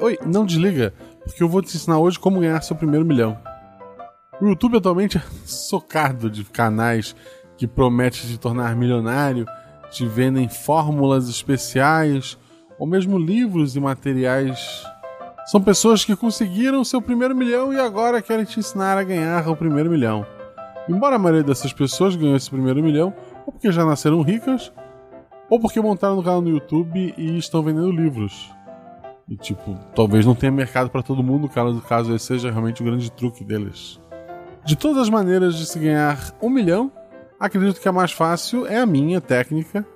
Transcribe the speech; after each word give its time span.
oi, 0.00 0.18
não 0.24 0.46
desliga, 0.46 0.92
porque 1.24 1.42
eu 1.42 1.48
vou 1.48 1.62
te 1.62 1.76
ensinar 1.76 1.98
hoje 1.98 2.18
como 2.18 2.40
ganhar 2.40 2.60
seu 2.62 2.74
primeiro 2.74 3.04
milhão. 3.04 3.38
O 4.40 4.46
YouTube 4.46 4.78
atualmente 4.78 5.18
é 5.18 5.22
socado 5.44 6.30
de 6.30 6.44
canais 6.44 7.14
que 7.56 7.66
prometem 7.66 8.22
te 8.22 8.38
tornar 8.38 8.74
milionário, 8.74 9.46
te 9.90 10.06
vendem 10.06 10.48
fórmulas 10.48 11.28
especiais 11.28 12.38
ou 12.78 12.86
mesmo 12.86 13.18
livros 13.18 13.76
e 13.76 13.80
materiais. 13.80 14.84
São 15.46 15.60
pessoas 15.60 16.04
que 16.04 16.16
conseguiram 16.16 16.84
seu 16.84 17.02
primeiro 17.02 17.36
milhão 17.36 17.72
e 17.72 17.78
agora 17.78 18.22
querem 18.22 18.44
te 18.44 18.58
ensinar 18.58 18.96
a 18.96 19.04
ganhar 19.04 19.46
o 19.48 19.56
primeiro 19.56 19.90
milhão. 19.90 20.24
Embora 20.88 21.16
a 21.16 21.18
maioria 21.18 21.42
dessas 21.42 21.72
pessoas 21.72 22.16
ganhou 22.16 22.36
esse 22.36 22.48
primeiro 22.48 22.82
milhão, 22.82 23.12
ou 23.44 23.52
porque 23.52 23.70
já 23.70 23.84
nasceram 23.84 24.22
ricas, 24.22 24.72
ou 25.50 25.60
porque 25.60 25.80
montaram 25.80 26.16
no 26.16 26.22
canal 26.22 26.40
no 26.40 26.48
YouTube 26.48 27.14
e 27.18 27.36
estão 27.36 27.62
vendendo 27.62 27.90
livros. 27.90 28.50
E 29.30 29.36
tipo, 29.36 29.78
talvez 29.94 30.26
não 30.26 30.34
tenha 30.34 30.50
mercado 30.50 30.90
para 30.90 31.04
todo 31.04 31.22
mundo, 31.22 31.48
caso, 31.48 31.80
caso 31.82 32.12
esse 32.12 32.26
seja 32.26 32.50
realmente 32.50 32.82
o 32.82 32.84
grande 32.84 33.12
truque 33.12 33.44
deles. 33.44 34.00
De 34.64 34.74
todas 34.74 34.98
as 34.98 35.08
maneiras 35.08 35.54
de 35.54 35.66
se 35.66 35.78
ganhar 35.78 36.34
um 36.42 36.50
milhão, 36.50 36.90
acredito 37.38 37.80
que 37.80 37.88
a 37.88 37.92
mais 37.92 38.10
fácil 38.10 38.66
é 38.66 38.78
a 38.78 38.86
minha 38.86 39.20
técnica, 39.20 39.86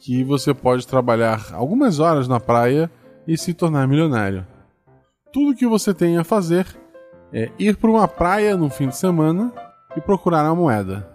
que 0.00 0.24
você 0.24 0.52
pode 0.52 0.88
trabalhar 0.88 1.52
algumas 1.52 2.00
horas 2.00 2.26
na 2.26 2.40
praia 2.40 2.90
e 3.28 3.38
se 3.38 3.54
tornar 3.54 3.86
milionário. 3.86 4.44
Tudo 5.32 5.54
que 5.56 5.68
você 5.68 5.94
tem 5.94 6.18
a 6.18 6.24
fazer 6.24 6.66
é 7.32 7.52
ir 7.58 7.76
para 7.76 7.90
uma 7.90 8.08
praia 8.08 8.56
no 8.56 8.68
fim 8.68 8.88
de 8.88 8.96
semana 8.96 9.52
e 9.96 10.00
procurar 10.00 10.44
a 10.44 10.54
moeda. 10.54 11.08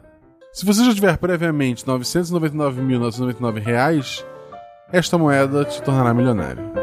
Se 0.54 0.66
você 0.66 0.86
já 0.86 0.96
tiver 0.96 1.18
previamente 1.18 1.86
R$ 1.86 1.92
999.999, 2.00 4.24
esta 4.92 5.18
moeda 5.18 5.66
te 5.66 5.84
tornará 5.84 6.14
milionário. 6.14 6.79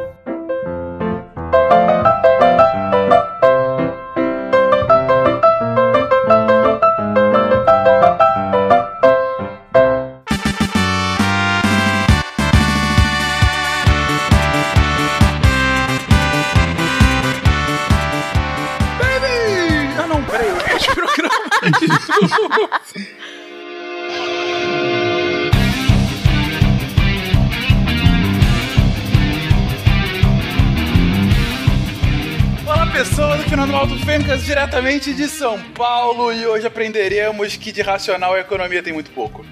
Diretamente 34.47 35.13
de 35.13 35.29
São 35.29 35.61
Paulo 35.73 36.33
e 36.33 36.47
hoje 36.47 36.67
aprenderemos 36.67 37.57
que 37.57 37.73
de 37.73 37.83
racional 37.83 38.35
a 38.35 38.41
economia 38.41 38.83
tem 38.83 38.93
muito 38.93 39.11
pouco. 39.11 39.45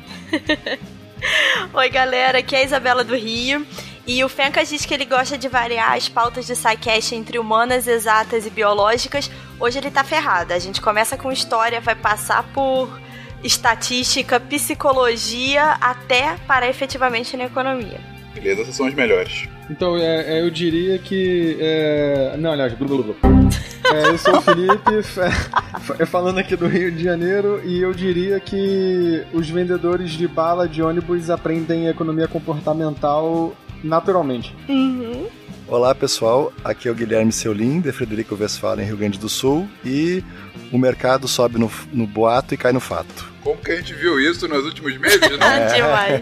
Oi, 1.74 1.90
galera, 1.90 2.38
aqui 2.38 2.54
é 2.54 2.60
a 2.60 2.64
Isabela 2.64 3.02
do 3.02 3.16
Rio. 3.16 3.66
E 4.06 4.22
o 4.22 4.28
Fencas 4.28 4.68
diz 4.68 4.86
que 4.86 4.94
ele 4.94 5.04
gosta 5.04 5.36
de 5.36 5.48
variar 5.48 5.92
as 5.92 6.08
pautas 6.08 6.46
do 6.46 6.54
SciCast 6.54 7.14
entre 7.14 7.38
humanas, 7.38 7.86
exatas 7.86 8.46
e 8.46 8.50
biológicas. 8.50 9.30
Hoje 9.58 9.78
ele 9.78 9.90
tá 9.90 10.04
ferrado. 10.04 10.52
A 10.52 10.58
gente 10.58 10.80
começa 10.80 11.16
com 11.16 11.32
história, 11.32 11.80
vai 11.80 11.94
passar 11.94 12.42
por 12.52 13.00
estatística, 13.42 14.38
psicologia, 14.38 15.76
até 15.80 16.36
para 16.46 16.68
efetivamente 16.68 17.36
na 17.36 17.44
economia. 17.44 18.00
Beleza, 18.34 18.62
essas 18.62 18.74
são 18.74 18.86
as 18.86 18.94
melhores. 18.94 19.48
Então, 19.70 19.96
é, 19.96 20.38
é, 20.38 20.40
eu 20.40 20.50
diria 20.50 20.98
que. 20.98 21.56
É... 21.60 22.36
Não, 22.38 22.52
aliás, 22.52 22.72
blu, 22.74 22.86
blu, 22.86 23.02
blu. 23.14 23.16
É, 23.94 24.08
eu 24.08 24.18
sou 24.18 24.38
o 24.38 24.42
Felipe, 24.42 24.90
falando 26.06 26.38
aqui 26.38 26.56
do 26.56 26.66
Rio 26.66 26.90
de 26.90 27.04
Janeiro, 27.04 27.60
e 27.64 27.80
eu 27.80 27.94
diria 27.94 28.40
que 28.40 29.24
os 29.32 29.48
vendedores 29.48 30.10
de 30.10 30.26
bala 30.26 30.68
de 30.68 30.82
ônibus 30.82 31.30
aprendem 31.30 31.86
economia 31.86 32.26
comportamental 32.26 33.54
naturalmente. 33.84 34.52
Uhum. 34.68 35.28
Olá 35.66 35.94
pessoal, 35.94 36.52
aqui 36.62 36.88
é 36.88 36.90
o 36.90 36.94
Guilherme 36.94 37.32
Seulin, 37.32 37.80
de 37.80 37.90
Frederico 37.90 38.36
Westphalen, 38.38 38.84
Rio 38.86 38.98
Grande 38.98 39.18
do 39.18 39.30
Sul, 39.30 39.66
e 39.82 40.22
o 40.70 40.76
mercado 40.76 41.26
sobe 41.26 41.58
no, 41.58 41.70
no 41.90 42.06
boato 42.06 42.52
e 42.52 42.56
cai 42.56 42.70
no 42.70 42.80
fato. 42.80 43.32
Como 43.42 43.56
que 43.56 43.72
a 43.72 43.76
gente 43.76 43.94
viu 43.94 44.20
isso 44.20 44.46
nos 44.46 44.64
últimos 44.66 44.96
meses, 44.98 45.20
né? 45.20 45.66
Demais. 45.74 46.20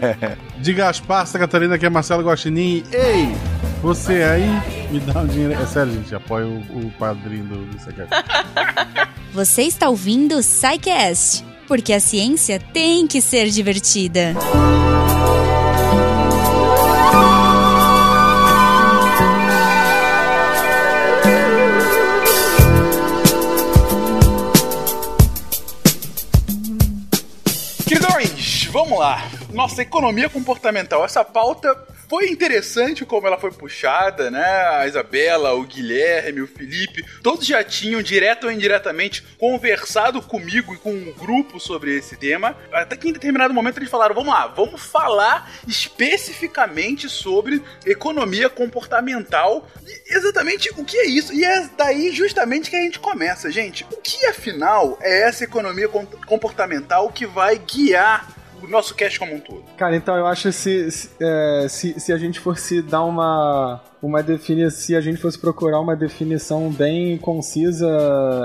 De 0.63 0.73
Gaspar, 0.73 1.27
Santa 1.27 1.39
Catarina, 1.39 1.77
que 1.77 1.85
é 1.85 1.89
Marcelo 1.89 2.23
Guaxinim. 2.23 2.85
Ei, 2.91 3.35
você 3.81 4.23
aí, 4.23 4.89
me 4.89 4.99
dá 5.01 5.19
um 5.19 5.27
dinheiro. 5.27 5.53
É 5.53 5.65
sério, 5.65 5.91
gente, 5.91 6.15
apoia 6.15 6.45
o, 6.45 6.87
o 6.87 6.91
padrinho 6.97 7.43
do, 7.43 7.65
do 7.65 7.77
Você 9.33 9.63
está 9.63 9.89
ouvindo 9.89 10.37
o 10.37 10.39
Psycast, 10.39 11.43
porque 11.67 11.91
a 11.91 11.99
ciência 11.99 12.61
tem 12.71 13.05
que 13.07 13.19
ser 13.19 13.49
divertida. 13.49 14.35
Vamos 28.93 28.99
lá. 28.99 29.31
Nossa, 29.51 29.81
economia 29.81 30.29
comportamental. 30.29 31.03
Essa 31.03 31.23
pauta 31.23 31.75
foi 32.07 32.29
interessante 32.29 33.05
como 33.05 33.25
ela 33.25 33.39
foi 33.39 33.51
puxada, 33.51 34.29
né? 34.29 34.43
A 34.43 34.87
Isabela, 34.87 35.53
o 35.53 35.63
Guilherme, 35.63 36.41
o 36.41 36.47
Felipe, 36.47 37.03
todos 37.23 37.45
já 37.45 37.63
tinham, 37.63 38.01
direto 38.01 38.45
ou 38.45 38.51
indiretamente, 38.51 39.23
conversado 39.39 40.21
comigo 40.21 40.73
e 40.73 40.77
com 40.77 40.91
um 40.91 41.11
grupo 41.13 41.59
sobre 41.59 41.97
esse 41.97 42.15
tema. 42.15 42.55
Até 42.71 42.95
que 42.95 43.09
em 43.09 43.13
determinado 43.13 43.53
momento 43.53 43.77
eles 43.77 43.89
falaram: 43.89 44.13
vamos 44.13 44.33
lá, 44.33 44.47
vamos 44.47 44.81
falar 44.81 45.51
especificamente 45.67 47.09
sobre 47.09 47.63
economia 47.85 48.49
comportamental. 48.49 49.67
E 49.85 50.15
exatamente 50.15 50.69
o 50.77 50.85
que 50.85 50.97
é 50.97 51.07
isso? 51.07 51.33
E 51.33 51.43
é 51.43 51.67
daí 51.75 52.11
justamente 52.11 52.69
que 52.69 52.75
a 52.75 52.81
gente 52.81 52.99
começa, 52.99 53.51
gente. 53.51 53.85
O 53.91 53.97
que 53.97 54.25
afinal 54.27 54.99
é 55.01 55.27
essa 55.27 55.43
economia 55.43 55.87
comportamental 55.87 57.09
que 57.11 57.25
vai 57.25 57.57
guiar 57.57 58.42
o 58.63 58.69
nosso 58.69 58.95
cast 58.95 59.19
como 59.19 59.35
um 59.35 59.39
todo. 59.39 59.63
Cara, 59.77 59.95
então 59.95 60.15
eu 60.15 60.25
acho 60.25 60.51
se, 60.51 60.89
se, 60.91 61.09
é, 61.19 61.67
se, 61.69 61.99
se 61.99 62.13
a 62.13 62.17
gente 62.17 62.39
fosse 62.39 62.81
dar 62.81 63.03
uma 63.03 63.81
uma 64.03 64.21
definição, 64.21 64.69
se 64.69 64.95
a 64.95 65.01
gente 65.01 65.17
fosse 65.17 65.39
procurar 65.39 65.79
uma 65.79 65.95
definição 65.95 66.69
bem 66.69 67.17
concisa 67.17 67.87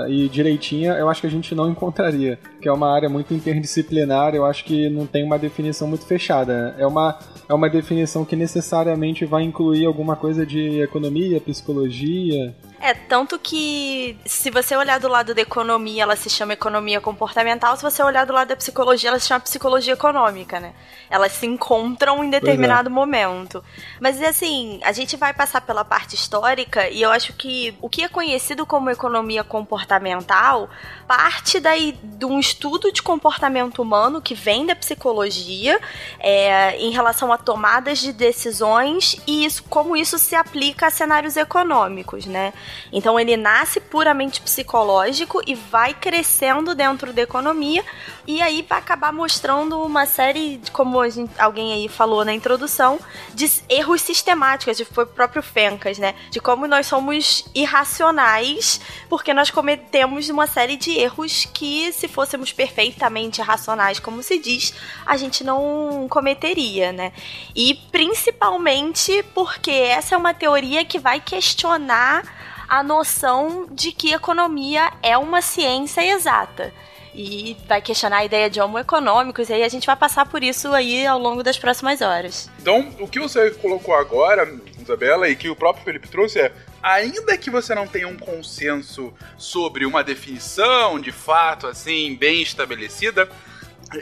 e 0.07 0.29
direitinha, 0.29 0.93
eu 0.93 1.09
acho 1.09 1.19
que 1.19 1.27
a 1.27 1.29
gente 1.29 1.53
não 1.53 1.69
encontraria, 1.69 2.39
que 2.61 2.69
é 2.69 2.71
uma 2.71 2.89
área 2.89 3.09
muito 3.09 3.33
interdisciplinar, 3.33 4.33
eu 4.33 4.45
acho 4.45 4.63
que 4.63 4.89
não 4.89 5.05
tem 5.05 5.23
uma 5.23 5.37
definição 5.37 5.85
muito 5.85 6.05
fechada. 6.05 6.73
É 6.77 6.87
uma, 6.87 7.19
é 7.49 7.53
uma 7.53 7.69
definição 7.69 8.23
que 8.23 8.37
necessariamente 8.37 9.25
vai 9.25 9.43
incluir 9.43 9.85
alguma 9.85 10.15
coisa 10.15 10.45
de 10.45 10.79
economia, 10.79 11.41
psicologia, 11.41 12.55
é, 12.81 12.93
tanto 12.93 13.37
que 13.37 14.17
se 14.25 14.49
você 14.49 14.75
olhar 14.75 14.99
do 14.99 15.07
lado 15.07 15.35
da 15.35 15.41
economia, 15.41 16.03
ela 16.03 16.15
se 16.15 16.29
chama 16.29 16.53
economia 16.53 17.01
comportamental, 17.01 17.75
se 17.75 17.83
você 17.83 18.01
olhar 18.01 18.25
do 18.25 18.33
lado 18.33 18.47
da 18.47 18.55
psicologia, 18.55 19.09
ela 19.09 19.19
se 19.19 19.27
chama 19.27 19.41
psicologia 19.41 19.93
econômica, 19.93 20.59
né? 20.59 20.73
Elas 21.09 21.33
se 21.33 21.45
encontram 21.45 22.23
em 22.23 22.29
determinado 22.29 22.89
é. 22.89 22.91
momento. 22.91 23.63
Mas 23.99 24.21
assim, 24.21 24.79
a 24.83 24.91
gente 24.91 25.17
vai 25.17 25.33
passar 25.33 25.61
pela 25.61 25.83
parte 25.83 26.15
histórica 26.15 26.89
e 26.89 27.01
eu 27.01 27.11
acho 27.11 27.33
que 27.33 27.75
o 27.81 27.89
que 27.89 28.03
é 28.03 28.07
conhecido 28.07 28.65
como 28.65 28.89
economia 28.89 29.43
comportamental 29.43 30.69
parte 31.07 31.59
daí 31.59 31.97
de 32.01 32.25
um 32.25 32.39
estudo 32.39 32.91
de 32.93 33.01
comportamento 33.01 33.81
humano 33.81 34.21
que 34.21 34.35
vem 34.35 34.65
da 34.65 34.75
psicologia 34.75 35.79
é, 36.19 36.77
em 36.77 36.91
relação 36.91 37.33
a 37.33 37.37
tomadas 37.37 37.99
de 37.99 38.13
decisões 38.13 39.19
e 39.27 39.43
isso, 39.43 39.63
como 39.63 39.97
isso 39.97 40.17
se 40.17 40.35
aplica 40.35 40.87
a 40.87 40.91
cenários 40.91 41.35
econômicos, 41.35 42.25
né? 42.25 42.53
Então 42.91 43.19
ele 43.19 43.35
nasce 43.37 43.79
puramente 43.79 44.41
psicológico 44.41 45.41
e 45.45 45.55
vai 45.55 45.93
crescendo 45.93 46.73
dentro 46.75 47.13
da 47.13 47.21
economia 47.21 47.83
e 48.27 48.41
aí 48.41 48.65
vai 48.67 48.79
acabar 48.79 49.11
mostrando 49.11 49.81
uma 49.81 50.05
série, 50.05 50.61
como 50.71 51.07
gente, 51.09 51.31
alguém 51.39 51.73
aí 51.73 51.87
falou 51.87 52.23
na 52.23 52.33
introdução, 52.33 52.99
de 53.33 53.49
erros 53.67 54.01
sistemáticos, 54.01 54.77
de, 54.77 54.85
foi 54.85 55.03
o 55.03 55.07
próprio 55.07 55.41
Fencas, 55.41 55.97
né? 55.97 56.13
De 56.29 56.39
como 56.39 56.67
nós 56.67 56.85
somos 56.85 57.45
irracionais 57.55 58.79
porque 59.09 59.33
nós 59.33 59.49
cometemos 59.49 60.29
uma 60.29 60.45
série 60.45 60.77
de 60.77 60.91
erros 60.91 61.45
que, 61.53 61.91
se 61.91 62.07
fôssemos 62.07 62.51
perfeitamente 62.51 63.41
racionais, 63.41 63.99
como 63.99 64.21
se 64.21 64.37
diz, 64.37 64.73
a 65.05 65.17
gente 65.17 65.43
não 65.43 66.07
cometeria, 66.09 66.91
né? 66.91 67.11
E 67.55 67.73
principalmente 67.91 69.23
porque 69.33 69.71
essa 69.71 70.15
é 70.15 70.17
uma 70.17 70.33
teoria 70.33 70.85
que 70.85 70.99
vai 70.99 71.19
questionar 71.19 72.23
a 72.69 72.83
noção 72.83 73.67
de 73.71 73.91
que 73.91 74.13
economia 74.13 74.91
é 75.01 75.17
uma 75.17 75.41
ciência 75.41 76.05
exata 76.05 76.71
e 77.13 77.57
vai 77.67 77.81
questionar 77.81 78.17
a 78.17 78.25
ideia 78.25 78.49
de 78.49 78.61
homo 78.61 78.77
econômicos, 78.77 79.49
e 79.49 79.53
aí 79.53 79.63
a 79.63 79.67
gente 79.67 79.87
vai 79.87 79.95
passar 79.95 80.27
por 80.27 80.43
isso 80.43 80.71
aí 80.73 81.05
ao 81.05 81.17
longo 81.17 81.41
das 81.41 81.57
próximas 81.57 82.01
horas. 82.01 82.49
Então, 82.61 82.87
o 82.99 83.07
que 83.07 83.19
você 83.19 83.49
colocou 83.51 83.95
agora, 83.95 84.47
Isabela, 84.79 85.27
e 85.27 85.35
que 85.35 85.49
o 85.49 85.55
próprio 85.55 85.83
Felipe 85.83 86.07
trouxe 86.07 86.39
é 86.39 86.53
ainda 86.81 87.37
que 87.37 87.49
você 87.49 87.73
não 87.73 87.87
tenha 87.87 88.07
um 88.07 88.17
consenso 88.17 89.11
sobre 89.37 89.85
uma 89.85 90.03
definição 90.03 90.99
de 90.99 91.11
fato 91.11 91.67
assim 91.67 92.15
bem 92.15 92.41
estabelecida, 92.41 93.27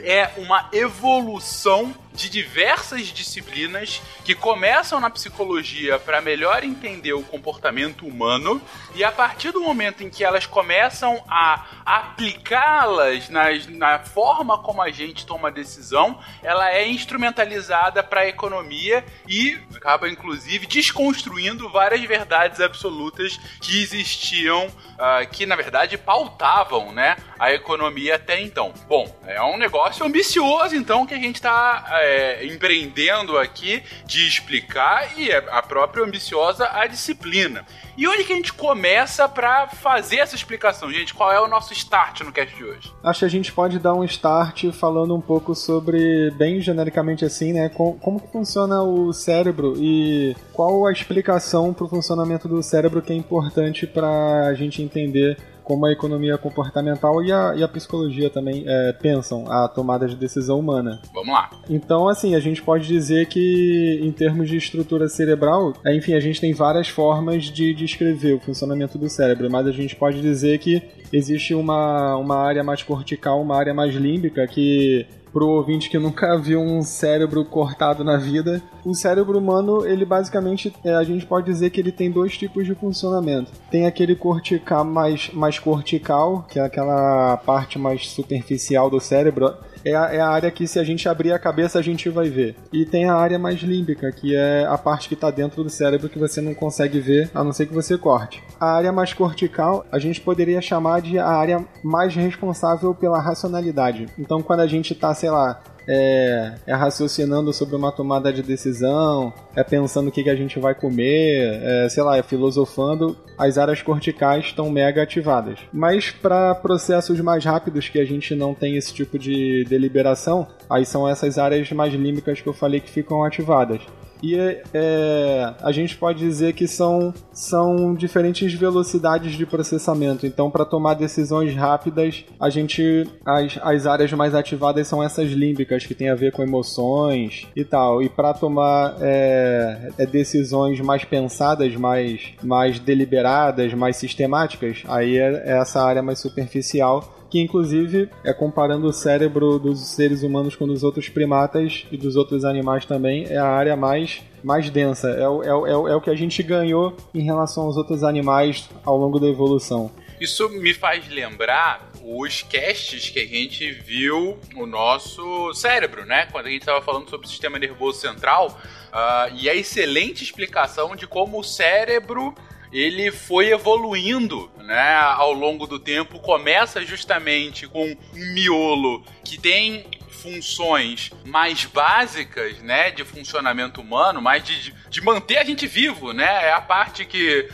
é 0.02 0.30
uma 0.36 0.68
evolução 0.72 1.94
de 2.18 2.28
diversas 2.28 3.06
disciplinas 3.06 4.02
que 4.24 4.34
começam 4.34 4.98
na 4.98 5.08
psicologia 5.08 6.00
para 6.00 6.20
melhor 6.20 6.64
entender 6.64 7.12
o 7.12 7.22
comportamento 7.22 8.04
humano 8.04 8.60
e 8.96 9.04
a 9.04 9.12
partir 9.12 9.52
do 9.52 9.60
momento 9.60 10.02
em 10.02 10.10
que 10.10 10.24
elas 10.24 10.44
começam 10.44 11.22
a 11.28 11.64
aplicá-las 11.86 13.28
na 13.28 14.00
forma 14.00 14.58
como 14.58 14.82
a 14.82 14.90
gente 14.90 15.24
toma 15.24 15.48
decisão, 15.48 16.18
ela 16.42 16.72
é 16.72 16.88
instrumentalizada 16.88 18.02
para 18.02 18.22
a 18.22 18.26
economia 18.26 19.04
e 19.28 19.56
acaba 19.76 20.08
inclusive 20.08 20.66
desconstruindo 20.66 21.68
várias 21.68 22.02
verdades 22.02 22.60
absolutas 22.60 23.38
que 23.60 23.80
existiam, 23.80 24.66
uh, 24.66 25.28
que 25.30 25.46
na 25.46 25.54
verdade 25.54 25.96
pautavam, 25.96 26.92
né, 26.92 27.16
a 27.38 27.52
economia 27.52 28.16
até 28.16 28.40
então. 28.40 28.74
Bom, 28.88 29.16
é 29.24 29.40
um 29.40 29.56
negócio 29.56 30.04
ambicioso 30.04 30.74
então 30.74 31.06
que 31.06 31.14
a 31.14 31.18
gente 31.18 31.36
está 31.36 31.86
é, 31.90 32.07
é, 32.08 32.46
empreendendo 32.46 33.36
aqui 33.36 33.82
de 34.06 34.26
explicar 34.26 35.18
e 35.18 35.30
é 35.30 35.36
a 35.50 35.62
própria 35.62 36.04
ambiciosa 36.04 36.68
a 36.72 36.86
disciplina. 36.86 37.64
E 37.96 38.06
onde 38.06 38.24
que 38.24 38.32
a 38.32 38.36
gente 38.36 38.52
começa 38.52 39.28
para 39.28 39.66
fazer 39.68 40.18
essa 40.18 40.36
explicação, 40.36 40.90
gente? 40.90 41.12
Qual 41.12 41.32
é 41.32 41.40
o 41.40 41.48
nosso 41.48 41.72
start 41.72 42.20
no 42.20 42.32
cast 42.32 42.54
de 42.54 42.64
hoje? 42.64 42.92
Acho 43.02 43.18
que 43.18 43.24
a 43.24 43.28
gente 43.28 43.52
pode 43.52 43.78
dar 43.78 43.92
um 43.92 44.04
start 44.04 44.70
falando 44.72 45.14
um 45.14 45.20
pouco 45.20 45.54
sobre, 45.54 46.30
bem 46.32 46.60
genericamente 46.60 47.24
assim, 47.24 47.52
né, 47.52 47.68
como, 47.68 47.98
como 47.98 48.20
que 48.20 48.28
funciona 48.28 48.82
o 48.82 49.12
cérebro 49.12 49.74
e 49.76 50.36
qual 50.52 50.86
a 50.86 50.92
explicação 50.92 51.74
para 51.74 51.86
o 51.86 51.88
funcionamento 51.88 52.46
do 52.46 52.62
cérebro 52.62 53.02
que 53.02 53.12
é 53.12 53.16
importante 53.16 53.86
para 53.86 54.46
a 54.46 54.54
gente 54.54 54.80
entender 54.80 55.36
como 55.68 55.84
a 55.84 55.92
economia 55.92 56.38
comportamental 56.38 57.22
e 57.22 57.30
a, 57.30 57.52
e 57.54 57.62
a 57.62 57.68
psicologia 57.68 58.30
também 58.30 58.64
é, 58.66 58.94
pensam 58.94 59.44
a 59.52 59.68
tomada 59.68 60.08
de 60.08 60.16
decisão 60.16 60.58
humana. 60.58 60.98
Vamos 61.12 61.28
lá. 61.28 61.50
Então, 61.68 62.08
assim, 62.08 62.34
a 62.34 62.40
gente 62.40 62.62
pode 62.62 62.88
dizer 62.88 63.26
que, 63.26 64.00
em 64.02 64.10
termos 64.10 64.48
de 64.48 64.56
estrutura 64.56 65.10
cerebral, 65.10 65.74
é, 65.84 65.94
enfim, 65.94 66.14
a 66.14 66.20
gente 66.20 66.40
tem 66.40 66.54
várias 66.54 66.88
formas 66.88 67.44
de 67.44 67.74
descrever 67.74 68.32
o 68.32 68.40
funcionamento 68.40 68.96
do 68.96 69.10
cérebro, 69.10 69.50
mas 69.50 69.66
a 69.66 69.70
gente 69.70 69.94
pode 69.94 70.22
dizer 70.22 70.58
que 70.58 70.82
existe 71.12 71.54
uma, 71.54 72.16
uma 72.16 72.38
área 72.38 72.64
mais 72.64 72.82
cortical, 72.82 73.42
uma 73.42 73.54
área 73.54 73.74
mais 73.74 73.94
límbica, 73.94 74.46
que 74.46 75.06
pro 75.38 75.50
ouvinte 75.50 75.88
que 75.88 76.00
nunca 76.00 76.36
viu 76.42 76.60
um 76.60 76.82
cérebro 76.82 77.44
cortado 77.44 78.02
na 78.02 78.16
vida, 78.16 78.60
o 78.84 78.92
cérebro 78.92 79.38
humano, 79.38 79.86
ele 79.86 80.04
basicamente, 80.04 80.74
é, 80.82 80.92
a 80.94 81.04
gente 81.04 81.24
pode 81.24 81.46
dizer 81.46 81.70
que 81.70 81.78
ele 81.78 81.92
tem 81.92 82.10
dois 82.10 82.36
tipos 82.36 82.66
de 82.66 82.74
funcionamento. 82.74 83.52
Tem 83.70 83.86
aquele 83.86 84.16
cortical 84.16 84.84
mais, 84.84 85.30
mais 85.32 85.56
cortical, 85.60 86.44
que 86.48 86.58
é 86.58 86.62
aquela 86.62 87.36
parte 87.36 87.78
mais 87.78 88.08
superficial 88.08 88.90
do 88.90 88.98
cérebro, 88.98 89.54
é 89.90 89.96
a, 89.96 90.14
é 90.14 90.20
a, 90.20 90.28
área 90.28 90.50
que 90.50 90.66
se 90.66 90.78
a 90.78 90.84
gente 90.84 91.08
abrir 91.08 91.32
a 91.32 91.38
cabeça 91.38 91.78
a 91.78 91.82
gente 91.82 92.08
vai 92.08 92.28
ver. 92.28 92.56
E 92.72 92.84
tem 92.84 93.06
a 93.06 93.14
área 93.14 93.38
mais 93.38 93.60
límbica, 93.60 94.10
que 94.12 94.34
é 94.34 94.66
a 94.66 94.76
parte 94.76 95.08
que 95.08 95.14
está 95.14 95.30
dentro 95.30 95.62
do 95.62 95.70
cérebro 95.70 96.08
que 96.08 96.18
você 96.18 96.40
não 96.40 96.54
consegue 96.54 97.00
ver, 97.00 97.30
a 97.34 97.42
não 97.42 97.52
ser 97.52 97.66
que 97.66 97.74
você 97.74 97.96
corte. 97.96 98.42
A 98.60 98.72
área 98.72 98.92
mais 98.92 99.12
cortical 99.12 99.86
a 99.90 99.98
gente 99.98 100.20
poderia 100.20 100.60
chamar 100.60 101.00
de 101.00 101.18
a 101.18 101.28
área 101.28 101.64
mais 101.82 102.14
responsável 102.14 102.94
pela 102.94 103.20
racionalidade. 103.20 104.06
Então 104.18 104.42
quando 104.42 104.60
a 104.60 104.66
gente 104.66 104.92
está, 104.92 105.14
sei 105.14 105.30
lá, 105.30 105.60
é, 105.88 106.54
é, 106.66 106.74
raciocinando 106.74 107.52
sobre 107.52 107.74
uma 107.74 107.90
tomada 107.90 108.30
de 108.30 108.42
decisão, 108.42 109.32
é 109.56 109.64
pensando 109.64 110.08
o 110.08 110.12
que, 110.12 110.22
que 110.22 110.30
a 110.30 110.36
gente 110.36 110.58
vai 110.58 110.74
comer, 110.74 111.60
é, 111.62 111.88
sei 111.88 112.02
lá, 112.02 112.18
é 112.18 112.22
filosofando, 112.22 113.16
as 113.38 113.56
áreas 113.56 113.80
corticais 113.80 114.46
estão 114.46 114.70
mega 114.70 115.02
ativadas. 115.02 115.58
Mas 115.72 116.10
para 116.10 116.54
processos 116.54 117.18
mais 117.20 117.44
rápidos 117.44 117.88
que 117.88 117.98
a 117.98 118.04
gente 118.04 118.34
não 118.34 118.52
tem 118.52 118.76
esse 118.76 118.92
tipo 118.92 119.18
de 119.18 119.64
deliberação, 119.64 120.46
aí 120.68 120.84
são 120.84 121.08
essas 121.08 121.38
áreas 121.38 121.70
mais 121.72 121.94
límbicas 121.94 122.40
que 122.40 122.48
eu 122.48 122.52
falei 122.52 122.80
que 122.80 122.90
ficam 122.90 123.24
ativadas. 123.24 123.80
E 124.22 124.36
é, 124.74 125.54
a 125.60 125.72
gente 125.72 125.96
pode 125.96 126.18
dizer 126.18 126.52
que 126.52 126.66
são, 126.66 127.12
são 127.32 127.94
diferentes 127.94 128.52
velocidades 128.52 129.32
de 129.32 129.46
processamento. 129.46 130.26
Então, 130.26 130.50
para 130.50 130.64
tomar 130.64 130.94
decisões 130.94 131.54
rápidas, 131.54 132.24
a 132.38 132.50
gente 132.50 133.08
as, 133.24 133.58
as 133.62 133.86
áreas 133.86 134.12
mais 134.12 134.34
ativadas 134.34 134.86
são 134.88 135.02
essas 135.02 135.30
límbicas 135.30 135.86
que 135.86 135.94
tem 135.94 136.08
a 136.08 136.14
ver 136.14 136.32
com 136.32 136.42
emoções 136.42 137.46
e 137.54 137.64
tal. 137.64 138.02
E 138.02 138.08
para 138.08 138.34
tomar 138.34 138.96
é, 139.00 139.90
é, 139.98 140.06
decisões 140.06 140.80
mais 140.80 141.04
pensadas, 141.04 141.74
mais, 141.76 142.32
mais 142.42 142.78
deliberadas, 142.78 143.72
mais 143.74 143.96
sistemáticas, 143.96 144.82
aí 144.88 145.18
é, 145.18 145.42
é 145.46 145.58
essa 145.58 145.82
área 145.82 146.02
mais 146.02 146.18
superficial 146.18 147.17
que 147.30 147.40
inclusive 147.40 148.08
é 148.24 148.32
comparando 148.32 148.86
o 148.86 148.92
cérebro 148.92 149.58
dos 149.58 149.80
seres 149.88 150.22
humanos 150.22 150.56
com 150.56 150.66
dos 150.66 150.82
outros 150.82 151.08
primatas 151.08 151.86
e 151.90 151.96
dos 151.96 152.16
outros 152.16 152.44
animais 152.44 152.84
também, 152.84 153.26
é 153.28 153.36
a 153.36 153.48
área 153.48 153.76
mais, 153.76 154.22
mais 154.42 154.70
densa. 154.70 155.08
É 155.10 155.28
o, 155.28 155.42
é, 155.42 155.54
o, 155.54 155.88
é 155.88 155.96
o 155.96 156.00
que 156.00 156.10
a 156.10 156.14
gente 156.14 156.42
ganhou 156.42 156.96
em 157.14 157.22
relação 157.22 157.64
aos 157.64 157.76
outros 157.76 158.02
animais 158.02 158.68
ao 158.84 158.96
longo 158.96 159.18
da 159.18 159.26
evolução. 159.26 159.90
Isso 160.20 160.48
me 160.48 160.74
faz 160.74 161.08
lembrar 161.08 161.88
os 162.02 162.42
casts 162.42 163.08
que 163.10 163.20
a 163.20 163.26
gente 163.26 163.70
viu 163.70 164.36
o 164.56 164.66
nosso 164.66 165.52
cérebro, 165.54 166.04
né? 166.04 166.26
Quando 166.32 166.46
a 166.46 166.50
gente 166.50 166.62
estava 166.62 166.82
falando 166.82 167.08
sobre 167.08 167.26
o 167.26 167.30
sistema 167.30 167.58
nervoso 167.58 168.00
central. 168.00 168.58
Uh, 168.88 169.34
e 169.36 169.48
a 169.48 169.54
excelente 169.54 170.24
explicação 170.24 170.96
de 170.96 171.06
como 171.06 171.38
o 171.38 171.44
cérebro 171.44 172.34
ele 172.72 173.10
foi 173.10 173.50
evoluindo, 173.50 174.50
né, 174.58 174.96
ao 174.96 175.32
longo 175.32 175.66
do 175.66 175.78
tempo. 175.78 176.18
Começa 176.18 176.84
justamente 176.84 177.66
com 177.66 177.84
um 177.84 178.34
miolo 178.34 179.02
que 179.24 179.38
tem 179.38 179.86
funções 180.22 181.10
mais 181.24 181.64
básicas, 181.64 182.58
né, 182.58 182.90
de 182.90 183.04
funcionamento 183.04 183.80
humano, 183.80 184.20
mais 184.20 184.42
de, 184.44 184.74
de 184.88 185.00
manter 185.00 185.38
a 185.38 185.44
gente 185.44 185.66
vivo, 185.66 186.12
né? 186.12 186.46
É 186.46 186.52
a 186.52 186.60
parte 186.60 187.04
que 187.04 187.48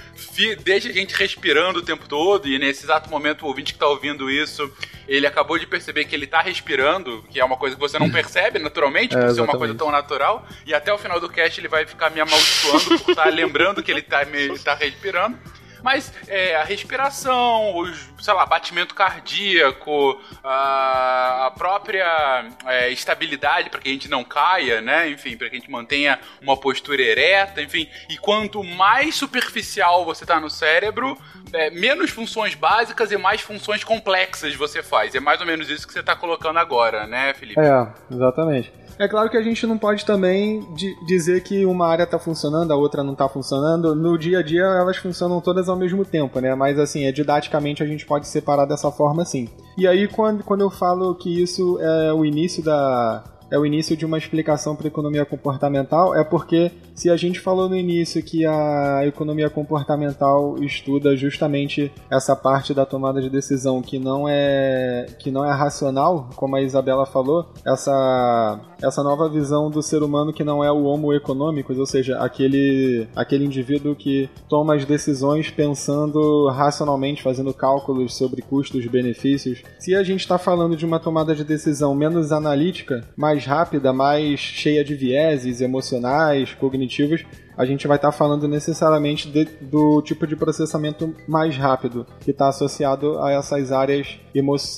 deixa 0.62 0.88
a 0.88 0.92
gente 0.92 1.14
respirando 1.14 1.80
o 1.80 1.82
tempo 1.82 2.08
todo 2.08 2.48
e 2.48 2.58
nesse 2.58 2.84
exato 2.84 3.10
momento 3.10 3.42
o 3.42 3.48
ouvinte 3.48 3.72
que 3.72 3.76
está 3.76 3.86
ouvindo 3.86 4.30
isso, 4.30 4.72
ele 5.06 5.26
acabou 5.26 5.58
de 5.58 5.66
perceber 5.66 6.04
que 6.04 6.14
ele 6.14 6.24
está 6.24 6.40
respirando, 6.40 7.24
que 7.30 7.38
é 7.38 7.44
uma 7.44 7.56
coisa 7.56 7.76
que 7.76 7.80
você 7.80 7.98
não 7.98 8.10
percebe 8.12 8.58
naturalmente, 8.58 9.16
é, 9.16 9.20
por 9.20 9.34
ser 9.34 9.40
uma 9.42 9.58
coisa 9.58 9.74
tão 9.74 9.90
natural, 9.90 10.46
e 10.66 10.74
até 10.74 10.92
o 10.92 10.98
final 10.98 11.20
do 11.20 11.28
cast 11.28 11.60
ele 11.60 11.68
vai 11.68 11.86
ficar 11.86 12.10
me 12.10 12.20
amaldiçoando 12.20 13.00
por 13.00 13.10
estar 13.10 13.24
tá 13.24 13.30
lembrando 13.30 13.82
que 13.82 13.90
ele 13.90 14.00
está 14.00 14.24
tá 14.64 14.74
respirando. 14.74 15.38
Mas 15.84 16.10
é, 16.26 16.56
a 16.56 16.64
respiração, 16.64 17.76
os, 17.76 18.08
sei 18.18 18.32
lá, 18.32 18.46
batimento 18.46 18.94
cardíaco, 18.94 20.18
a, 20.42 21.44
a 21.46 21.50
própria 21.50 22.46
é, 22.64 22.90
estabilidade 22.90 23.68
para 23.68 23.80
que 23.80 23.90
a 23.90 23.92
gente 23.92 24.08
não 24.08 24.24
caia, 24.24 24.80
né? 24.80 25.10
Enfim, 25.10 25.36
para 25.36 25.50
que 25.50 25.56
a 25.56 25.58
gente 25.58 25.70
mantenha 25.70 26.18
uma 26.40 26.56
postura 26.56 27.02
ereta, 27.02 27.60
enfim. 27.60 27.86
E 28.08 28.16
quanto 28.16 28.64
mais 28.64 29.14
superficial 29.14 30.06
você 30.06 30.24
tá 30.24 30.40
no 30.40 30.48
cérebro, 30.48 31.18
é, 31.52 31.68
menos 31.68 32.10
funções 32.10 32.54
básicas 32.54 33.12
e 33.12 33.18
mais 33.18 33.42
funções 33.42 33.84
complexas 33.84 34.54
você 34.54 34.82
faz. 34.82 35.14
É 35.14 35.20
mais 35.20 35.38
ou 35.42 35.46
menos 35.46 35.68
isso 35.68 35.86
que 35.86 35.92
você 35.92 36.02
tá 36.02 36.16
colocando 36.16 36.58
agora, 36.58 37.06
né, 37.06 37.34
Felipe? 37.34 37.60
É, 37.60 37.86
exatamente. 38.10 38.72
É 38.98 39.08
claro 39.08 39.28
que 39.28 39.36
a 39.36 39.42
gente 39.42 39.66
não 39.66 39.76
pode 39.76 40.04
também 40.04 40.66
dizer 41.06 41.42
que 41.42 41.64
uma 41.66 41.86
área 41.86 42.04
está 42.04 42.18
funcionando, 42.18 42.72
a 42.72 42.76
outra 42.76 43.02
não 43.02 43.12
está 43.12 43.28
funcionando. 43.28 43.94
No 43.94 44.16
dia 44.16 44.38
a 44.38 44.42
dia 44.42 44.64
elas 44.64 44.96
funcionam 44.96 45.40
todas 45.40 45.68
ao 45.68 45.76
mesmo 45.76 46.04
tempo, 46.04 46.40
né? 46.40 46.54
Mas 46.54 46.78
assim, 46.78 47.04
é, 47.04 47.12
didaticamente 47.12 47.82
a 47.82 47.86
gente 47.86 48.06
pode 48.06 48.28
separar 48.28 48.66
dessa 48.66 48.90
forma 48.90 49.24
sim. 49.24 49.48
E 49.76 49.86
aí 49.86 50.06
quando, 50.06 50.44
quando 50.44 50.60
eu 50.60 50.70
falo 50.70 51.14
que 51.14 51.42
isso 51.42 51.78
é 51.80 52.12
o 52.12 52.24
início 52.24 52.62
da, 52.62 53.24
é 53.54 53.58
o 53.58 53.64
início 53.64 53.96
de 53.96 54.04
uma 54.04 54.18
explicação 54.18 54.74
para 54.74 54.88
a 54.88 54.88
economia 54.88 55.24
comportamental, 55.24 56.12
é 56.12 56.24
porque 56.24 56.72
se 56.92 57.08
a 57.08 57.16
gente 57.16 57.38
falou 57.38 57.68
no 57.68 57.76
início 57.76 58.22
que 58.22 58.44
a 58.44 59.02
economia 59.06 59.48
comportamental 59.48 60.56
estuda 60.60 61.16
justamente 61.16 61.92
essa 62.10 62.34
parte 62.34 62.74
da 62.74 62.84
tomada 62.84 63.22
de 63.22 63.30
decisão 63.30 63.80
que 63.80 63.98
não 63.98 64.28
é 64.28 65.06
que 65.20 65.30
não 65.30 65.44
é 65.44 65.52
racional, 65.52 66.30
como 66.34 66.56
a 66.56 66.62
Isabela 66.62 67.06
falou, 67.06 67.46
essa 67.64 68.60
essa 68.82 69.02
nova 69.02 69.28
visão 69.28 69.70
do 69.70 69.82
ser 69.82 70.02
humano 70.02 70.32
que 70.32 70.44
não 70.44 70.62
é 70.62 70.70
o 70.70 70.84
homo 70.84 71.12
econômicos, 71.12 71.78
ou 71.78 71.86
seja, 71.86 72.18
aquele 72.18 73.06
aquele 73.14 73.44
indivíduo 73.44 73.94
que 73.94 74.28
toma 74.48 74.74
as 74.74 74.84
decisões 74.84 75.50
pensando 75.50 76.48
racionalmente, 76.48 77.22
fazendo 77.22 77.54
cálculos 77.54 78.16
sobre 78.16 78.42
custos 78.42 78.84
e 78.84 78.88
benefícios. 78.88 79.62
Se 79.78 79.94
a 79.94 80.02
gente 80.02 80.20
está 80.20 80.38
falando 80.38 80.76
de 80.76 80.84
uma 80.84 80.98
tomada 80.98 81.34
de 81.34 81.44
decisão 81.44 81.94
menos 81.94 82.32
analítica, 82.32 83.04
mais 83.16 83.43
mais 83.44 83.46
rápida, 83.46 83.92
mais 83.92 84.40
cheia 84.40 84.84
de 84.84 84.94
vieses 84.94 85.60
emocionais, 85.60 86.54
cognitivos, 86.54 87.24
a 87.56 87.64
gente 87.64 87.86
vai 87.86 87.96
estar 87.96 88.10
tá 88.10 88.16
falando 88.16 88.48
necessariamente 88.48 89.28
de, 89.28 89.44
do 89.44 90.02
tipo 90.02 90.26
de 90.26 90.34
processamento 90.34 91.14
mais 91.28 91.56
rápido, 91.56 92.04
que 92.20 92.32
está 92.32 92.48
associado 92.48 93.22
a 93.22 93.30
essas 93.30 93.70
áreas, 93.70 94.18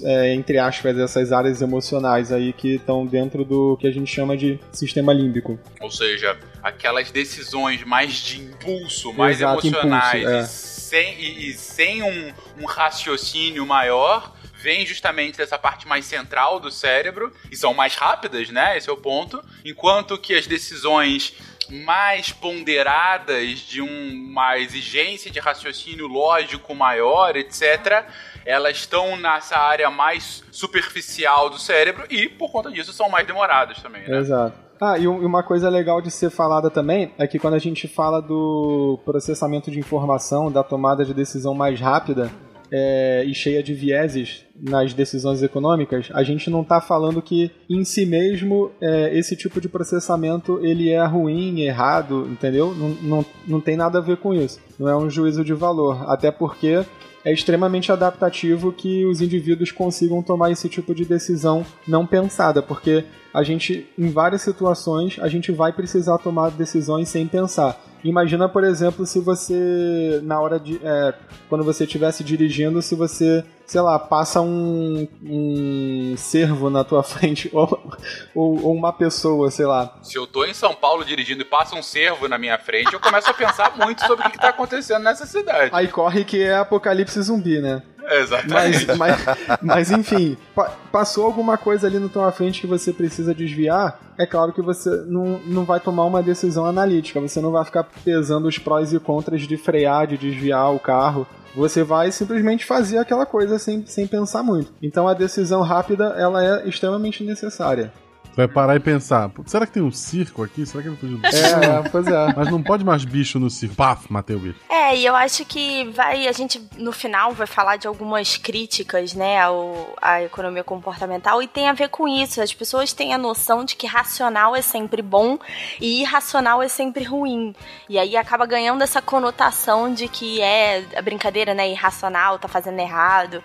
é, 0.04 0.34
entre 0.34 0.58
aspas, 0.58 0.98
essas 0.98 1.32
áreas 1.32 1.62
emocionais 1.62 2.32
aí 2.32 2.52
que 2.52 2.74
estão 2.74 3.06
dentro 3.06 3.44
do 3.44 3.76
que 3.78 3.86
a 3.86 3.90
gente 3.90 4.12
chama 4.12 4.36
de 4.36 4.60
sistema 4.72 5.12
límbico. 5.12 5.58
Ou 5.80 5.90
seja, 5.90 6.36
aquelas 6.62 7.10
decisões 7.10 7.82
mais 7.84 8.12
de 8.14 8.42
impulso, 8.42 9.12
mais 9.14 9.38
Exato, 9.38 9.66
emocionais, 9.66 10.22
impulso, 10.22 10.36
é. 10.36 10.40
e 10.40 10.46
sem, 10.46 11.14
e, 11.18 11.48
e 11.48 11.52
sem 11.54 12.02
um, 12.02 12.32
um 12.60 12.66
raciocínio 12.66 13.64
maior, 13.64 14.35
vem 14.66 14.84
justamente 14.84 15.38
dessa 15.38 15.56
parte 15.56 15.86
mais 15.86 16.04
central 16.04 16.58
do 16.58 16.72
cérebro 16.72 17.32
e 17.52 17.56
são 17.56 17.72
mais 17.72 17.94
rápidas, 17.94 18.50
né? 18.50 18.76
Esse 18.76 18.90
é 18.90 18.92
o 18.92 18.96
ponto. 18.96 19.40
Enquanto 19.64 20.18
que 20.18 20.34
as 20.34 20.44
decisões 20.44 21.34
mais 21.70 22.32
ponderadas, 22.32 23.60
de 23.60 23.80
um, 23.80 24.26
uma 24.28 24.58
exigência 24.58 25.30
de 25.30 25.38
raciocínio 25.38 26.08
lógico 26.08 26.74
maior, 26.74 27.36
etc., 27.36 28.04
elas 28.44 28.78
estão 28.78 29.16
nessa 29.16 29.56
área 29.56 29.88
mais 29.88 30.42
superficial 30.50 31.48
do 31.48 31.60
cérebro 31.60 32.04
e, 32.10 32.28
por 32.28 32.50
conta 32.50 32.68
disso, 32.68 32.92
são 32.92 33.08
mais 33.08 33.24
demoradas 33.24 33.80
também. 33.80 34.02
Né? 34.02 34.18
Exato. 34.18 34.66
Ah, 34.80 34.98
e 34.98 35.06
uma 35.06 35.44
coisa 35.44 35.70
legal 35.70 36.02
de 36.02 36.10
ser 36.10 36.28
falada 36.28 36.68
também 36.70 37.14
é 37.16 37.26
que 37.28 37.38
quando 37.38 37.54
a 37.54 37.58
gente 37.58 37.86
fala 37.86 38.20
do 38.20 38.98
processamento 39.04 39.70
de 39.70 39.78
informação, 39.78 40.50
da 40.50 40.64
tomada 40.64 41.04
de 41.04 41.14
decisão 41.14 41.54
mais 41.54 41.80
rápida, 41.80 42.30
é, 42.70 43.24
e 43.26 43.34
cheia 43.34 43.62
de 43.62 43.74
vieses 43.74 44.44
nas 44.60 44.94
decisões 44.94 45.42
econômicas, 45.42 46.08
a 46.12 46.22
gente 46.22 46.48
não 46.48 46.62
está 46.62 46.80
falando 46.80 47.20
que 47.20 47.50
em 47.68 47.84
si 47.84 48.06
mesmo 48.06 48.70
é, 48.80 49.16
esse 49.16 49.36
tipo 49.36 49.60
de 49.60 49.68
processamento 49.68 50.58
ele 50.62 50.90
é 50.90 51.04
ruim, 51.04 51.60
errado, 51.60 52.26
entendeu? 52.30 52.74
Não, 52.74 52.88
não, 53.02 53.26
não 53.46 53.60
tem 53.60 53.76
nada 53.76 53.98
a 53.98 54.02
ver 54.02 54.16
com 54.16 54.32
isso. 54.32 54.60
Não 54.78 54.88
é 54.88 54.96
um 54.96 55.10
juízo 55.10 55.44
de 55.44 55.52
valor. 55.52 56.10
Até 56.10 56.30
porque 56.30 56.84
é 57.26 57.32
extremamente 57.32 57.90
adaptativo 57.90 58.72
que 58.72 59.04
os 59.04 59.20
indivíduos 59.20 59.72
consigam 59.72 60.22
tomar 60.22 60.52
esse 60.52 60.68
tipo 60.68 60.94
de 60.94 61.04
decisão 61.04 61.66
não 61.86 62.06
pensada, 62.06 62.62
porque 62.62 63.04
a 63.34 63.42
gente, 63.42 63.84
em 63.98 64.08
várias 64.08 64.42
situações, 64.42 65.18
a 65.20 65.26
gente 65.26 65.50
vai 65.50 65.72
precisar 65.72 66.18
tomar 66.18 66.50
decisões 66.50 67.08
sem 67.08 67.26
pensar. 67.26 67.78
Imagina, 68.08 68.48
por 68.48 68.62
exemplo, 68.62 69.04
se 69.04 69.18
você, 69.18 70.20
na 70.22 70.40
hora 70.40 70.60
de. 70.60 70.80
É, 70.82 71.14
quando 71.48 71.64
você 71.64 71.84
estivesse 71.84 72.22
dirigindo, 72.22 72.80
se 72.80 72.94
você, 72.94 73.44
sei 73.66 73.80
lá, 73.80 73.98
passa 73.98 74.40
um, 74.40 75.08
um 75.22 76.14
cervo 76.16 76.70
na 76.70 76.84
tua 76.84 77.02
frente, 77.04 77.50
ou, 77.52 77.92
ou, 78.34 78.64
ou, 78.64 78.74
uma 78.74 78.92
pessoa, 78.92 79.50
sei 79.50 79.66
lá. 79.66 79.98
Se 80.02 80.16
eu 80.16 80.26
tô 80.26 80.44
em 80.44 80.54
São 80.54 80.74
Paulo 80.74 81.04
dirigindo 81.04 81.42
e 81.42 81.44
passa 81.44 81.74
um 81.74 81.82
cervo 81.82 82.28
na 82.28 82.38
minha 82.38 82.58
frente, 82.58 82.92
eu 82.92 83.00
começo 83.00 83.28
a 83.28 83.34
pensar 83.34 83.76
muito 83.76 84.06
sobre 84.06 84.26
o 84.26 84.30
que, 84.30 84.36
que 84.36 84.40
tá 84.40 84.50
acontecendo 84.50 85.02
nessa 85.02 85.26
cidade. 85.26 85.70
Aí 85.72 85.88
corre 85.88 86.24
que 86.24 86.42
é 86.42 86.56
apocalipse 86.56 87.20
zumbi, 87.22 87.60
né? 87.60 87.82
Exatamente. 88.08 88.86
Mas, 88.86 88.96
mas, 88.96 89.60
mas 89.62 89.90
enfim, 89.90 90.36
pa 90.54 90.72
passou 90.92 91.26
alguma 91.26 91.58
coisa 91.58 91.86
ali 91.86 91.98
na 91.98 92.08
tua 92.08 92.32
frente 92.32 92.60
que 92.60 92.66
você 92.66 92.90
precisa 92.90 93.34
desviar, 93.34 94.00
é 94.16 94.24
claro 94.24 94.52
que 94.52 94.62
você 94.62 94.88
não, 95.06 95.38
não 95.40 95.64
vai 95.64 95.78
tomar 95.78 96.04
uma 96.04 96.22
decisão 96.22 96.64
analítica, 96.64 97.20
você 97.20 97.38
não 97.38 97.50
vai 97.50 97.64
ficar 97.66 97.84
pesando 98.02 98.48
os 98.48 98.58
prós 98.58 98.92
e 98.94 98.98
contras 98.98 99.42
de 99.42 99.56
frear, 99.58 100.06
de 100.06 100.16
desviar 100.16 100.74
o 100.74 100.78
carro. 100.78 101.26
Você 101.54 101.82
vai 101.82 102.10
simplesmente 102.12 102.64
fazer 102.64 102.98
aquela 102.98 103.26
coisa 103.26 103.58
sem, 103.58 103.84
sem 103.86 104.06
pensar 104.06 104.42
muito. 104.42 104.72
Então 104.82 105.08
a 105.08 105.14
decisão 105.14 105.62
rápida 105.62 106.14
ela 106.16 106.44
é 106.44 106.68
extremamente 106.68 107.24
necessária 107.24 107.92
vai 108.36 108.46
parar 108.46 108.76
e 108.76 108.80
pensar, 108.80 109.30
será 109.46 109.66
que 109.66 109.72
tem 109.72 109.82
um 109.82 109.90
circo 109.90 110.42
aqui? 110.42 110.66
Será 110.66 110.82
que 110.82 110.90
ele 110.90 110.96
fugiu 110.96 111.16
do 111.16 111.32
circo? 111.32 111.64
É, 111.64 111.88
pois 111.88 112.06
é. 112.06 112.34
Mas 112.36 112.50
não 112.50 112.62
pode 112.62 112.84
mais 112.84 113.02
bicho 113.02 113.40
no 113.40 113.48
circo. 113.48 113.74
Paf, 113.74 114.12
matei 114.12 114.36
o 114.36 114.38
bicho. 114.38 114.60
É, 114.68 114.94
e 114.94 115.06
eu 115.06 115.16
acho 115.16 115.44
que 115.46 115.90
vai, 115.92 116.28
a 116.28 116.32
gente 116.32 116.62
no 116.76 116.92
final 116.92 117.32
vai 117.32 117.46
falar 117.46 117.76
de 117.76 117.86
algumas 117.86 118.36
críticas, 118.36 119.14
né, 119.14 119.40
ao, 119.40 119.94
à 120.02 120.22
economia 120.22 120.62
comportamental 120.62 121.42
e 121.42 121.48
tem 121.48 121.68
a 121.68 121.72
ver 121.72 121.88
com 121.88 122.06
isso. 122.06 122.42
As 122.42 122.52
pessoas 122.52 122.92
têm 122.92 123.14
a 123.14 123.18
noção 123.18 123.64
de 123.64 123.74
que 123.74 123.86
racional 123.86 124.54
é 124.54 124.60
sempre 124.60 125.00
bom 125.00 125.38
e 125.80 126.02
irracional 126.02 126.62
é 126.62 126.68
sempre 126.68 127.04
ruim. 127.04 127.54
E 127.88 127.98
aí 127.98 128.16
acaba 128.18 128.44
ganhando 128.44 128.82
essa 128.82 129.00
conotação 129.00 129.94
de 129.94 130.08
que 130.08 130.42
é 130.42 130.84
a 130.94 131.00
brincadeira, 131.00 131.54
né, 131.54 131.70
irracional, 131.70 132.38
tá 132.38 132.48
fazendo 132.48 132.78
errado. 132.80 133.42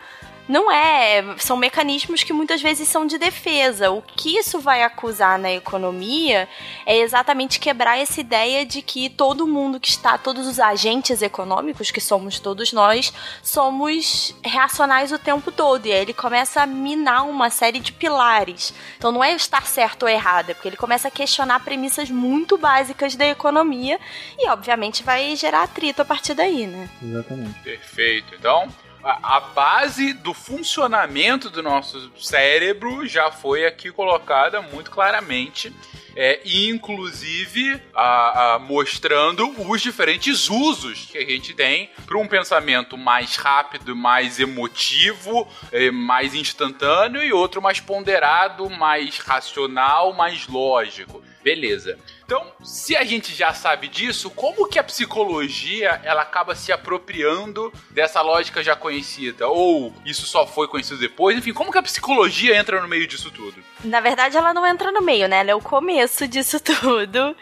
Não 0.51 0.69
é, 0.69 1.23
são 1.37 1.55
mecanismos 1.55 2.25
que 2.25 2.33
muitas 2.33 2.61
vezes 2.61 2.85
são 2.85 3.05
de 3.07 3.17
defesa. 3.17 3.89
O 3.89 4.01
que 4.01 4.37
isso 4.37 4.59
vai 4.59 4.83
acusar 4.83 5.39
na 5.39 5.49
economia 5.49 6.45
é 6.85 6.97
exatamente 6.97 7.57
quebrar 7.57 7.97
essa 7.97 8.19
ideia 8.19 8.65
de 8.65 8.81
que 8.81 9.09
todo 9.09 9.47
mundo 9.47 9.79
que 9.79 9.87
está, 9.87 10.17
todos 10.17 10.45
os 10.45 10.59
agentes 10.59 11.21
econômicos, 11.21 11.89
que 11.89 12.01
somos 12.01 12.37
todos 12.37 12.73
nós, 12.73 13.13
somos 13.41 14.35
reacionais 14.43 15.13
o 15.13 15.17
tempo 15.17 15.53
todo. 15.53 15.85
E 15.85 15.93
aí 15.93 16.01
ele 16.01 16.13
começa 16.13 16.61
a 16.61 16.65
minar 16.65 17.25
uma 17.29 17.49
série 17.49 17.79
de 17.79 17.93
pilares. 17.93 18.73
Então 18.97 19.09
não 19.09 19.23
é 19.23 19.33
estar 19.33 19.65
certo 19.65 20.03
ou 20.03 20.09
errado, 20.09 20.49
é 20.49 20.53
porque 20.53 20.67
ele 20.67 20.75
começa 20.75 21.07
a 21.07 21.11
questionar 21.11 21.61
premissas 21.61 22.11
muito 22.11 22.57
básicas 22.57 23.15
da 23.15 23.25
economia 23.25 23.97
e, 24.37 24.49
obviamente, 24.49 25.01
vai 25.01 25.33
gerar 25.33 25.63
atrito 25.63 26.01
a 26.01 26.05
partir 26.05 26.33
daí, 26.33 26.67
né? 26.67 26.89
Exatamente. 27.01 27.57
Perfeito. 27.61 28.35
Então, 28.35 28.67
a, 29.03 29.39
base 29.39 30.13
do 30.13 30.33
funcionamento 30.33 31.49
do 31.49 31.61
nosso 31.61 32.11
cérebro 32.17 33.07
já 33.07 33.31
foi 33.31 33.65
aqui 33.65 33.91
colocada 33.91 34.61
muito 34.61 34.91
claramente. 34.91 35.73
É, 36.13 36.41
inclusive 36.43 37.81
a, 37.95 38.55
a, 38.55 38.59
mostrando 38.59 39.49
os 39.69 39.81
diferentes 39.81 40.49
usos 40.49 41.05
que 41.05 41.17
a 41.17 41.25
gente 41.25 41.53
tem 41.53 41.89
para 42.05 42.17
um 42.17 42.27
pensamento 42.27 42.97
mais 42.97 43.37
rápido, 43.37 43.95
mais 43.95 44.37
emotivo, 44.37 45.47
é, 45.71 45.89
mais 45.89 46.33
instantâneo 46.33 47.23
e 47.23 47.31
outro 47.31 47.61
mais 47.61 47.79
ponderado, 47.79 48.69
mais 48.69 49.19
racional, 49.19 50.11
mais 50.11 50.47
lógico. 50.47 51.23
Beleza. 51.41 51.97
Então, 52.31 52.49
se 52.63 52.95
a 52.95 53.03
gente 53.03 53.35
já 53.35 53.53
sabe 53.53 53.89
disso, 53.89 54.29
como 54.29 54.65
que 54.65 54.79
a 54.79 54.83
psicologia 54.85 55.99
ela 56.01 56.21
acaba 56.21 56.55
se 56.55 56.71
apropriando 56.71 57.73
dessa 57.89 58.21
lógica 58.21 58.63
já 58.63 58.73
conhecida? 58.73 59.49
Ou 59.49 59.93
isso 60.05 60.25
só 60.25 60.47
foi 60.47 60.69
conhecido 60.69 60.97
depois? 60.97 61.37
Enfim, 61.37 61.51
como 61.51 61.73
que 61.73 61.77
a 61.77 61.83
psicologia 61.83 62.55
entra 62.55 62.81
no 62.81 62.87
meio 62.87 63.05
disso 63.05 63.29
tudo? 63.31 63.61
Na 63.83 63.99
verdade, 63.99 64.37
ela 64.37 64.53
não 64.53 64.65
entra 64.65 64.91
no 64.91 65.01
meio, 65.01 65.27
né? 65.27 65.39
Ela 65.39 65.51
é 65.51 65.55
o 65.55 65.61
começo 65.61 66.27
disso 66.27 66.59
tudo. 66.61 67.35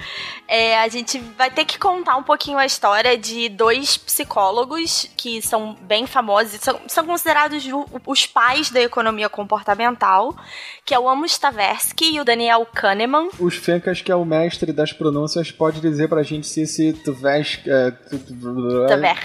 É, 0.48 0.80
a 0.80 0.88
gente 0.88 1.20
vai 1.38 1.52
ter 1.52 1.66
que 1.66 1.78
contar 1.78 2.16
um 2.16 2.24
pouquinho 2.24 2.58
a 2.58 2.66
história 2.66 3.18
de 3.18 3.50
dois 3.50 3.98
psicólogos 3.98 5.10
que 5.16 5.42
são 5.42 5.76
bem 5.82 6.08
famosos, 6.08 6.60
são, 6.62 6.80
são 6.88 7.06
considerados 7.06 7.64
os 8.06 8.26
pais 8.26 8.72
da 8.72 8.82
economia 8.82 9.30
comportamental, 9.30 10.36
que 10.84 10.94
é 10.94 11.00
o 11.00 11.08
Amos 11.08 11.38
Tversky 11.38 12.16
e 12.16 12.20
o 12.20 12.26
Daniel 12.26 12.66
Kahneman. 12.66 13.30
Os 13.40 13.56
Fencas, 13.56 14.02
que 14.02 14.12
é 14.12 14.16
o 14.16 14.26
mestre 14.26 14.74
das 14.74 14.92
pronúncias, 14.92 15.52
pode 15.52 15.80
dizer 15.82 16.08
pra 16.08 16.24
gente 16.24 16.48
se 16.48 16.62
esse 16.62 16.94
Tversky 16.94 17.70
é, 17.70 17.92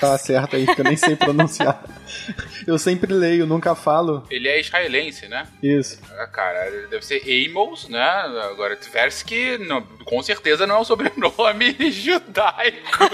tá 0.01 0.19
certo 0.19 0.57
aí, 0.57 0.67
que 0.67 0.81
eu 0.81 0.85
nem 0.85 0.97
sei 0.97 1.17
pronunciar. 1.17 1.83
eu 2.67 2.79
sempre 2.79 3.13
leio, 3.13 3.47
nunca 3.47 3.75
falo. 3.75 4.25
Ele 4.31 4.49
é 4.49 4.61
israelense, 4.61 5.27
né? 5.29 5.47
Isso. 5.63 5.99
Ah, 6.19 6.27
cara, 6.27 6.71
deve 6.89 7.04
ser 7.05 7.23
Amos, 7.47 7.89
né? 7.89 8.03
Agora, 8.51 8.77
Tversky, 8.77 9.59
não, 9.59 9.83
com 10.05 10.23
certeza 10.23 10.67
não 10.67 10.77
é 10.77 10.81
um 10.81 10.85
sobrenome 10.85 11.91
judaico. 11.93 13.05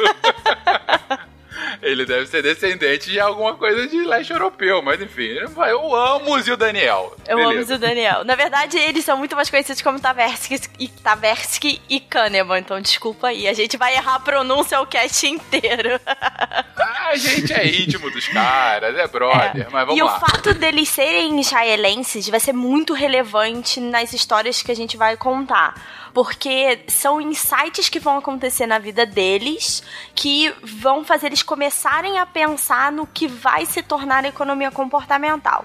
Ele 1.83 2.05
deve 2.05 2.27
ser 2.27 2.43
descendente 2.43 3.11
de 3.11 3.21
alguma 3.21 3.55
coisa 3.55 3.87
de 3.87 4.05
leste 4.05 4.33
europeu, 4.33 4.83
mas 4.83 5.00
enfim, 5.00 5.29
eu 5.69 5.95
amo 5.95 6.35
o 6.35 6.57
Daniel. 6.57 7.17
Eu 7.27 7.37
Beleza. 7.37 7.75
amo 7.75 7.85
o 7.85 7.87
Daniel. 7.87 8.25
Na 8.25 8.35
verdade, 8.35 8.79
eles 8.79 9.05
são 9.05 9.17
muito 9.17 9.37
mais 9.37 9.50
conhecidos 9.50 9.83
como 9.83 10.00
Taversky 10.00 10.61
e, 10.79 10.89
Taversky 10.89 11.81
e 11.89 12.00
Kahneman, 12.00 12.59
então 12.59 12.81
desculpa 12.81 13.29
aí. 13.29 13.47
A 13.49 13.53
gente 13.53 13.77
vai 13.77 13.95
errar 13.95 14.17
a 14.17 14.21
pronúncia 14.21 14.81
o 14.81 14.87
cast 14.87 15.27
inteiro. 15.27 16.00
a 16.07 17.17
gente 17.17 17.53
é 17.53 17.67
íntimo 17.67 18.11
dos 18.11 18.29
caras, 18.29 18.97
é 18.97 19.07
brother, 19.07 19.67
é. 19.67 19.71
mas 19.71 19.87
vamos 19.87 19.97
e 19.99 20.03
lá. 20.03 20.12
E 20.12 20.17
o 20.17 20.21
fato 20.21 20.55
deles 20.55 20.89
serem 20.89 21.41
israelenses 21.41 22.29
vai 22.29 22.41
ser 22.41 22.53
muito 22.53 22.95
relevante 22.95 23.81
nas 23.81 24.12
histórias 24.12 24.62
que 24.62 24.71
a 24.71 24.77
gente 24.77 24.97
vai 24.97 25.17
contar 25.17 25.75
porque 26.12 26.81
são 26.88 27.21
insights 27.21 27.88
que 27.88 27.99
vão 27.99 28.19
acontecer 28.19 28.67
na 28.67 28.79
vida 28.79 29.07
deles 29.07 29.83
que 30.14 30.52
vão 30.62 31.05
fazer 31.05 31.29
eles 31.29 31.43
começarem 31.43 32.19
a 32.19 32.26
pensar 32.26 32.90
no 32.93 33.07
que 33.07 33.26
vai 33.26 33.64
se 33.67 33.83
tornar 33.83 34.25
a 34.25 34.29
economia 34.29 34.71
comportamental. 34.71 35.64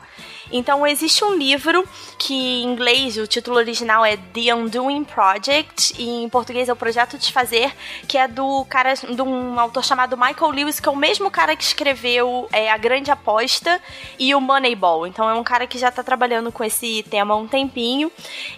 Então 0.52 0.86
existe 0.86 1.24
um 1.24 1.36
livro 1.36 1.88
que 2.18 2.34
em 2.34 2.64
inglês 2.64 3.18
o 3.18 3.28
título 3.28 3.58
original 3.58 4.06
é 4.06 4.18
The 4.18 4.54
Undoing 4.54 5.04
Project 5.04 5.96
e 5.98 6.24
em 6.24 6.30
português 6.30 6.70
é 6.70 6.74
o 6.74 6.76
Projeto 6.76 7.18
Desfazer, 7.18 7.74
que 8.08 8.18
é 8.18 8.28
do 8.28 8.66
cara 8.66 8.94
de 8.94 9.22
um 9.22 9.60
autor 9.60 9.84
chamado 9.84 10.18
Michael 10.18 10.52
Lewis, 10.52 10.80
que 10.80 10.88
é 10.88 10.92
o 10.92 10.96
mesmo 10.96 11.30
cara 11.32 11.56
que 11.56 11.64
escreveu 11.64 12.48
é, 12.52 12.72
A 12.72 12.78
Grande 12.78 13.12
Aposta 13.12 13.82
e 14.20 14.34
o 14.36 14.42
Moneyball. 14.42 15.08
Então 15.08 15.30
é 15.30 15.34
um 15.34 15.44
cara 15.44 15.68
que 15.68 15.78
já 15.78 15.90
está 15.90 16.04
trabalhando 16.04 16.52
com 16.52 16.64
esse 16.64 17.04
tema 17.10 17.34
há 17.34 17.38
um 17.38 17.48
tempinho 17.48 18.12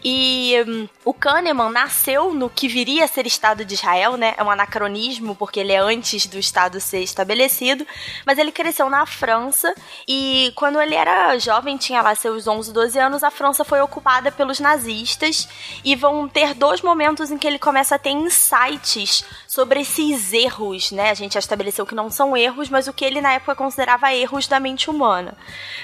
e 0.04 0.54
um, 0.68 0.88
o 1.06 1.14
Kahneman 1.14 1.70
nasceu 1.70 2.34
no 2.34 2.50
que 2.50 2.68
viria 2.68 3.06
a 3.06 3.08
ser 3.08 3.26
Estado 3.26 3.64
de 3.64 3.74
Israel, 3.74 4.18
né? 4.18 4.34
É 4.38 4.44
um 4.44 4.52
anacronismo 4.52 5.36
porque 5.36 5.60
ele 5.60 5.72
é 5.72 5.80
antes 5.80 6.26
do 6.26 6.38
Estado 6.38 6.80
ser 6.80 7.02
estabelecido, 7.02 7.86
mas 8.26 8.38
ele 8.38 8.52
cresceu 8.52 8.90
na 8.90 9.06
França 9.06 9.74
e 10.08 10.52
quando 10.56 10.82
ele 10.82 10.96
era 10.96 11.38
jovem 11.38 11.77
tinha 11.78 12.02
lá 12.02 12.16
seus 12.16 12.48
11, 12.48 12.74
12 12.74 13.00
anos, 13.00 13.24
a 13.24 13.32
França 13.32 13.64
foi 13.64 13.80
ocupada 13.82 14.32
pelos 14.32 14.60
nazistas 14.60 15.48
e 15.84 15.96
vão 15.96 16.28
ter 16.28 16.54
dois 16.54 16.82
momentos 16.82 17.32
em 17.32 17.38
que 17.38 17.48
ele 17.48 17.60
começa 17.60 17.96
a 17.96 18.00
ter 18.00 18.10
insights 18.10 19.24
sobre 19.48 19.82
esses 19.82 20.34
erros, 20.34 20.92
né? 20.92 21.10
A 21.10 21.14
gente 21.14 21.34
já 21.34 21.40
estabeleceu 21.40 21.86
que 21.86 21.96
não 21.96 22.10
são 22.10 22.36
erros, 22.36 22.70
mas 22.70 22.88
o 22.88 22.94
que 22.94 23.06
ele 23.06 23.22
na 23.22 23.34
época 23.34 23.56
considerava 23.56 24.14
erros 24.14 24.48
da 24.48 24.60
mente 24.60 24.90
humana. 24.90 25.36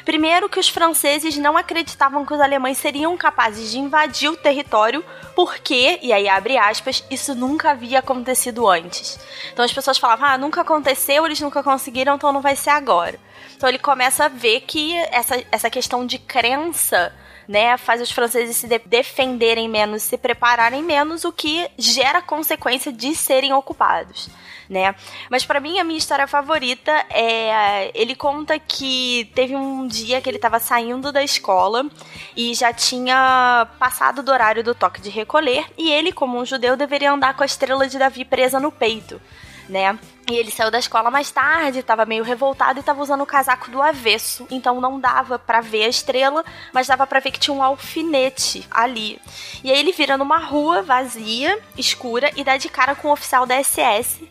Primeiro 0.03 0.50
que 0.50 0.59
os 0.59 0.69
franceses 0.69 1.38
não 1.38 1.57
acreditavam 1.57 2.25
que 2.25 2.33
os 2.33 2.41
alemães 2.41 2.77
seriam 2.77 3.15
capazes 3.15 3.71
de 3.71 3.79
invadir 3.79 4.29
o 4.29 4.38
território 4.38 5.03
porque, 5.35 6.00
e 6.01 6.13
aí 6.13 6.27
abre 6.27 6.57
aspas, 6.57 7.03
isso 7.09 7.33
nunca 7.33 7.71
havia 7.71 8.00
acontecido 8.00 8.67
antes. 8.67 9.19
Então 9.51 9.65
as 9.65 9.73
pessoas 9.73 9.97
falavam, 9.97 10.27
ah, 10.27 10.38
nunca 10.38 10.62
aconteceu, 10.62 11.25
eles 11.25 11.39
nunca 11.39 11.63
conseguiram, 11.63 12.15
então 12.15 12.31
não 12.31 12.41
vai 12.41 12.55
ser 12.55 12.69
agora. 12.69 13.19
Então 13.55 13.69
ele 13.69 13.79
começa 13.79 14.25
a 14.25 14.29
ver 14.29 14.62
que 14.62 14.95
essa, 15.12 15.43
essa 15.51 15.69
questão 15.69 16.05
de 16.05 16.17
crença 16.17 17.13
né, 17.48 17.77
faz 17.77 18.01
os 18.01 18.12
franceses 18.12 18.55
se 18.55 18.67
de 18.67 18.79
defenderem 18.79 19.67
menos, 19.67 20.03
se 20.03 20.17
prepararem 20.17 20.81
menos, 20.81 21.25
o 21.25 21.31
que 21.31 21.69
gera 21.77 22.22
consequência 22.22 22.91
de 22.91 23.13
serem 23.15 23.53
ocupados. 23.53 24.29
Né? 24.69 24.95
Mas 25.29 25.45
para 25.45 25.60
mim 25.60 25.77
a 25.77 25.83
minha 25.83 25.98
história 25.98 26.25
favorita 26.25 26.91
é 27.10 27.91
ele 27.93 28.15
conta 28.15 28.57
que 28.57 29.29
teve 29.36 29.55
um 29.55 29.86
dia 29.86 30.22
que 30.22 30.29
ele 30.29 30.38
estava 30.38 30.57
saindo 30.57 31.12
da 31.12 31.22
escola 31.22 31.86
e 32.36 32.53
já 32.53 32.72
tinha 32.72 33.67
passado 33.77 34.24
do 34.24 34.31
horário 34.31 34.63
do 34.63 34.74
toque 34.74 35.01
de 35.01 35.10
recolher 35.10 35.65
e 35.77 35.91
ele 35.91 36.13
como 36.13 36.39
um 36.39 36.45
judeu 36.45 36.77
deveria 36.77 37.12
andar 37.12 37.36
com 37.36 37.43
a 37.43 37.45
estrela 37.45 37.88
de 37.88 38.00
Davi 38.00 38.24
presa 38.24 38.57
no 38.57 38.72
peito 38.72 39.19
né? 39.67 39.98
E 40.29 40.35
ele 40.35 40.51
saiu 40.51 40.71
da 40.71 40.79
escola 40.79 41.11
mais 41.11 41.31
tarde, 41.31 41.79
estava 41.79 42.05
meio 42.05 42.23
revoltado 42.23 42.79
e 42.79 42.81
estava 42.81 43.01
usando 43.01 43.21
o 43.21 43.25
casaco 43.25 43.69
do 43.69 43.81
avesso, 43.81 44.47
então 44.49 44.79
não 44.79 44.97
dava 44.97 45.37
para 45.37 45.59
ver 45.59 45.83
a 45.83 45.89
estrela, 45.89 46.45
mas 46.71 46.87
dava 46.87 47.05
para 47.05 47.19
ver 47.19 47.31
que 47.31 47.39
tinha 47.39 47.53
um 47.53 47.61
alfinete 47.61 48.65
ali. 48.71 49.19
E 49.63 49.69
aí 49.69 49.77
ele 49.77 49.91
vira 49.91 50.17
numa 50.17 50.37
rua 50.37 50.81
vazia, 50.81 51.59
escura 51.77 52.31
e 52.37 52.43
dá 52.43 52.55
de 52.55 52.69
cara 52.69 52.95
com 52.95 53.09
o 53.09 53.11
um 53.11 53.13
oficial 53.13 53.45
da 53.45 53.61
SS. 53.61 54.29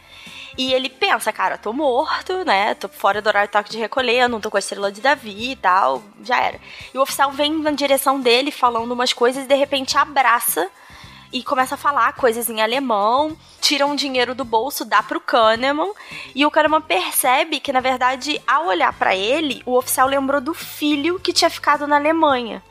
E 0.57 0.73
ele 0.73 0.89
pensa, 0.89 1.33
cara, 1.33 1.57
tô 1.57 1.73
morto, 1.73 2.45
né? 2.45 2.75
Tô 2.75 2.89
fora 2.89 3.23
do 3.23 3.27
horário 3.27 3.49
de 3.49 3.53
toque 3.53 3.71
de 3.71 3.79
recolher, 3.79 4.29
não 4.29 4.41
tô 4.41 4.51
com 4.51 4.59
a 4.59 4.61
estrela 4.61 4.93
de 4.93 5.01
Davi 5.01 5.53
e 5.53 5.57
tal, 5.57 6.03
já 6.23 6.41
era. 6.41 6.61
E 6.93 6.99
o 6.99 7.03
oficial 7.03 7.31
vem 7.33 7.53
na 7.59 7.71
direção 7.71 8.21
dele 8.21 8.51
falando 8.51 8.93
umas 8.93 9.13
coisas 9.13 9.45
e 9.45 9.49
de 9.49 9.55
repente 9.55 9.97
abraça 9.97 10.71
e 11.33 11.43
começa 11.43 11.75
a 11.75 11.79
falar 11.79 12.13
coisas 12.13 12.51
em 12.51 12.61
alemão, 12.61 13.37
tira 13.61 13.87
um 13.87 13.97
dinheiro 13.97 14.35
do 14.35 14.45
bolso, 14.45 14.85
dá 14.85 15.03
pro 15.03 15.21
Kahneman, 15.21 15.93
e 16.35 16.45
o 16.45 16.51
Kahneman 16.51 16.81
percebe 16.81 17.61
que, 17.61 17.73
na 17.73 17.81
verdade, 17.81 18.41
ao 18.47 18.67
olhar 18.67 18.93
para 18.93 19.17
ele, 19.17 19.63
o 19.65 19.77
oficial 19.77 20.09
lembrou 20.09 20.41
do 20.41 20.53
filho 20.53 21.19
que 21.19 21.33
tinha 21.33 21.51
ficado 21.51 21.87
na 21.87 21.97
Alemanha. 21.97 22.63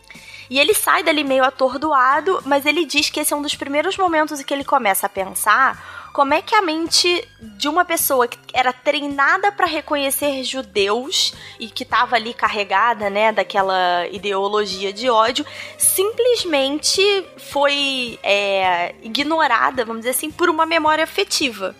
E 0.49 0.59
ele 0.59 0.73
sai 0.73 1.01
dali 1.01 1.23
meio 1.23 1.45
atordoado, 1.45 2.41
mas 2.45 2.65
ele 2.65 2.85
diz 2.85 3.09
que 3.09 3.21
esse 3.21 3.33
é 3.33 3.35
um 3.35 3.41
dos 3.41 3.55
primeiros 3.55 3.95
momentos 3.97 4.39
em 4.39 4.43
que 4.43 4.53
ele 4.53 4.65
começa 4.65 5.05
a 5.05 5.09
pensar 5.09 6.00
como 6.13 6.33
é 6.33 6.41
que 6.41 6.53
a 6.53 6.61
mente 6.61 7.27
de 7.39 7.67
uma 7.67 7.85
pessoa 7.85 8.27
que 8.27 8.37
era 8.53 8.73
treinada 8.73 9.51
para 9.51 9.65
reconhecer 9.65 10.43
judeus 10.43 11.33
e 11.59 11.67
que 11.67 11.83
estava 11.83 12.15
ali 12.15 12.33
carregada, 12.33 13.09
né, 13.09 13.31
daquela 13.31 14.07
ideologia 14.07 14.91
de 14.91 15.09
ódio, 15.09 15.45
simplesmente 15.77 17.01
foi 17.37 18.19
é, 18.23 18.93
ignorada, 19.01 19.85
vamos 19.85 20.01
dizer 20.01 20.11
assim, 20.11 20.31
por 20.31 20.49
uma 20.49 20.65
memória 20.65 21.03
afetiva. 21.03 21.75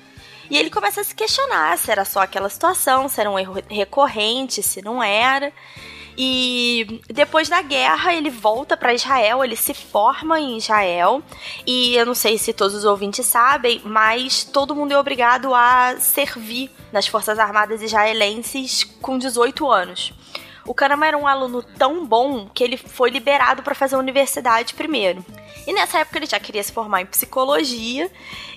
E 0.49 0.57
ele 0.57 0.69
começa 0.69 0.99
a 1.01 1.03
se 1.03 1.15
questionar 1.15 1.77
se 1.77 1.89
era 1.91 2.03
só 2.03 2.19
aquela 2.21 2.49
situação, 2.49 3.07
se 3.07 3.21
era 3.21 3.29
um 3.29 3.39
erro 3.39 3.63
recorrente, 3.69 4.61
se 4.61 4.81
não 4.81 5.01
era. 5.01 5.51
E 6.17 7.01
depois 7.07 7.49
da 7.49 7.61
guerra, 7.61 8.13
ele 8.13 8.29
volta 8.29 8.75
para 8.75 8.93
Israel, 8.93 9.43
ele 9.43 9.55
se 9.55 9.73
forma 9.73 10.39
em 10.39 10.57
Israel. 10.57 11.21
E 11.65 11.95
eu 11.95 12.05
não 12.05 12.15
sei 12.15 12.37
se 12.37 12.53
todos 12.53 12.75
os 12.75 12.85
ouvintes 12.85 13.25
sabem, 13.25 13.81
mas 13.85 14.43
todo 14.43 14.75
mundo 14.75 14.91
é 14.91 14.97
obrigado 14.97 15.53
a 15.53 15.95
servir 15.99 16.69
nas 16.91 17.07
Forças 17.07 17.39
Armadas 17.39 17.81
israelenses 17.81 18.83
com 18.83 19.17
18 19.17 19.69
anos. 19.69 20.13
O 20.65 20.73
Kahneman 20.73 21.07
era 21.07 21.17
um 21.17 21.27
aluno 21.27 21.63
tão 21.63 22.05
bom 22.05 22.47
que 22.53 22.63
ele 22.63 22.77
foi 22.77 23.09
liberado 23.09 23.63
para 23.63 23.73
fazer 23.73 23.95
a 23.95 23.99
universidade 23.99 24.73
primeiro. 24.73 25.25
E 25.65 25.73
nessa 25.73 25.99
época 25.99 26.17
ele 26.17 26.25
já 26.25 26.39
queria 26.39 26.63
se 26.63 26.71
formar 26.71 27.01
em 27.01 27.05
psicologia. 27.05 28.09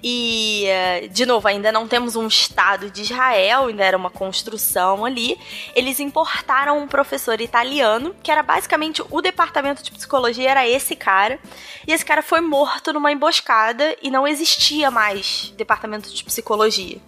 E, 0.03 0.65
eh, 0.67 1.09
de 1.09 1.27
novo, 1.27 1.47
ainda 1.47 1.71
não 1.71 1.87
temos 1.87 2.17
um 2.17 2.27
Estado 2.27 2.91
de 2.91 3.03
Israel, 3.03 3.67
ainda 3.67 3.85
era 3.85 3.97
uma 3.97 4.11
construção 4.11 5.05
ali. 5.05 5.39
Eles 5.75 6.01
importaram 6.01 6.79
um 6.79 6.89
professor 6.89 7.41
italiano, 7.41 8.15
que 8.23 8.31
era 8.31 8.43
basicamente 8.43 9.03
o 9.11 9.21
departamento 9.21 9.83
de 9.83 9.91
psicologia, 9.91 10.51
era 10.51 10.69
esse 10.69 10.97
cara. 10.97 11.39
E 11.87 11.93
esse 11.93 12.05
cara 12.05 12.23
foi 12.23 12.41
morto 12.41 12.93
numa 12.93 13.13
emboscada 13.13 13.97
e 14.03 14.11
não 14.11 14.27
existia 14.27 14.91
mais 14.91 15.53
departamento 15.57 16.13
de 16.13 16.25
psicologia. 16.25 16.99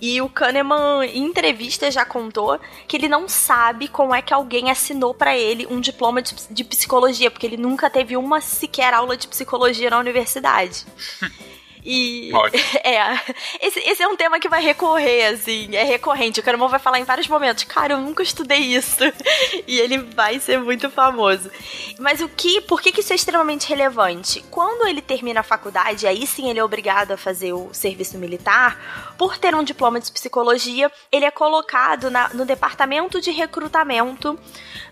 E 0.00 0.20
o 0.20 0.28
Kahneman, 0.28 1.04
em 1.04 1.24
entrevista, 1.24 1.90
já 1.90 2.04
contou 2.04 2.58
que 2.86 2.96
ele 2.96 3.08
não 3.08 3.28
sabe 3.28 3.88
como 3.88 4.14
é 4.14 4.22
que 4.22 4.34
alguém 4.34 4.70
assinou 4.70 5.14
para 5.14 5.36
ele 5.36 5.66
um 5.66 5.80
diploma 5.80 6.22
de, 6.22 6.34
de 6.50 6.64
psicologia, 6.64 7.30
porque 7.30 7.46
ele 7.46 7.56
nunca 7.56 7.88
teve 7.88 8.16
uma 8.16 8.40
sequer 8.40 8.92
aula 8.92 9.16
de 9.16 9.28
psicologia 9.28 9.90
na 9.90 9.98
universidade. 9.98 10.86
E. 11.84 12.30
É. 12.84 13.18
Esse, 13.60 13.80
esse, 13.80 14.02
é 14.02 14.08
um 14.08 14.16
tema 14.16 14.38
que 14.38 14.48
vai 14.48 14.62
recorrer, 14.62 15.26
assim. 15.26 15.74
É 15.74 15.84
recorrente. 15.84 16.40
O 16.40 16.42
Kahneman 16.42 16.68
vai 16.68 16.78
falar 16.78 16.98
em 16.98 17.04
vários 17.04 17.28
momentos. 17.28 17.64
Cara, 17.64 17.94
eu 17.94 17.98
nunca 17.98 18.22
estudei 18.22 18.58
isso. 18.58 19.04
E 19.66 19.78
ele 19.78 19.98
vai 19.98 20.38
ser 20.38 20.58
muito 20.58 20.90
famoso. 20.90 21.50
Mas 21.98 22.20
o 22.20 22.28
que. 22.28 22.60
Por 22.62 22.80
que, 22.80 22.92
que 22.92 23.00
isso 23.00 23.12
é 23.12 23.16
extremamente 23.16 23.68
relevante? 23.68 24.44
Quando 24.50 24.86
ele 24.86 25.00
termina 25.00 25.40
a 25.40 25.42
faculdade, 25.42 26.06
aí 26.06 26.26
sim 26.26 26.50
ele 26.50 26.58
é 26.58 26.64
obrigado 26.64 27.12
a 27.12 27.16
fazer 27.16 27.52
o 27.52 27.72
serviço 27.72 28.18
militar. 28.18 29.14
Por 29.16 29.38
ter 29.38 29.54
um 29.54 29.64
diploma 29.64 30.00
de 30.00 30.10
psicologia, 30.10 30.90
ele 31.10 31.24
é 31.24 31.30
colocado 31.30 32.10
na, 32.10 32.28
no 32.30 32.44
departamento 32.44 33.20
de 33.20 33.30
recrutamento 33.30 34.38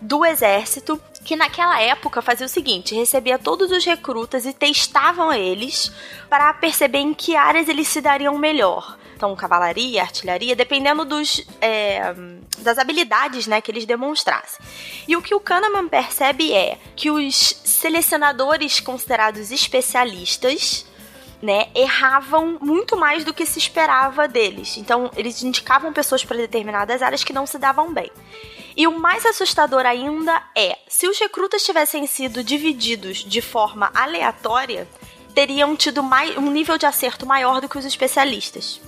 do 0.01 0.25
exército, 0.25 0.99
que 1.23 1.35
naquela 1.35 1.79
época 1.81 2.21
fazia 2.21 2.45
o 2.45 2.49
seguinte: 2.49 2.95
recebia 2.95 3.37
todos 3.37 3.71
os 3.71 3.85
recrutas 3.85 4.45
e 4.45 4.53
testavam 4.53 5.31
eles 5.31 5.91
para 6.29 6.53
perceber 6.53 6.82
em 6.87 7.13
que 7.13 7.35
áreas 7.35 7.67
eles 7.67 7.87
se 7.87 8.01
dariam 8.01 8.37
melhor. 8.37 8.97
Então, 9.15 9.35
cavalaria, 9.35 10.01
artilharia, 10.01 10.55
dependendo 10.55 11.05
dos, 11.05 11.45
é, 11.61 12.13
das 12.59 12.77
habilidades 12.77 13.47
né, 13.47 13.61
que 13.61 13.71
eles 13.71 13.85
demonstrassem. 13.85 14.65
E 15.07 15.15
o 15.15 15.21
que 15.21 15.33
o 15.33 15.39
Kahneman 15.39 15.87
percebe 15.87 16.51
é 16.51 16.77
que 16.95 17.09
os 17.09 17.35
selecionadores 17.63 18.79
considerados 18.79 19.51
especialistas 19.51 20.85
né, 21.41 21.67
erravam 21.75 22.57
muito 22.61 22.97
mais 22.97 23.23
do 23.23 23.33
que 23.33 23.45
se 23.45 23.59
esperava 23.59 24.27
deles. 24.27 24.77
Então, 24.77 25.11
eles 25.15 25.43
indicavam 25.43 25.93
pessoas 25.93 26.23
para 26.23 26.37
determinadas 26.37 27.01
áreas 27.01 27.23
que 27.23 27.33
não 27.33 27.45
se 27.45 27.57
davam 27.57 27.93
bem. 27.93 28.09
E 28.75 28.87
o 28.87 28.97
mais 28.97 29.25
assustador 29.25 29.85
ainda 29.85 30.41
é, 30.55 30.77
se 30.87 31.07
os 31.07 31.19
recrutas 31.19 31.63
tivessem 31.63 32.07
sido 32.07 32.43
divididos 32.43 33.17
de 33.19 33.41
forma 33.41 33.91
aleatória, 33.93 34.87
teriam 35.33 35.75
tido 35.75 36.03
mais, 36.03 36.37
um 36.37 36.51
nível 36.51 36.77
de 36.77 36.85
acerto 36.85 37.25
maior 37.25 37.59
do 37.59 37.69
que 37.69 37.77
os 37.77 37.85
especialistas. 37.85 38.79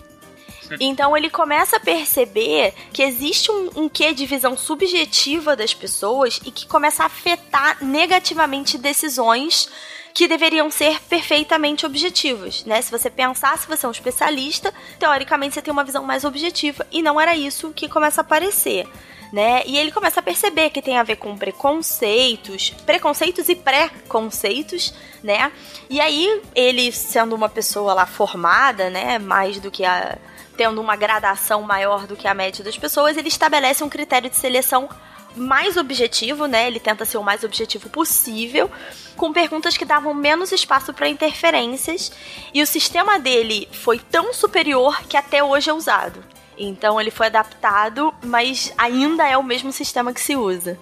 Então 0.79 1.15
ele 1.15 1.29
começa 1.29 1.77
a 1.77 1.79
perceber 1.79 2.73
que 2.91 3.03
existe 3.03 3.51
um, 3.51 3.69
um 3.75 3.89
quê 3.89 4.13
de 4.13 4.25
visão 4.25 4.57
subjetiva 4.57 5.55
das 5.55 5.73
pessoas 5.73 6.39
e 6.43 6.51
que 6.51 6.65
começa 6.65 7.03
a 7.03 7.05
afetar 7.05 7.83
negativamente 7.83 8.77
decisões 8.77 9.69
que 10.13 10.27
deveriam 10.27 10.71
ser 10.71 11.01
perfeitamente 11.03 11.85
objetivas, 11.85 12.63
né? 12.63 12.81
Se 12.81 12.89
você 12.89 13.09
pensar 13.09 13.57
se 13.57 13.67
você 13.67 13.85
é 13.85 13.89
um 13.89 13.91
especialista, 13.91 14.73
teoricamente 14.97 15.53
você 15.53 15.61
tem 15.61 15.73
uma 15.73 15.83
visão 15.83 16.03
mais 16.03 16.23
objetiva 16.23 16.87
e 16.89 17.01
não 17.01 17.19
era 17.19 17.35
isso 17.35 17.73
que 17.75 17.89
começa 17.89 18.21
a 18.21 18.23
aparecer 18.23 18.87
né? 19.35 19.63
E 19.65 19.77
ele 19.77 19.91
começa 19.91 20.21
a 20.21 20.23
perceber 20.23 20.69
que 20.69 20.81
tem 20.81 20.97
a 20.97 21.03
ver 21.03 21.17
com 21.17 21.37
preconceitos, 21.37 22.69
preconceitos 22.85 23.49
e 23.49 23.55
pré-conceitos, 23.55 24.93
né? 25.21 25.51
E 25.89 25.99
aí 25.99 26.41
ele 26.55 26.89
sendo 26.93 27.35
uma 27.35 27.49
pessoa 27.49 27.93
lá 27.93 28.05
formada, 28.05 28.89
né, 28.89 29.19
mais 29.19 29.59
do 29.59 29.69
que 29.69 29.83
a 29.83 30.17
tendo 30.55 30.79
uma 30.79 30.95
gradação 30.95 31.63
maior 31.63 32.07
do 32.07 32.15
que 32.15 32.29
a 32.29 32.33
média 32.33 32.63
das 32.63 32.77
pessoas, 32.77 33.17
ele 33.17 33.27
estabelece 33.27 33.83
um 33.83 33.89
critério 33.89 34.29
de 34.29 34.37
seleção 34.37 34.87
mais 35.35 35.75
objetivo, 35.75 36.45
né? 36.45 36.67
Ele 36.67 36.79
tenta 36.79 37.03
ser 37.03 37.17
o 37.17 37.23
mais 37.23 37.43
objetivo 37.43 37.89
possível, 37.89 38.71
com 39.17 39.33
perguntas 39.33 39.75
que 39.75 39.83
davam 39.83 40.13
menos 40.13 40.53
espaço 40.53 40.93
para 40.93 41.09
interferências, 41.09 42.09
e 42.53 42.63
o 42.63 42.65
sistema 42.65 43.19
dele 43.19 43.67
foi 43.73 43.99
tão 43.99 44.33
superior 44.33 45.01
que 45.09 45.17
até 45.17 45.43
hoje 45.43 45.69
é 45.69 45.73
usado. 45.73 46.23
Então 46.57 46.99
ele 46.99 47.11
foi 47.11 47.27
adaptado, 47.27 48.13
mas 48.23 48.73
ainda 48.77 49.27
é 49.27 49.37
o 49.37 49.43
mesmo 49.43 49.71
sistema 49.71 50.13
que 50.13 50.21
se 50.21 50.35
usa. 50.35 50.77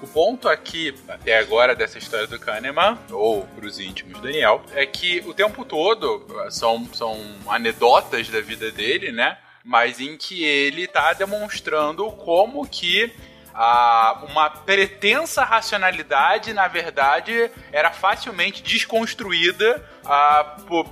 O 0.00 0.06
ponto 0.06 0.48
aqui, 0.48 0.94
até 1.08 1.38
agora, 1.38 1.74
dessa 1.74 1.98
história 1.98 2.26
do 2.26 2.38
Kahneman, 2.38 2.96
ou 3.10 3.42
pros 3.56 3.80
íntimos 3.80 4.20
Daniel, 4.20 4.62
é 4.72 4.86
que 4.86 5.24
o 5.26 5.34
tempo 5.34 5.64
todo 5.64 6.24
são, 6.50 6.88
são 6.92 7.18
anedotas 7.48 8.28
da 8.28 8.40
vida 8.40 8.70
dele, 8.70 9.10
né? 9.10 9.36
Mas 9.64 9.98
em 10.00 10.16
que 10.16 10.44
ele 10.44 10.86
tá 10.86 11.12
demonstrando 11.12 12.10
como 12.12 12.66
que 12.68 13.12
a, 13.52 14.24
uma 14.30 14.48
pretensa 14.48 15.42
racionalidade, 15.42 16.54
na 16.54 16.68
verdade, 16.68 17.50
era 17.72 17.90
facilmente 17.90 18.62
desconstruída 18.62 19.84
a, 20.04 20.44
por, 20.64 20.86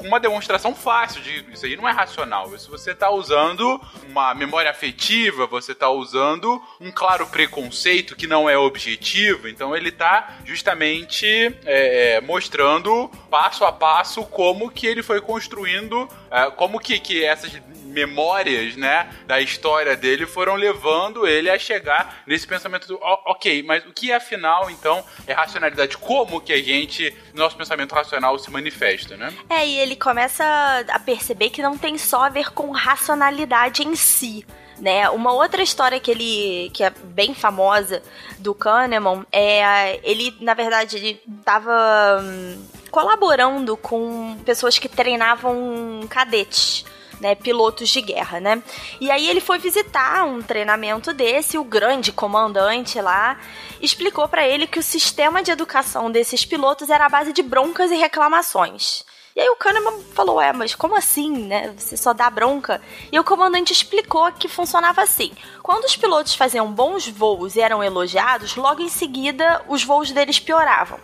uma 0.00 0.20
demonstração 0.20 0.74
fácil 0.74 1.20
de 1.22 1.44
isso 1.52 1.66
aí 1.66 1.76
não 1.76 1.88
é 1.88 1.92
racional. 1.92 2.54
Isso 2.54 2.70
você 2.70 2.92
está 2.92 3.10
usando 3.10 3.80
uma 4.08 4.34
memória 4.34 4.70
afetiva, 4.70 5.46
você 5.46 5.72
está 5.72 5.90
usando 5.90 6.62
um 6.80 6.90
claro 6.90 7.26
preconceito 7.26 8.16
que 8.16 8.26
não 8.26 8.48
é 8.48 8.56
objetivo. 8.56 9.48
Então 9.48 9.76
ele 9.76 9.88
está 9.88 10.38
justamente 10.44 11.26
é, 11.64 12.16
é, 12.16 12.20
mostrando 12.20 13.10
passo 13.30 13.64
a 13.64 13.72
passo 13.72 14.24
como 14.24 14.70
que 14.70 14.86
ele 14.86 15.02
foi 15.02 15.20
construindo, 15.20 16.08
é, 16.30 16.50
como 16.50 16.78
que, 16.78 16.98
que 17.00 17.24
essas 17.24 17.52
memórias, 17.88 18.76
né, 18.76 19.08
da 19.26 19.40
história 19.40 19.96
dele 19.96 20.26
foram 20.26 20.54
levando 20.54 21.26
ele 21.26 21.50
a 21.50 21.58
chegar 21.58 22.22
nesse 22.26 22.46
pensamento 22.46 22.86
do, 22.86 22.98
ok, 23.02 23.62
mas 23.62 23.84
o 23.84 23.92
que 23.92 24.12
afinal, 24.12 24.70
então, 24.70 25.04
é 25.26 25.32
racionalidade? 25.32 25.96
Como 25.96 26.40
que 26.40 26.52
a 26.52 26.62
gente, 26.62 27.14
nosso 27.34 27.56
pensamento 27.56 27.94
racional 27.94 28.38
se 28.38 28.50
manifesta, 28.50 29.16
né? 29.16 29.32
É, 29.50 29.66
e 29.66 29.78
ele 29.78 29.96
começa 29.96 30.44
a 30.88 30.98
perceber 30.98 31.50
que 31.50 31.62
não 31.62 31.76
tem 31.76 31.98
só 31.98 32.24
a 32.24 32.28
ver 32.28 32.52
com 32.52 32.70
racionalidade 32.70 33.82
em 33.82 33.96
si, 33.96 34.46
né? 34.78 35.08
Uma 35.10 35.32
outra 35.32 35.62
história 35.62 35.98
que 35.98 36.10
ele 36.10 36.70
que 36.72 36.84
é 36.84 36.90
bem 36.90 37.34
famosa 37.34 38.02
do 38.38 38.54
Kahneman 38.54 39.26
é 39.32 39.98
ele 40.08 40.36
na 40.40 40.54
verdade 40.54 40.96
ele 40.96 41.20
hum, 41.26 42.64
colaborando 42.90 43.76
com 43.76 44.38
pessoas 44.44 44.78
que 44.78 44.88
treinavam 44.88 46.00
cadetes 46.08 46.84
né, 47.20 47.34
pilotos 47.34 47.88
de 47.88 48.00
guerra, 48.00 48.40
né? 48.40 48.62
E 49.00 49.10
aí 49.10 49.28
ele 49.28 49.40
foi 49.40 49.58
visitar 49.58 50.24
um 50.24 50.42
treinamento 50.42 51.12
desse, 51.12 51.58
o 51.58 51.64
grande 51.64 52.12
comandante 52.12 53.00
lá 53.00 53.38
explicou 53.80 54.28
para 54.28 54.46
ele 54.46 54.66
que 54.66 54.78
o 54.78 54.82
sistema 54.82 55.42
de 55.42 55.50
educação 55.50 56.10
desses 56.10 56.44
pilotos 56.44 56.90
era 56.90 57.06
a 57.06 57.08
base 57.08 57.32
de 57.32 57.42
broncas 57.42 57.90
e 57.90 57.96
reclamações. 57.96 59.04
E 59.38 59.40
aí 59.40 59.48
o 59.50 59.56
Kahneman 59.56 60.00
falou, 60.14 60.40
é, 60.40 60.52
mas 60.52 60.74
como 60.74 60.96
assim, 60.96 61.30
né? 61.30 61.72
Você 61.76 61.96
só 61.96 62.12
dá 62.12 62.28
bronca? 62.28 62.82
E 63.12 63.20
o 63.20 63.24
comandante 63.24 63.72
explicou 63.72 64.32
que 64.32 64.48
funcionava 64.48 65.00
assim. 65.00 65.30
Quando 65.62 65.84
os 65.84 65.96
pilotos 65.96 66.34
faziam 66.34 66.72
bons 66.72 67.06
voos 67.06 67.54
e 67.54 67.60
eram 67.60 67.84
elogiados, 67.84 68.56
logo 68.56 68.82
em 68.82 68.88
seguida 68.88 69.62
os 69.68 69.84
voos 69.84 70.10
deles 70.10 70.40
pioravam. 70.40 70.98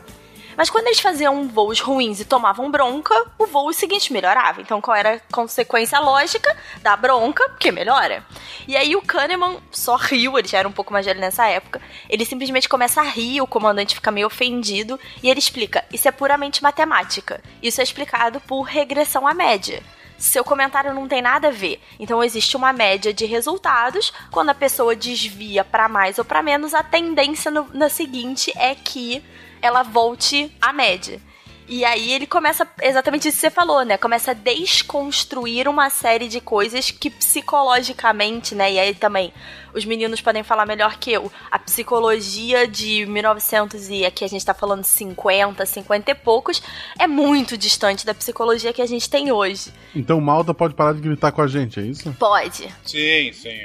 Mas 0.57 0.71
quando 0.71 0.87
eles 0.87 1.01
faziam 1.01 1.49
voos 1.49 1.81
ruins 1.81 2.21
e 2.21 2.25
tomavam 2.25 2.71
bronca, 2.71 3.15
o 3.39 3.47
voo 3.47 3.73
seguinte 3.73 4.13
melhorava. 4.13 4.61
Então 4.61 4.81
qual 4.81 4.97
era 4.97 5.15
a 5.15 5.35
consequência 5.35 5.99
lógica 5.99 6.57
da 6.83 6.97
bronca? 6.97 7.49
Que 7.59 7.71
melhora. 7.71 8.25
E 8.67 8.77
aí 8.77 8.97
o 8.97 9.03
Kahneman 9.03 9.59
só 9.71 9.97
riu, 9.97 10.39
ele 10.39 10.49
já 10.49 10.59
era 10.59 10.69
um 10.69 10.73
pouco 10.73 10.93
mais 10.93 11.07
velho 11.07 11.21
nessa 11.21 11.47
época. 11.47 11.81
Ele 12.09 12.25
simplesmente 12.25 12.69
começa 12.69 13.01
a 13.01 13.05
rir, 13.05 13.41
o 13.41 13.47
comandante 13.47 13.95
fica 13.95 14.11
meio 14.11 14.27
ofendido 14.27 14.99
e 15.23 15.31
ele 15.31 15.39
explica: 15.39 15.85
Isso 15.93 16.09
é 16.09 16.13
puramente 16.13 16.63
matemática. 16.63 17.43
Isso 17.63 17.81
é 17.81 17.85
explicado 17.85 18.41
por 18.41 18.63
regressão 18.63 19.27
à 19.27 19.35
média 19.35 19.83
seu 20.17 20.45
comentário 20.45 20.95
não 20.95 21.07
tem 21.07 21.21
nada 21.21 21.49
a 21.49 21.51
ver. 21.51 21.81
Então 21.99 22.23
existe 22.23 22.57
uma 22.57 22.73
média 22.73 23.13
de 23.13 23.27
resultados. 23.27 24.13
Quando 24.31 24.51
a 24.51 24.55
pessoa 24.55 24.97
desvia 24.97 25.65
para 25.65 25.89
mais 25.89 26.19
ou 26.19 26.25
para 26.25 26.43
menos, 26.43 26.75
a 26.75 26.83
tendência 26.83 27.51
no, 27.51 27.69
na 27.73 27.89
seguinte 27.89 28.53
é 28.57 28.75
que 28.75 29.23
ela 29.65 29.83
volte 29.83 30.55
à 30.61 30.75
média. 30.75 31.21
E 31.67 31.83
aí 31.83 32.13
ele 32.13 32.27
começa 32.27 32.69
exatamente 32.83 33.29
isso 33.29 33.39
que 33.39 33.41
você 33.41 33.51
falou, 33.51 33.83
né? 33.85 33.97
Começa 33.97 34.33
a 34.33 34.35
desconstruir 34.35 35.67
uma 35.67 35.89
série 35.89 36.29
de 36.29 36.39
coisas 36.39 36.91
que 36.91 37.09
psicologicamente, 37.09 38.55
né? 38.55 38.73
E 38.73 38.79
aí 38.79 38.95
também 38.95 39.33
os 39.73 39.85
meninos 39.87 40.21
podem 40.21 40.43
falar 40.43 40.67
melhor 40.67 40.99
que 40.99 41.11
eu. 41.11 41.33
A 41.51 41.59
psicologia 41.59 42.69
de 42.69 43.07
1900 43.07 43.89
e 43.89 44.05
aqui 44.05 44.25
a 44.25 44.29
gente 44.29 44.45
tá 44.45 44.53
falando 44.53 44.85
50, 44.85 45.65
50 45.65 46.11
e 46.11 46.15
poucos, 46.15 46.63
é 46.99 47.07
muito 47.07 47.57
distante 47.57 48.05
da 48.05 48.13
psicologia 48.13 48.73
que 48.73 48.83
a 48.83 48.87
gente 48.87 49.09
tem 49.09 49.33
hoje. 49.33 49.73
Então 49.97 50.21
Malta 50.21 50.53
pode 50.53 50.75
parar 50.75 50.93
de 50.93 51.01
gritar 51.01 51.33
com 51.33 51.41
a 51.41 51.47
gente, 51.47 51.81
é 51.81 51.83
isso? 51.83 52.13
Pode. 52.19 52.69
Sim, 52.85 53.33
sim. 53.33 53.59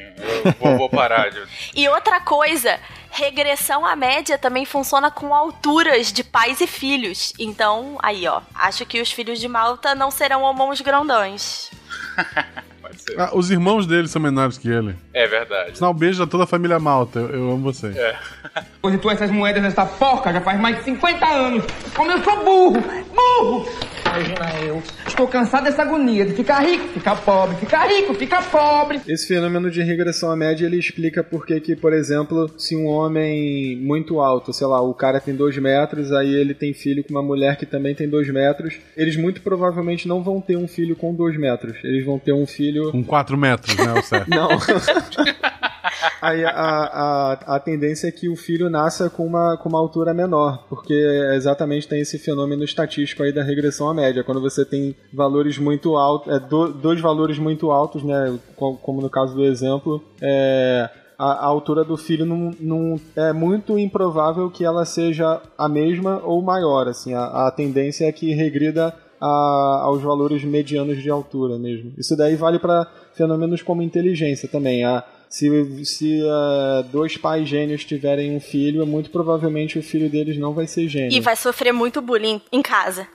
Eu 0.45 0.53
vou, 0.57 0.77
vou 0.77 0.89
parar. 0.89 1.29
De... 1.29 1.43
e 1.75 1.87
outra 1.89 2.21
coisa, 2.21 2.79
regressão 3.11 3.85
à 3.85 3.95
média 3.95 4.37
também 4.37 4.65
funciona 4.65 5.09
com 5.11 5.33
alturas 5.33 6.11
de 6.11 6.23
pais 6.23 6.61
e 6.61 6.67
filhos. 6.67 7.33
Então, 7.39 7.97
aí, 8.01 8.27
ó, 8.27 8.41
acho 8.55 8.85
que 8.85 9.01
os 9.01 9.11
filhos 9.11 9.39
de 9.39 9.47
Malta 9.47 9.95
não 9.95 10.11
serão 10.11 10.43
homões 10.43 10.81
grandões. 10.81 11.71
Ah, 13.17 13.31
os 13.33 13.49
irmãos 13.51 13.85
dele 13.85 14.07
são 14.07 14.21
menores 14.21 14.57
que 14.57 14.67
ele. 14.67 14.95
É 15.13 15.27
verdade. 15.27 15.77
Sinal, 15.77 15.93
beijo 15.93 16.23
a 16.23 16.27
toda 16.27 16.43
a 16.43 16.47
família 16.47 16.79
Malta. 16.79 17.19
Eu, 17.19 17.29
eu 17.29 17.51
amo 17.51 17.71
você. 17.71 17.87
É. 17.87 18.17
Depositou 18.73 19.11
essas 19.11 19.31
moedas 19.31 19.61
nessa 19.61 19.85
porca 19.85 20.33
já 20.33 20.41
faz 20.41 20.59
mais 20.59 20.77
de 20.77 20.83
50 20.85 21.25
anos. 21.25 21.63
Como 21.95 22.11
eu 22.11 22.23
sou 22.23 22.43
burro! 22.43 22.83
Burro! 23.13 23.65
Imagina 24.09 24.65
eu. 24.65 24.81
Estou 25.05 25.27
cansado 25.27 25.65
dessa 25.65 25.83
agonia 25.83 26.25
de 26.25 26.33
ficar 26.33 26.59
rico, 26.61 26.87
ficar 26.87 27.15
pobre, 27.15 27.55
ficar 27.57 27.87
rico, 27.87 28.13
ficar 28.15 28.49
pobre. 28.49 28.99
Esse 29.07 29.27
fenômeno 29.27 29.69
de 29.69 29.81
regressão 29.83 30.31
à 30.31 30.35
média, 30.35 30.65
ele 30.65 30.77
explica 30.77 31.23
por 31.23 31.45
que, 31.45 31.75
por 31.75 31.93
exemplo, 31.93 32.49
se 32.57 32.75
um 32.75 32.87
homem 32.87 33.77
muito 33.77 34.19
alto, 34.19 34.51
sei 34.51 34.67
lá, 34.67 34.81
o 34.81 34.93
cara 34.93 35.19
tem 35.19 35.35
2 35.35 35.57
metros, 35.59 36.11
aí 36.11 36.33
ele 36.33 36.53
tem 36.53 36.73
filho 36.73 37.03
com 37.03 37.11
uma 37.11 37.21
mulher 37.23 37.55
que 37.57 37.65
também 37.65 37.93
tem 37.93 38.09
2 38.09 38.29
metros, 38.31 38.75
eles 38.97 39.15
muito 39.15 39.41
provavelmente 39.41 40.07
não 40.07 40.23
vão 40.23 40.41
ter 40.41 40.57
um 40.57 40.67
filho 40.67 40.95
com 40.95 41.13
2 41.13 41.37
metros. 41.37 41.77
Eles 41.83 42.05
vão 42.05 42.17
ter 42.17 42.33
um 42.33 42.47
filho... 42.47 42.91
Com 42.91 43.03
4 43.03 43.37
metros, 43.37 43.77
né, 43.77 43.93
o 43.93 44.01
certo? 44.03 44.29
não. 44.29 44.49
Aí 46.21 46.43
a, 46.43 46.51
a, 46.51 47.55
a 47.55 47.59
tendência 47.59 48.07
é 48.07 48.11
que 48.11 48.29
o 48.29 48.35
filho 48.35 48.69
nasça 48.69 49.09
com 49.09 49.25
uma, 49.25 49.57
com 49.57 49.69
uma 49.69 49.79
altura 49.79 50.13
menor, 50.13 50.65
porque 50.67 50.93
exatamente 51.33 51.87
tem 51.87 52.01
esse 52.01 52.17
fenômeno 52.17 52.63
estatístico 52.63 53.23
aí 53.23 53.31
da 53.31 53.43
regressão 53.43 53.89
à 53.89 53.93
média. 53.93 54.23
Quando 54.23 54.41
você 54.41 54.65
tem 54.65 54.95
valores 55.13 55.57
muito 55.57 55.95
altos, 55.95 56.33
é, 56.33 56.39
do, 56.39 56.73
dois 56.73 56.99
valores 56.99 57.37
muito 57.37 57.71
altos, 57.71 58.03
né, 58.03 58.37
como 58.55 59.01
no 59.01 59.09
caso 59.09 59.33
do 59.33 59.45
exemplo, 59.45 60.03
é, 60.21 60.89
a, 61.17 61.45
altura 61.45 61.83
do 61.83 61.97
filho 61.97 62.25
não, 62.25 62.51
não, 62.59 63.01
é 63.15 63.33
muito 63.33 63.77
improvável 63.77 64.49
que 64.49 64.63
ela 64.63 64.85
seja 64.85 65.41
a 65.57 65.67
mesma 65.67 66.21
ou 66.23 66.41
maior. 66.41 66.87
Assim, 66.87 67.13
a, 67.13 67.47
a 67.47 67.51
tendência 67.51 68.05
é 68.05 68.11
que 68.11 68.33
regrida 68.33 68.95
a, 69.19 69.81
aos 69.83 70.01
valores 70.01 70.43
medianos 70.43 71.01
de 71.01 71.09
altura 71.09 71.57
mesmo. 71.57 71.93
Isso 71.97 72.15
daí 72.15 72.35
vale 72.35 72.57
para 72.57 72.87
fenômenos 73.13 73.61
como 73.61 73.81
inteligência 73.81 74.47
também. 74.47 74.85
A, 74.85 75.03
se, 75.29 75.85
se 75.85 76.21
uh, 76.21 76.83
dois 76.91 77.15
pais 77.15 77.47
gênios 77.47 77.85
tiverem 77.85 78.35
um 78.35 78.39
filho, 78.39 78.85
muito 78.85 79.11
provavelmente 79.11 79.77
o 79.77 79.83
filho 79.83 80.09
deles 80.09 80.37
não 80.37 80.53
vai 80.53 80.65
ser 80.65 80.87
gênio. 80.87 81.15
E 81.15 81.21
vai 81.21 81.35
sofrer 81.35 81.71
muito 81.71 82.01
bullying 82.01 82.41
em 82.51 82.61
casa. 82.61 83.07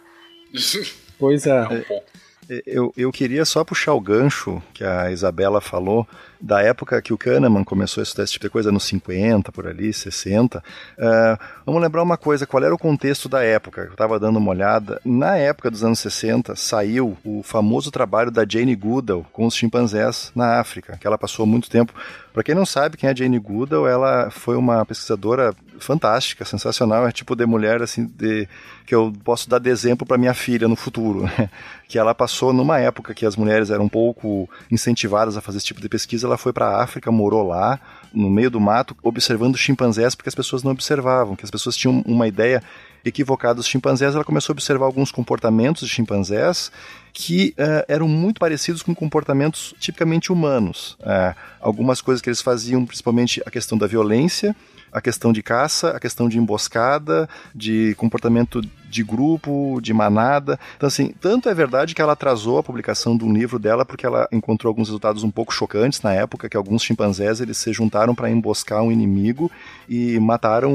pois 1.18 1.44
é. 1.46 1.84
é 1.90 2.02
eu, 2.66 2.92
eu 2.96 3.10
queria 3.12 3.44
só 3.44 3.64
puxar 3.64 3.94
o 3.94 4.00
gancho 4.00 4.62
que 4.72 4.84
a 4.84 5.10
Isabela 5.10 5.60
falou 5.60 6.06
da 6.40 6.60
época 6.60 7.00
que 7.00 7.12
o 7.12 7.18
Kahneman 7.18 7.64
começou 7.64 8.02
a 8.02 8.04
estudar 8.04 8.24
esse 8.24 8.34
tipo 8.34 8.44
de 8.44 8.50
coisa, 8.50 8.70
nos 8.70 8.84
50, 8.84 9.50
por 9.50 9.66
ali, 9.66 9.92
60. 9.92 10.58
Uh, 10.58 10.62
eh, 10.98 11.38
vamos 11.64 11.80
lembrar 11.80 12.02
uma 12.02 12.18
coisa, 12.18 12.46
qual 12.46 12.62
era 12.62 12.74
o 12.74 12.78
contexto 12.78 13.30
da 13.30 13.42
época? 13.42 13.82
Eu 13.82 13.92
estava 13.92 14.20
dando 14.20 14.38
uma 14.38 14.50
olhada. 14.50 15.00
Na 15.04 15.38
época 15.38 15.70
dos 15.70 15.82
anos 15.82 15.98
60, 16.00 16.54
saiu 16.54 17.16
o 17.24 17.42
famoso 17.42 17.90
trabalho 17.90 18.30
da 18.30 18.44
Jane 18.46 18.76
Goodall 18.76 19.24
com 19.32 19.46
os 19.46 19.56
chimpanzés 19.56 20.30
na 20.34 20.60
África, 20.60 20.98
que 21.00 21.06
ela 21.06 21.16
passou 21.16 21.46
muito 21.46 21.70
tempo. 21.70 21.94
Para 22.34 22.42
quem 22.42 22.52
não 22.52 22.66
sabe 22.66 22.96
quem 22.96 23.08
é 23.08 23.14
Jane 23.14 23.38
Goodall, 23.38 23.86
ela 23.86 24.28
foi 24.28 24.56
uma 24.56 24.84
pesquisadora 24.84 25.54
fantástica, 25.78 26.44
sensacional, 26.44 27.06
é 27.06 27.12
tipo 27.12 27.36
de 27.36 27.46
mulher 27.46 27.80
assim 27.80 28.06
de 28.06 28.48
que 28.84 28.92
eu 28.92 29.12
posso 29.22 29.48
dar 29.48 29.60
de 29.60 29.70
exemplo 29.70 30.04
para 30.04 30.18
minha 30.18 30.34
filha 30.34 30.66
no 30.66 30.74
futuro. 30.74 31.30
que 31.86 31.96
ela 31.96 32.12
passou 32.12 32.52
numa 32.52 32.80
época 32.80 33.14
que 33.14 33.24
as 33.24 33.36
mulheres 33.36 33.70
eram 33.70 33.84
um 33.84 33.88
pouco 33.88 34.50
incentivadas 34.68 35.36
a 35.36 35.40
fazer 35.40 35.58
esse 35.58 35.66
tipo 35.66 35.80
de 35.80 35.88
pesquisa, 35.88 36.26
ela 36.26 36.36
foi 36.36 36.52
para 36.52 36.66
a 36.66 36.82
África, 36.82 37.08
morou 37.12 37.46
lá, 37.46 37.78
no 38.12 38.28
meio 38.28 38.50
do 38.50 38.58
mato, 38.58 38.96
observando 39.00 39.56
chimpanzés, 39.56 40.16
porque 40.16 40.28
as 40.28 40.34
pessoas 40.34 40.64
não 40.64 40.72
observavam, 40.72 41.36
que 41.36 41.44
as 41.44 41.52
pessoas 41.52 41.76
tinham 41.76 42.02
uma 42.04 42.26
ideia 42.26 42.60
equivocada 43.04 43.54
dos 43.54 43.66
chimpanzés, 43.66 44.14
ela 44.14 44.24
começou 44.24 44.52
a 44.52 44.54
observar 44.54 44.86
alguns 44.86 45.12
comportamentos 45.12 45.86
de 45.86 45.92
chimpanzés 45.92 46.70
que 47.12 47.54
uh, 47.58 47.84
eram 47.86 48.08
muito 48.08 48.38
parecidos 48.38 48.82
com 48.82 48.94
comportamentos 48.94 49.74
tipicamente 49.78 50.32
humanos. 50.32 50.96
Uh, 51.00 51.34
algumas 51.60 52.00
coisas 52.00 52.20
que 52.20 52.28
eles 52.28 52.40
faziam, 52.40 52.84
principalmente 52.84 53.42
a 53.46 53.50
questão 53.50 53.78
da 53.78 53.86
violência, 53.86 54.54
a 54.94 55.00
questão 55.00 55.32
de 55.32 55.42
caça, 55.42 55.90
a 55.90 55.98
questão 55.98 56.28
de 56.28 56.38
emboscada, 56.38 57.28
de 57.52 57.96
comportamento 57.96 58.62
de 58.94 59.02
grupo, 59.02 59.80
de 59.82 59.92
manada. 59.92 60.58
Então, 60.76 60.86
assim, 60.86 61.12
tanto 61.20 61.48
é 61.48 61.54
verdade 61.54 61.96
que 61.96 62.00
ela 62.00 62.12
atrasou 62.12 62.58
a 62.58 62.62
publicação 62.62 63.16
de 63.16 63.24
um 63.24 63.32
livro 63.32 63.58
dela 63.58 63.84
porque 63.84 64.06
ela 64.06 64.28
encontrou 64.30 64.70
alguns 64.70 64.86
resultados 64.86 65.24
um 65.24 65.32
pouco 65.32 65.52
chocantes 65.52 66.00
na 66.00 66.12
época, 66.14 66.48
que 66.48 66.56
alguns 66.56 66.84
chimpanzés 66.84 67.40
eles 67.40 67.56
se 67.56 67.72
juntaram 67.72 68.14
para 68.14 68.30
emboscar 68.30 68.82
um 68.82 68.92
inimigo 68.92 69.50
e 69.88 70.16
mataram, 70.20 70.72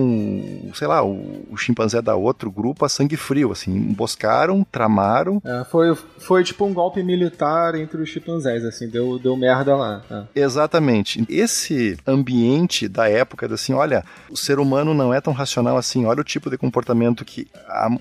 sei 0.73 0.85
lá, 0.87 1.01
o, 1.01 1.45
o, 1.49 1.55
chimpanzé 1.55 2.01
da 2.01 2.15
outro 2.15 2.51
grupo 2.51 2.83
a 2.83 2.89
sangue 2.89 3.15
frio, 3.15 3.53
assim, 3.53 3.73
emboscaram, 3.73 4.65
tramaram. 4.69 5.41
É, 5.45 5.63
foi, 5.63 5.95
foi 6.17 6.43
tipo 6.43 6.65
um 6.65 6.73
golpe 6.73 7.01
militar 7.01 7.73
entre 7.75 8.01
os 8.01 8.09
chimpanzés, 8.09 8.65
assim, 8.65 8.89
deu, 8.89 9.17
deu 9.17 9.37
merda 9.37 9.77
lá. 9.77 10.01
É. 10.11 10.41
Exatamente. 10.41 11.23
Esse 11.29 11.97
ambiente 12.05 12.89
da 12.89 13.07
época, 13.07 13.51
assim, 13.53 13.71
olha, 13.71 14.03
o 14.29 14.37
ser 14.37 14.59
humano 14.59 14.93
não 14.93 15.13
é 15.13 15.19
tão 15.19 15.33
racional 15.33 15.77
assim, 15.77 16.05
olha 16.05 16.21
o 16.21 16.23
tipo 16.23 16.49
de 16.49 16.57
comportamento 16.57 17.25
que 17.25 17.47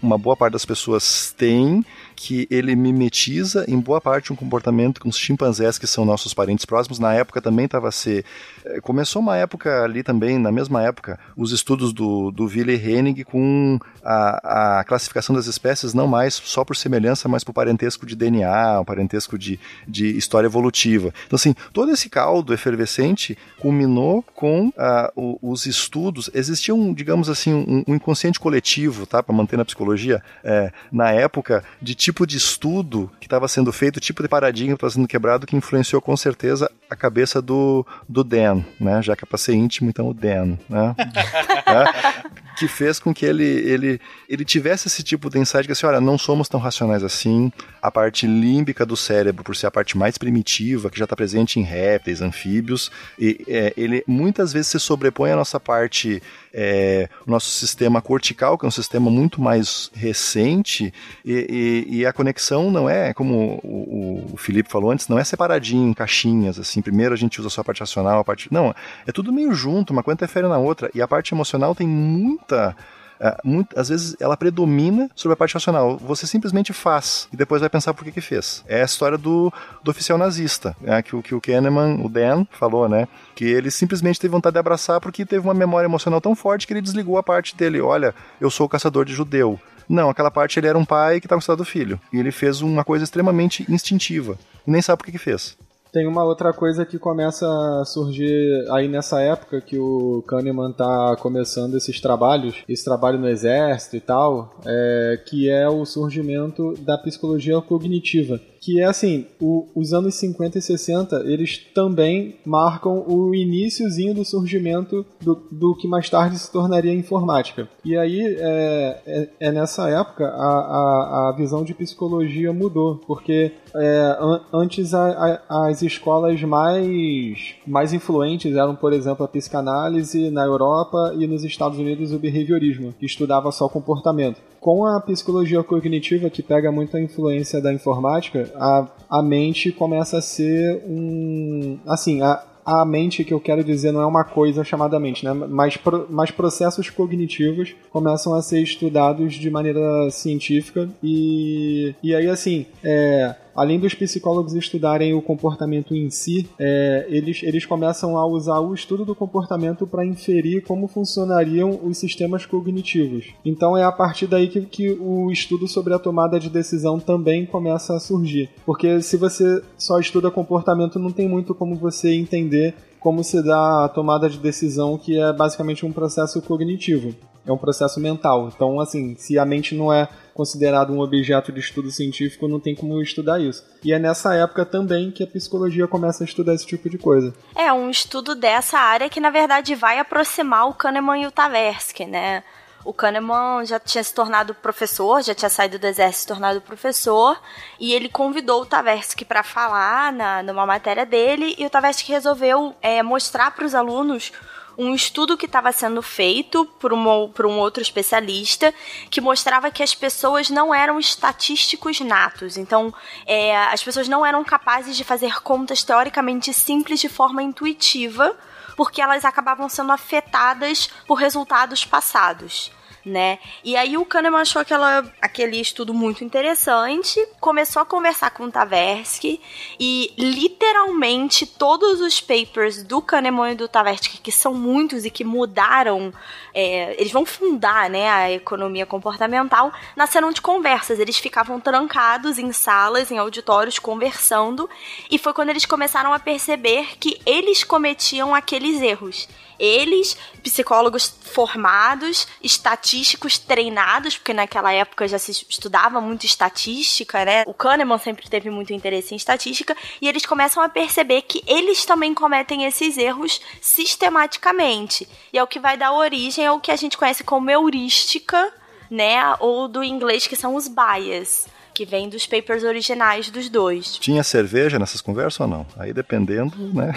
uma 0.03 0.18
boa 0.18 0.37
parte 0.37 0.53
das 0.53 0.64
pessoas 0.64 1.35
tem, 1.37 1.85
que 2.19 2.49
ele 2.51 2.75
mimetiza 2.75 3.65
em 3.69 3.79
boa 3.79 4.01
parte 4.01 4.33
um 4.33 4.37
comportamento 4.37 5.01
com 5.01 5.09
os 5.09 5.17
chimpanzés 5.17 5.79
que 5.79 5.87
são 5.87 6.05
nossos 6.05 6.35
parentes 6.35 6.65
próximos. 6.65 6.99
Na 6.99 7.15
época 7.15 7.41
também 7.41 7.67
estava 7.67 7.89
a 7.89 7.93
ser. 7.93 8.25
Eh, 8.65 8.81
começou 8.81 9.23
uma 9.23 9.37
época 9.37 9.85
ali 9.85 10.03
também, 10.03 10.37
na 10.37 10.51
mesma 10.51 10.83
época, 10.83 11.17
os 11.37 11.53
estudos 11.53 11.93
do, 11.93 12.33
do 12.33 12.47
Willy 12.47 12.75
Hennig 12.75 13.23
com 13.23 13.79
a, 14.03 14.81
a 14.81 14.85
classificação 14.85 15.33
das 15.33 15.47
espécies 15.47 15.95
não 15.95 16.09
mais 16.09 16.35
só 16.35 16.65
por 16.65 16.77
semelhança, 16.77 17.29
mas 17.29 17.45
por 17.45 17.53
parentesco 17.53 18.05
de 18.05 18.17
DNA, 18.17 18.81
um 18.81 18.85
parentesco 18.85 19.39
de, 19.39 19.61
de 19.87 20.17
história 20.17 20.49
evolutiva. 20.49 21.15
Então, 21.25 21.37
assim, 21.37 21.55
todo 21.73 21.93
esse 21.93 22.11
caldo 22.11 22.53
efervescente 22.53 23.39
culminou 23.61 24.25
com 24.35 24.69
uh, 24.71 25.39
os 25.41 25.67
estudos. 25.67 26.29
Existia 26.35 26.75
um, 26.75 26.93
digamos 26.93 27.29
assim, 27.29 27.55
um, 27.55 27.85
um 27.87 27.95
inconsciente 27.95 28.41
coletivo, 28.41 29.07
tá, 29.07 29.23
para 29.23 29.35
manter 29.35 29.57
na 29.57 29.65
psicologia, 29.65 30.21
é, 30.43 30.73
na 30.91 31.13
época, 31.13 31.63
de 31.81 31.95
tipo 32.09 32.27
de 32.27 32.38
estudo 32.38 33.11
que 33.21 33.27
estava 33.27 33.47
sendo 33.47 33.71
feito, 33.71 34.01
tipo 34.01 34.23
de 34.23 34.29
paradigma 34.31 34.71
que 34.71 34.77
estava 34.77 34.90
sendo 34.90 35.07
quebrado, 35.07 35.47
que 35.47 35.55
influenciou 35.55 36.01
com 36.01 36.16
certeza 36.16 36.71
a 36.88 36.96
cabeça 36.96 37.40
do, 37.42 37.87
do 38.09 38.24
Dan, 38.24 38.62
né? 38.81 39.03
Já 39.03 39.14
que 39.14 39.24
é 39.24 39.27
para 39.27 39.38
ser 39.38 39.55
íntimo, 39.55 39.90
então 39.90 40.09
o 40.09 40.14
Dan, 40.14 40.57
né? 40.68 40.94
é, 41.66 42.38
que 42.59 42.66
fez 42.66 42.98
com 42.98 43.14
que 43.14 43.24
ele, 43.24 43.44
ele, 43.44 44.01
ele 44.29 44.44
tivesse 44.44 44.88
esse 44.88 45.03
tipo 45.03 45.31
de 45.31 45.38
insight 45.38 45.64
que 45.64 45.72
assim, 45.72 45.87
olha, 45.87 46.01
não 46.01 46.18
somos 46.18 46.48
tão 46.48 46.59
racionais 46.59 47.05
assim, 47.05 47.53
a 47.81 47.88
parte 47.88 48.27
límbica 48.27 48.85
do 48.85 48.96
cérebro, 48.96 49.44
por 49.44 49.55
ser 49.55 49.68
a 49.68 49.70
parte 49.70 49.96
mais 49.96 50.18
primitiva, 50.18 50.90
que 50.90 50.98
já 50.98 51.05
está 51.05 51.14
presente 51.14 51.61
em 51.61 51.62
répteis, 51.62 52.20
anfíbios, 52.20 52.90
e, 53.16 53.44
é, 53.46 53.72
ele 53.77 54.03
muitas 54.09 54.53
vezes 54.53 54.68
se 54.68 54.81
sobrepõe 54.81 55.31
à 55.31 55.37
nossa 55.37 55.61
parte, 55.61 56.20
é, 56.53 57.09
o 57.24 57.31
nosso 57.31 57.48
sistema 57.48 58.03
cortical, 58.03 58.59
que 58.59 58.66
é 58.66 58.68
um 58.68 58.72
sistema 58.72 59.09
muito 59.09 59.40
mais 59.40 59.90
recente, 59.94 60.92
e, 61.24 61.87
e, 61.88 61.98
e 61.98 62.07
a 62.07 62.12
conexão 62.12 62.72
não 62.72 62.90
é, 62.90 63.14
como 63.14 63.61
o, 63.62 64.33
o, 64.33 64.37
Felipe 64.37 64.68
falou 64.68 64.90
antes, 64.90 65.07
não 65.07 65.18
é 65.18 65.22
separadinho 65.22 65.88
em 65.88 65.94
caixinhas, 65.94 66.59
assim, 66.59 66.78
primeiro 66.83 67.14
a 67.14 67.17
gente 67.17 67.41
usa 67.41 67.51
só 67.51 67.61
a 67.61 67.64
parte 67.64 67.81
racional, 67.81 68.21
a 68.21 68.25
parte... 68.25 68.53
Não, 68.53 68.75
é 69.07 69.12
tudo 69.12 69.33
meio 69.33 69.53
junto, 69.55 69.93
uma 69.93 70.03
coisa 70.03 70.17
interfere 70.17 70.47
na 70.49 70.59
outra, 70.59 70.91
e 70.95 71.03
a 71.03 71.09
parte 71.09 71.35
emocional 71.35 71.75
tem 71.75 71.87
muita. 71.87 72.77
É, 73.21 73.37
muito, 73.43 73.77
às 73.77 73.88
vezes 73.88 74.14
ela 74.21 74.37
predomina 74.37 75.11
sobre 75.14 75.33
a 75.33 75.37
parte 75.37 75.55
racional. 75.55 75.97
Você 75.99 76.25
simplesmente 76.25 76.73
faz 76.73 77.29
e 77.33 77.37
depois 77.37 77.61
vai 77.61 77.69
pensar 77.69 77.93
por 77.93 78.05
que 78.05 78.12
que 78.12 78.21
fez. 78.21 78.64
É 78.69 78.83
a 78.83 78.85
história 78.85 79.19
do, 79.19 79.53
do 79.83 79.91
oficial 79.91 80.17
nazista, 80.17 80.77
né, 80.81 81.03
que, 81.03 81.21
que 81.23 81.35
o 81.35 81.41
Kahneman, 81.41 82.01
o 82.01 82.09
Dan, 82.09 82.47
falou, 82.53 82.88
né? 82.88 83.09
Que 83.35 83.45
ele 83.45 83.73
simplesmente 83.73 84.21
teve 84.21 84.31
vontade 84.31 84.55
de 84.55 84.61
abraçar 84.61 85.01
porque 85.01 85.27
teve 85.27 85.45
uma 85.45 85.55
memória 85.55 85.88
emocional 85.88 86.21
tão 86.21 86.37
forte 86.37 86.64
que 86.64 86.73
ele 86.73 86.81
desligou 86.81 87.19
a 87.19 87.23
parte 87.23 87.57
dele. 87.57 87.81
Olha, 87.81 88.14
eu 88.41 88.51
sou 88.51 88.67
o 88.67 88.69
caçador 88.69 89.05
de 89.05 89.12
judeu. 89.12 89.59
Não, 89.88 90.11
aquela 90.11 90.31
parte 90.31 90.61
ele 90.61 90.67
era 90.67 90.79
um 90.79 90.85
pai 90.85 91.19
que 91.19 91.27
estava 91.27 91.38
gostando 91.38 91.59
do 91.59 91.64
filho. 91.64 91.99
E 92.12 92.19
ele 92.19 92.31
fez 92.31 92.61
uma 92.61 92.85
coisa 92.85 93.05
extremamente 93.05 93.64
instintiva. 93.73 94.38
E 94.67 94.71
nem 94.71 94.83
sabe 94.83 94.99
por 94.99 95.07
que 95.07 95.12
que 95.12 95.19
fez. 95.19 95.57
Tem 95.92 96.07
uma 96.07 96.24
outra 96.24 96.53
coisa 96.53 96.85
que 96.85 96.98
começa 96.98 97.46
a 97.81 97.85
surgir 97.85 98.66
aí 98.70 98.88
nessa 98.88 99.20
época 99.20 99.61
que 99.61 99.79
o 99.79 100.22
Kahneman 100.27 100.72
tá 100.72 101.16
começando 101.16 101.77
esses 101.77 102.01
trabalhos, 102.01 102.57
esse 102.68 102.85
trabalho 102.85 103.18
no 103.18 103.29
exército 103.29 103.96
e 103.96 104.01
tal, 104.01 104.55
é, 104.66 105.22
que 105.27 105.48
é 105.48 105.68
o 105.68 105.85
surgimento 105.85 106.74
da 106.81 106.98
psicologia 106.98 107.61
cognitiva 107.61 108.40
que 108.61 108.81
é 108.81 108.85
assim, 108.85 109.27
o, 109.40 109.66
os 109.75 109.92
anos 109.92 110.14
50 110.16 110.59
e 110.59 110.62
60, 110.62 111.16
eles 111.27 111.59
também 111.75 112.37
marcam 112.44 113.05
o 113.07 113.35
iníciozinho 113.35 114.14
do 114.14 114.25
surgimento 114.25 115.05
do, 115.21 115.35
do 115.51 115.75
que 115.75 115.87
mais 115.87 116.09
tarde 116.09 116.38
se 116.38 116.51
tornaria 116.51 116.92
informática. 116.92 117.68
E 117.85 117.97
aí, 117.97 118.21
é, 118.38 119.03
é, 119.07 119.29
é 119.40 119.53
nessa 119.53 119.88
época, 119.88 120.27
a, 120.27 120.29
a, 120.29 121.29
a, 121.29 121.33
visão 121.37 121.64
de 121.64 121.75
psicologia 121.75 122.53
mudou, 122.53 122.97
porque 123.07 123.53
é, 123.75 124.16
an, 124.21 124.40
antes 124.53 124.94
a, 124.94 125.42
as 125.49 125.83
escolas 125.83 126.40
mais, 126.42 127.55
mais 127.66 127.92
influentes 127.92 128.55
eram, 128.57 128.75
por 128.75 128.92
exemplo, 128.92 129.25
a 129.25 129.29
psicanálise 129.29 130.31
na 130.31 130.44
Europa 130.44 131.14
e 131.16 131.27
nos 131.27 131.44
Estados 131.44 131.79
Unidos 131.79 132.12
o 132.12 132.18
behaviorismo, 132.18 132.94
que 132.99 133.07
estudava 133.07 133.53
só 133.53 133.68
comportamento 133.68 134.40
com 134.61 134.85
a 134.85 135.01
psicologia 135.01 135.62
cognitiva, 135.62 136.31
que 136.31 136.42
pega 136.42 136.73
muita 136.73 137.01
influência 137.01 137.61
da 137.61 137.73
informática, 137.73 138.51
a, 138.57 138.87
a 139.09 139.23
mente 139.23 139.73
começa 139.73 140.18
a 140.18 140.23
ser 140.23 140.83
um. 140.87 141.79
Assim, 141.87 142.23
a, 142.23 142.42
a 142.68 142.85
mente 142.85 143.25
que 143.25 143.33
eu 143.33 143.40
quero 143.40 143.64
dizer 143.64 143.92
não 143.92 144.03
é 144.03 144.07
uma 144.07 144.25
coisa 144.25 144.62
chamada 144.62 145.01
mente, 145.01 145.25
né? 145.25 145.33
mas, 145.33 145.79
mas 146.11 146.31
processos 146.31 146.90
cognitivos 146.90 147.75
começam 147.90 148.35
a 148.35 148.42
ser 148.42 148.62
estudados 148.62 149.37
de 149.37 149.51
maneira 149.51 150.11
científica 150.11 150.87
e, 151.03 151.94
e 152.03 152.14
aí 152.14 152.29
assim, 152.29 152.66
é, 152.85 153.35
além 153.59 153.79
dos 153.81 153.92
psicólogos 153.92 154.55
estudarem 154.55 155.14
o 155.14 155.21
comportamento 155.21 155.94
em 155.94 156.09
si, 156.11 156.49
é, 156.59 157.07
eles, 157.09 157.42
eles 157.42 157.66
começam 157.66 158.16
a 158.16 158.25
usar 158.25 158.61
o 158.61 158.73
estudo 158.73 159.05
do 159.05 159.14
comportamento 159.14 159.87
para 159.87 160.07
inferir 160.07 160.62
como 160.62 160.87
funcionariam 160.87 161.81
os 161.83 161.99
sistemas 161.99 162.47
cognitivos. 162.47 163.27
Então 163.44 163.77
é 163.77 163.83
a 163.83 163.90
partir 163.90 164.29
daí 164.29 164.47
que, 164.47 164.61
que 164.61 164.90
o 164.92 165.31
estudo 165.33 165.66
sobre 165.66 165.92
a 165.92 165.99
tomada 165.99 166.38
de 166.38 166.49
decisão 166.49 167.01
também 167.01 167.44
começa 167.44 167.97
a 167.97 168.01
surgir. 168.01 168.49
Porque 168.64 169.03
se 169.03 169.16
você 169.16 169.61
só 169.77 169.99
estuda 169.99 170.31
comportamento, 170.31 170.99
não 170.99 171.11
tem 171.11 171.29
muito 171.29 171.53
como 171.53 171.75
você 171.75 172.14
entender 172.14 172.75
como 173.01 173.23
se 173.23 173.42
dá 173.42 173.85
a 173.85 173.88
tomada 173.88 174.29
de 174.29 174.38
decisão, 174.38 174.99
que 174.99 175.18
é 175.18 175.33
basicamente 175.33 175.87
um 175.87 175.92
processo 175.92 176.42
cognitivo. 176.42 177.14
É 177.49 177.53
um 177.53 177.59
processo 177.59 177.99
mental. 177.99 178.51
Então, 178.55 178.81
assim, 178.81 179.17
se 179.17 179.39
a 179.39 179.45
mente 179.45 179.75
não 179.75 179.93
é 179.93 180.09
considerado 180.35 180.93
um 180.93 181.01
objeto 181.01 181.51
de 181.51 181.59
estudo 181.59 181.91
científico, 181.91 182.47
não 182.47 182.61
tem 182.61 182.75
como 182.75 183.03
estudar 183.03 183.41
isso. 183.41 183.65
E 183.83 183.93
é 183.93 183.99
nessa 183.99 184.35
época 184.35 184.65
também 184.65 185.11
que 185.11 185.25
a 185.25 185.27
psicologia 185.27 185.89
começa 185.89 186.23
a 186.23 186.27
estudar 186.27 186.55
esse 186.55 186.67
tipo 186.67 186.89
de 186.89 186.99
coisa. 186.99 187.35
É, 187.57 187.73
um 187.73 187.91
estudo 187.91 188.35
dessa 188.35 188.79
área 188.79 189.09
que, 189.09 189.19
na 189.19 189.31
verdade, 189.31 189.75
vai 189.75 189.99
aproximar 189.99 190.69
o 190.69 190.75
Kahneman 190.75 191.23
e 191.23 191.27
o 191.27 191.33
Tversky, 191.33 192.07
né? 192.07 192.45
O 192.85 192.93
Kahneman 192.93 193.65
já 193.67 193.81
tinha 193.81 194.03
se 194.05 194.15
tornado 194.15 194.55
professor, 194.55 195.23
já 195.23 195.35
tinha 195.35 195.51
saído 195.51 195.79
do 195.79 195.87
exército 195.87 196.21
se 196.21 196.27
tornado 196.29 196.61
professor, 196.61 197.39
e 197.79 197.93
ele 197.93 198.09
convidou 198.09 198.63
o 198.63 198.67
Tversky 198.67 199.25
para 199.25 199.43
falar 199.43 200.13
na, 200.13 200.43
numa 200.43 200.65
matéria 200.65 201.05
dele, 201.05 201.55
e 201.59 201.67
o 201.67 201.71
Tversky 201.71 202.13
resolveu 202.13 202.75
é, 202.81 203.03
mostrar 203.03 203.51
para 203.51 203.67
os 203.67 203.75
alunos 203.75 204.33
um 204.79 204.95
estudo 204.95 205.37
que 205.37 205.47
estava 205.47 205.73
sendo 205.73 206.01
feito 206.01 206.64
por, 206.79 206.93
uma, 206.93 207.29
por 207.29 207.45
um 207.45 207.59
outro 207.59 207.83
especialista 207.83 208.73
que 209.11 209.21
mostrava 209.21 209.73
que 209.73 209.83
as 209.83 209.93
pessoas 209.93 210.49
não 210.49 210.73
eram 210.73 211.01
estatísticos 211.01 212.01
natos. 212.01 212.57
Então, 212.57 212.95
é, 213.27 213.57
as 213.67 213.83
pessoas 213.83 214.09
não 214.09 214.25
eram 214.25 214.45
capazes 214.45 214.97
de 214.97 215.03
fazer 215.03 215.43
contas 215.43 215.83
teoricamente 215.83 216.55
simples 216.55 217.01
de 217.01 217.09
forma 217.09 217.43
intuitiva, 217.43 218.37
porque 218.77 219.03
elas 219.03 219.25
acabavam 219.25 219.69
sendo 219.69 219.91
afetadas 219.91 220.88
por 221.09 221.17
resultados 221.17 221.85
passados. 221.85 222.71
Né? 223.05 223.39
E 223.65 223.77
aí 223.77 223.97
o 223.97 224.05
Kahneman 224.05 224.41
achou 224.41 224.61
aquela, 224.61 225.05
aquele 225.21 225.61
estudo 225.61 225.95
muito 225.95 226.25
interessante, 226.25 227.25
começou 227.41 227.83
a 227.83 227.85
conversar 227.85 228.31
com 228.31 228.45
o 228.45 228.51
Tversky 228.51 229.41
e 229.79 230.13
literalmente 230.19 231.47
todos 231.47 232.01
os 232.01 232.21
papers 232.21 232.83
do 232.83 233.01
Kahneman 233.01 233.53
e 233.53 233.55
do 233.55 233.69
Tversky, 233.69 234.19
que 234.19 234.33
são 234.33 234.55
muitos 234.55 235.05
e 235.05 235.11
que 235.11 235.25
mudaram, 235.25 236.13
é, 236.55 236.95
eles 237.01 237.13
vão 237.13 237.25
fundar, 237.25 237.89
né, 237.89 238.09
a 238.09 238.31
economia 238.31 238.87
comportamental, 238.87 239.73
nasceram 239.97 240.31
de 240.31 240.41
conversas. 240.41 240.99
Eles 240.99 241.19
ficavam 241.19 241.61
trancados 241.61 242.39
em 242.39 242.53
salas, 242.53 243.11
em 243.11 243.19
auditórios, 243.19 243.79
conversando, 243.79 244.69
e 245.11 245.19
foi 245.19 245.33
quando 245.33 245.51
eles 245.51 245.67
começaram 245.67 246.13
a 246.13 246.19
perceber 246.19 246.99
que 246.99 247.21
eles 247.25 247.65
cometiam 247.65 248.35
aqueles 248.35 248.81
erros 248.83 249.29
eles, 249.59 250.16
psicólogos 250.42 251.14
formados, 251.23 252.27
estatísticos 252.42 253.38
treinados, 253.38 254.16
porque 254.16 254.33
naquela 254.33 254.73
época 254.73 255.09
já 255.09 255.18
se 255.18 255.31
estudava 255.49 256.01
muito 256.01 256.25
estatística, 256.25 257.25
né? 257.25 257.44
O 257.47 257.55
Kahneman 257.55 257.99
sempre 257.99 258.29
teve 258.29 258.51
muito 258.51 258.73
interesse 258.73 259.14
em 259.14 259.16
estatística, 259.16 259.77
e 260.01 260.09
eles 260.09 260.25
começam 260.25 260.62
a 260.62 260.68
perceber 260.68 261.23
que 261.23 261.42
eles 261.47 261.85
também 261.85 262.14
cometem 262.14 262.64
esses 262.64 262.97
erros 262.97 263.40
sistematicamente. 263.61 265.09
E 265.33 265.38
é 265.38 265.42
o 265.42 265.47
que 265.47 265.61
vai 265.61 265.77
dar 265.77 265.92
origem 265.92 266.47
ao 266.47 266.61
que 266.61 266.71
a 266.71 266.77
gente 266.77 266.97
conhece 266.97 267.25
como 267.25 267.51
heurística, 267.51 268.53
né? 268.90 269.35
Ou 269.40 269.68
do 269.68 269.83
inglês 269.83 270.27
que 270.27 270.37
são 270.37 270.55
os 270.55 270.68
bias 270.68 271.47
que 271.79 271.85
vem 271.85 272.09
dos 272.09 272.27
papers 272.27 272.64
originais 272.64 273.31
dos 273.31 273.49
dois. 273.49 273.97
Tinha 273.99 274.25
cerveja 274.25 274.81
nessas 274.81 275.01
conversas 275.01 275.38
ou 275.38 275.47
não? 275.47 275.64
Aí 275.79 275.93
dependendo, 275.93 276.57
né? 276.75 276.93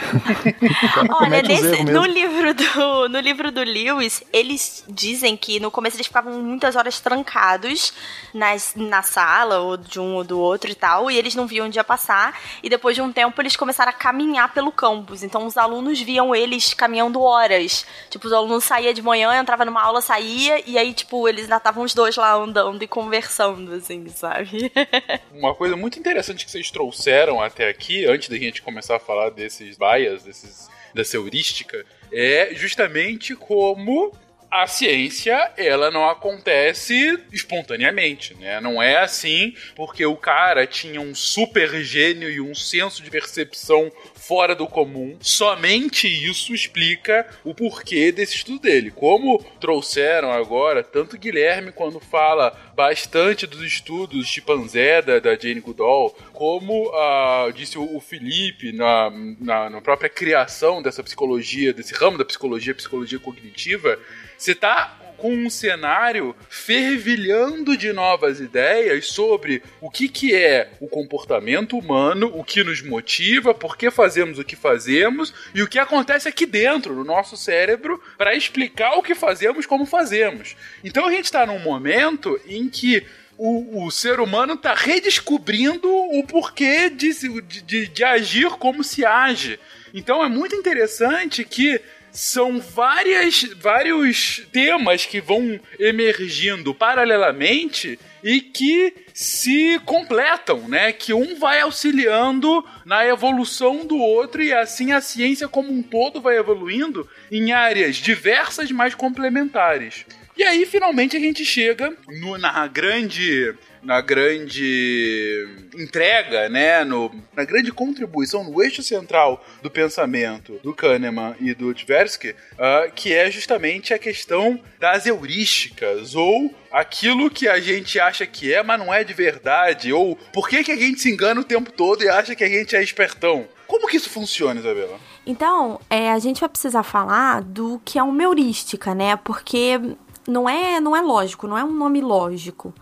Olha, 1.22 1.44
nesse, 1.44 1.84
no 1.84 2.04
livro 2.04 2.52
do 2.56 3.08
no 3.08 3.20
livro 3.20 3.52
do 3.52 3.62
Lewis, 3.62 4.24
eles 4.34 4.84
dizem 4.89 5.38
que 5.38 5.60
no 5.60 5.70
começo 5.70 5.98
eles 5.98 6.08
ficavam 6.08 6.34
muitas 6.41 6.76
horas 6.76 7.00
trancados 7.00 7.94
nas, 8.34 8.74
na 8.76 9.04
sala, 9.04 9.60
ou 9.60 9.78
de 9.78 10.00
um 10.00 10.15
ou 10.15 10.24
do 10.24 10.39
outro 10.39 10.72
e 10.72 10.74
tal, 10.74 11.12
e 11.12 11.15
eles 11.15 11.36
não 11.36 11.46
viam 11.46 11.67
o 11.67 11.70
dia 11.70 11.84
passar, 11.84 12.36
e 12.63 12.67
depois 12.67 12.96
de 12.96 13.04
um 13.04 13.12
tempo 13.12 13.39
eles 13.39 13.56
começaram 13.56 13.91
a 13.91 13.94
caminhar 13.94 14.52
pelo 14.52 14.72
campus. 14.72 15.22
Então 15.22 15.46
os 15.46 15.58
alunos 15.58 16.02
viam 16.02 16.34
eles 16.34 16.74
caminhando 16.74 17.22
horas. 17.22 17.86
Tipo, 18.10 18.26
os 18.26 18.34
alunos 18.34 18.63
saía 18.63 18.96
de 18.96 19.02
manhã, 19.04 19.39
entrava 19.39 19.63
numa 19.63 19.84
aula, 19.84 20.02
saía, 20.02 20.67
e 20.67 20.76
aí, 20.76 20.91
tipo, 20.91 21.30
eles 21.30 21.44
ainda 21.44 21.58
estavam 21.58 21.84
os 21.84 21.94
dois 21.94 22.15
lá 22.15 22.34
andando 22.34 22.82
e 22.82 22.88
conversando, 22.88 23.74
assim, 23.74 24.10
sabe? 24.10 24.71
Uma 25.34 25.54
coisa 25.56 25.76
muito 25.76 26.00
interessante 26.00 26.46
que 26.46 26.52
vocês 26.52 26.72
trouxeram 26.72 27.42
até 27.42 27.70
aqui, 27.70 28.06
antes 28.06 28.30
da 28.30 28.38
gente 28.38 28.62
começar 28.62 28.98
a 28.98 29.00
falar 29.00 29.30
desses 29.30 29.78
bias, 29.78 30.24
desses, 30.24 30.70
dessa 30.94 31.18
heurística, 31.18 31.86
é 32.12 32.52
justamente 32.54 33.36
como 33.36 34.14
a 34.52 34.68
ciência, 34.68 35.50
ela 35.56 35.90
não 35.90 36.10
acontece 36.10 37.18
espontaneamente, 37.32 38.34
né? 38.36 38.60
Não 38.60 38.84
é 38.84 38.98
assim 38.98 39.56
porque 39.78 40.06
o 40.06 40.18
cara 40.18 40.68
tinha 40.68 41.00
um 41.00 41.16
super 41.16 41.82
gênio 41.82 42.30
e 42.30 42.42
um 42.42 42.54
senso 42.54 43.02
de 43.02 43.10
percepção 43.10 43.90
fora 44.22 44.54
do 44.54 44.68
comum. 44.68 45.18
Somente 45.20 46.08
isso 46.08 46.54
explica 46.54 47.28
o 47.44 47.54
porquê 47.54 48.12
desse 48.12 48.36
estudo 48.36 48.60
dele. 48.60 48.92
Como 48.92 49.44
trouxeram 49.60 50.32
agora, 50.32 50.84
tanto 50.84 51.18
Guilherme, 51.18 51.72
quando 51.72 52.00
fala 52.00 52.56
bastante 52.76 53.48
dos 53.48 53.62
estudos 53.62 54.28
de 54.28 54.42
Panzeda, 54.42 55.20
da 55.20 55.36
Jane 55.36 55.60
Goodall, 55.60 56.16
como 56.34 56.90
uh, 56.90 57.52
disse 57.54 57.78
o, 57.78 58.00
Felipe 58.00 58.72
na, 58.72 59.12
na, 59.40 59.70
na 59.70 59.82
própria 59.82 60.10
criação 60.10 60.82
dessa 60.82 61.04
psicologia, 61.04 61.74
desse 61.74 61.94
ramo 61.94 62.18
da 62.18 62.26
psicologia, 62.26 62.76
psicologia 62.76 63.20
cognitiva, 63.20 63.98
você 64.38 64.56
tá 64.56 65.01
com 65.22 65.32
um 65.32 65.52
cenário 65.52 66.36
fervilhando 66.50 67.78
de 67.78 67.94
novas 67.94 68.40
ideias 68.40 69.06
sobre 69.06 69.62
o 69.80 69.88
que, 69.88 70.10
que 70.10 70.34
é 70.34 70.72
o 70.80 70.88
comportamento 70.88 71.78
humano, 71.78 72.32
o 72.34 72.44
que 72.44 72.64
nos 72.64 72.82
motiva, 72.82 73.54
por 73.54 73.78
que 73.78 73.92
fazemos 73.92 74.40
o 74.40 74.44
que 74.44 74.56
fazemos 74.56 75.32
e 75.54 75.62
o 75.62 75.68
que 75.68 75.78
acontece 75.78 76.28
aqui 76.28 76.48
dentro, 76.48 76.96
no 76.96 77.04
nosso 77.04 77.38
cérebro, 77.38 78.02
para 78.18 78.34
explicar 78.34 78.98
o 78.98 79.04
que 79.04 79.14
fazemos 79.14 79.68
como 79.68 79.86
fazemos. 79.86 80.56
Então 80.84 81.06
a 81.06 81.12
gente 81.12 81.26
está 81.26 81.46
num 81.46 81.60
momento 81.60 82.42
em 82.48 82.68
que 82.68 83.06
o, 83.38 83.86
o, 83.86 83.92
ser 83.92 84.20
humano 84.20 84.56
está 84.56 84.74
redescobrindo 84.74 85.88
o 85.88 86.26
porquê 86.26 86.90
de, 86.90 87.12
de, 87.44 87.88
de 87.88 88.04
agir 88.04 88.50
como 88.58 88.84
se 88.84 89.06
age. 89.06 89.60
Então 89.94 90.24
é 90.24 90.28
muito 90.28 90.56
interessante 90.56 91.46
que 91.46 91.80
são 92.12 92.60
várias, 92.60 93.43
vários 93.56 94.43
temas 94.52 95.06
que 95.06 95.21
vão 95.21 95.60
emergindo 95.80 96.74
paralelamente 96.74 97.97
e 98.24 98.41
que 98.41 98.93
se 99.13 99.80
completam, 99.86 100.67
né? 100.67 100.91
Que 100.91 101.13
um 101.13 101.39
vai 101.39 101.62
auxiliando 101.62 102.63
na 102.86 103.06
evolução 103.06 103.86
do 103.86 103.97
outro 103.97 104.43
e 104.43 104.54
assim 104.54 104.91
a 104.91 105.02
ciência 105.02 105.47
como 105.47 105.71
um 105.71 105.82
todo 105.82 106.21
vai 106.21 106.38
evoluindo 106.38 107.10
em 107.32 107.52
áreas 107.52 107.95
diversas, 107.95 108.71
mas 108.71 108.93
complementares. 108.93 110.06
E 110.38 110.43
aí, 110.43 110.65
finalmente, 110.65 111.17
a 111.17 111.19
gente 111.19 111.43
chega 111.45 111.95
no, 112.08 112.38
na 112.38 112.65
grande 112.67 113.54
na 113.84 114.02
grande 114.02 115.48
entrega, 115.76 116.50
né, 116.50 116.84
no, 116.84 117.12
na 117.36 117.44
grande 117.44 117.72
contribuição, 117.72 118.44
no 118.44 118.62
eixo 118.62 118.84
central 118.84 119.44
do 119.62 119.70
pensamento 119.70 120.60
do 120.63 120.74
Kahneman 120.74 121.36
e 121.39 121.54
do 121.54 121.74
Tversky, 121.74 122.30
uh, 122.30 122.91
que 122.94 123.13
é 123.13 123.30
justamente 123.32 123.94
a 123.94 124.00
questão 124.00 124.60
das 124.80 125.06
heurísticas, 125.06 126.15
ou 126.15 126.54
aquilo 126.72 127.30
que 127.30 127.48
a 127.48 127.60
gente 127.60 128.00
acha 128.00 128.26
que 128.26 128.54
é, 128.54 128.63
mas 128.63 128.80
não 128.80 128.94
é 128.94 129.04
de 129.04 129.13
verdade, 129.13 129.91
ou 129.91 130.15
por 130.34 130.48
que, 130.48 130.63
que 130.63 130.72
a 130.72 130.78
gente 130.78 131.02
se 131.02 131.12
engana 131.12 131.41
o 131.41 131.46
tempo 131.46 131.72
todo 131.72 132.04
e 132.04 132.10
acha 132.10 132.36
que 132.36 132.44
a 132.44 132.50
gente 132.50 132.76
é 132.76 132.84
espertão. 132.84 133.48
Como 133.67 133.88
que 133.88 133.98
isso 133.98 134.10
funciona, 134.10 134.60
Isabela? 134.60 135.00
Então, 135.26 135.80
é, 135.89 136.12
a 136.12 136.20
gente 136.20 136.41
vai 136.41 136.50
precisar 136.50 136.84
falar 136.84 137.41
do 137.41 137.82
que 137.86 137.98
é 137.98 138.04
uma 138.04 138.22
heurística, 138.22 138.94
né? 138.94 139.15
Porque 139.15 139.80
não 140.28 140.50
é, 140.50 140.80
não 140.80 140.96
é 140.96 141.02
lógico, 141.02 141.48
não 141.48 141.58
é 141.58 141.63
um 141.63 141.72
nome 141.72 142.02
lógico. 142.02 142.74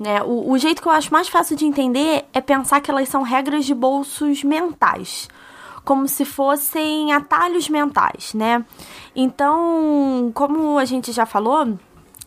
Né? 0.00 0.22
O, 0.22 0.52
o 0.52 0.56
jeito 0.56 0.80
que 0.80 0.88
eu 0.88 0.92
acho 0.92 1.12
mais 1.12 1.28
fácil 1.28 1.54
de 1.54 1.66
entender 1.66 2.24
é 2.32 2.40
pensar 2.40 2.80
que 2.80 2.90
elas 2.90 3.06
são 3.10 3.22
regras 3.22 3.66
de 3.66 3.74
bolsos 3.74 4.42
mentais 4.42 5.28
como 5.84 6.06
se 6.08 6.24
fossem 6.24 7.12
atalhos 7.12 7.68
mentais, 7.68 8.34
né? 8.34 8.64
Então, 9.16 10.30
como 10.34 10.78
a 10.78 10.84
gente 10.84 11.10
já 11.10 11.24
falou, 11.24 11.78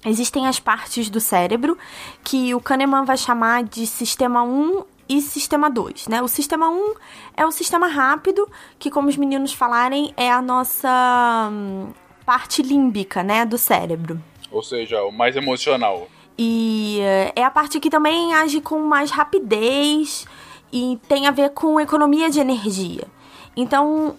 existem 0.06 0.48
as 0.48 0.60
partes 0.60 1.10
do 1.10 1.20
cérebro 1.20 1.78
que 2.24 2.54
o 2.54 2.60
Kahneman 2.60 3.06
vai 3.06 3.16
chamar 3.16 3.64
de 3.64 3.86
sistema 3.86 4.44
1 4.44 4.84
e 5.08 5.22
sistema 5.22 5.70
2, 5.70 6.08
né? 6.08 6.22
O 6.22 6.28
sistema 6.28 6.70
1 6.70 6.94
é 7.38 7.46
o 7.46 7.52
sistema 7.52 7.88
rápido, 7.88 8.50
que 8.80 8.90
como 8.90 9.08
os 9.08 9.18
meninos 9.18 9.54
falarem, 9.54 10.14
é 10.18 10.32
a 10.32 10.42
nossa 10.42 11.50
hum, 11.52 11.90
parte 12.26 12.62
límbica, 12.62 13.24
né, 13.24 13.46
do 13.46 13.58
cérebro. 13.58 14.22
Ou 14.52 14.64
seja, 14.64 15.04
o 15.04 15.12
mais 15.12 15.36
emocional. 15.36 16.08
E 16.38 17.00
eh, 17.02 17.34
é 17.36 17.44
a 17.44 17.52
parte 17.52 17.80
que 17.80 17.90
também 17.90 18.34
age 18.34 18.62
com 18.62 18.80
mais 18.80 19.12
rapidez 19.12 20.26
e 20.72 21.00
tem 21.08 21.28
a 21.28 21.32
ver 21.32 21.52
com 21.52 21.80
economia 21.80 22.30
de 22.30 22.40
energia. 22.40 23.08
Então, 23.56 24.16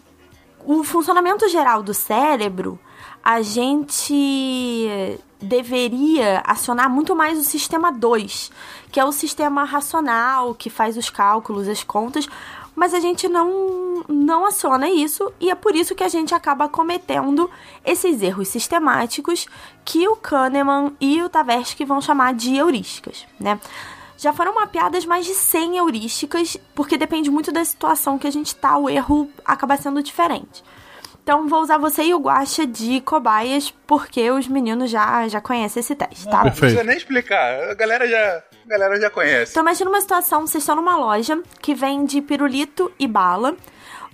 o 0.65 0.85
funcionamento 0.85 1.49
geral 1.49 1.83
do 1.83 1.93
cérebro, 1.93 2.79
a 3.23 3.43
gente 3.43 5.19
deveria 5.41 6.43
acionar 6.47 6.89
muito 6.89 7.15
mais 7.15 7.39
o 7.39 7.43
sistema 7.43 7.93
2, 7.93 8.51
que 8.91 8.99
é 8.99 9.05
o 9.05 9.13
sistema 9.13 9.65
racional, 9.65 10.55
que 10.55 10.71
faz 10.71 10.97
os 10.97 11.11
cálculos, 11.11 11.69
as 11.69 11.83
contas, 11.83 12.29
mas 12.75 12.93
a 12.93 13.01
gente 13.01 13.29
não, 13.29 14.05
não 14.09 14.45
aciona 14.47 14.89
isso 14.91 15.33
e 15.41 15.51
é 15.51 15.55
por 15.55 15.75
isso 15.75 15.95
que 15.95 16.05
a 16.05 16.09
gente 16.09 16.35
acaba 16.35 16.69
cometendo 16.69 17.51
esses 17.85 18.21
erros 18.23 18.49
sistemáticos 18.49 19.47
que 19.85 20.09
o 20.09 20.17
Kahneman 20.17 20.95
e 21.01 21.23
o 21.23 21.29
Tversky 21.29 21.85
vão 21.85 22.01
chamar 22.01 22.35
de 22.35 22.57
heurísticas, 22.57 23.27
né? 23.39 23.61
Já 24.17 24.33
foram 24.33 24.55
mapeadas 24.55 25.05
mais 25.05 25.27
de 25.27 25.35
100 25.35 25.79
heurísticas, 25.79 26.57
porque 26.75 26.97
depende 26.97 27.31
muito 27.31 27.51
da 27.51 27.65
situação 27.65 28.19
que 28.19 28.27
a 28.27 28.31
gente 28.31 28.55
tá, 28.55 28.79
o 28.79 28.89
erro 28.89 29.29
acaba 29.45 29.77
sendo 29.77 30.03
diferente. 30.03 30.63
Então 31.25 31.49
vou 31.49 31.63
usar 31.63 31.79
você 31.79 32.03
e 32.03 32.13
o 32.13 32.19
Guaxa 32.19 32.67
de 32.67 33.01
cobaias, 33.01 33.73
porque 33.87 34.31
os 34.31 34.47
meninos 34.47 34.91
já, 34.91 35.27
já 35.27 35.41
conhecem 35.41 35.81
esse 35.81 35.95
teste, 35.95 36.27
tá? 36.27 36.37
Não, 36.37 36.45
não 36.45 36.53
precisa 36.53 36.85
nem 36.85 36.99
explicar, 36.99 37.71
a 37.71 37.75
galera 37.75 38.07
já, 38.07 38.43
a 38.67 38.69
galera 38.69 39.01
já 39.01 39.09
conhece. 39.09 39.53
Então 39.53 39.63
imagina 39.63 39.89
uma 39.89 40.03
situação, 40.03 40.47
vocês 40.47 40.63
estão 40.63 40.77
numa 40.77 40.99
loja 40.99 41.43
que 41.63 41.75
vende 41.75 42.21
pirulito 42.21 42.93
e 42.99 43.09
bala. 43.09 43.57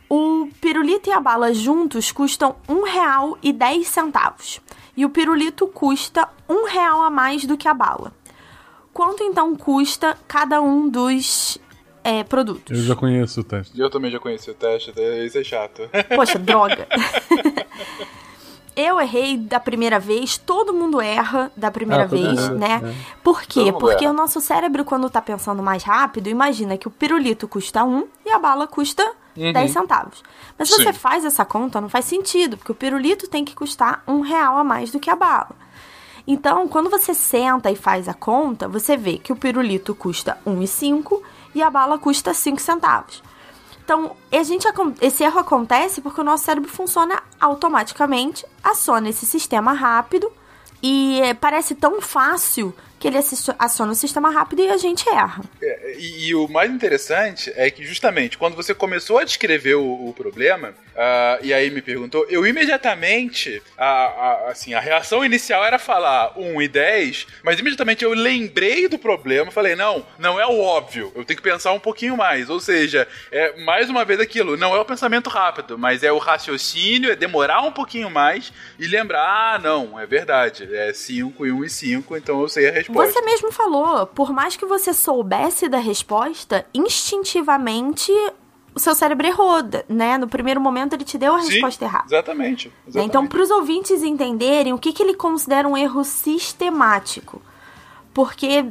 O 0.08 0.48
pirulito 0.60 1.10
e 1.10 1.12
a 1.12 1.18
bala 1.18 1.52
juntos 1.52 2.12
custam 2.12 2.54
um 2.68 2.84
real 2.84 3.36
e 3.42 3.52
dez 3.52 3.88
centavos. 3.88 4.60
E 4.96 5.04
o 5.04 5.10
pirulito 5.10 5.66
custa 5.66 6.28
um 6.48 6.64
real 6.64 7.02
a 7.02 7.10
mais 7.10 7.44
do 7.44 7.56
que 7.56 7.66
a 7.66 7.74
bala. 7.74 8.12
Quanto 8.92 9.24
então 9.24 9.56
custa 9.56 10.16
cada 10.28 10.60
um 10.60 10.88
dos 10.88 11.58
é, 12.02 12.24
produtos? 12.24 12.78
Eu 12.78 12.84
já 12.84 12.94
conheço 12.96 13.40
o 13.40 13.44
teste. 13.44 13.78
Eu 13.80 13.90
também 13.90 14.10
já 14.10 14.18
conheci 14.18 14.50
o 14.50 14.54
teste, 14.54 14.92
isso 15.26 15.38
é 15.38 15.44
chato. 15.44 15.82
Poxa, 16.14 16.38
droga. 16.38 16.86
Eu 18.76 19.00
errei 19.00 19.36
da 19.36 19.58
primeira 19.60 19.98
vez, 19.98 20.38
todo 20.38 20.72
mundo 20.72 21.00
erra 21.00 21.50
da 21.56 21.70
primeira 21.70 22.04
Ah, 22.04 22.06
vez, 22.06 22.48
né? 22.50 22.80
é. 22.82 23.16
Por 23.22 23.42
quê? 23.42 23.72
Porque 23.72 24.04
erra. 24.04 24.14
o 24.14 24.16
nosso 24.16 24.40
cérebro, 24.40 24.84
quando 24.84 25.10
tá 25.10 25.20
pensando 25.20 25.62
mais 25.62 25.82
rápido, 25.82 26.28
imagina 26.28 26.78
que 26.78 26.86
o 26.88 26.90
pirulito 26.90 27.46
custa 27.48 27.84
um 27.84 28.06
e 28.24 28.30
a 28.30 28.38
bala 28.38 28.66
custa 28.66 29.04
10 29.34 29.70
centavos. 29.70 30.22
Mas 30.56 30.68
se 30.68 30.76
você 30.82 30.92
faz 30.92 31.24
essa 31.24 31.44
conta, 31.44 31.80
não 31.80 31.88
faz 31.88 32.04
sentido, 32.06 32.56
porque 32.56 32.72
o 32.72 32.74
pirulito 32.74 33.28
tem 33.28 33.44
que 33.44 33.54
custar 33.54 34.02
um 34.06 34.20
real 34.20 34.56
a 34.56 34.64
mais 34.64 34.90
do 34.92 35.00
que 35.00 35.10
a 35.10 35.16
bala. 35.16 35.50
Então, 36.26 36.68
quando 36.68 36.88
você 36.88 37.12
senta 37.12 37.70
e 37.70 37.76
faz 37.76 38.08
a 38.08 38.14
conta, 38.14 38.68
você 38.68 38.96
vê 38.96 39.18
que 39.18 39.32
o 39.32 39.36
pirulito 39.36 39.94
custa 39.94 40.38
1,5 40.46 41.20
e 41.54 41.62
a 41.62 41.70
bala 41.70 41.98
custa 41.98 42.32
5 42.32 42.60
centavos. 42.60 43.22
Então, 43.84 44.16
a 44.30 44.42
gente, 44.42 44.68
esse 45.00 45.24
erro 45.24 45.40
acontece 45.40 46.00
porque 46.00 46.20
o 46.20 46.24
nosso 46.24 46.44
cérebro 46.44 46.70
funciona 46.70 47.20
automaticamente, 47.40 48.46
aciona 48.62 49.08
esse 49.08 49.26
sistema 49.26 49.72
rápido 49.72 50.30
e 50.82 51.20
eh, 51.20 51.34
parece 51.34 51.74
tão 51.74 52.00
fácil 52.00 52.72
que 53.00 53.08
ele 53.08 53.16
aciona 53.58 53.92
o 53.92 53.94
sistema 53.94 54.30
rápido 54.30 54.60
e 54.62 54.68
a 54.68 54.76
gente 54.76 55.08
erra. 55.08 55.42
E, 55.98 56.28
e 56.28 56.34
o 56.34 56.46
mais 56.46 56.70
interessante 56.70 57.50
é 57.56 57.70
que 57.70 57.82
justamente 57.82 58.36
quando 58.36 58.54
você 58.54 58.74
começou 58.74 59.18
a 59.18 59.24
descrever 59.24 59.74
o, 59.76 60.08
o 60.08 60.12
problema, 60.12 60.74
ah, 60.94 61.38
e 61.42 61.52
aí 61.54 61.70
me 61.70 61.80
perguntou, 61.80 62.26
eu 62.28 62.46
imediatamente, 62.46 63.62
a, 63.78 63.86
a- 63.86 64.50
assim, 64.50 64.74
a 64.74 64.80
reação 64.80 65.24
inicial 65.24 65.64
era 65.64 65.78
falar 65.78 66.38
1 66.38 66.60
e 66.60 66.68
10, 66.68 67.26
mas 67.42 67.58
imediatamente 67.58 68.04
eu 68.04 68.12
lembrei 68.12 68.86
do 68.86 68.98
problema, 68.98 69.50
falei, 69.50 69.74
não, 69.74 70.04
não 70.18 70.38
é 70.38 70.46
o 70.46 70.60
óbvio, 70.60 71.10
eu 71.14 71.24
tenho 71.24 71.38
que 71.38 71.42
pensar 71.42 71.72
um 71.72 71.80
pouquinho 71.80 72.18
mais, 72.18 72.50
ou 72.50 72.60
seja, 72.60 73.08
é 73.32 73.58
mais 73.64 73.88
uma 73.88 74.04
vez 74.04 74.20
aquilo, 74.20 74.58
não 74.58 74.76
é 74.76 74.78
o 74.78 74.84
pensamento 74.84 75.30
rápido, 75.30 75.78
mas 75.78 76.02
é 76.02 76.12
o 76.12 76.18
raciocínio, 76.18 77.10
é 77.10 77.16
demorar 77.16 77.62
um 77.62 77.72
pouquinho 77.72 78.10
mais 78.10 78.52
e 78.78 78.86
lembrar, 78.86 79.54
ah, 79.54 79.58
não, 79.58 79.98
é 79.98 80.04
verdade, 80.04 80.68
é 80.74 80.92
5 80.92 81.46
e 81.46 81.52
1 81.52 81.64
e 81.64 81.70
5, 81.70 82.16
então 82.16 82.40
eu 82.42 82.48
sei 82.48 82.68
a 82.68 82.70
resposta. 82.72 82.89
Você 82.92 83.20
mesmo 83.22 83.52
falou, 83.52 84.06
por 84.06 84.32
mais 84.32 84.56
que 84.56 84.66
você 84.66 84.92
soubesse 84.92 85.68
da 85.68 85.78
resposta, 85.78 86.66
instintivamente 86.74 88.12
o 88.74 88.78
seu 88.78 88.94
cérebro 88.94 89.26
errou, 89.26 89.58
né? 89.88 90.16
No 90.16 90.28
primeiro 90.28 90.60
momento 90.60 90.94
ele 90.94 91.04
te 91.04 91.18
deu 91.18 91.34
a 91.34 91.42
Sim, 91.42 91.52
resposta 91.52 91.84
errada. 91.84 92.06
Exatamente. 92.06 92.68
Né? 92.68 92.74
exatamente. 92.86 93.08
Então, 93.08 93.26
para 93.26 93.42
os 93.42 93.50
ouvintes 93.50 94.02
entenderem 94.02 94.72
o 94.72 94.78
que, 94.78 94.92
que 94.92 95.02
ele 95.02 95.14
considera 95.14 95.66
um 95.66 95.76
erro 95.76 96.04
sistemático. 96.04 97.42
Porque 98.14 98.66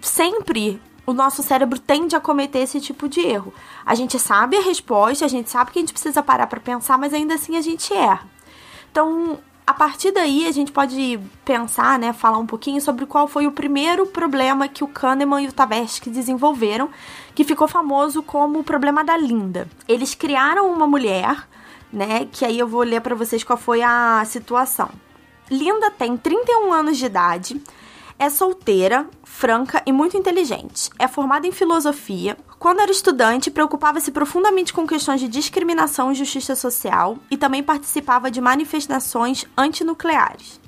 sempre 0.00 0.80
o 1.06 1.12
nosso 1.12 1.42
cérebro 1.42 1.78
tende 1.78 2.14
a 2.16 2.20
cometer 2.20 2.60
esse 2.60 2.80
tipo 2.80 3.08
de 3.08 3.20
erro. 3.20 3.52
A 3.84 3.94
gente 3.94 4.18
sabe 4.18 4.56
a 4.56 4.62
resposta, 4.62 5.24
a 5.24 5.28
gente 5.28 5.50
sabe 5.50 5.70
que 5.70 5.78
a 5.78 5.82
gente 5.82 5.92
precisa 5.92 6.22
parar 6.22 6.46
para 6.46 6.60
pensar, 6.60 6.98
mas 6.98 7.12
ainda 7.14 7.34
assim 7.34 7.56
a 7.56 7.60
gente 7.60 7.92
erra. 7.92 8.26
Então, 8.90 9.38
a 9.70 9.74
partir 9.74 10.10
daí, 10.10 10.48
a 10.48 10.50
gente 10.50 10.72
pode 10.72 11.20
pensar, 11.44 11.96
né, 11.96 12.12
falar 12.12 12.38
um 12.38 12.46
pouquinho 12.46 12.80
sobre 12.80 13.06
qual 13.06 13.28
foi 13.28 13.46
o 13.46 13.52
primeiro 13.52 14.04
problema 14.04 14.66
que 14.66 14.82
o 14.82 14.88
Kahneman 14.88 15.44
e 15.44 15.46
o 15.46 15.52
Tversky 15.52 16.10
desenvolveram, 16.10 16.90
que 17.36 17.44
ficou 17.44 17.68
famoso 17.68 18.20
como 18.20 18.58
o 18.58 18.64
problema 18.64 19.04
da 19.04 19.16
Linda. 19.16 19.68
Eles 19.86 20.12
criaram 20.12 20.72
uma 20.72 20.88
mulher, 20.88 21.48
né, 21.92 22.26
que 22.32 22.44
aí 22.44 22.58
eu 22.58 22.66
vou 22.66 22.82
ler 22.82 23.00
para 23.00 23.14
vocês 23.14 23.44
qual 23.44 23.56
foi 23.56 23.80
a 23.80 24.24
situação. 24.26 24.90
Linda 25.48 25.88
tem 25.88 26.16
31 26.16 26.72
anos 26.72 26.98
de 26.98 27.06
idade, 27.06 27.62
é 28.20 28.28
solteira, 28.28 29.08
franca 29.24 29.82
e 29.86 29.92
muito 29.92 30.14
inteligente. 30.14 30.90
É 30.98 31.08
formada 31.08 31.46
em 31.46 31.52
filosofia. 31.52 32.36
Quando 32.58 32.80
era 32.80 32.92
estudante, 32.92 33.50
preocupava-se 33.50 34.10
profundamente 34.10 34.74
com 34.74 34.86
questões 34.86 35.20
de 35.20 35.26
discriminação 35.26 36.12
e 36.12 36.14
justiça 36.14 36.54
social 36.54 37.16
e 37.30 37.38
também 37.38 37.62
participava 37.62 38.30
de 38.30 38.38
manifestações 38.38 39.46
antinucleares. 39.56 40.60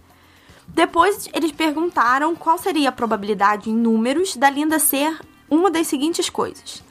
Depois, 0.66 1.28
eles 1.34 1.52
perguntaram 1.52 2.34
qual 2.34 2.56
seria 2.56 2.88
a 2.88 2.92
probabilidade 2.92 3.68
em 3.68 3.74
números 3.74 4.34
da 4.34 4.48
Linda 4.48 4.78
ser 4.78 5.20
uma 5.50 5.70
das 5.70 5.86
seguintes 5.86 6.30
coisas. 6.30 6.82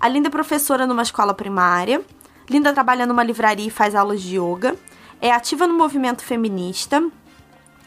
A 0.00 0.08
Linda 0.08 0.26
é 0.26 0.30
professora 0.30 0.84
numa 0.84 1.02
escola 1.02 1.32
primária, 1.32 2.04
Linda 2.50 2.72
trabalha 2.72 3.06
numa 3.06 3.22
livraria 3.22 3.68
e 3.68 3.70
faz 3.70 3.94
aulas 3.94 4.20
de 4.20 4.36
yoga, 4.36 4.74
é 5.20 5.30
ativa 5.30 5.66
no 5.66 5.74
movimento 5.74 6.24
feminista, 6.24 7.04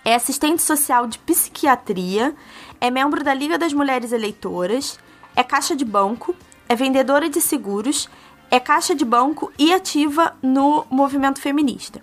é 0.04 0.16
assistente 0.16 0.62
social 0.62 1.08
de 1.08 1.20
psiquiatria, 1.20 2.36
é 2.80 2.90
membro 2.90 3.24
da 3.24 3.34
Liga 3.34 3.58
das 3.58 3.74
Mulheres 3.74 4.12
Eleitoras, 4.12 5.00
é 5.36 5.44
caixa 5.44 5.76
de 5.76 5.86
banco, 5.86 6.36
é 6.68 6.76
vendedora 6.76 7.30
de 7.30 7.40
seguros, 7.40 8.10
é 8.50 8.60
caixa 8.60 8.96
de 8.96 9.06
banco 9.06 9.52
e 9.58 9.72
ativa 9.72 10.36
no 10.42 10.86
movimento 10.90 11.40
feminista. 11.40 12.02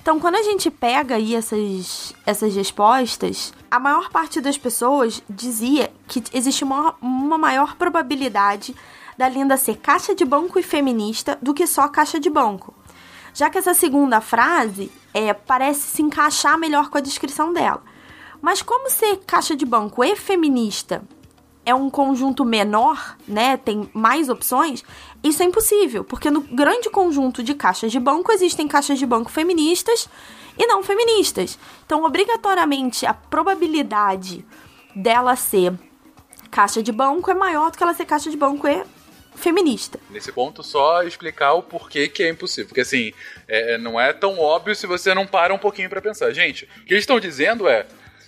Então, 0.00 0.20
quando 0.20 0.34
a 0.34 0.42
gente 0.42 0.70
pega 0.70 1.14
aí 1.14 1.34
essas, 1.34 2.14
essas 2.26 2.54
respostas, 2.54 3.54
a 3.70 3.80
maior 3.80 4.10
parte 4.10 4.40
das 4.40 4.58
pessoas 4.58 5.22
dizia 5.28 5.90
que 6.06 6.22
existe 6.32 6.62
uma, 6.62 6.94
uma 7.00 7.38
maior 7.38 7.74
probabilidade 7.76 8.74
da 9.16 9.28
Linda 9.28 9.56
ser 9.56 9.76
caixa 9.76 10.14
de 10.14 10.24
banco 10.24 10.58
e 10.58 10.62
feminista 10.62 11.38
do 11.40 11.54
que 11.54 11.66
só 11.66 11.88
caixa 11.88 12.20
de 12.20 12.28
banco. 12.28 12.74
Já 13.34 13.50
que 13.50 13.58
essa 13.58 13.74
segunda 13.74 14.20
frase 14.20 14.90
é, 15.12 15.34
parece 15.34 15.82
se 15.82 16.02
encaixar 16.02 16.56
melhor 16.56 16.88
com 16.88 16.96
a 16.96 17.00
descrição 17.00 17.52
dela. 17.52 17.82
Mas 18.40 18.62
como 18.62 18.88
ser 18.88 19.16
caixa 19.26 19.56
de 19.56 19.66
banco 19.66 20.04
e 20.04 20.14
feminista 20.14 21.02
é 21.66 21.74
um 21.74 21.90
conjunto 21.90 22.44
menor, 22.44 23.16
né, 23.26 23.56
tem 23.56 23.90
mais 23.92 24.28
opções, 24.28 24.84
isso 25.22 25.42
é 25.42 25.46
impossível, 25.46 26.04
porque 26.04 26.30
no 26.30 26.42
grande 26.42 26.90
conjunto 26.90 27.42
de 27.42 27.54
caixas 27.54 27.90
de 27.90 27.98
banco 27.98 28.30
existem 28.30 28.68
caixas 28.68 28.98
de 28.98 29.06
banco 29.06 29.30
feministas 29.30 30.08
e 30.58 30.66
não 30.66 30.82
feministas. 30.82 31.58
Então, 31.86 32.04
obrigatoriamente, 32.04 33.06
a 33.06 33.14
probabilidade 33.14 34.44
dela 34.94 35.34
ser 35.36 35.72
caixa 36.50 36.82
de 36.82 36.92
banco 36.92 37.30
é 37.30 37.34
maior 37.34 37.70
do 37.70 37.78
que 37.78 37.82
ela 37.82 37.94
ser 37.94 38.04
caixa 38.04 38.30
de 38.30 38.36
banco 38.36 38.68
e 38.68 38.84
feminista. 39.34 39.98
Nesse 40.10 40.32
ponto, 40.32 40.62
só 40.62 41.02
explicar 41.02 41.54
o 41.54 41.62
porquê 41.62 42.08
que 42.08 42.22
é 42.22 42.28
impossível. 42.28 42.68
Porque, 42.68 42.80
assim, 42.80 43.12
é, 43.48 43.78
não 43.78 44.00
é 44.00 44.12
tão 44.12 44.38
óbvio 44.38 44.74
se 44.74 44.86
você 44.86 45.14
não 45.14 45.26
para 45.26 45.54
um 45.54 45.58
pouquinho 45.58 45.90
pra 45.90 46.00
pensar. 46.00 46.32
Gente, 46.32 46.64
o 46.64 46.84
que 46.84 46.94
eles 46.94 47.02
estão 47.02 47.20
dizendo 47.20 47.68
é. 47.68 47.86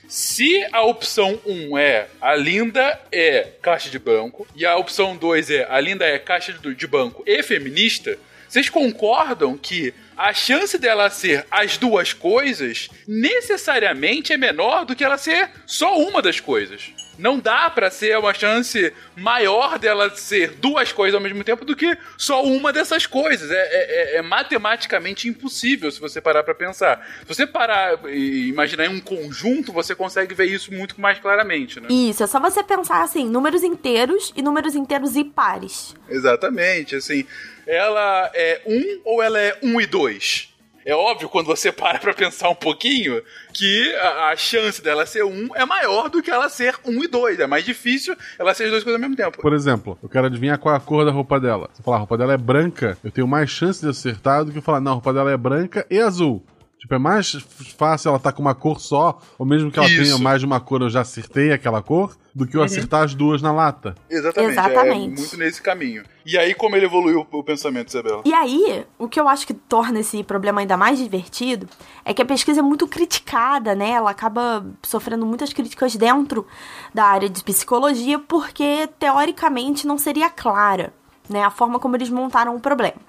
Se 0.08 0.64
a 0.72 0.82
opção 0.82 1.40
1 1.44 1.76
é 1.78 2.06
a 2.20 2.36
Linda 2.36 3.00
é 3.10 3.48
caixa 3.60 3.90
de 3.90 3.98
banco 3.98 4.46
e 4.54 4.64
a 4.64 4.76
opção 4.76 5.16
2 5.16 5.50
é 5.50 5.66
a 5.68 5.80
Linda 5.80 6.06
é 6.06 6.16
caixa 6.16 6.52
de 6.52 6.86
banco 6.86 7.24
e 7.26 7.42
feminista, 7.42 8.16
vocês 8.48 8.70
concordam 8.70 9.58
que 9.58 9.92
a 10.16 10.32
chance 10.32 10.78
dela 10.78 11.10
ser 11.10 11.44
as 11.50 11.76
duas 11.76 12.12
coisas 12.12 12.88
necessariamente 13.06 14.32
é 14.32 14.36
menor 14.36 14.84
do 14.84 14.94
que 14.94 15.04
ela 15.04 15.18
ser 15.18 15.50
só 15.66 15.98
uma 15.98 16.22
das 16.22 16.40
coisas? 16.40 16.92
Não 17.18 17.38
dá 17.38 17.70
pra 17.70 17.90
ser 17.90 18.18
uma 18.18 18.34
chance 18.34 18.92
maior 19.16 19.78
dela 19.78 20.14
ser 20.16 20.50
duas 20.52 20.92
coisas 20.92 21.14
ao 21.14 21.20
mesmo 21.20 21.42
tempo 21.42 21.64
do 21.64 21.74
que 21.74 21.96
só 22.16 22.42
uma 22.44 22.72
dessas 22.72 23.06
coisas. 23.06 23.50
É, 23.50 23.54
é- 23.54 24.14
é- 24.14 24.16
é 24.16 24.22
matematicamente 24.22 25.28
impossível 25.28 25.90
se 25.90 26.00
você 26.00 26.20
parar 26.20 26.42
pra 26.42 26.54
pensar. 26.54 27.06
Se 27.20 27.26
você 27.28 27.46
parar 27.46 27.98
e 28.08 28.48
imaginar 28.48 28.86
em 28.86 28.90
um 28.96 29.00
conjunto, 29.00 29.72
você 29.72 29.94
consegue 29.94 30.34
ver 30.34 30.46
isso 30.46 30.72
muito 30.72 31.00
mais 31.00 31.18
claramente, 31.18 31.80
né? 31.80 31.88
Isso, 31.90 32.22
é 32.22 32.26
só 32.26 32.38
você 32.40 32.62
pensar 32.62 33.02
assim, 33.02 33.28
números 33.28 33.62
inteiros 33.62 34.32
e 34.36 34.42
números 34.42 34.74
inteiros 34.74 35.16
impares. 35.16 35.94
Exatamente, 36.08 36.96
assim. 36.96 37.24
Ela 37.66 38.30
é 38.34 38.60
um 38.66 39.00
ou 39.04 39.22
ela 39.22 39.40
é 39.40 39.58
um 39.62 39.80
e 39.80 39.86
dois? 39.86 40.48
É 40.86 40.94
óbvio, 40.94 41.28
quando 41.28 41.46
você 41.46 41.72
para 41.72 41.98
pra 41.98 42.14
pensar 42.14 42.48
um 42.48 42.54
pouquinho, 42.54 43.20
que 43.52 43.92
a, 43.96 44.28
a 44.28 44.36
chance 44.36 44.80
dela 44.80 45.04
ser 45.04 45.24
um 45.24 45.48
é 45.56 45.66
maior 45.66 46.08
do 46.08 46.22
que 46.22 46.30
ela 46.30 46.48
ser 46.48 46.76
um 46.84 47.02
e 47.02 47.08
dois. 47.08 47.40
É 47.40 47.46
mais 47.46 47.64
difícil 47.64 48.14
ela 48.38 48.54
ser 48.54 48.64
as 48.64 48.70
duas 48.70 48.84
coisas 48.84 48.94
ao 48.94 49.00
mesmo 49.00 49.16
tempo. 49.16 49.42
Por 49.42 49.52
exemplo, 49.52 49.98
eu 50.00 50.08
quero 50.08 50.26
adivinhar 50.26 50.56
qual 50.60 50.72
é 50.72 50.78
a 50.78 50.80
cor 50.80 51.04
da 51.04 51.10
roupa 51.10 51.40
dela. 51.40 51.68
Se 51.72 51.80
eu 51.80 51.84
falar 51.84 51.96
a 51.96 51.98
roupa 51.98 52.16
dela 52.16 52.34
é 52.34 52.36
branca, 52.36 52.96
eu 53.02 53.10
tenho 53.10 53.26
mais 53.26 53.50
chance 53.50 53.80
de 53.80 53.88
acertar 53.88 54.44
do 54.44 54.52
que 54.52 54.58
eu 54.58 54.62
falar, 54.62 54.80
não, 54.80 54.92
a 54.92 54.94
roupa 54.94 55.12
dela 55.12 55.32
é 55.32 55.36
branca 55.36 55.84
e 55.90 55.98
azul. 55.98 56.46
Tipo, 56.78 56.94
é 56.94 56.98
mais 56.98 57.32
fácil 57.76 58.10
ela 58.10 58.18
estar 58.18 58.30
com 58.30 58.42
uma 58.42 58.54
cor 58.54 58.78
só, 58.78 59.20
ou 59.36 59.44
mesmo 59.44 59.72
que 59.72 59.80
ela 59.80 59.88
Isso. 59.88 60.02
tenha 60.04 60.18
mais 60.18 60.38
de 60.38 60.46
uma 60.46 60.60
cor, 60.60 60.82
eu 60.82 60.90
já 60.90 61.00
acertei 61.00 61.50
aquela 61.50 61.82
cor, 61.82 62.16
do 62.36 62.46
que 62.46 62.54
eu 62.54 62.62
acertar 62.62 63.02
as 63.02 63.14
duas 63.14 63.40
na 63.40 63.50
lata. 63.50 63.94
Exatamente, 64.10 64.52
Exatamente. 64.52 64.90
é 64.90 65.22
muito 65.22 65.36
nesse 65.38 65.62
caminho. 65.62 66.04
E 66.22 66.36
aí, 66.36 66.52
como 66.52 66.76
ele 66.76 66.84
evoluiu 66.84 67.26
o 67.32 67.42
pensamento, 67.42 67.88
Isabela? 67.88 68.20
E 68.26 68.34
aí, 68.34 68.84
o 68.98 69.08
que 69.08 69.18
eu 69.18 69.26
acho 69.26 69.46
que 69.46 69.54
torna 69.54 70.00
esse 70.00 70.22
problema 70.22 70.60
ainda 70.60 70.76
mais 70.76 70.98
divertido 70.98 71.66
é 72.04 72.12
que 72.12 72.20
a 72.20 72.26
pesquisa 72.26 72.60
é 72.60 72.62
muito 72.62 72.86
criticada, 72.86 73.74
né? 73.74 73.92
Ela 73.92 74.10
acaba 74.10 74.66
sofrendo 74.82 75.24
muitas 75.24 75.50
críticas 75.54 75.96
dentro 75.96 76.46
da 76.92 77.04
área 77.04 77.30
de 77.30 77.42
psicologia 77.42 78.18
porque, 78.18 78.86
teoricamente, 78.98 79.86
não 79.86 79.96
seria 79.96 80.28
clara, 80.28 80.92
né? 81.30 81.42
A 81.42 81.50
forma 81.50 81.78
como 81.78 81.96
eles 81.96 82.10
montaram 82.10 82.54
o 82.54 82.60
problema. 82.60 83.00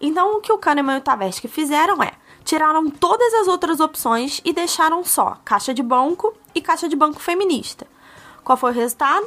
Então, 0.00 0.38
o 0.38 0.40
que 0.40 0.52
o 0.52 0.58
Kahneman 0.58 0.96
e 0.96 0.98
o 0.98 1.02
Tversky 1.02 1.46
fizeram 1.46 2.02
é 2.02 2.10
tiraram 2.42 2.90
todas 2.90 3.32
as 3.34 3.46
outras 3.46 3.78
opções 3.78 4.40
e 4.44 4.52
deixaram 4.52 5.04
só 5.04 5.38
caixa 5.44 5.72
de 5.72 5.84
banco 5.84 6.34
e 6.52 6.60
caixa 6.60 6.88
de 6.88 6.96
banco 6.96 7.20
feminista. 7.20 7.86
Qual 8.44 8.56
foi 8.56 8.72
o 8.72 8.74
resultado? 8.74 9.26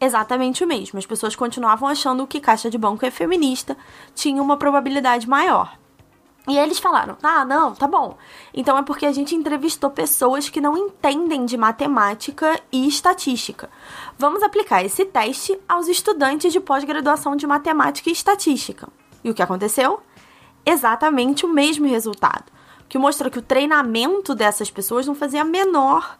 Exatamente 0.00 0.64
o 0.64 0.66
mesmo. 0.66 0.98
As 0.98 1.06
pessoas 1.06 1.36
continuavam 1.36 1.88
achando 1.88 2.26
que 2.26 2.40
caixa 2.40 2.68
de 2.68 2.76
banco 2.76 3.06
é 3.06 3.10
feminista 3.10 3.76
tinha 4.14 4.42
uma 4.42 4.56
probabilidade 4.56 5.28
maior. 5.28 5.78
E 6.46 6.58
eles 6.58 6.78
falaram: 6.78 7.16
ah, 7.22 7.44
não, 7.44 7.74
tá 7.74 7.86
bom. 7.86 8.18
Então 8.52 8.76
é 8.76 8.82
porque 8.82 9.06
a 9.06 9.12
gente 9.12 9.34
entrevistou 9.34 9.90
pessoas 9.90 10.48
que 10.48 10.60
não 10.60 10.76
entendem 10.76 11.46
de 11.46 11.56
matemática 11.56 12.60
e 12.70 12.86
estatística. 12.86 13.70
Vamos 14.18 14.42
aplicar 14.42 14.84
esse 14.84 15.04
teste 15.06 15.58
aos 15.66 15.88
estudantes 15.88 16.52
de 16.52 16.60
pós-graduação 16.60 17.34
de 17.34 17.46
matemática 17.46 18.10
e 18.10 18.12
estatística. 18.12 18.88
E 19.22 19.30
o 19.30 19.34
que 19.34 19.42
aconteceu? 19.42 20.00
Exatamente 20.66 21.46
o 21.46 21.48
mesmo 21.48 21.86
resultado. 21.86 22.52
Que 22.88 22.98
mostrou 22.98 23.30
que 23.30 23.38
o 23.38 23.42
treinamento 23.42 24.34
dessas 24.34 24.70
pessoas 24.70 25.06
não 25.06 25.14
fazia 25.14 25.40
a 25.40 25.44
menor 25.44 26.18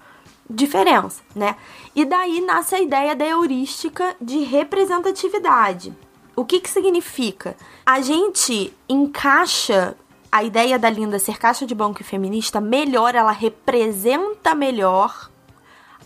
diferença, 0.49 1.23
né? 1.35 1.57
E 1.95 2.05
daí 2.05 2.41
nasce 2.41 2.75
a 2.75 2.81
ideia 2.81 3.15
da 3.15 3.27
heurística 3.27 4.15
de 4.21 4.41
representatividade. 4.41 5.95
O 6.37 6.45
que 6.45 6.61
que 6.61 6.69
significa? 6.69 7.57
A 7.87 8.01
gente 8.01 8.75
encaixa 8.89 9.97
a 10.31 10.43
ideia 10.43 10.79
da 10.79 10.91
Linda 10.91 11.19
ser 11.19 11.39
caixa 11.39 11.65
de 11.65 11.75
banco 11.75 12.01
e 12.01 12.05
feminista 12.05 12.61
melhor, 12.61 13.15
ela 13.15 13.31
representa 13.31 14.55
melhor 14.55 15.31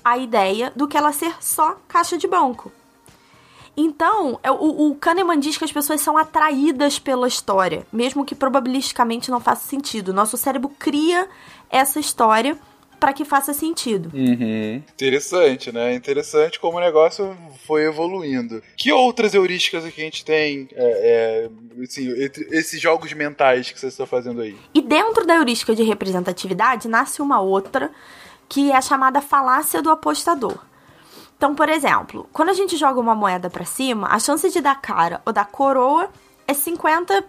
a 0.04 0.18
ideia 0.18 0.70
do 0.76 0.86
que 0.86 0.96
ela 0.96 1.12
ser 1.12 1.34
só 1.40 1.78
caixa 1.88 2.18
de 2.18 2.26
banco. 2.26 2.70
Então, 3.74 4.38
é, 4.42 4.50
o, 4.50 4.90
o 4.90 4.94
Kahneman 4.96 5.38
diz 5.38 5.56
que 5.56 5.64
as 5.64 5.72
pessoas 5.72 6.00
são 6.00 6.18
atraídas 6.18 6.98
pela 6.98 7.28
história, 7.28 7.86
mesmo 7.92 8.24
que 8.24 8.34
probabilisticamente 8.34 9.30
não 9.30 9.40
faça 9.40 9.66
sentido. 9.66 10.12
Nosso 10.12 10.36
cérebro 10.36 10.68
cria 10.78 11.28
essa 11.70 12.00
história 12.00 12.58
para 12.98 13.12
que 13.12 13.24
faça 13.24 13.52
sentido. 13.52 14.10
Uhum. 14.14 14.82
Interessante, 14.92 15.72
né? 15.72 15.94
Interessante 15.94 16.58
como 16.58 16.78
o 16.78 16.80
negócio 16.80 17.36
foi 17.66 17.84
evoluindo. 17.84 18.62
Que 18.76 18.92
outras 18.92 19.34
heurísticas 19.34 19.84
que 19.84 20.00
a 20.00 20.04
gente 20.04 20.24
tem, 20.24 20.68
é, 20.74 21.48
é, 21.78 21.82
assim, 21.82 22.08
esses 22.50 22.80
jogos 22.80 23.12
mentais 23.12 23.70
que 23.70 23.78
você 23.78 23.86
está 23.86 24.06
fazendo 24.06 24.40
aí? 24.40 24.56
E 24.74 24.82
dentro 24.82 25.26
da 25.26 25.36
heurística 25.36 25.74
de 25.74 25.82
representatividade 25.82 26.88
nasce 26.88 27.22
uma 27.22 27.40
outra 27.40 27.90
que 28.48 28.70
é 28.70 28.76
a 28.76 28.80
chamada 28.80 29.20
falácia 29.20 29.82
do 29.82 29.90
apostador. 29.90 30.58
Então, 31.36 31.54
por 31.54 31.68
exemplo, 31.68 32.28
quando 32.32 32.48
a 32.48 32.54
gente 32.54 32.76
joga 32.76 32.98
uma 32.98 33.14
moeda 33.14 33.48
para 33.48 33.64
cima, 33.64 34.08
a 34.08 34.18
chance 34.18 34.50
de 34.50 34.60
dar 34.60 34.80
cara 34.80 35.22
ou 35.24 35.32
dar 35.32 35.46
coroa 35.46 36.10
é 36.46 36.52
50% 36.52 37.22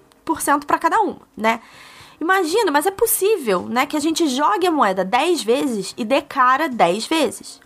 para 0.66 0.80
cada 0.80 1.00
um, 1.02 1.18
né? 1.38 1.62
Imagina, 2.20 2.72
mas 2.72 2.86
é 2.86 2.92
possível, 2.92 3.64
né, 3.64 3.86
que 3.86 3.96
a 3.96 4.00
gente 4.00 4.28
jogue 4.28 4.68
a 4.68 4.72
moeda 4.72 5.06
10 5.06 5.42
vezes 5.44 5.94
e 5.98 6.04
dê 6.04 6.22
cara 6.22 6.68
10 6.68 7.08
vezes. 7.08 7.62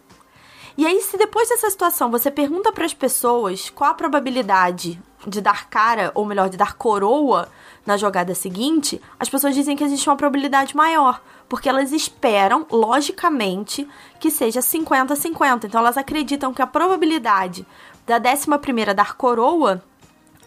E 0.75 0.85
aí, 0.87 1.01
se 1.01 1.17
depois 1.17 1.49
dessa 1.49 1.69
situação 1.69 2.09
você 2.09 2.31
pergunta 2.31 2.71
para 2.71 2.85
as 2.85 2.93
pessoas 2.93 3.69
qual 3.69 3.91
a 3.91 3.93
probabilidade 3.93 4.99
de 5.27 5.39
dar 5.39 5.69
cara, 5.69 6.11
ou 6.15 6.25
melhor, 6.25 6.49
de 6.49 6.57
dar 6.57 6.73
coroa 6.73 7.47
na 7.85 7.95
jogada 7.97 8.33
seguinte, 8.33 9.01
as 9.19 9.29
pessoas 9.29 9.53
dizem 9.55 9.75
que 9.75 9.83
existe 9.83 10.09
uma 10.09 10.15
probabilidade 10.15 10.75
maior, 10.75 11.21
porque 11.47 11.69
elas 11.69 11.91
esperam, 11.91 12.65
logicamente, 12.71 13.87
que 14.19 14.31
seja 14.31 14.61
50-50. 14.61 15.65
Então 15.65 15.79
elas 15.79 15.97
acreditam 15.97 16.53
que 16.53 16.61
a 16.61 16.67
probabilidade 16.67 17.65
da 18.05 18.17
décima 18.17 18.57
primeira 18.57 18.93
dar 18.93 19.15
coroa 19.15 19.83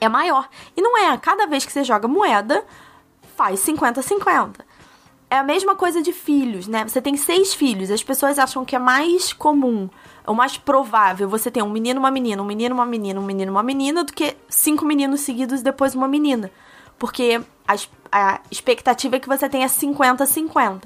é 0.01 0.09
maior. 0.09 0.49
E 0.77 0.83
não 0.83 0.97
é, 0.99 1.17
cada 1.19 1.47
vez 1.47 1.65
que 1.65 1.73
você 1.73 1.85
joga 1.85 2.09
moeda, 2.09 2.65
faz 3.37 3.61
50-50. 3.61 4.57
É 5.29 5.39
a 5.39 5.43
mesma 5.43 5.75
coisa 5.75 6.01
de 6.01 6.13
filhos, 6.13 6.69
né? 6.69 6.87
Você 6.87 7.03
tem 7.03 7.17
seis 7.17 7.53
filhos, 7.53 7.91
as 7.91 8.03
pessoas 8.03 8.39
acham 8.39 8.65
que 8.65 8.77
é 8.77 8.79
mais 8.79 9.33
comum, 9.33 9.91
o 10.27 10.35
mais 10.35 10.57
provável 10.57 11.29
você 11.29 11.51
ter 11.51 11.63
um 11.63 11.71
menino, 11.71 11.99
uma 11.99 12.11
menina, 12.11 12.41
um 12.43 12.47
menino, 12.47 12.75
uma 12.75 12.87
menina, 12.87 13.21
um 13.21 13.25
menino, 13.25 13.53
uma 13.53 13.63
menina, 13.63 14.05
do 14.05 14.13
que 14.13 14.37
cinco 14.49 14.85
meninos 14.85 15.21
seguidos 15.21 15.63
depois 15.63 15.95
uma 15.95 16.07
menina. 16.07 16.51
Porque 16.99 17.41
a, 17.67 17.75
a 18.13 18.41
expectativa 18.51 19.17
é 19.17 19.21
que 19.21 19.29
você 19.29 19.49
tenha 19.49 19.67
50-50. 19.67 20.85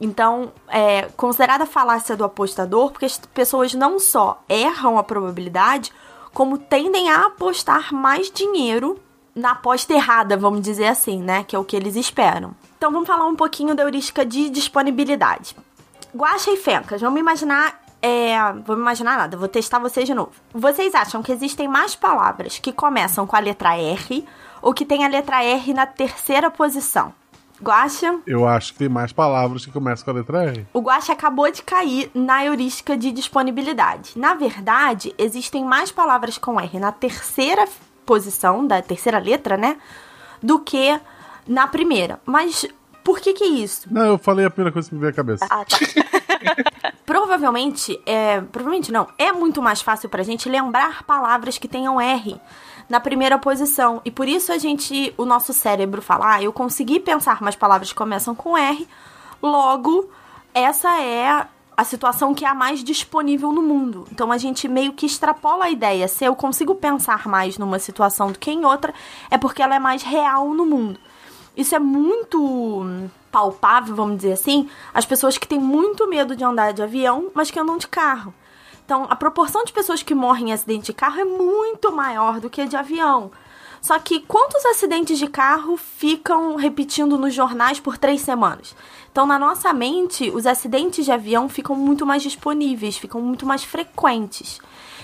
Então, 0.00 0.52
é 0.66 1.02
considerada 1.16 1.66
falácia 1.66 2.16
do 2.16 2.24
apostador, 2.24 2.90
porque 2.90 3.04
as 3.04 3.18
pessoas 3.18 3.74
não 3.74 3.98
só 3.98 4.42
erram 4.48 4.98
a 4.98 5.02
probabilidade, 5.02 5.92
como 6.32 6.58
tendem 6.58 7.10
a 7.10 7.26
apostar 7.26 7.92
mais 7.92 8.30
dinheiro 8.30 8.98
na 9.34 9.52
aposta 9.52 9.92
errada, 9.92 10.36
vamos 10.36 10.60
dizer 10.62 10.86
assim, 10.86 11.22
né? 11.22 11.44
Que 11.44 11.54
é 11.54 11.58
o 11.58 11.64
que 11.64 11.76
eles 11.76 11.96
esperam. 11.96 12.54
Então 12.76 12.90
vamos 12.90 13.06
falar 13.06 13.26
um 13.26 13.36
pouquinho 13.36 13.74
da 13.74 13.82
heurística 13.82 14.24
de 14.24 14.50
disponibilidade. 14.50 15.56
Guaxa 16.14 16.50
e 16.50 16.56
Fencas, 16.56 17.00
vamos 17.00 17.20
imaginar. 17.20 17.80
É, 18.02 18.34
vamos 18.64 18.80
imaginar 18.80 19.18
nada, 19.18 19.36
vou 19.36 19.46
testar 19.46 19.78
vocês 19.78 20.06
de 20.06 20.14
novo. 20.14 20.32
Vocês 20.54 20.94
acham 20.94 21.22
que 21.22 21.30
existem 21.30 21.68
mais 21.68 21.94
palavras 21.94 22.58
que 22.58 22.72
começam 22.72 23.26
com 23.26 23.36
a 23.36 23.40
letra 23.40 23.76
R 23.76 24.24
ou 24.62 24.72
que 24.72 24.86
tem 24.86 25.04
a 25.04 25.08
letra 25.08 25.44
R 25.44 25.74
na 25.74 25.84
terceira 25.84 26.50
posição? 26.50 27.12
Guaxa? 27.62 28.20
Eu 28.26 28.48
acho 28.48 28.72
que 28.72 28.78
tem 28.78 28.88
mais 28.88 29.12
palavras 29.12 29.66
que 29.66 29.70
começam 29.70 30.02
com 30.02 30.10
a 30.10 30.14
letra 30.14 30.44
R. 30.44 30.66
O 30.72 30.80
Guaxa 30.80 31.12
acabou 31.12 31.50
de 31.50 31.62
cair 31.62 32.10
na 32.14 32.42
heurística 32.42 32.96
de 32.96 33.12
disponibilidade. 33.12 34.12
Na 34.16 34.32
verdade, 34.32 35.14
existem 35.18 35.62
mais 35.62 35.92
palavras 35.92 36.38
com 36.38 36.58
R 36.58 36.78
na 36.78 36.90
terceira 36.90 37.68
posição 38.04 38.66
da 38.66 38.80
terceira 38.82 39.18
letra, 39.18 39.56
né? 39.56 39.76
Do 40.42 40.58
que 40.58 40.98
na 41.46 41.66
primeira. 41.66 42.20
Mas 42.24 42.66
por 43.04 43.20
que 43.20 43.32
que 43.32 43.44
é 43.44 43.48
isso? 43.48 43.88
Não, 43.90 44.04
eu 44.04 44.18
falei 44.18 44.44
a 44.44 44.50
primeira 44.50 44.72
coisa 44.72 44.88
que 44.88 44.94
me 44.94 45.00
veio 45.00 45.12
à 45.12 45.14
cabeça. 45.14 45.46
Ah, 45.48 45.64
tá. 45.64 45.78
provavelmente, 47.04 48.00
é, 48.06 48.40
provavelmente 48.40 48.92
não, 48.92 49.08
é 49.18 49.32
muito 49.32 49.60
mais 49.60 49.80
fácil 49.80 50.08
pra 50.08 50.22
gente 50.22 50.48
lembrar 50.48 51.02
palavras 51.04 51.58
que 51.58 51.66
tenham 51.66 52.00
R 52.00 52.40
na 52.88 53.00
primeira 53.00 53.38
posição. 53.38 54.00
E 54.04 54.10
por 54.10 54.28
isso 54.28 54.52
a 54.52 54.58
gente, 54.58 55.14
o 55.16 55.24
nosso 55.24 55.52
cérebro 55.52 56.02
fala, 56.02 56.34
ah, 56.34 56.42
eu 56.42 56.52
consegui 56.52 57.00
pensar 57.00 57.40
mais 57.42 57.56
palavras 57.56 57.90
que 57.90 57.94
começam 57.94 58.34
com 58.34 58.56
R, 58.56 58.86
logo 59.42 60.10
essa 60.54 61.00
é 61.00 61.46
a 61.80 61.84
situação 61.84 62.34
que 62.34 62.44
é 62.44 62.48
a 62.48 62.54
mais 62.54 62.84
disponível 62.84 63.50
no 63.52 63.62
mundo. 63.62 64.06
Então 64.12 64.30
a 64.30 64.36
gente 64.36 64.68
meio 64.68 64.92
que 64.92 65.06
extrapola 65.06 65.64
a 65.64 65.70
ideia. 65.70 66.06
Se 66.08 66.26
eu 66.26 66.36
consigo 66.36 66.74
pensar 66.74 67.26
mais 67.26 67.56
numa 67.56 67.78
situação 67.78 68.30
do 68.30 68.38
que 68.38 68.50
em 68.50 68.66
outra, 68.66 68.92
é 69.30 69.38
porque 69.38 69.62
ela 69.62 69.74
é 69.74 69.78
mais 69.78 70.02
real 70.02 70.52
no 70.52 70.66
mundo. 70.66 71.00
Isso 71.56 71.74
é 71.74 71.78
muito 71.78 73.08
palpável, 73.32 73.94
vamos 73.94 74.16
dizer 74.16 74.32
assim, 74.32 74.68
as 74.92 75.06
pessoas 75.06 75.38
que 75.38 75.48
têm 75.48 75.58
muito 75.58 76.06
medo 76.06 76.36
de 76.36 76.44
andar 76.44 76.72
de 76.74 76.82
avião, 76.82 77.30
mas 77.32 77.50
que 77.50 77.58
andam 77.58 77.78
de 77.78 77.88
carro. 77.88 78.34
Então, 78.84 79.06
a 79.08 79.16
proporção 79.16 79.64
de 79.64 79.72
pessoas 79.72 80.02
que 80.02 80.14
morrem 80.14 80.50
em 80.50 80.52
acidente 80.52 80.86
de 80.86 80.92
carro 80.92 81.18
é 81.18 81.24
muito 81.24 81.90
maior 81.90 82.40
do 82.40 82.50
que 82.50 82.66
de 82.66 82.76
avião. 82.76 83.30
Só 83.80 83.98
que 83.98 84.20
quantos 84.20 84.64
acidentes 84.66 85.18
de 85.18 85.26
carro 85.26 85.76
ficam 85.76 86.56
repetindo 86.56 87.16
nos 87.16 87.32
jornais 87.32 87.80
por 87.80 87.96
três 87.96 88.20
semanas? 88.20 88.76
Então, 89.10 89.26
na 89.26 89.38
nossa 89.38 89.72
mente, 89.72 90.30
os 90.30 90.46
acidentes 90.46 91.04
de 91.04 91.12
avião 91.12 91.48
ficam 91.48 91.74
muito 91.74 92.04
mais 92.04 92.22
disponíveis, 92.22 92.96
ficam 92.96 93.20
muito 93.20 93.46
mais 93.46 93.64
frequentes. 93.64 94.60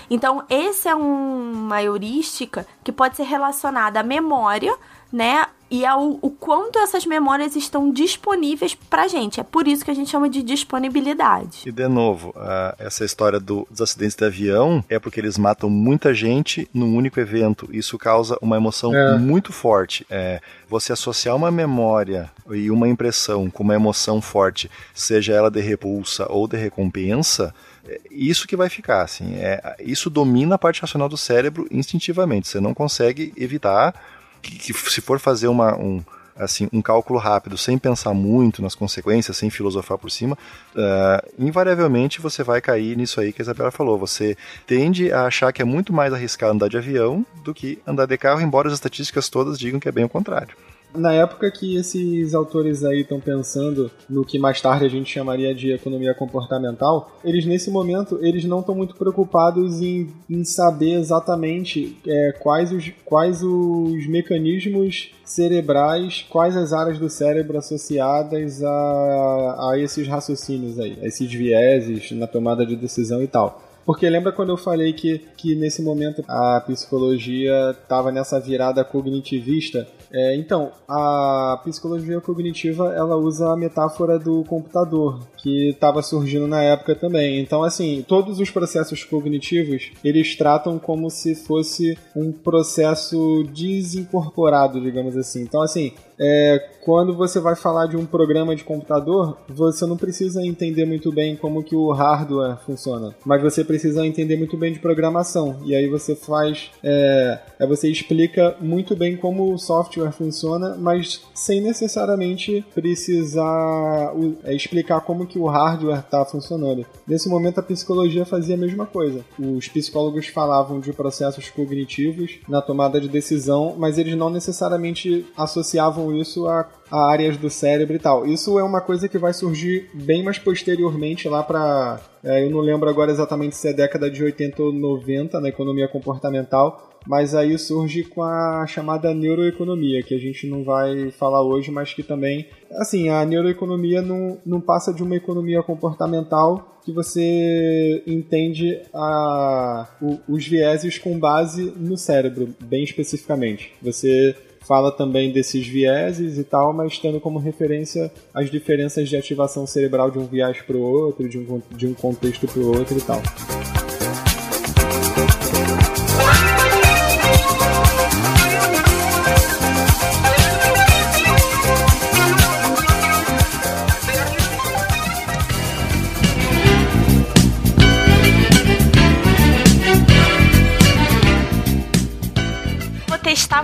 Então, 0.09 0.43
esse 0.49 0.87
é 0.87 0.95
um, 0.95 1.51
uma 1.51 1.83
heurística 1.83 2.65
que 2.83 2.91
pode 2.91 3.17
ser 3.17 3.23
relacionada 3.23 3.99
à 3.99 4.03
memória, 4.03 4.73
né? 5.11 5.45
E 5.69 5.85
ao 5.85 6.17
o 6.21 6.29
quanto 6.29 6.79
essas 6.79 7.05
memórias 7.05 7.55
estão 7.55 7.91
disponíveis 7.91 8.73
pra 8.73 9.07
gente. 9.07 9.39
É 9.39 9.43
por 9.43 9.67
isso 9.67 9.83
que 9.83 9.91
a 9.91 9.93
gente 9.93 10.09
chama 10.09 10.29
de 10.29 10.41
disponibilidade. 10.41 11.63
E 11.65 11.71
de 11.71 11.87
novo, 11.87 12.29
uh, 12.29 12.75
essa 12.79 13.03
história 13.03 13.39
do, 13.39 13.67
dos 13.69 13.81
acidentes 13.81 14.15
de 14.15 14.25
avião 14.25 14.83
é 14.89 14.97
porque 14.99 15.19
eles 15.19 15.37
matam 15.37 15.69
muita 15.69 16.13
gente 16.13 16.69
num 16.73 16.95
único 16.95 17.19
evento. 17.19 17.67
Isso 17.71 17.97
causa 17.97 18.37
uma 18.41 18.55
emoção 18.55 18.95
é. 18.95 19.17
muito 19.17 19.51
forte. 19.51 20.05
É, 20.09 20.39
você 20.69 20.93
associar 20.93 21.35
uma 21.35 21.51
memória 21.51 22.31
e 22.49 22.71
uma 22.71 22.87
impressão 22.87 23.49
com 23.49 23.63
uma 23.63 23.75
emoção 23.75 24.21
forte, 24.21 24.69
seja 24.93 25.33
ela 25.33 25.51
de 25.51 25.61
repulsa 25.61 26.27
ou 26.29 26.47
de 26.47 26.57
recompensa, 26.57 27.53
é 27.87 28.01
isso 28.11 28.47
que 28.47 28.55
vai 28.55 28.69
ficar, 28.69 29.01
assim, 29.01 29.35
é, 29.35 29.75
isso 29.79 30.09
domina 30.09 30.55
a 30.55 30.57
parte 30.57 30.81
racional 30.81 31.07
do 31.07 31.17
cérebro 31.17 31.67
instintivamente, 31.71 32.47
você 32.47 32.59
não 32.59 32.73
consegue 32.73 33.33
evitar 33.37 33.95
que, 34.41 34.57
que 34.57 34.73
se 34.73 35.01
for 35.01 35.19
fazer 35.19 35.47
uma, 35.47 35.75
um, 35.77 36.03
assim, 36.37 36.69
um 36.71 36.81
cálculo 36.81 37.19
rápido, 37.19 37.57
sem 37.57 37.77
pensar 37.77 38.13
muito 38.13 38.61
nas 38.61 38.75
consequências, 38.75 39.35
sem 39.37 39.49
filosofar 39.49 39.97
por 39.97 40.09
cima, 40.09 40.37
uh, 40.75 41.29
invariavelmente 41.39 42.21
você 42.21 42.43
vai 42.43 42.61
cair 42.61 42.95
nisso 42.95 43.19
aí 43.19 43.33
que 43.33 43.41
a 43.41 43.43
Isabela 43.43 43.71
falou. 43.71 43.97
Você 43.97 44.37
tende 44.65 45.11
a 45.11 45.25
achar 45.25 45.51
que 45.51 45.61
é 45.61 45.65
muito 45.65 45.91
mais 45.91 46.13
arriscado 46.13 46.53
andar 46.53 46.69
de 46.69 46.77
avião 46.77 47.25
do 47.43 47.53
que 47.53 47.79
andar 47.85 48.05
de 48.05 48.17
carro, 48.17 48.41
embora 48.41 48.67
as 48.67 48.73
estatísticas 48.73 49.29
todas 49.29 49.57
digam 49.57 49.79
que 49.79 49.89
é 49.89 49.91
bem 49.91 50.05
o 50.05 50.09
contrário. 50.09 50.55
Na 50.97 51.13
época 51.13 51.51
que 51.51 51.75
esses 51.75 52.33
autores 52.33 52.83
aí 52.83 53.01
estão 53.01 53.19
pensando 53.19 53.91
no 54.09 54.25
que 54.25 54.39
mais 54.39 54.59
tarde 54.59 54.85
a 54.85 54.89
gente 54.89 55.11
chamaria 55.11 55.53
de 55.53 55.71
economia 55.71 56.13
comportamental, 56.13 57.11
eles 57.23 57.45
nesse 57.45 57.69
momento 57.69 58.17
eles 58.21 58.43
não 58.45 58.61
estão 58.61 58.73
muito 58.73 58.95
preocupados 58.95 59.79
em, 59.79 60.09
em 60.27 60.43
saber 60.43 60.93
exatamente 60.93 61.97
é, 62.07 62.31
quais, 62.39 62.71
os, 62.71 62.91
quais 63.05 63.43
os 63.43 64.07
mecanismos 64.07 65.11
cerebrais, 65.23 66.25
quais 66.29 66.57
as 66.57 66.73
áreas 66.73 66.97
do 66.97 67.09
cérebro 67.09 67.57
associadas 67.57 68.63
a, 68.63 69.71
a 69.71 69.73
esses 69.77 70.07
raciocínios 70.07 70.79
aí, 70.79 70.97
a 71.01 71.05
esses 71.05 71.31
vieses 71.31 72.11
na 72.11 72.25
tomada 72.25 72.65
de 72.65 72.75
decisão 72.75 73.21
e 73.21 73.27
tal. 73.27 73.63
Porque 73.87 74.09
lembra 74.09 74.33
quando 74.33 74.49
eu 74.49 74.57
falei 74.57 74.91
que, 74.91 75.19
que 75.37 75.55
nesse 75.55 75.81
momento 75.81 76.21
a 76.27 76.59
psicologia 76.59 77.71
estava 77.71 78.11
nessa 78.11 78.37
virada 78.37 78.83
cognitivista 78.83 79.87
É, 80.11 80.35
então, 80.35 80.71
a 80.87 81.59
psicologia 81.63 82.19
cognitiva 82.21 82.93
ela 82.93 83.17
usa 83.17 83.51
a 83.51 83.57
metáfora 83.57 84.17
do 84.17 84.43
computador, 84.45 85.19
que 85.37 85.69
estava 85.69 86.01
surgindo 86.01 86.47
na 86.47 86.63
época 86.63 86.95
também. 86.95 87.39
Então, 87.39 87.63
assim, 87.63 88.03
todos 88.07 88.39
os 88.39 88.49
processos 88.49 89.03
cognitivos 89.03 89.91
eles 90.03 90.35
tratam 90.35 90.79
como 90.79 91.09
se 91.09 91.35
fosse 91.35 91.97
um 92.15 92.31
processo 92.31 93.43
desincorporado, 93.53 94.81
digamos 94.81 95.17
assim. 95.17 95.41
Então, 95.41 95.61
assim, 95.61 95.93
é, 96.19 96.69
quando 96.87 97.13
você 97.13 97.39
vai 97.39 97.55
falar 97.55 97.87
de 97.87 97.97
um 97.97 98.05
programa 98.05 98.55
de 98.55 98.63
computador, 98.63 99.37
você 99.49 99.85
não 99.85 99.97
precisa 99.97 100.41
entender 100.41 100.85
muito 100.85 101.11
bem 101.11 101.35
como 101.35 101.63
que 101.63 101.75
o 101.75 101.91
hardware 101.91 102.57
funciona, 102.65 103.13
mas 103.25 103.41
você 103.41 103.63
precisa 103.63 104.07
entender 104.07 104.37
muito 104.37 104.55
bem 104.55 104.71
de 104.71 104.79
programação. 104.79 105.57
E 105.65 105.75
aí 105.75 105.87
você 105.87 106.15
faz, 106.15 106.71
é, 106.81 107.39
é 107.59 107.67
você 107.67 107.89
explica 107.89 108.55
muito 108.61 108.95
bem 108.95 109.17
como 109.17 109.53
o 109.53 109.57
software 109.57 110.11
funciona, 110.11 110.75
mas 110.79 111.21
sem 111.35 111.61
necessariamente 111.61 112.65
precisar 112.73 114.13
é, 114.43 114.55
explicar 114.55 115.01
como 115.01 115.27
que 115.27 115.37
o 115.37 115.45
hardware 115.45 115.99
está 115.99 116.23
funcionando. 116.25 116.85
Nesse 117.05 117.27
momento 117.27 117.59
a 117.59 117.63
psicologia 117.63 118.25
fazia 118.25 118.55
a 118.55 118.57
mesma 118.57 118.85
coisa. 118.85 119.25
Os 119.37 119.67
psicólogos 119.67 120.27
falavam 120.27 120.79
de 120.79 120.93
processos 120.93 121.49
cognitivos 121.49 122.39
na 122.47 122.61
tomada 122.61 122.99
de 122.99 123.09
decisão, 123.09 123.75
mas 123.77 123.97
eles 123.97 124.15
não 124.15 124.29
necessariamente 124.29 125.25
associavam 125.35 126.06
isso 126.13 126.47
a, 126.47 126.67
a 126.91 127.11
áreas 127.11 127.37
do 127.37 127.49
cérebro 127.49 127.95
e 127.95 127.99
tal. 127.99 128.25
Isso 128.25 128.57
é 128.59 128.63
uma 128.63 128.81
coisa 128.81 129.07
que 129.07 129.17
vai 129.17 129.33
surgir 129.33 129.89
bem 129.93 130.23
mais 130.23 130.37
posteriormente 130.37 131.27
lá 131.27 131.43
para 131.43 131.99
é, 132.23 132.43
eu 132.43 132.49
não 132.49 132.59
lembro 132.59 132.89
agora 132.89 133.09
exatamente 133.09 133.55
se 133.55 133.69
é 133.69 133.73
década 133.73 134.09
de 134.09 134.21
80 134.21 134.61
ou 134.61 134.73
90 134.73 135.39
na 135.39 135.47
economia 135.47 135.87
comportamental, 135.87 136.99
mas 137.07 137.33
aí 137.33 137.57
surge 137.57 138.03
com 138.03 138.21
a 138.21 138.65
chamada 138.67 139.13
neuroeconomia, 139.13 140.03
que 140.03 140.13
a 140.13 140.17
gente 140.17 140.45
não 140.45 140.63
vai 140.63 141.09
falar 141.11 141.41
hoje, 141.41 141.71
mas 141.71 141.93
que 141.93 142.03
também, 142.03 142.47
assim, 142.71 143.07
a 143.07 143.23
neuroeconomia 143.23 144.01
não, 144.01 144.39
não 144.45 144.59
passa 144.59 144.93
de 144.93 145.01
uma 145.01 145.15
economia 145.15 145.63
comportamental 145.63 146.79
que 146.83 146.91
você 146.91 148.03
entende 148.05 148.81
a, 148.93 149.87
o, 150.01 150.19
os 150.27 150.45
vieses 150.45 150.97
com 150.97 151.17
base 151.17 151.71
no 151.77 151.97
cérebro, 151.97 152.53
bem 152.61 152.83
especificamente. 152.83 153.73
Você 153.81 154.35
fala 154.67 154.91
também 154.91 155.31
desses 155.31 155.65
vieses 155.65 156.37
e 156.37 156.43
tal, 156.43 156.73
mas 156.73 156.99
tendo 156.99 157.19
como 157.19 157.39
referência 157.39 158.11
as 158.33 158.51
diferenças 158.51 159.07
de 159.07 159.15
ativação 159.15 159.65
cerebral 159.65 160.11
de 160.11 160.19
um 160.19 160.25
viés 160.25 160.61
para 160.61 160.75
o 160.75 160.81
outro, 160.81 161.27
de 161.29 161.37
um, 161.37 161.61
de 161.71 161.87
um 161.87 161.93
contexto 161.93 162.47
para 162.47 162.61
o 162.61 162.77
outro 162.77 162.97
e 162.97 163.01
tal. 163.01 163.21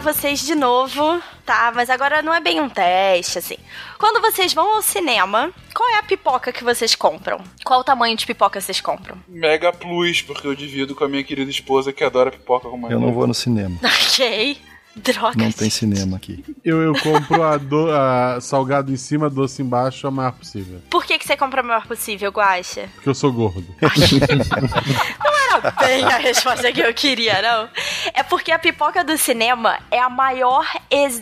Vocês 0.04 0.46
de 0.46 0.54
novo, 0.54 1.22
tá? 1.46 1.72
Mas 1.74 1.90
agora 1.90 2.22
não 2.22 2.34
é 2.34 2.42
bem 2.42 2.60
um 2.60 2.70
teste, 2.70 3.40
assim. 3.40 3.56
Quando 3.98 4.22
vocês 4.22 4.54
vão 4.54 4.76
ao 4.76 4.82
cinema, 4.82 5.50
qual 5.74 5.90
é 5.90 5.98
a 5.98 6.04
pipoca 6.04 6.52
que 6.52 6.64
vocês 6.64 6.94
compram? 6.94 7.42
Qual 7.64 7.80
o 7.80 7.84
tamanho 7.84 8.16
de 8.16 8.26
pipoca 8.26 8.60
vocês 8.60 8.82
compram? 8.82 9.18
Mega 9.28 9.72
Plus, 9.72 10.22
porque 10.22 10.46
eu 10.46 10.54
divido 10.54 10.94
com 10.94 11.06
a 11.06 11.10
minha 11.10 11.24
querida 11.24 11.50
esposa 11.50 11.94
que 11.94 12.04
adora 12.04 12.32
pipoca 12.32 12.70
com 12.70 12.92
Eu 12.92 13.00
não 13.00 13.14
vou 13.14 13.26
no 13.26 13.34
cinema. 13.34 13.80
Ok. 14.14 14.62
Droga. 14.96 15.44
Não 15.44 15.52
tem 15.52 15.70
cinema 15.70 16.18
aqui. 16.18 16.44
Eu, 16.64 16.82
eu 16.82 16.94
compro 16.94 17.42
a, 17.42 17.58
do, 17.58 17.90
a 17.92 18.40
salgado 18.40 18.92
em 18.92 18.98
cima, 18.98 19.30
doce 19.30 19.62
embaixo, 19.62 20.06
a 20.06 20.12
maior 20.12 20.34
possível. 20.34 20.82
Por 20.90 21.04
que, 21.04 21.18
que 21.18 21.26
você 21.26 21.36
compra 21.36 21.62
a 21.62 21.64
maior 21.64 21.88
possível, 21.88 22.32
Guaxa? 22.32 22.88
Porque 22.94 23.10
eu 23.10 23.16
sou 23.16 23.34
gordo. 23.34 23.66
não 23.82 25.58
era 25.58 25.72
bem 25.72 26.04
a 26.04 26.18
resposta 26.18 26.72
que 26.72 26.82
eu 26.82 26.94
queria, 26.94 27.42
não. 27.42 27.70
É 28.14 28.22
porque 28.22 28.52
a 28.52 28.60
pipoca 28.60 29.04
do 29.04 29.18
cinema 29.18 29.80
é, 29.90 30.00
a 30.00 30.10
maior 30.10 30.66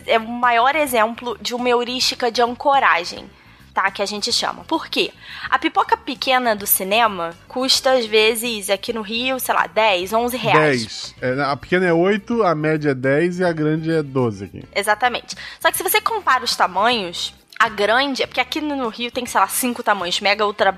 é 0.06 0.18
o 0.18 0.28
maior 0.28 0.76
exemplo 0.76 1.38
de 1.40 1.54
uma 1.54 1.68
heurística 1.68 2.30
de 2.30 2.42
ancoragem 2.42 3.28
tá? 3.72 3.90
Que 3.90 4.02
a 4.02 4.06
gente 4.06 4.32
chama. 4.32 4.64
Por 4.64 4.88
quê? 4.88 5.12
A 5.50 5.58
pipoca 5.58 5.96
pequena 5.96 6.54
do 6.54 6.66
cinema 6.66 7.34
custa, 7.48 7.92
às 7.92 8.06
vezes, 8.06 8.70
aqui 8.70 8.92
no 8.92 9.02
Rio, 9.02 9.38
sei 9.40 9.54
lá, 9.54 9.66
10, 9.66 10.12
11 10.12 10.36
reais. 10.36 11.14
10. 11.20 11.38
É, 11.38 11.42
a 11.42 11.56
pequena 11.56 11.86
é 11.86 11.92
8, 11.92 12.42
a 12.42 12.54
média 12.54 12.90
é 12.90 12.94
10 12.94 13.40
e 13.40 13.44
a 13.44 13.52
grande 13.52 13.90
é 13.90 14.02
12 14.02 14.44
aqui. 14.44 14.64
Exatamente. 14.74 15.36
Só 15.60 15.70
que 15.70 15.76
se 15.76 15.82
você 15.82 16.00
compara 16.00 16.44
os 16.44 16.54
tamanhos, 16.54 17.34
a 17.62 17.68
grande, 17.68 18.24
é 18.24 18.26
porque 18.26 18.40
aqui 18.40 18.60
no 18.60 18.88
Rio 18.88 19.12
tem, 19.12 19.24
sei 19.24 19.40
lá, 19.40 19.46
cinco 19.46 19.84
tamanhos. 19.84 20.20
Mega 20.20 20.44
Ultra 20.44 20.76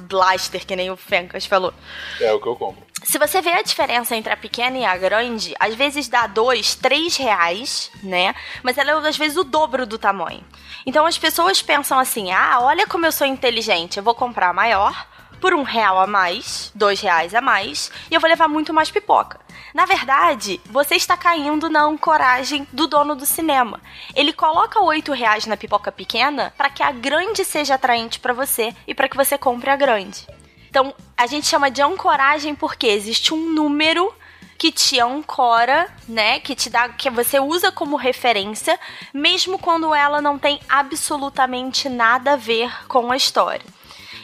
Blaster, 0.00 0.66
que 0.66 0.76
nem 0.76 0.90
o 0.90 0.96
Fencas 0.96 1.46
falou. 1.46 1.72
É 2.20 2.30
o 2.30 2.38
que 2.38 2.46
eu 2.46 2.54
compro. 2.54 2.84
Se 3.02 3.18
você 3.18 3.40
vê 3.40 3.52
a 3.52 3.62
diferença 3.62 4.14
entre 4.14 4.30
a 4.30 4.36
pequena 4.36 4.76
e 4.76 4.84
a 4.84 4.94
grande, 4.98 5.54
às 5.58 5.74
vezes 5.74 6.08
dá 6.08 6.26
dois, 6.26 6.74
três 6.74 7.16
reais, 7.16 7.90
né? 8.02 8.34
Mas 8.62 8.76
ela 8.76 8.90
é 8.90 9.08
às 9.08 9.16
vezes 9.16 9.38
o 9.38 9.44
dobro 9.44 9.86
do 9.86 9.96
tamanho. 9.96 10.44
Então 10.84 11.06
as 11.06 11.16
pessoas 11.16 11.62
pensam 11.62 11.98
assim: 11.98 12.30
ah, 12.30 12.58
olha 12.60 12.86
como 12.86 13.06
eu 13.06 13.12
sou 13.12 13.26
inteligente, 13.26 13.96
eu 13.96 14.02
vou 14.02 14.14
comprar 14.14 14.50
a 14.50 14.52
maior 14.52 15.06
por 15.40 15.54
um 15.54 15.62
real 15.62 16.00
a 16.00 16.06
mais, 16.06 16.70
dois 16.74 17.00
reais 17.00 17.34
a 17.34 17.40
mais, 17.40 17.90
e 18.10 18.14
eu 18.14 18.20
vou 18.20 18.28
levar 18.28 18.48
muito 18.48 18.72
mais 18.72 18.90
pipoca. 18.90 19.40
Na 19.74 19.84
verdade, 19.84 20.60
você 20.66 20.94
está 20.94 21.16
caindo 21.16 21.68
na 21.68 21.82
ancoragem 21.82 22.66
do 22.72 22.86
dono 22.86 23.14
do 23.14 23.26
cinema. 23.26 23.80
Ele 24.14 24.32
coloca 24.32 24.80
oito 24.80 25.12
reais 25.12 25.46
na 25.46 25.56
pipoca 25.56 25.92
pequena 25.92 26.52
para 26.56 26.70
que 26.70 26.82
a 26.82 26.90
grande 26.90 27.44
seja 27.44 27.74
atraente 27.74 28.18
para 28.18 28.32
você 28.32 28.74
e 28.86 28.94
para 28.94 29.08
que 29.08 29.16
você 29.16 29.36
compre 29.36 29.68
a 29.68 29.76
grande. 29.76 30.26
Então, 30.70 30.94
a 31.16 31.26
gente 31.26 31.46
chama 31.46 31.70
de 31.70 31.82
ancoragem 31.82 32.54
porque 32.54 32.86
existe 32.86 33.34
um 33.34 33.52
número 33.52 34.12
que 34.58 34.72
te 34.72 34.98
ancora, 35.00 35.88
né? 36.08 36.40
Que 36.40 36.54
te 36.54 36.70
dá, 36.70 36.88
que 36.88 37.10
você 37.10 37.38
usa 37.38 37.70
como 37.70 37.96
referência, 37.96 38.78
mesmo 39.12 39.58
quando 39.58 39.94
ela 39.94 40.20
não 40.20 40.38
tem 40.38 40.60
absolutamente 40.68 41.88
nada 41.88 42.32
a 42.32 42.36
ver 42.36 42.72
com 42.88 43.12
a 43.12 43.16
história. 43.16 43.75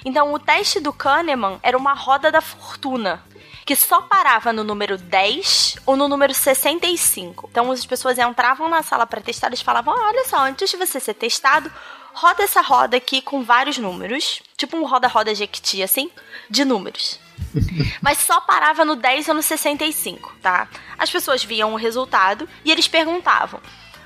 Então, 0.05 0.33
o 0.33 0.39
teste 0.39 0.81
do 0.81 0.93
Kahneman 0.93 1.59
era 1.63 1.77
uma 1.77 1.95
roda 1.95 2.31
da 2.31 2.41
fortuna, 2.41 3.23
que 3.65 3.77
só 3.77 4.03
parava 4.03 4.53
no 4.53 4.65
número 4.65 4.99
10 4.99 5.77
ou 5.87 5.97
no 5.97 6.09
número 6.09 6.35
65. 6.35 7.49
Então, 7.51 7.71
as 7.71 7.87
pessoas 7.87 8.19
entravam 8.19 8.69
na 8.69 8.83
sala 8.83 9.07
para 9.07 9.21
testar, 9.21 9.49
eles 9.49 9.63
falavam: 9.63 9.95
olha 9.95 10.25
só, 10.27 10.39
antes 10.39 10.71
de 10.71 10.77
você 10.77 10.99
ser 10.99 11.15
testado, 11.15 11.73
roda 12.13 12.43
essa 12.43 12.61
roda 12.61 12.97
aqui 12.97 13.23
com 13.23 13.43
vários 13.43 13.79
números, 13.79 14.43
tipo 14.57 14.77
um 14.77 14.85
roda-roda 14.85 15.35
Jequiti, 15.35 15.83
assim, 15.83 16.11
de 16.51 16.65
números. 16.65 17.19
Mas 18.01 18.19
só 18.19 18.41
parava 18.41 18.85
no 18.85 18.97
10 18.97 19.29
ou 19.29 19.35
no 19.35 19.43
65, 19.43 20.35
tá? 20.43 20.69
As 20.99 21.11
pessoas 21.11 21.45
viam 21.45 21.73
o 21.73 21.77
resultado 21.77 22.49
e 22.65 22.71
eles 22.71 22.89
perguntavam: 22.89 23.61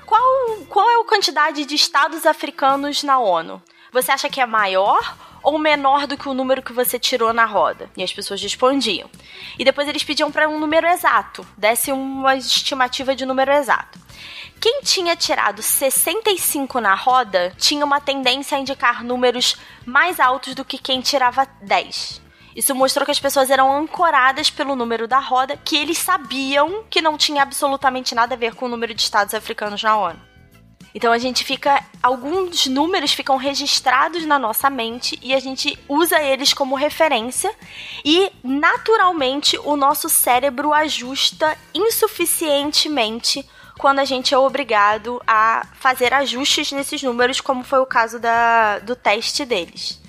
qual, 0.05 0.21
qual 0.69 0.89
é 0.89 1.01
a 1.01 1.05
quantidade 1.05 1.65
de 1.65 1.75
estados 1.75 2.25
africanos 2.25 3.03
na 3.03 3.19
ONU? 3.19 3.61
Você 3.91 4.11
acha 4.11 4.29
que 4.29 4.39
é 4.39 4.45
maior 4.45 5.17
ou 5.47 5.57
menor 5.57 6.05
do 6.07 6.17
que 6.17 6.27
o 6.27 6.33
número 6.33 6.61
que 6.61 6.73
você 6.73 6.99
tirou 6.99 7.31
na 7.31 7.45
roda? 7.45 7.89
E 7.95 8.03
as 8.03 8.11
pessoas 8.11 8.41
respondiam. 8.41 9.09
E 9.57 9.63
depois 9.63 9.87
eles 9.87 10.03
pediam 10.03 10.29
para 10.29 10.49
um 10.49 10.59
número 10.59 10.85
exato, 10.85 11.47
desse 11.57 11.89
uma 11.89 12.35
estimativa 12.35 13.15
de 13.15 13.25
número 13.25 13.53
exato. 13.53 13.97
Quem 14.59 14.81
tinha 14.81 15.15
tirado 15.15 15.61
65 15.61 16.81
na 16.81 16.93
roda 16.95 17.53
tinha 17.57 17.85
uma 17.85 18.01
tendência 18.01 18.57
a 18.57 18.59
indicar 18.59 19.05
números 19.05 19.55
mais 19.85 20.19
altos 20.19 20.53
do 20.53 20.65
que 20.65 20.77
quem 20.77 20.99
tirava 20.99 21.47
10. 21.61 22.21
Isso 22.53 22.75
mostrou 22.75 23.05
que 23.05 23.11
as 23.11 23.19
pessoas 23.19 23.49
eram 23.49 23.71
ancoradas 23.71 24.49
pelo 24.49 24.75
número 24.75 25.07
da 25.07 25.19
roda, 25.19 25.55
que 25.55 25.77
eles 25.77 25.97
sabiam 25.97 26.83
que 26.89 27.01
não 27.01 27.17
tinha 27.17 27.41
absolutamente 27.41 28.13
nada 28.13 28.35
a 28.35 28.37
ver 28.37 28.53
com 28.53 28.65
o 28.65 28.69
número 28.69 28.93
de 28.93 29.01
estados 29.01 29.33
africanos 29.33 29.81
na 29.81 29.95
ONU. 29.95 30.36
Então 30.97 31.11
a 31.11 31.19
gente 31.19 31.43
fica. 31.43 31.85
Alguns 32.01 32.65
números 32.65 33.13
ficam 33.13 33.37
registrados 33.37 34.25
na 34.25 34.39
nossa 34.39 34.67
mente 34.67 35.19
e 35.21 35.31
a 35.31 35.39
gente 35.39 35.77
usa 35.87 36.19
eles 36.23 36.55
como 36.55 36.73
referência. 36.73 37.53
E 38.03 38.31
naturalmente 38.43 39.59
o 39.59 39.75
nosso 39.75 40.09
cérebro 40.09 40.73
ajusta 40.73 41.55
insuficientemente 41.71 43.47
quando 43.77 43.99
a 43.99 44.05
gente 44.05 44.33
é 44.33 44.37
obrigado 44.39 45.21
a 45.27 45.67
fazer 45.75 46.15
ajustes 46.15 46.71
nesses 46.71 47.03
números, 47.03 47.39
como 47.39 47.63
foi 47.63 47.77
o 47.77 47.85
caso 47.85 48.17
da, 48.17 48.79
do 48.79 48.95
teste 48.95 49.45
deles. 49.45 50.01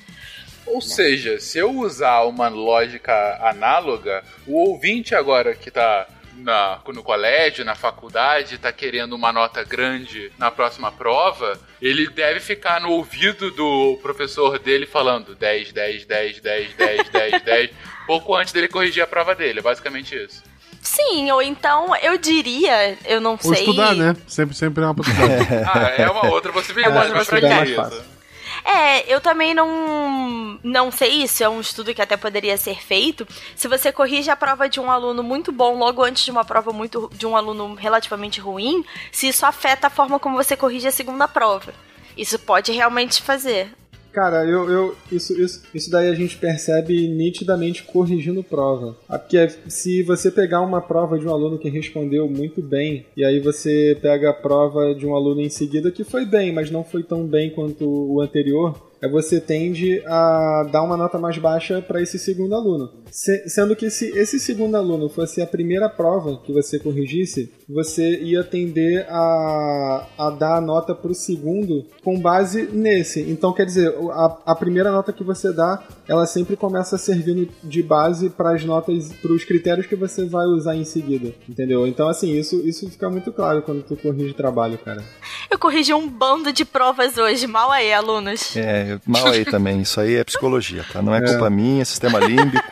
Ou 0.67 0.81
seja, 0.81 1.39
se 1.39 1.59
eu 1.59 1.71
usar 1.71 2.23
uma 2.23 2.49
lógica 2.49 3.39
análoga, 3.43 4.25
o 4.47 4.55
ouvinte 4.57 5.15
agora 5.15 5.55
que 5.55 5.69
está 5.69 6.07
na, 6.39 6.79
no 6.95 7.03
colégio, 7.03 7.65
na 7.65 7.75
faculdade, 7.75 8.55
está 8.57 8.73
querendo 8.73 9.15
uma 9.15 9.33
nota 9.33 9.63
grande 9.65 10.31
na 10.39 10.51
próxima 10.51 10.91
prova, 10.93 11.59
ele 11.81 12.09
deve 12.09 12.41
ficar 12.41 12.81
no 12.81 12.91
ouvido 12.91 13.51
do 13.51 13.99
professor 14.03 14.59
dele 14.59 14.87
falando 14.87 15.35
10, 15.35 15.73
10, 15.73 16.05
10, 16.07 16.41
10, 16.41 16.75
10, 16.75 17.09
10, 17.09 17.43
10, 17.43 17.71
pouco 18.07 18.35
antes 18.35 18.53
dele 18.53 18.69
corrigir 18.69 19.03
a 19.03 19.07
prova 19.07 19.35
dele. 19.35 19.59
É 19.59 19.63
basicamente 19.63 20.15
isso. 20.17 20.43
Sim, 20.81 21.31
ou 21.33 21.43
então 21.43 21.95
eu 21.97 22.17
diria, 22.17 22.97
eu 23.05 23.21
não 23.21 23.33
Ou 23.33 23.39
sei. 23.39 23.65
estudar, 23.65 23.95
né? 23.95 24.17
Sempre, 24.27 24.57
sempre 24.57 24.83
é 24.85 24.87
uma 24.87 24.95
possibilidade. 24.95 25.47
Ah, 25.67 25.95
é 25.99 26.09
uma 26.09 26.27
outra 26.31 26.53
possibilidade, 26.53 26.97
É 26.97 26.99
uma 27.11 27.15
mas 27.19 27.29
pra 27.29 27.39
possibilidade. 27.41 27.75
que 27.75 27.97
isso? 27.97 28.18
É, 28.65 29.13
eu 29.13 29.21
também 29.21 29.55
não 29.55 30.59
não 30.63 30.91
sei 30.91 31.23
isso, 31.23 31.43
é 31.43 31.49
um 31.49 31.61
estudo 31.61 31.95
que 31.95 32.03
até 32.03 32.17
poderia 32.17 32.57
ser 32.57 32.81
feito. 32.83 33.27
Se 33.55 33.69
você 33.69 33.93
corrige 33.93 34.31
a 34.31 34.37
prova 34.37 34.69
de 34.69 34.81
um 34.81 34.91
aluno 34.91 35.23
muito 35.23 35.53
bom 35.53 35.79
logo 35.79 36.03
antes 36.03 36.25
de 36.25 36.31
uma 36.31 36.45
prova 36.45 36.73
muito 36.73 37.11
de 37.15 37.27
um 37.27 37.37
aluno 37.37 37.75
relativamente 37.75 38.41
ruim, 38.41 38.85
se 39.13 39.29
isso 39.29 39.47
afeta 39.47 39.87
a 39.87 39.91
forma 39.91 40.19
como 40.19 40.37
você 40.37 40.57
corrige 40.57 40.89
a 40.89 40.93
segunda 40.93 41.29
prova. 41.29 41.73
Isso 42.17 42.39
pode 42.39 42.73
realmente 42.73 43.23
fazer. 43.23 43.73
Cara, 44.19 44.45
eu, 44.45 44.69
eu 44.69 44.97
isso, 45.13 45.41
isso, 45.41 45.63
isso 45.73 45.89
daí 45.89 46.09
a 46.09 46.15
gente 46.15 46.37
percebe 46.37 47.07
nitidamente 47.07 47.85
corrigindo 47.85 48.43
prova. 48.43 48.97
Ah, 49.09 49.17
Porque 49.17 49.49
se 49.69 50.03
você 50.03 50.29
pegar 50.29 50.61
uma 50.61 50.81
prova 50.81 51.17
de 51.17 51.25
um 51.25 51.31
aluno 51.31 51.57
que 51.57 51.69
respondeu 51.69 52.29
muito 52.29 52.61
bem, 52.61 53.07
e 53.17 53.25
aí 53.25 53.39
você 53.39 53.97
pega 54.03 54.31
a 54.31 54.35
prova 54.35 54.93
de 54.93 55.07
um 55.07 55.15
aluno 55.15 55.41
em 55.41 55.49
seguida 55.49 55.93
que 55.93 56.03
foi 56.03 56.25
bem, 56.25 56.53
mas 56.53 56.69
não 56.69 56.83
foi 56.83 57.05
tão 57.05 57.25
bem 57.25 57.51
quanto 57.51 57.87
o 57.89 58.21
anterior, 58.21 58.88
você 59.07 59.41
tende 59.41 60.03
a 60.07 60.67
dar 60.73 60.83
uma 60.83 60.97
nota 60.97 61.19
mais 61.19 61.39
baixa 61.39 61.81
para 61.81 62.03
esse 62.03 62.19
segundo 62.19 62.55
aluno. 62.55 62.91
Se- 63.11 63.49
sendo 63.49 63.77
que 63.77 63.91
se 63.91 64.07
esse 64.19 64.41
segundo 64.41 64.77
aluno 64.77 65.09
fosse 65.09 65.41
a 65.41 65.47
primeira 65.47 65.89
prova 65.89 66.41
que 66.45 66.53
você 66.53 66.79
corrigisse, 66.79 67.53
você 67.69 68.19
ia 68.21 68.43
tender 68.43 69.07
a, 69.09 70.07
a 70.19 70.31
dar 70.31 70.57
a 70.57 70.61
nota 70.61 70.95
para 70.95 71.11
o 71.11 71.15
segundo 71.15 71.87
com 72.03 72.19
base 72.19 72.69
nesse. 72.73 73.21
Então, 73.21 73.53
quer 73.53 73.67
dizer, 73.67 73.95
a, 74.11 74.39
a 74.47 74.55
primeira 74.55 74.91
nota 74.91 75.13
que 75.13 75.23
você 75.23 75.53
dá, 75.53 75.83
ela 76.09 76.27
sempre 76.27 76.57
começa 76.57 76.97
servindo 76.99 77.49
de 77.63 77.83
base 77.83 78.31
para 78.31 78.55
as 78.55 78.65
notas, 78.65 79.13
para 79.13 79.33
os 79.33 79.45
critérios 79.45 79.87
que 79.87 79.97
você 79.97 80.25
vai 80.25 80.47
usar 80.47 80.75
em 80.77 80.85
seguida, 80.85 81.33
entendeu? 81.49 81.87
Então, 81.87 82.09
assim, 82.09 82.33
isso, 82.33 82.57
isso 82.67 82.89
fica 82.91 83.09
muito 83.11 83.33
claro 83.33 83.63
quando 83.63 83.83
tu 83.83 83.97
corrige 83.97 84.35
trabalho, 84.35 84.79
cara. 84.79 85.03
Eu 85.51 85.59
corrigi 85.59 85.93
um 85.95 86.09
bando 86.09 86.53
de 86.53 86.65
provas 86.65 87.17
hoje, 87.19 87.47
mal 87.47 87.71
aí, 87.71 87.93
alunos. 87.93 88.57
É, 88.57 88.88
mal 89.07 89.27
aí 89.29 89.45
também. 89.45 89.81
Isso 89.81 90.01
aí 90.01 90.17
é 90.17 90.25
psicologia, 90.25 90.85
tá? 90.93 91.03
Não 91.03 91.15
é 91.15 91.21
culpa 91.21 91.49
minha, 91.51 91.83
é 91.83 91.85
sistema 91.85 92.19
límbico. 92.19 92.71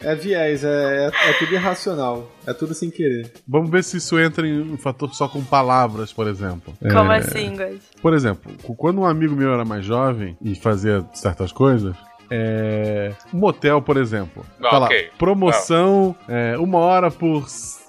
É 0.00 0.14
viés, 0.14 0.64
é, 0.64 1.06
é, 1.06 1.30
é 1.30 1.32
tudo 1.38 1.52
irracional, 1.52 2.32
é 2.46 2.52
tudo 2.52 2.72
sem 2.72 2.90
querer. 2.90 3.30
Vamos 3.46 3.70
ver 3.70 3.84
se 3.84 3.98
isso 3.98 4.18
entra 4.18 4.46
em 4.46 4.60
um 4.60 4.78
fator 4.78 5.12
só 5.14 5.28
com 5.28 5.42
palavras, 5.44 6.12
por 6.12 6.26
exemplo. 6.26 6.72
Como 6.80 7.12
É, 7.12 7.18
assim, 7.18 7.54
Guys? 7.56 7.82
Por 8.00 8.14
exemplo, 8.14 8.52
quando 8.76 9.00
um 9.00 9.04
amigo 9.04 9.34
meu 9.34 9.52
era 9.52 9.64
mais 9.64 9.84
jovem 9.84 10.36
e 10.40 10.54
fazia 10.54 11.04
certas 11.12 11.52
coisas, 11.52 11.94
é... 12.30 13.12
um 13.34 13.38
motel, 13.38 13.82
por 13.82 13.96
exemplo. 13.96 14.46
Ah, 14.60 14.70
tá 14.70 14.78
lá, 14.78 14.86
ok. 14.86 15.10
promoção, 15.18 16.14
é, 16.28 16.56
uma 16.58 16.78
hora 16.78 17.10
por 17.10 17.46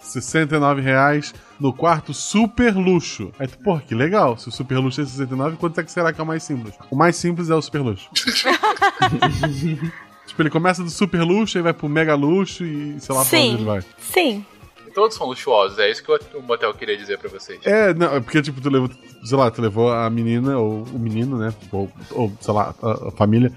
69 0.09 0.81
reais 0.81 1.33
no 1.59 1.73
quarto 1.73 2.13
super 2.13 2.75
luxo. 2.75 3.31
Aí 3.39 3.47
tu, 3.47 3.57
pô, 3.59 3.79
que 3.79 3.93
legal. 3.93 4.37
Se 4.37 4.47
o 4.47 4.51
super 4.51 4.77
luxo 4.77 5.01
é 5.01 5.05
69, 5.05 5.57
quanto 5.57 5.79
é 5.79 5.83
que 5.83 5.91
será 5.91 6.11
que 6.13 6.19
é 6.19 6.23
o 6.23 6.27
mais 6.27 6.43
simples? 6.43 6.73
O 6.89 6.95
mais 6.95 7.15
simples 7.15 7.49
é 7.49 7.55
o 7.55 7.61
super 7.61 7.81
luxo. 7.81 8.09
tipo, 10.25 10.41
ele 10.41 10.49
começa 10.49 10.83
do 10.83 10.89
super 10.89 11.21
luxo, 11.21 11.57
aí 11.57 11.63
vai 11.63 11.73
pro 11.73 11.89
mega 11.89 12.15
luxo 12.15 12.63
e 12.63 12.99
sei 12.99 13.15
lá 13.15 13.25
pra 13.25 13.39
onde 13.39 13.55
ele 13.55 13.65
vai. 13.65 13.83
Sim. 13.97 14.45
Todos 14.93 15.15
são 15.15 15.27
luxuosos, 15.27 15.77
é 15.77 15.89
isso 15.89 16.03
que 16.03 16.11
o 16.11 16.41
motel 16.41 16.73
queria 16.73 16.97
dizer 16.97 17.17
pra 17.19 17.29
vocês. 17.29 17.59
É, 17.63 17.93
não, 17.93 18.15
é 18.15 18.19
porque, 18.19 18.41
tipo, 18.41 18.59
tu 18.59 18.69
levou, 18.69 18.89
sei 19.23 19.37
lá, 19.37 19.51
tu 19.51 19.61
levou 19.61 19.91
a 19.91 20.09
menina, 20.09 20.57
ou 20.57 20.83
o 20.83 20.99
menino, 20.99 21.37
né? 21.37 21.53
Ou, 21.71 21.91
ou 22.11 22.33
sei 22.41 22.53
lá, 22.53 22.73
a, 22.81 23.09
a 23.09 23.11
família. 23.11 23.53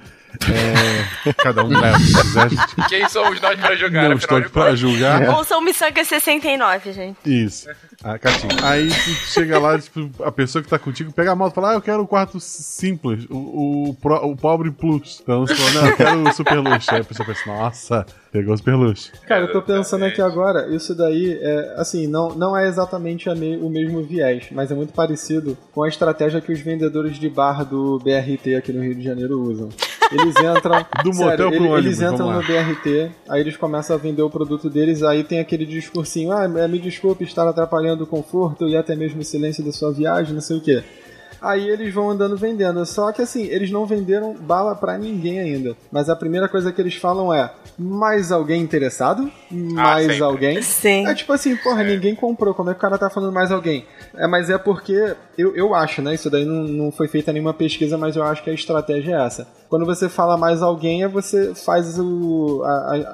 É, 0.50 1.32
cada 1.34 1.64
um 1.64 1.68
leva 1.68 1.98
se 1.98 2.20
quiser, 2.22 2.50
gente. 2.50 2.76
Quem 2.88 3.08
somos 3.08 3.40
nós 3.40 3.58
pra 3.60 3.76
jogar, 3.76 4.08
Não 4.08 4.18
pra 4.18 4.40
contas? 4.42 4.78
julgar. 4.78 5.28
Ouçam 5.30 5.60
Missanga 5.60 6.04
69, 6.04 6.92
gente. 6.92 7.16
Isso. 7.24 7.68
A 8.02 8.18
Catinha. 8.18 8.52
Aí 8.62 8.88
tu 8.88 9.10
chega 9.32 9.58
lá, 9.58 9.78
tipo, 9.78 10.10
a 10.24 10.32
pessoa 10.32 10.62
que 10.62 10.68
tá 10.68 10.78
contigo 10.78 11.12
pega 11.12 11.32
a 11.32 11.36
moto 11.36 11.52
e 11.52 11.54
fala: 11.54 11.70
Ah, 11.70 11.74
eu 11.74 11.82
quero 11.82 12.02
o 12.02 12.06
quarto 12.08 12.40
simples, 12.40 13.24
o, 13.30 13.90
o, 13.90 13.94
pro- 13.94 14.26
o 14.26 14.36
pobre 14.36 14.70
plus. 14.70 15.20
Então 15.22 15.46
você 15.46 15.54
fala, 15.54 15.70
não, 15.72 15.86
eu 15.88 15.96
quero 15.96 16.28
o 16.28 16.32
super 16.32 16.58
luxo. 16.58 16.92
Aí 16.92 17.00
a 17.00 17.04
pessoa 17.04 17.26
pensa, 17.26 17.42
nossa, 17.46 18.06
pegou 18.32 18.54
o 18.54 18.56
super 18.56 18.74
luxo. 18.74 19.12
Cara, 19.26 19.44
eu 19.44 19.52
tô 19.52 19.60
pensando 19.62 20.04
aqui 20.06 20.20
agora, 20.22 20.74
isso 20.74 20.94
daí 20.94 21.38
é, 21.40 21.74
assim, 21.76 22.06
não, 22.06 22.34
não 22.34 22.56
é 22.56 22.66
exatamente 22.66 23.28
a 23.28 23.34
me- 23.34 23.58
o 23.58 23.68
mesmo 23.68 24.02
viés, 24.02 24.46
mas 24.50 24.70
é 24.70 24.74
muito 24.74 24.92
parecido 24.94 25.56
com 25.72 25.82
a 25.82 25.88
estratégia 25.88 26.40
que 26.40 26.50
os 26.50 26.60
vendedores 26.60 27.16
de 27.18 27.28
bar 27.28 27.64
do 27.64 27.98
BRT 27.98 28.54
aqui 28.56 28.72
no 28.72 28.82
Rio 28.82 28.94
de 28.94 29.02
Janeiro 29.04 29.38
usam. 29.40 29.68
Eles 30.10 30.34
entram. 30.36 30.84
Do 31.04 31.14
motel 31.14 31.48
pro 31.48 31.56
ele- 31.56 31.68
ônibus, 31.68 31.84
Eles 31.86 32.02
entram 32.02 32.30
no 32.32 32.42
BRT, 32.42 33.10
aí 33.28 33.40
eles 33.40 33.56
começam 33.56 33.96
a 33.96 33.98
vender 33.98 34.22
o 34.22 34.28
produto 34.30 34.68
deles, 34.68 35.02
aí 35.02 35.24
tem 35.24 35.38
aquele 35.40 35.64
discursinho, 35.64 36.32
ah, 36.32 36.46
me 36.48 36.78
desculpe 36.78 37.24
estar 37.24 37.48
atrapalhando 37.48 38.04
o 38.04 38.06
conforto 38.06 38.68
e 38.68 38.76
até 38.76 38.94
mesmo 38.94 39.20
o 39.20 39.24
silêncio 39.24 39.64
da 39.64 39.72
sua 39.72 39.90
viagem, 39.92 40.34
não 40.34 40.40
sei 40.42 40.56
o 40.58 40.60
quê. 40.60 40.82
Aí 41.42 41.68
eles 41.68 41.92
vão 41.92 42.10
andando 42.10 42.36
vendendo. 42.36 42.84
Só 42.86 43.10
que 43.12 43.20
assim, 43.22 43.42
eles 43.44 43.70
não 43.70 43.84
venderam 43.84 44.34
bala 44.34 44.74
pra 44.76 44.96
ninguém 44.96 45.40
ainda. 45.40 45.76
Mas 45.90 46.08
a 46.08 46.16
primeira 46.16 46.48
coisa 46.48 46.72
que 46.72 46.80
eles 46.80 46.94
falam 46.94 47.32
é: 47.34 47.52
mais 47.78 48.30
alguém 48.30 48.62
interessado? 48.62 49.30
Mais 49.50 50.06
sempre. 50.06 50.22
alguém? 50.22 50.62
Sim. 50.62 51.06
É 51.06 51.14
tipo 51.14 51.32
assim, 51.32 51.56
porra, 51.56 51.82
ninguém 51.82 52.14
comprou. 52.14 52.54
Como 52.54 52.70
é 52.70 52.74
que 52.74 52.78
o 52.78 52.80
cara 52.80 52.96
tá 52.98 53.10
falando 53.10 53.32
mais 53.32 53.50
alguém? 53.50 53.84
É, 54.14 54.26
mas 54.26 54.48
é 54.50 54.56
porque 54.58 55.14
eu, 55.36 55.54
eu 55.56 55.74
acho, 55.74 56.00
né? 56.02 56.14
Isso 56.14 56.30
daí 56.30 56.44
não, 56.44 56.64
não 56.64 56.92
foi 56.92 57.08
feita 57.08 57.32
nenhuma 57.32 57.52
pesquisa, 57.54 57.98
mas 57.98 58.14
eu 58.16 58.22
acho 58.22 58.42
que 58.44 58.50
a 58.50 58.54
estratégia 58.54 59.16
é 59.16 59.26
essa. 59.26 59.46
Quando 59.68 59.84
você 59.86 60.08
fala 60.08 60.36
mais 60.36 60.62
alguém, 60.62 61.02
é 61.02 61.08
você 61.08 61.54
faz 61.54 61.98
o, 61.98 62.62
a- 62.64 62.68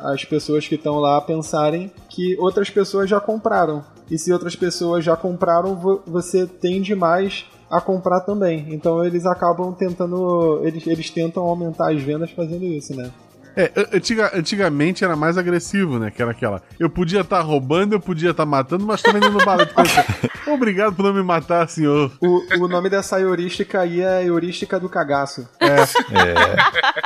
a- 0.09 0.13
as 0.13 0.25
pessoas 0.25 0.67
que 0.67 0.75
estão 0.75 0.99
lá 0.99 1.21
pensarem 1.21 1.91
que 2.09 2.37
outras 2.39 2.69
pessoas 2.69 3.09
já 3.09 3.21
compraram. 3.21 3.85
E 4.11 4.19
se 4.19 4.33
outras 4.33 4.57
pessoas 4.57 5.05
já 5.05 5.17
compraram, 5.17 5.75
vo- 5.77 6.03
você 6.07 6.47
tende 6.47 6.95
mais 6.95 7.47
a 7.71 7.81
comprar 7.81 8.21
também. 8.21 8.67
Então 8.71 9.05
eles 9.05 9.25
acabam 9.27 9.73
tentando. 9.73 10.61
Eles, 10.65 10.87
eles 10.87 11.11
tentam 11.11 11.43
aumentar 11.45 11.93
as 11.93 12.03
vendas 12.03 12.31
fazendo 12.31 12.65
isso, 12.65 12.95
né? 12.97 13.11
É, 13.57 13.73
antiga- 13.93 14.31
antigamente 14.35 15.03
era 15.05 15.17
mais 15.17 15.37
agressivo, 15.37 15.99
né? 15.99 16.13
Que 16.13 16.23
era 16.23 16.31
aquela. 16.31 16.63
Eu 16.79 16.89
podia 16.89 17.23
estar 17.23 17.41
roubando, 17.41 17.93
eu 17.93 17.99
podia 17.99 18.31
estar 18.31 18.47
matando, 18.47 18.87
mas 18.87 19.03
tô 19.03 19.13
vendendo 19.13 19.45
bala. 19.45 19.67
Tu 19.67 19.75
pensa, 19.75 20.05
Obrigado 20.47 20.95
por 20.95 21.03
não 21.05 21.13
me 21.13 21.23
matar, 21.25 21.69
senhor. 21.69 22.13
O, 22.23 22.65
o 22.65 22.69
nome 22.69 22.89
dessa 22.89 23.21
heurística 23.21 23.81
aí 23.81 24.01
é 24.01 24.25
heurística 24.25 24.79
do 24.79 24.89
cagaço. 24.89 25.47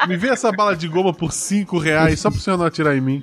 Me 0.07 0.17
vê 0.17 0.29
essa 0.29 0.53
bala 0.53 0.77
de 0.77 0.87
goma 0.89 1.13
por 1.15 1.33
5 1.33 1.79
reais 1.79 2.21
só 2.21 2.31
pro 2.31 2.39
senhor 2.39 2.57
não 2.59 2.67
atirar 2.67 2.95
em 2.97 3.01
mim. 3.01 3.23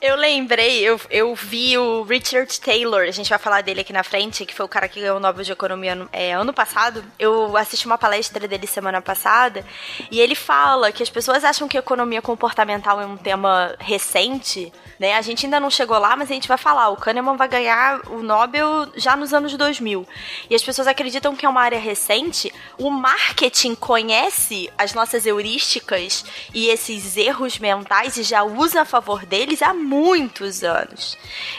Eu 0.00 0.14
lembrei, 0.14 0.80
eu, 0.84 1.00
eu 1.10 1.34
vi 1.34 1.76
o 1.76 2.04
Richard 2.04 2.60
Taylor, 2.60 3.00
a 3.00 3.10
gente 3.10 3.28
vai 3.28 3.38
falar 3.38 3.62
dele 3.62 3.80
aqui 3.80 3.92
na 3.92 4.04
frente, 4.04 4.46
que 4.46 4.54
foi 4.54 4.64
o 4.64 4.68
cara 4.68 4.88
que 4.88 5.00
ganhou 5.00 5.16
o 5.16 5.20
Nobel 5.20 5.42
de 5.42 5.50
Economia 5.50 5.92
ano, 5.92 6.08
é, 6.12 6.32
ano 6.32 6.52
passado. 6.52 7.04
Eu 7.18 7.56
assisti 7.56 7.84
uma 7.84 7.98
palestra 7.98 8.46
dele 8.46 8.66
semana 8.68 9.02
passada 9.02 9.66
e 10.08 10.20
ele 10.20 10.36
fala 10.36 10.92
que 10.92 11.02
as 11.02 11.10
pessoas 11.10 11.42
acham 11.42 11.66
que 11.66 11.76
economia 11.76 12.22
comportamental 12.22 13.00
é 13.00 13.06
um 13.06 13.16
tema 13.16 13.74
recente, 13.80 14.72
né? 15.00 15.16
A 15.16 15.22
gente 15.22 15.46
ainda 15.46 15.58
não 15.58 15.68
chegou 15.68 15.98
lá, 15.98 16.14
mas 16.16 16.30
a 16.30 16.34
gente 16.34 16.46
vai 16.46 16.58
falar. 16.58 16.90
O 16.90 16.96
Kahneman 16.96 17.36
vai 17.36 17.48
ganhar 17.48 18.00
o 18.08 18.22
Nobel 18.22 18.88
já 18.94 19.16
nos 19.16 19.34
anos 19.34 19.56
2000. 19.56 20.06
E 20.48 20.54
as 20.54 20.62
pessoas 20.62 20.86
acreditam 20.86 21.34
que 21.34 21.44
é 21.44 21.48
uma 21.48 21.62
área 21.62 21.78
recente. 21.78 22.52
O 22.78 22.88
marketing 22.88 23.74
conhece 23.74 24.70
as 24.78 24.94
nossas 24.94 25.26
heurísticas 25.26 26.24
e 26.54 26.68
esses 26.68 27.16
erros 27.16 27.58
mentais 27.58 28.16
e 28.16 28.22
já 28.22 28.44
usa 28.44 28.82
a 28.82 28.84
favor 28.84 29.26
deles 29.26 29.60
há 29.60 29.74
muitos 29.88 30.62
anos. 30.62 31.16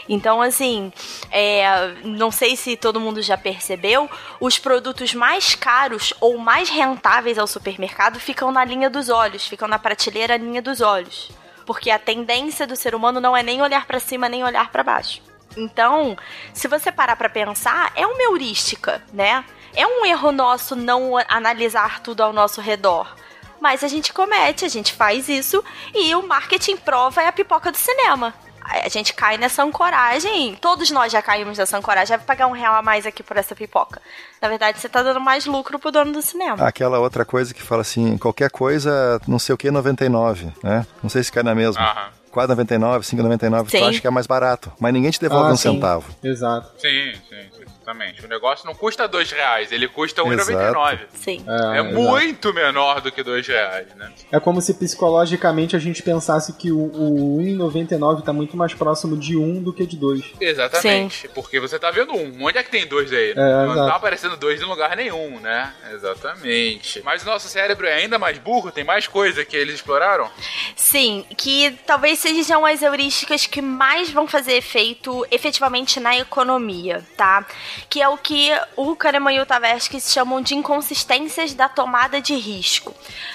Então, 0.08 0.42
assim, 0.42 0.94
é, 1.32 1.94
não 2.04 2.30
sei 2.32 2.56
se 2.56 2.78
todo 2.78 3.00
mundo 3.00 3.22
já 3.22 3.38
percebeu, 3.38 4.10
os 4.40 4.60
produtos 4.60 5.14
mais 5.16 5.56
caros 5.56 6.14
ou 6.22 6.38
mais 6.38 6.70
rentáveis 6.70 7.40
ao 7.40 7.48
supermercado 7.48 8.20
ficam 8.20 8.52
na 8.52 8.64
linha 8.64 8.90
dos 8.90 9.10
olhos, 9.10 9.48
ficam 9.48 9.68
na 9.68 9.80
prateleira 9.80 10.38
linha 10.38 10.62
dos 10.62 10.80
olhos. 10.80 11.32
Porque 11.66 11.90
a 11.90 12.00
tendência 12.00 12.68
do 12.68 12.76
ser 12.76 12.94
humano 12.94 13.20
não 13.20 13.36
é 13.36 13.42
nem 13.42 13.62
olhar 13.62 13.86
para 13.86 14.00
cima 14.00 14.30
nem 14.30 14.44
olhar 14.44 14.72
para 14.72 14.84
baixo. 14.84 15.22
Então, 15.58 16.16
se 16.54 16.68
você 16.68 16.92
parar 16.92 17.16
para 17.16 17.30
pensar, 17.30 17.92
é 17.96 18.06
uma 18.06 18.22
heurística, 18.22 19.04
né? 19.12 19.44
É 19.76 19.86
um 19.86 20.06
erro 20.06 20.32
nosso 20.32 20.76
não 20.76 21.14
analisar 21.28 22.02
tudo 22.02 22.22
ao 22.22 22.34
nosso 22.34 22.62
redor. 22.62 23.16
Mas 23.62 23.84
a 23.84 23.88
gente 23.88 24.14
comete, 24.14 24.66
a 24.66 24.70
gente 24.70 24.94
faz 24.94 25.28
isso 25.30 25.64
e 25.94 26.14
o 26.16 26.26
marketing 26.28 26.78
prova 26.78 27.22
é 27.22 27.28
a 27.28 27.32
pipoca 27.32 27.72
do 27.72 27.78
cinema. 27.78 28.34
A 28.62 28.88
gente 28.88 29.14
cai 29.16 29.36
nessa 29.38 29.64
ancoragem, 29.64 30.56
todos 30.62 30.92
nós 30.92 31.12
já 31.12 31.24
caímos 31.24 31.58
nessa 31.58 31.76
ancoragem. 31.78 32.16
Vai 32.18 32.26
pagar 32.26 32.46
um 32.46 32.52
real 32.52 32.76
a 32.76 32.82
mais 32.84 33.04
aqui 33.06 33.24
por 33.24 33.36
essa 33.36 33.56
pipoca. 33.56 34.00
Na 34.40 34.48
verdade, 34.48 34.80
você 34.80 34.88
tá 34.88 35.02
dando 35.02 35.20
mais 35.20 35.48
lucro 35.48 35.80
pro 35.80 35.92
dono 35.92 36.12
do 36.14 36.22
cinema. 36.22 36.68
Aquela 36.68 37.00
outra 37.00 37.26
coisa 37.26 37.52
que 37.52 37.64
fala 37.64 37.82
assim, 37.82 38.16
qualquer 38.18 38.52
coisa, 38.52 39.20
não 39.28 39.40
sei 39.40 39.56
o 39.56 39.58
que, 39.58 39.72
99, 39.72 40.52
né? 40.64 40.86
Não 41.02 41.10
sei 41.10 41.24
se 41.24 41.32
cai 41.32 41.42
na 41.42 41.56
mesma. 41.56 41.82
Aham. 41.82 42.10
4,99, 42.32 43.00
5,99, 43.02 43.72
tu 43.72 43.84
acha 43.86 44.00
que 44.02 44.06
é 44.06 44.10
mais 44.12 44.28
barato. 44.28 44.72
Mas 44.80 44.94
ninguém 44.94 45.10
te 45.10 45.20
devolve 45.20 45.50
Ah, 45.50 45.54
um 45.54 45.58
sim. 45.58 45.74
centavo. 45.74 46.06
Exato. 46.24 46.70
Sim, 46.80 47.14
sim. 47.28 47.50
Sim. 47.94 48.00
Exatamente. 48.00 48.26
O 48.26 48.28
negócio 48.28 48.66
não 48.66 48.76
custa 48.76 49.08
dois 49.08 49.32
reais, 49.32 49.72
ele 49.72 49.88
custa 49.88 50.22
R$1,99. 50.24 51.00
Sim. 51.14 51.44
É, 51.48 51.80
É, 51.80 51.84
muito 51.84 52.54
menor 52.54 53.02
do 53.02 53.12
que 53.12 53.24
dois 53.24 53.48
reais, 53.48 53.88
né? 53.96 54.12
É 54.32 54.40
como 54.40 54.62
se 54.62 54.74
psicologicamente 54.74 55.76
a 55.76 55.80
gente 55.80 56.04
pensasse 56.04 56.54
que 56.54 56.72
o, 56.72 56.78
o 56.78 57.38
1,99 57.40 58.24
tá 58.24 58.34
muito 58.34 58.56
mais 58.56 58.74
próximo 58.74 59.18
de 59.18 59.36
1 59.38 59.64
do 59.64 59.74
que 59.74 59.86
de 59.86 59.98
2. 59.98 60.24
Exatamente. 60.40 61.28
Porque 61.30 61.60
você 61.60 61.80
tá 61.80 61.92
vendo 61.92 62.14
um. 62.14 62.44
Onde 62.44 62.58
é 62.58 62.64
que 62.64 62.70
tem 62.72 62.86
dois 62.86 63.12
aí? 63.12 63.32
É, 63.32 63.66
não 63.66 63.76
tá 63.76 63.96
aparecendo 63.96 64.38
dois 64.38 64.62
em 64.62 64.66
lugar 64.66 64.96
nenhum, 64.96 65.40
né? 65.40 65.74
Exatamente. 65.92 67.02
Mas 67.04 67.24
o 67.24 67.26
nosso 67.26 67.48
cérebro 67.48 67.88
é 67.88 67.94
ainda 67.94 68.20
mais 68.20 68.38
burro, 68.38 68.72
tem 68.72 68.84
mais 68.84 69.08
coisa 69.08 69.44
que 69.44 69.56
eles 69.56 69.76
exploraram? 69.76 70.30
Sim, 70.76 71.26
que 71.38 71.78
talvez 71.86 72.20
sejam 72.20 72.66
as 72.66 72.82
heurísticas 72.82 73.46
que 73.46 73.62
mais 73.62 74.10
vão 74.10 74.28
fazer 74.28 74.54
efeito 74.54 75.26
efetivamente 75.32 76.00
na 76.00 76.18
economia, 76.18 77.04
tá? 77.18 77.46
Que 77.90 78.02
é 78.02 78.10
o 78.10 78.18
que 78.18 78.50
o 78.76 78.96
Kahneman 78.96 79.36
e 79.36 79.40
o 79.40 79.46
Tversky 79.46 80.02
chamam 80.02 80.42
de 80.42 80.56
inconsistências 80.56 81.54
da 81.54 81.70
tomada 81.70 82.20
de 82.20 82.36
risco. 82.36 82.94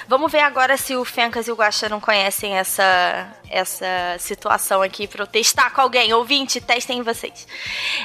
Vamos 0.09 0.31
ver 0.31 0.41
agora 0.41 0.77
se 0.77 0.97
o 0.97 1.05
Fencas 1.05 1.47
e 1.47 1.53
o 1.53 1.55
Guaxa 1.55 1.89
não 1.89 2.01
conhecem 2.01 2.57
essa, 2.57 3.29
essa 3.49 3.87
situação 4.19 4.83
aqui 4.83 5.07
para 5.07 5.23
eu 5.23 5.27
testar 5.27 5.71
com 5.71 5.81
alguém. 5.81 6.13
Ouvinte, 6.13 6.61
testem 6.61 7.03
vocês. 7.03 7.47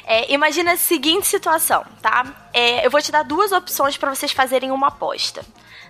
É, 0.06 0.32
imagina 0.32 0.74
a 0.74 0.78
seguinte 0.78 1.28
situação, 1.28 1.86
tá? 2.02 2.50
É, 2.54 2.86
eu 2.86 2.92
vou 2.92 3.02
te 3.02 3.12
dar 3.12 3.24
duas 3.24 3.52
opções 3.52 3.98
para 3.98 4.14
vocês 4.14 4.32
fazerem 4.32 4.72
uma 4.72 4.88
aposta. 4.88 5.44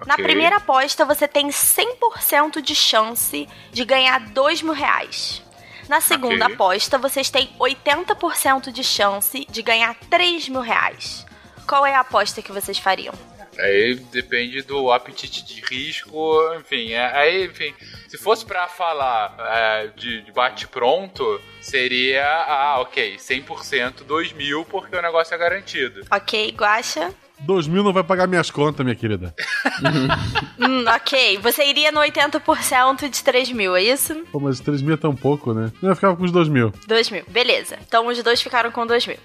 Na 0.05 0.13
Ok. 0.13 0.23
primeira 0.23 0.57
aposta, 0.57 1.03
você 1.03 1.27
tem 1.27 1.49
100% 1.49 2.61
de 2.61 2.73
chance 2.73 3.47
de 3.71 3.83
ganhar 3.85 4.19
2 4.29 4.61
mil 4.61 4.73
reais. 4.73 5.41
Na 5.89 5.99
segunda 5.99 6.45
Ok. 6.45 6.53
aposta, 6.55 6.99
vocês 6.99 7.31
têm 7.31 7.49
80% 7.59 8.71
de 8.71 8.83
chance 8.83 9.43
de 9.49 9.61
ganhar 9.63 9.95
3 10.09 10.47
mil 10.47 10.61
reais. 10.61 11.25
Qual 11.67 11.83
é 11.83 11.95
a 11.95 12.01
aposta 12.01 12.43
que 12.43 12.51
vocês 12.51 12.77
fariam? 12.77 13.13
Aí 13.57 13.95
depende 13.95 14.61
do 14.61 14.91
apetite 14.91 15.43
de 15.43 15.59
risco, 15.61 16.39
enfim. 16.59 16.91
é- 16.93 17.17
aí, 17.17 17.45
enfim, 17.45 17.73
se 18.07 18.17
fosse 18.19 18.45
pra 18.45 18.67
falar 18.67 19.35
é, 19.39 19.87
de, 19.87 20.21
de 20.21 20.31
bate-pronto, 20.31 21.41
seria, 21.59 22.23
ah, 22.25 22.79
ok, 22.81 23.17
100%, 23.17 24.03
2 24.05 24.31
mil, 24.33 24.63
porque 24.65 24.95
o 24.95 25.01
negócio 25.01 25.33
é 25.33 25.37
garantido. 25.37 26.05
Ok, 26.11 26.51
Guaxa? 26.55 27.13
2 27.41 27.67
mil 27.67 27.83
não 27.83 27.93
vai 27.93 28.03
pagar 28.03 28.27
minhas 28.27 28.51
contas, 28.51 28.83
minha 28.83 28.95
querida. 28.95 29.33
Hum, 30.61 30.83
ok. 30.93 31.37
Você 31.37 31.65
iria 31.65 31.91
no 31.91 32.01
80% 32.01 33.09
de 33.09 33.23
3 33.23 33.51
mil, 33.53 33.75
é 33.75 33.81
isso? 33.81 34.13
Pô, 34.31 34.39
mas 34.39 34.59
3 34.59 34.81
mil 34.81 34.93
é 34.93 34.97
tão 34.97 35.15
pouco, 35.15 35.53
né? 35.53 35.71
Eu 35.81 35.95
ficava 35.95 36.15
com 36.17 36.23
os 36.23 36.31
2 36.31 36.49
mil. 36.49 36.71
2 36.85 37.09
mil, 37.09 37.23
beleza. 37.29 37.79
Então 37.87 38.07
os 38.07 38.21
dois 38.21 38.41
ficaram 38.41 38.69
com 38.69 38.85
2 38.85 39.07
mil. 39.07 39.17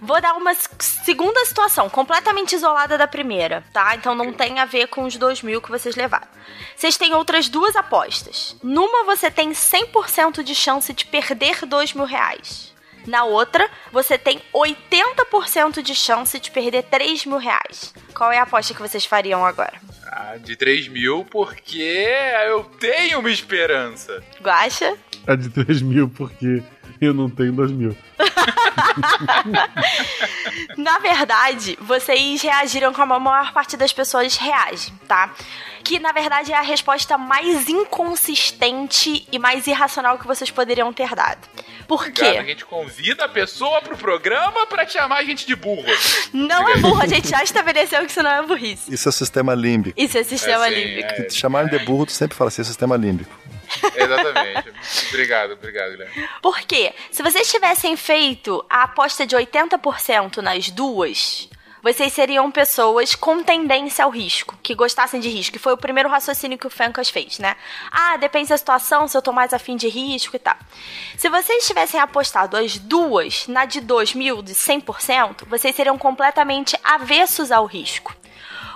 Vou 0.00 0.20
dar 0.20 0.34
uma 0.34 0.52
segunda 0.78 1.44
situação, 1.44 1.88
completamente 1.88 2.54
isolada 2.54 2.98
da 2.98 3.06
primeira, 3.06 3.62
tá? 3.72 3.94
Então 3.94 4.14
não 4.14 4.32
tem 4.32 4.58
a 4.58 4.64
ver 4.64 4.88
com 4.88 5.04
os 5.04 5.16
2 5.16 5.42
mil 5.42 5.62
que 5.62 5.70
vocês 5.70 5.94
levaram. 5.94 6.26
Vocês 6.76 6.96
têm 6.96 7.14
outras 7.14 7.48
duas 7.48 7.76
apostas. 7.76 8.56
Numa 8.62 9.04
você 9.04 9.30
tem 9.30 9.52
100% 9.52 10.42
de 10.42 10.54
chance 10.54 10.92
de 10.92 11.06
perder 11.06 11.64
2 11.64 11.94
mil 11.94 12.04
reais. 12.04 12.71
Na 13.06 13.24
outra, 13.24 13.68
você 13.90 14.16
tem 14.16 14.40
80% 14.54 15.82
de 15.82 15.94
chance 15.94 16.38
de 16.38 16.50
perder 16.50 16.84
3 16.84 17.26
mil 17.26 17.38
reais. 17.38 17.92
Qual 18.14 18.30
é 18.30 18.38
a 18.38 18.42
aposta 18.42 18.74
que 18.74 18.80
vocês 18.80 19.04
fariam 19.04 19.44
agora? 19.44 19.74
Ah, 20.06 20.36
de 20.36 20.56
3 20.56 20.88
mil, 20.88 21.24
porque 21.24 22.06
eu 22.46 22.64
tenho 22.78 23.20
uma 23.20 23.30
esperança. 23.30 24.22
Guaxa? 24.40 24.96
É 25.26 25.36
de 25.36 25.48
3 25.48 25.82
mil 25.82 26.08
porque 26.08 26.62
eu 27.00 27.12
não 27.12 27.28
tenho 27.28 27.52
2 27.52 27.70
mil. 27.72 27.96
Na 30.76 30.98
verdade, 30.98 31.76
vocês 31.80 32.42
reagiram 32.42 32.92
como 32.92 33.14
a 33.14 33.20
maior 33.20 33.52
parte 33.52 33.76
das 33.76 33.92
pessoas 33.92 34.36
reagem, 34.36 34.94
tá? 35.08 35.32
Que 35.84 35.98
na 35.98 36.12
verdade 36.12 36.52
é 36.52 36.56
a 36.56 36.60
resposta 36.62 37.18
mais 37.18 37.68
inconsistente 37.68 39.26
e 39.30 39.38
mais 39.38 39.66
irracional 39.66 40.18
que 40.18 40.26
vocês 40.26 40.50
poderiam 40.50 40.92
ter 40.92 41.14
dado. 41.14 41.46
Por 41.88 42.00
Obrigado, 42.06 42.38
a 42.38 42.42
quê? 42.44 42.50
gente 42.50 42.64
convida 42.64 43.24
a 43.24 43.28
pessoa 43.28 43.82
pro 43.82 43.96
programa 43.96 44.66
pra 44.66 44.86
te 44.86 44.94
chamar 44.94 45.16
a 45.18 45.24
gente 45.24 45.46
de 45.46 45.54
burro. 45.56 45.84
Não 46.32 46.68
é 46.68 46.76
burro, 46.76 47.02
a 47.02 47.06
gente 47.06 47.28
já 47.28 47.42
estabeleceu 47.42 48.00
que 48.04 48.10
isso 48.10 48.22
não 48.22 48.30
é 48.30 48.42
burrice. 48.42 48.92
Isso 48.94 49.08
é 49.08 49.12
sistema 49.12 49.54
límbico. 49.54 50.00
Isso 50.00 50.16
é 50.16 50.22
sistema 50.22 50.66
É, 50.68 50.70
sim, 50.70 50.74
límbico. 50.84 51.08
é. 51.08 51.22
Te 51.24 51.34
chamarem 51.34 51.68
de 51.70 51.78
burro, 51.84 52.06
tu 52.06 52.12
sempre 52.12 52.36
fala 52.36 52.48
assim, 52.48 52.62
é 52.62 52.64
sistema 52.64 52.96
límbico. 52.96 53.30
Exatamente. 53.94 54.72
obrigado, 55.08 55.52
obrigado, 55.52 55.90
Guilherme. 55.90 56.28
Por 56.40 56.60
quê? 56.60 56.94
Se 57.10 57.22
vocês 57.22 57.50
tivessem 57.50 57.96
feito 57.96 58.64
a 58.70 58.84
aposta 58.84 59.26
de 59.26 59.36
80% 59.36 60.38
nas 60.38 60.70
duas, 60.70 61.48
vocês 61.82 62.12
seriam 62.12 62.50
pessoas 62.50 63.14
com 63.14 63.42
tendência 63.42 64.04
ao 64.04 64.10
risco, 64.10 64.56
que 64.62 64.74
gostassem 64.74 65.20
de 65.20 65.28
risco. 65.28 65.52
Que 65.52 65.58
foi 65.58 65.72
o 65.72 65.76
primeiro 65.76 66.08
raciocínio 66.08 66.56
que 66.56 66.66
o 66.66 66.70
Fencas 66.70 67.10
fez, 67.10 67.38
né? 67.38 67.56
Ah, 67.90 68.16
depende 68.16 68.48
da 68.50 68.56
situação, 68.56 69.08
se 69.08 69.16
eu 69.16 69.22
tô 69.22 69.32
mais 69.32 69.52
afim 69.52 69.76
de 69.76 69.88
risco 69.88 70.36
e 70.36 70.38
tal. 70.38 70.56
Se 71.18 71.28
vocês 71.28 71.66
tivessem 71.66 71.98
apostado 71.98 72.56
as 72.56 72.78
duas 72.78 73.48
na 73.48 73.64
de 73.64 73.80
2 73.80 74.14
mil, 74.14 74.42
de 74.42 74.54
100%, 74.54 75.44
vocês 75.48 75.74
seriam 75.74 75.98
completamente 75.98 76.78
avessos 76.84 77.50
ao 77.50 77.66
risco. 77.66 78.14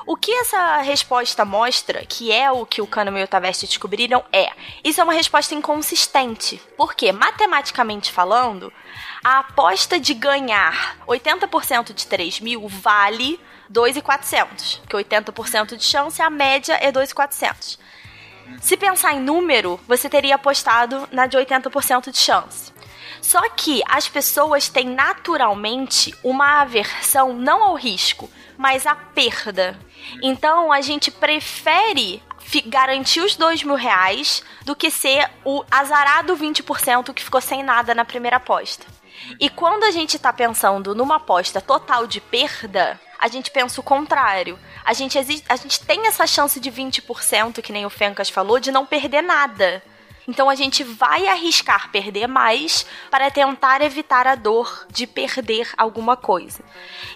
O 0.09 0.15
que 0.15 0.31
essa 0.31 0.77
resposta 0.79 1.45
mostra, 1.45 2.07
que 2.07 2.31
é 2.31 2.49
o 2.49 2.65
que 2.65 2.81
o 2.81 2.87
Kahneman 2.87 3.23
e 3.23 3.25
o 3.25 3.29
Tavesti 3.29 3.67
descobriram, 3.67 4.25
é 4.33 4.53
isso 4.85 5.01
é 5.01 5.05
uma 5.05 5.13
resposta 5.13 5.53
inconsistente. 5.53 6.63
Porque, 6.77 7.11
matematicamente 7.11 8.13
falando, 8.13 8.73
a 9.27 9.41
aposta 9.41 9.99
de 9.99 10.15
ganhar 10.15 10.99
80% 11.05 11.93
de 11.93 12.07
3 12.07 12.39
mil 12.39 12.69
vale 12.69 13.41
2,400. 13.69 14.83
Que 14.89 14.95
80% 14.95 15.77
de 15.77 15.83
chance, 15.83 16.23
a 16.23 16.31
média 16.31 16.79
é 16.81 16.93
2,400. 16.93 17.77
Se 18.61 18.77
pensar 18.77 19.15
em 19.15 19.21
número, 19.21 19.81
você 19.89 20.09
teria 20.09 20.37
apostado 20.37 21.09
na 21.11 21.27
de 21.27 21.37
80% 21.37 22.13
de 22.13 22.19
chance. 22.19 22.73
Só 23.21 23.41
que 23.49 23.83
as 23.89 24.09
pessoas 24.09 24.69
têm 24.69 24.91
naturalmente 24.91 26.15
uma 26.23 26.61
aversão 26.61 27.33
não 27.33 27.65
ao 27.65 27.75
risco, 27.75 28.31
mas 28.57 28.87
à 28.87 28.95
perda. 28.95 29.77
Então 30.23 30.71
a 30.71 30.81
gente 30.81 31.11
prefere 31.11 32.23
garantir 32.67 33.23
os 33.23 33.35
dois 33.35 33.65
mil 33.65 33.75
reais 33.75 34.45
do 34.65 34.77
que 34.77 34.89
ser 34.89 35.29
o 35.45 35.65
azarado 35.69 36.37
20% 36.37 37.13
que 37.13 37.25
ficou 37.25 37.41
sem 37.41 37.65
nada 37.65 37.93
na 37.93 38.05
primeira 38.05 38.37
aposta. 38.37 38.87
E 39.41 39.49
quando 39.49 39.85
a 39.85 39.91
gente 39.91 40.19
tá 40.19 40.33
pensando 40.33 40.95
numa 40.95 41.17
aposta 41.17 41.61
total 41.61 42.07
de 42.07 42.21
perda, 42.21 43.01
a 43.19 43.29
gente 43.29 43.51
pensa 43.51 43.81
o 43.81 43.85
contrário. 43.85 44.59
A 44.85 44.93
gente, 44.93 45.19
a 45.19 45.57
gente 45.57 45.81
tem 45.81 46.07
essa 46.07 46.27
chance 46.27 46.61
de 46.61 46.71
20%, 46.71 47.63
que 47.63 47.73
nem 47.73 47.87
o 47.87 47.91
Fencas 47.91 48.29
falou, 48.29 48.59
de 48.59 48.71
não 48.71 48.87
perder 48.87 49.23
nada. 49.23 49.83
Então 50.29 50.51
a 50.51 50.55
gente 50.55 50.83
vai 50.83 51.27
arriscar 51.29 51.91
perder 51.91 52.27
mais 52.27 52.85
para 53.11 53.31
tentar 53.31 53.81
evitar 53.81 54.27
a 54.27 54.35
dor 54.35 54.87
de 54.91 55.07
perder 55.07 55.71
alguma 55.77 56.17
coisa. 56.17 56.65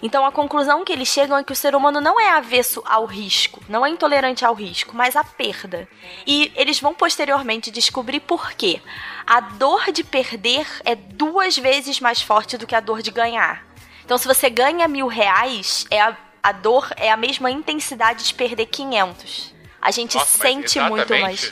Então 0.01 0.25
a 0.25 0.31
conclusão 0.31 0.85
que 0.85 0.93
eles 0.93 1.09
chegam 1.09 1.37
é 1.37 1.43
que 1.43 1.51
o 1.51 1.55
ser 1.55 1.75
humano 1.75 1.99
não 1.99 2.19
é 2.19 2.29
avesso 2.29 2.81
ao 2.85 3.05
risco, 3.05 3.61
não 3.67 3.85
é 3.85 3.89
intolerante 3.89 4.45
ao 4.45 4.53
risco, 4.53 4.95
mas 4.95 5.15
à 5.15 5.23
perda. 5.23 5.87
E 6.25 6.51
eles 6.55 6.79
vão 6.79 6.93
posteriormente 6.93 7.69
descobrir 7.69 8.21
por 8.21 8.53
quê. 8.53 8.81
A 9.27 9.41
dor 9.41 9.91
de 9.91 10.03
perder 10.03 10.65
é 10.85 10.95
duas 10.95 11.57
vezes 11.57 11.99
mais 11.99 12.21
forte 12.21 12.57
do 12.57 12.65
que 12.65 12.75
a 12.75 12.79
dor 12.79 13.01
de 13.01 13.11
ganhar. 13.11 13.65
Então 14.05 14.17
se 14.17 14.27
você 14.27 14.49
ganha 14.49 14.87
mil 14.87 15.07
reais, 15.07 15.85
é 15.89 15.99
a, 15.99 16.15
a 16.41 16.51
dor 16.53 16.89
é 16.95 17.11
a 17.11 17.17
mesma 17.17 17.51
intensidade 17.51 18.23
de 18.23 18.33
perder 18.33 18.67
500. 18.67 19.53
A 19.81 19.91
gente 19.91 20.15
Nossa, 20.15 20.37
sente 20.37 20.79
muito 20.79 21.17
mais. 21.19 21.51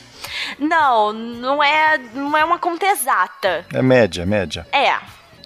Não, 0.57 1.13
não 1.13 1.63
é, 1.63 1.97
não 2.13 2.37
é 2.37 2.43
uma 2.43 2.59
conta 2.59 2.85
exata. 2.85 3.65
É 3.73 3.81
média, 3.81 4.25
média. 4.25 4.67
É. 4.71 4.97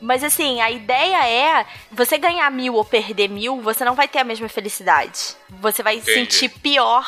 Mas 0.02 0.24
assim, 0.24 0.60
a 0.60 0.70
ideia 0.70 1.28
é 1.28 1.66
você 1.90 2.18
ganhar 2.18 2.50
mil 2.52 2.74
ou 2.74 2.84
perder 2.84 3.30
mil, 3.30 3.62
você 3.62 3.86
não 3.86 3.96
vai 3.96 4.08
ter 4.08 4.20
a 4.20 4.24
mesma 4.24 4.50
felicidade. 4.50 5.36
Você 5.62 5.82
vai 5.82 5.96
Entendi. 5.96 6.14
sentir 6.14 6.50
pior 6.50 7.06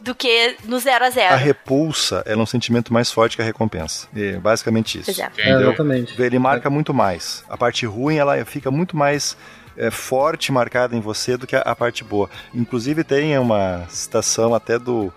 do 0.00 0.14
que 0.14 0.56
no 0.64 0.78
zero 0.78 1.04
a 1.04 1.10
zero. 1.10 1.34
A 1.34 1.36
repulsa 1.36 2.22
é 2.26 2.36
um 2.36 2.46
sentimento 2.46 2.92
mais 2.92 3.10
forte 3.10 3.34
que 3.36 3.42
a 3.42 3.44
recompensa. 3.44 4.06
É 4.14 4.36
basicamente 4.36 5.00
isso. 5.00 5.20
É. 5.20 5.24
É, 5.24 5.26
Entendeu? 5.26 5.68
exatamente. 5.68 6.22
Ele 6.22 6.38
marca 6.38 6.70
muito 6.70 6.94
mais. 6.94 7.44
A 7.48 7.56
parte 7.56 7.84
ruim 7.86 8.16
ela 8.16 8.44
fica 8.44 8.70
muito 8.70 8.96
mais 8.96 9.36
é, 9.76 9.90
forte 9.90 10.52
marcada 10.52 10.94
em 10.96 11.00
você 11.00 11.36
do 11.36 11.46
que 11.46 11.56
a, 11.56 11.60
a 11.60 11.74
parte 11.74 12.04
boa. 12.04 12.30
Inclusive 12.54 13.04
tem 13.04 13.36
uma 13.38 13.86
citação 13.88 14.54
até 14.54 14.78
do, 14.78 15.12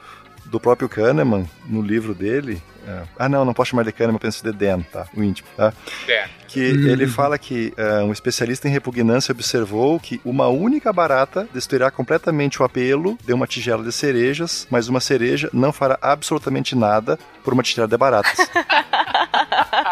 do 0.50 0.60
próprio 0.60 0.90
Kahneman 0.90 1.48
no 1.66 1.82
livro 1.82 2.14
dele. 2.14 2.62
é, 2.88 3.04
ah, 3.18 3.30
não, 3.30 3.46
não 3.46 3.54
posso 3.54 3.72
chamar 3.72 3.84
de 3.84 3.92
Kahneman, 3.92 4.16
eu 4.16 4.20
penso 4.20 4.44
de 4.44 4.52
Dan, 4.52 4.82
tá? 4.82 5.08
O 5.16 5.24
íntimo, 5.24 5.48
tá? 5.56 5.74
É. 6.08 6.28
Que 6.48 6.60
ele 6.60 7.06
fala 7.08 7.38
que 7.38 7.74
é, 7.78 8.02
um 8.02 8.12
especialista 8.12 8.68
em 8.68 8.72
repugnância 8.72 9.32
observou 9.32 10.00
que 10.00 10.20
uma 10.26 10.48
única 10.48 10.92
barata 10.92 11.48
destruirá 11.54 11.92
completamente 11.92 12.62
o 12.62 12.66
apelo 12.66 13.18
de 13.24 13.34
uma 13.34 13.46
tigela 13.46 13.84
de 13.84 13.92
cerejas, 13.92 14.68
mas 14.72 14.88
uma 14.88 15.00
cereja 15.00 15.50
não 15.54 15.72
fará 15.72 15.98
absolutamente 16.02 16.76
nada 16.76 17.20
por 17.44 17.54
uma 17.54 17.62
tigela 17.62 17.88
de 17.88 17.98
baratas. 17.98 18.38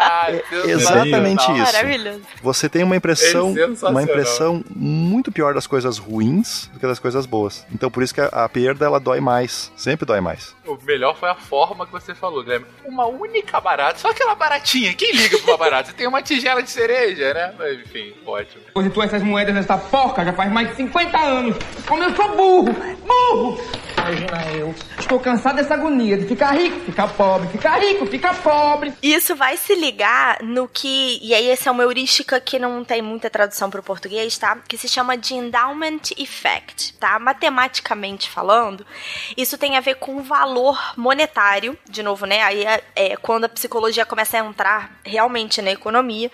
Ah, 0.10 0.28
exatamente 0.66 1.42
isso. 1.52 1.52
Maravilhoso. 1.74 2.22
Você 2.42 2.70
tem 2.70 2.84
uma 2.84 2.96
impressão, 2.96 3.54
É 3.58 3.90
uma 3.90 4.02
impressão 4.04 4.64
muito 4.74 5.32
pior 5.32 5.54
das 5.54 5.68
coisas 5.68 5.98
ruins 5.98 6.68
do 6.74 6.80
que 6.80 6.88
das 6.88 7.00
coisas 7.00 7.26
boas. 7.26 7.66
Então 7.74 7.90
por 7.92 8.04
isso 8.04 8.14
que 8.14 8.22
a, 8.22 8.28
a 8.28 8.50
perda 8.50 8.86
ela 8.86 9.00
dói 9.00 9.20
mais, 9.20 9.72
sempre 9.76 10.06
dói 10.06 10.22
mais. 10.22 10.56
O 10.66 10.78
melhor 10.84 11.18
foi 11.18 11.30
a 11.30 11.36
forma 11.36 11.86
que 11.86 11.92
você 11.92 12.14
falou, 12.14 12.44
Guilherme. 12.44 12.66
Uma 12.86 13.06
única 13.06 13.60
barata, 13.60 14.00
só 14.00 14.10
aquela 14.10 14.36
baratinha. 14.36 14.94
Quem 14.94 15.12
liga 15.14 15.38
pra 15.40 15.52
uma 15.52 15.58
barata? 15.58 15.90
Você 15.90 15.96
tem 15.96 16.08
uma 16.08 16.22
tigela 16.22 16.62
de 16.62 16.70
cereja, 16.70 17.34
né? 17.34 17.54
Mas, 17.58 17.80
enfim, 17.80 18.14
ótimo. 18.26 18.64
Depositou 18.66 19.04
essas 19.04 19.24
moedas 19.24 19.56
nessa 19.56 19.78
porca 19.78 20.24
já 20.26 20.34
faz 20.34 20.52
mais 20.52 20.70
de 20.70 20.76
50 20.76 21.18
anos. 21.18 21.56
Como 21.88 22.04
eu 22.04 22.16
sou 22.16 22.36
burro! 22.36 22.76
Burro! 23.06 23.62
Imagina 23.98 24.52
eu. 24.56 24.76
Estou 24.98 25.20
cansado 25.20 25.56
dessa 25.58 25.74
agonia 25.74 26.18
de 26.18 26.26
ficar 26.26 26.52
rico, 26.52 26.80
ficar 26.82 27.08
pobre, 27.10 27.48
ficar 27.50 27.78
rico, 27.80 28.06
ficar 28.06 28.36
pobre. 28.42 28.94
Isso 29.02 29.36
vai 29.36 29.58
se 29.58 29.76
ligar 29.76 29.97
no 30.44 30.68
que. 30.68 31.20
E 31.22 31.34
aí, 31.34 31.50
essa 31.50 31.70
é 31.70 31.72
uma 31.72 31.84
heurística 31.84 32.40
que 32.40 32.60
não 32.60 32.84
tem 32.84 33.02
muita 33.02 33.30
tradução 33.30 33.70
para 33.70 33.80
o 33.80 33.84
português, 33.84 34.38
tá? 34.38 34.58
Que 34.68 34.78
se 34.78 34.88
chama 34.88 35.18
de 35.18 35.34
endowment 35.34 36.02
effect, 36.18 36.94
tá? 36.94 37.18
Matematicamente 37.20 38.30
falando, 38.30 38.86
isso 39.36 39.58
tem 39.58 39.78
a 39.78 39.82
ver 39.82 39.96
com 39.96 40.18
o 40.18 40.24
valor 40.24 40.94
monetário, 40.96 41.78
de 41.90 42.04
novo, 42.04 42.26
né? 42.26 42.44
Aí 42.44 42.64
é, 42.66 42.84
é 42.96 43.18
quando 43.18 43.46
a 43.46 43.50
psicologia 43.50 44.06
começa 44.06 44.38
a 44.38 44.46
entrar 44.46 45.00
realmente 45.04 45.62
na 45.62 45.72
economia, 45.72 46.32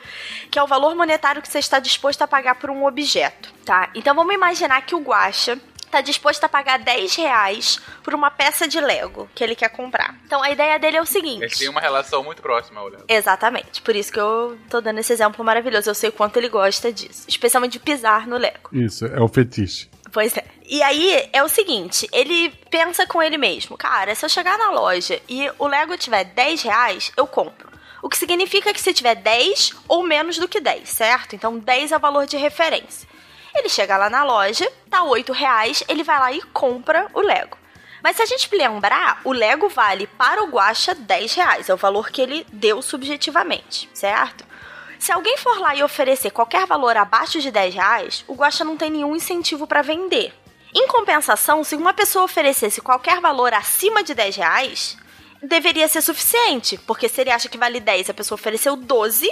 que 0.50 0.60
é 0.60 0.64
o 0.64 0.68
valor 0.68 0.96
monetário 0.96 1.42
que 1.42 1.50
você 1.50 1.60
está 1.60 1.80
disposto 1.80 2.22
a 2.22 2.28
pagar 2.28 2.56
por 2.56 2.70
um 2.70 2.86
objeto, 2.86 3.54
tá? 3.66 3.90
Então 3.96 4.16
vamos 4.16 4.34
imaginar 4.34 4.82
que 4.86 4.96
o 4.96 5.00
Guaxa 5.00 5.60
tá 5.94 6.02
disposto 6.02 6.44
a 6.44 6.50
pagar 6.50 6.80
10 6.80 7.16
reais 7.16 7.80
por 8.04 8.14
uma 8.14 8.32
peça 8.32 8.68
de 8.68 8.80
Lego 8.82 9.30
que 9.36 9.44
ele 9.44 9.56
quer 9.56 9.70
comprar. 9.70 10.16
Então 10.26 10.42
a 10.42 10.50
ideia 10.50 10.80
dele 10.80 10.98
é 10.98 11.02
o 11.02 11.06
seguinte. 11.06 11.44
Eles 11.44 11.58
têm 11.58 11.70
uma 11.70 11.80
relação 11.80 12.24
muito 12.24 12.42
próxima, 12.42 12.82
olhando. 12.82 13.06
Exatamente. 13.08 13.82
Por 13.82 13.96
isso 13.96 14.12
que 14.12 14.20
eu 14.20 14.58
tô 14.70 14.82
dando 14.82 15.00
esse 15.00 15.14
exemplo 15.14 15.46
maravilhoso. 15.46 15.90
Eu 15.90 15.96
sei 15.96 16.10
o 16.10 16.14
quanto 16.14 16.38
ele 16.38 16.50
gosta 16.50 16.92
disso. 16.92 17.26
Especialmente 17.28 17.74
de 17.74 17.80
pisar 17.80 18.28
no 18.28 18.38
Lego. 18.38 18.70
Isso, 18.72 19.06
é 19.06 19.22
o 19.22 19.28
fetiche. 19.28 19.90
Pois 20.12 20.36
é. 20.38 20.46
E 20.66 20.82
aí 20.82 21.30
é 21.32 21.44
o 21.44 21.50
seguinte: 21.50 22.08
ele 22.12 22.50
pensa 22.70 23.06
com 23.06 23.22
ele 23.22 23.38
mesmo, 23.38 23.78
cara, 23.78 24.16
se 24.16 24.26
eu 24.26 24.30
chegar 24.30 24.58
na 24.58 24.72
loja 24.72 25.22
e 25.30 25.50
o 25.60 25.68
Lego 25.68 25.98
tiver 25.98 26.24
10 26.24 26.64
reais, 26.64 27.12
eu 27.16 27.28
compro. 27.28 27.72
O 28.02 28.10
que 28.10 28.18
significa 28.18 28.74
que 28.74 28.82
se 28.82 28.94
tiver 28.94 29.16
10 29.16 29.74
ou 29.88 30.04
menos 30.04 30.38
do 30.38 30.48
que 30.48 30.60
10, 30.60 30.90
certo? 30.90 31.36
Então 31.36 31.58
10 31.58 31.92
é 31.94 31.98
o 31.98 32.00
valor 32.00 32.26
de 32.26 32.36
referência. 32.36 33.08
Ele 33.56 33.70
chega 33.70 33.98
lá 33.98 34.10
na 34.10 34.24
loja, 34.24 34.72
tá 34.90 35.04
8 35.04 35.32
reais, 35.32 35.84
ele 35.88 36.04
vai 36.04 36.20
lá 36.20 36.32
e 36.32 36.42
compra 36.42 37.08
o 37.14 37.22
Lego. 37.22 37.58
Mas 38.04 38.18
se 38.18 38.22
a 38.22 38.26
gente 38.26 38.54
lembrar, 38.54 39.22
o 39.24 39.32
Lego 39.32 39.70
vale 39.70 40.08
para 40.08 40.44
o 40.44 40.48
Guaxa 40.48 40.94
10 40.94 41.34
reais, 41.36 41.70
é 41.70 41.74
o 41.74 41.78
valor 41.78 42.10
que 42.10 42.22
ele 42.22 42.46
deu 42.52 42.82
subjetivamente, 42.82 43.90
certo? 43.94 44.44
Se 45.00 45.12
alguém 45.12 45.38
for 45.38 45.58
lá 45.60 45.76
e 45.76 45.84
oferecer 45.84 46.32
qualquer 46.32 46.66
valor 46.66 46.98
abaixo 46.98 47.40
de 47.40 47.52
10 47.52 47.76
reais, 47.76 48.26
o 48.28 48.36
Guaxa 48.36 48.64
não 48.64 48.76
tem 48.76 48.90
nenhum 48.90 49.16
incentivo 49.16 49.68
para 49.68 49.82
vender. 49.82 50.34
Em 50.76 50.88
compensação, 50.88 51.64
se 51.64 51.76
uma 51.76 51.94
pessoa 51.94 52.26
oferecesse 52.26 52.82
qualquer 52.82 53.22
valor 53.22 53.54
acima 53.54 54.04
de 54.04 54.14
10 54.14 54.36
reais, 54.36 54.98
deveria 55.42 55.88
ser 55.88 56.02
suficiente, 56.02 56.78
porque 56.80 57.08
se 57.08 57.22
ele 57.22 57.32
acha 57.32 57.48
que 57.48 57.58
vale 57.58 57.80
10 57.80 58.08
e 58.08 58.12
a 58.12 58.14
pessoa 58.14 58.36
ofereceu 58.36 58.76
12, 58.76 59.32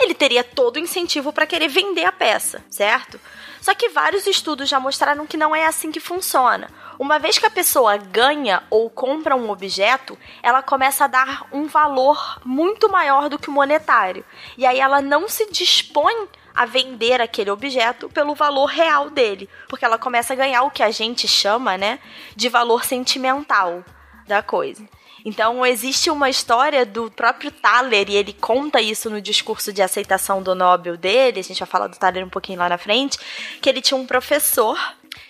ele 0.00 0.14
teria 0.14 0.44
todo 0.44 0.76
o 0.76 0.78
incentivo 0.78 1.32
para 1.32 1.46
querer 1.46 1.68
vender 1.68 2.04
a 2.04 2.12
peça, 2.12 2.64
certo? 2.70 3.20
Só 3.60 3.74
que 3.74 3.88
vários 3.88 4.26
estudos 4.26 4.68
já 4.68 4.78
mostraram 4.78 5.26
que 5.26 5.36
não 5.36 5.54
é 5.54 5.66
assim 5.66 5.90
que 5.90 6.00
funciona. 6.00 6.70
Uma 6.98 7.18
vez 7.18 7.38
que 7.38 7.46
a 7.46 7.50
pessoa 7.50 7.96
ganha 7.96 8.62
ou 8.70 8.88
compra 8.88 9.36
um 9.36 9.50
objeto, 9.50 10.16
ela 10.42 10.62
começa 10.62 11.04
a 11.04 11.08
dar 11.08 11.46
um 11.52 11.66
valor 11.66 12.40
muito 12.44 12.88
maior 12.88 13.28
do 13.28 13.38
que 13.38 13.48
o 13.48 13.52
monetário. 13.52 14.24
E 14.56 14.64
aí 14.64 14.78
ela 14.78 15.02
não 15.02 15.28
se 15.28 15.50
dispõe 15.50 16.28
a 16.54 16.66
vender 16.66 17.20
aquele 17.20 17.50
objeto 17.50 18.08
pelo 18.08 18.34
valor 18.34 18.66
real 18.66 19.10
dele, 19.10 19.48
porque 19.68 19.84
ela 19.84 19.96
começa 19.96 20.32
a 20.32 20.36
ganhar 20.36 20.62
o 20.62 20.70
que 20.70 20.82
a 20.82 20.90
gente 20.90 21.28
chama, 21.28 21.76
né, 21.78 22.00
de 22.34 22.48
valor 22.48 22.84
sentimental 22.84 23.84
da 24.26 24.42
coisa. 24.42 24.84
Então, 25.28 25.64
existe 25.66 26.08
uma 26.08 26.30
história 26.30 26.86
do 26.86 27.10
próprio 27.10 27.50
Thaler, 27.50 28.08
e 28.08 28.16
ele 28.16 28.32
conta 28.32 28.80
isso 28.80 29.10
no 29.10 29.20
discurso 29.20 29.70
de 29.74 29.82
aceitação 29.82 30.42
do 30.42 30.54
Nobel 30.54 30.96
dele, 30.96 31.40
a 31.40 31.42
gente 31.42 31.58
vai 31.58 31.68
falar 31.68 31.86
do 31.86 31.98
Thaler 31.98 32.24
um 32.24 32.30
pouquinho 32.30 32.58
lá 32.58 32.66
na 32.66 32.78
frente, 32.78 33.18
que 33.60 33.68
ele 33.68 33.82
tinha 33.82 33.98
um 33.98 34.06
professor 34.06 34.78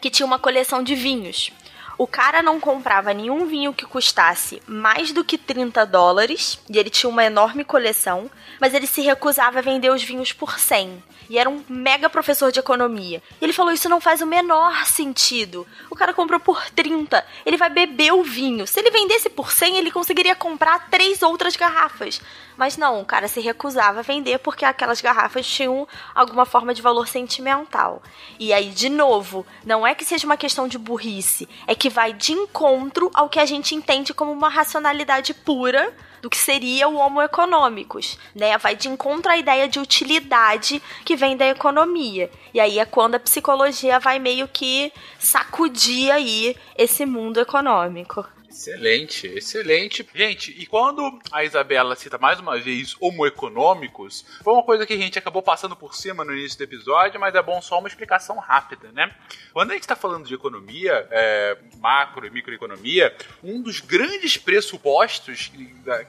que 0.00 0.08
tinha 0.08 0.24
uma 0.24 0.38
coleção 0.38 0.84
de 0.84 0.94
vinhos. 0.94 1.50
O 1.98 2.06
cara 2.06 2.44
não 2.44 2.60
comprava 2.60 3.12
nenhum 3.12 3.46
vinho 3.46 3.74
que 3.74 3.84
custasse 3.84 4.62
mais 4.68 5.10
do 5.10 5.24
que 5.24 5.36
30 5.36 5.84
dólares, 5.84 6.60
e 6.70 6.78
ele 6.78 6.90
tinha 6.90 7.10
uma 7.10 7.24
enorme 7.24 7.64
coleção, 7.64 8.30
mas 8.60 8.72
ele 8.72 8.86
se 8.86 9.00
recusava 9.00 9.58
a 9.58 9.62
vender 9.62 9.90
os 9.90 10.00
vinhos 10.00 10.32
por 10.32 10.60
100. 10.60 11.02
E 11.28 11.36
era 11.36 11.50
um 11.50 11.62
mega 11.68 12.08
professor 12.08 12.52
de 12.52 12.60
economia. 12.60 13.20
E 13.40 13.44
ele 13.44 13.52
falou: 13.52 13.72
Isso 13.72 13.88
não 13.88 14.00
faz 14.00 14.20
o 14.20 14.26
menor 14.26 14.86
sentido. 14.86 15.66
O 15.90 15.96
cara 15.96 16.14
comprou 16.14 16.38
por 16.38 16.70
30, 16.70 17.26
ele 17.44 17.56
vai 17.56 17.68
beber 17.68 18.12
o 18.12 18.22
vinho. 18.22 18.64
Se 18.64 18.78
ele 18.78 18.92
vendesse 18.92 19.28
por 19.28 19.50
100, 19.50 19.76
ele 19.76 19.90
conseguiria 19.90 20.36
comprar 20.36 20.88
três 20.88 21.20
outras 21.20 21.56
garrafas. 21.56 22.20
Mas 22.58 22.76
não, 22.76 23.00
o 23.00 23.04
cara 23.04 23.28
se 23.28 23.40
recusava 23.40 24.00
a 24.00 24.02
vender 24.02 24.40
porque 24.40 24.64
aquelas 24.64 25.00
garrafas 25.00 25.46
tinham 25.46 25.86
alguma 26.12 26.44
forma 26.44 26.74
de 26.74 26.82
valor 26.82 27.06
sentimental. 27.06 28.02
E 28.36 28.52
aí, 28.52 28.70
de 28.70 28.88
novo, 28.88 29.46
não 29.64 29.86
é 29.86 29.94
que 29.94 30.04
seja 30.04 30.26
uma 30.26 30.36
questão 30.36 30.66
de 30.66 30.76
burrice, 30.76 31.48
é 31.68 31.74
que 31.76 31.88
vai 31.88 32.12
de 32.12 32.32
encontro 32.32 33.12
ao 33.14 33.28
que 33.28 33.38
a 33.38 33.46
gente 33.46 33.76
entende 33.76 34.12
como 34.12 34.32
uma 34.32 34.48
racionalidade 34.48 35.32
pura 35.32 35.94
do 36.20 36.28
que 36.28 36.36
seria 36.36 36.88
o 36.88 36.96
Homo 36.96 37.22
econômicos, 37.22 38.18
né? 38.34 38.58
Vai 38.58 38.74
de 38.74 38.88
encontro 38.88 39.30
à 39.30 39.36
ideia 39.36 39.68
de 39.68 39.78
utilidade 39.78 40.82
que 41.04 41.14
vem 41.14 41.36
da 41.36 41.46
economia. 41.46 42.28
E 42.52 42.58
aí 42.58 42.80
é 42.80 42.84
quando 42.84 43.14
a 43.14 43.20
psicologia 43.20 44.00
vai 44.00 44.18
meio 44.18 44.48
que 44.48 44.92
sacudir 45.16 46.10
aí 46.10 46.56
esse 46.76 47.06
mundo 47.06 47.38
econômico. 47.38 48.26
Excelente, 48.48 49.26
excelente. 49.26 50.08
Gente, 50.14 50.50
e 50.58 50.66
quando 50.66 51.18
a 51.30 51.44
Isabela 51.44 51.94
cita 51.94 52.16
mais 52.16 52.40
uma 52.40 52.58
vez 52.58 52.96
homo 52.98 53.26
econômicos, 53.26 54.24
foi 54.42 54.54
uma 54.54 54.62
coisa 54.62 54.86
que 54.86 54.94
a 54.94 54.96
gente 54.96 55.18
acabou 55.18 55.42
passando 55.42 55.76
por 55.76 55.94
cima 55.94 56.24
no 56.24 56.34
início 56.34 56.56
do 56.56 56.64
episódio, 56.64 57.20
mas 57.20 57.34
é 57.34 57.42
bom 57.42 57.60
só 57.60 57.78
uma 57.78 57.88
explicação 57.88 58.38
rápida, 58.38 58.90
né? 58.92 59.14
Quando 59.52 59.70
a 59.70 59.74
gente 59.74 59.82
está 59.82 59.94
falando 59.94 60.26
de 60.26 60.34
economia, 60.34 61.06
é, 61.10 61.58
macro 61.78 62.26
e 62.26 62.30
microeconomia, 62.30 63.14
um 63.44 63.60
dos 63.60 63.80
grandes 63.80 64.38
pressupostos 64.38 65.52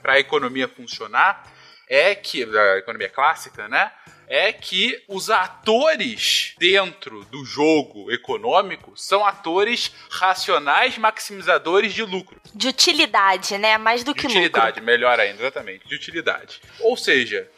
para 0.00 0.14
a 0.14 0.20
economia 0.20 0.66
funcionar 0.66 1.46
é 1.88 2.14
que, 2.14 2.46
da 2.46 2.78
economia 2.78 3.10
clássica, 3.10 3.68
né? 3.68 3.92
É 4.32 4.52
que 4.52 5.02
os 5.08 5.28
atores 5.28 6.54
dentro 6.56 7.24
do 7.24 7.44
jogo 7.44 8.12
econômico 8.12 8.92
são 8.94 9.26
atores 9.26 9.90
racionais 10.08 10.96
maximizadores 10.96 11.92
de 11.92 12.04
lucro. 12.04 12.40
De 12.54 12.68
utilidade, 12.68 13.58
né? 13.58 13.76
Mais 13.76 14.04
do 14.04 14.14
De 14.14 14.20
que 14.20 14.26
utilidade, 14.28 14.66
lucro. 14.78 14.84
melhor 14.84 15.18
ainda, 15.18 15.42
exatamente, 15.42 15.88
de 15.88 15.96
utilidade. 15.96 16.60
Ou 16.78 16.96
seja, 16.96 17.50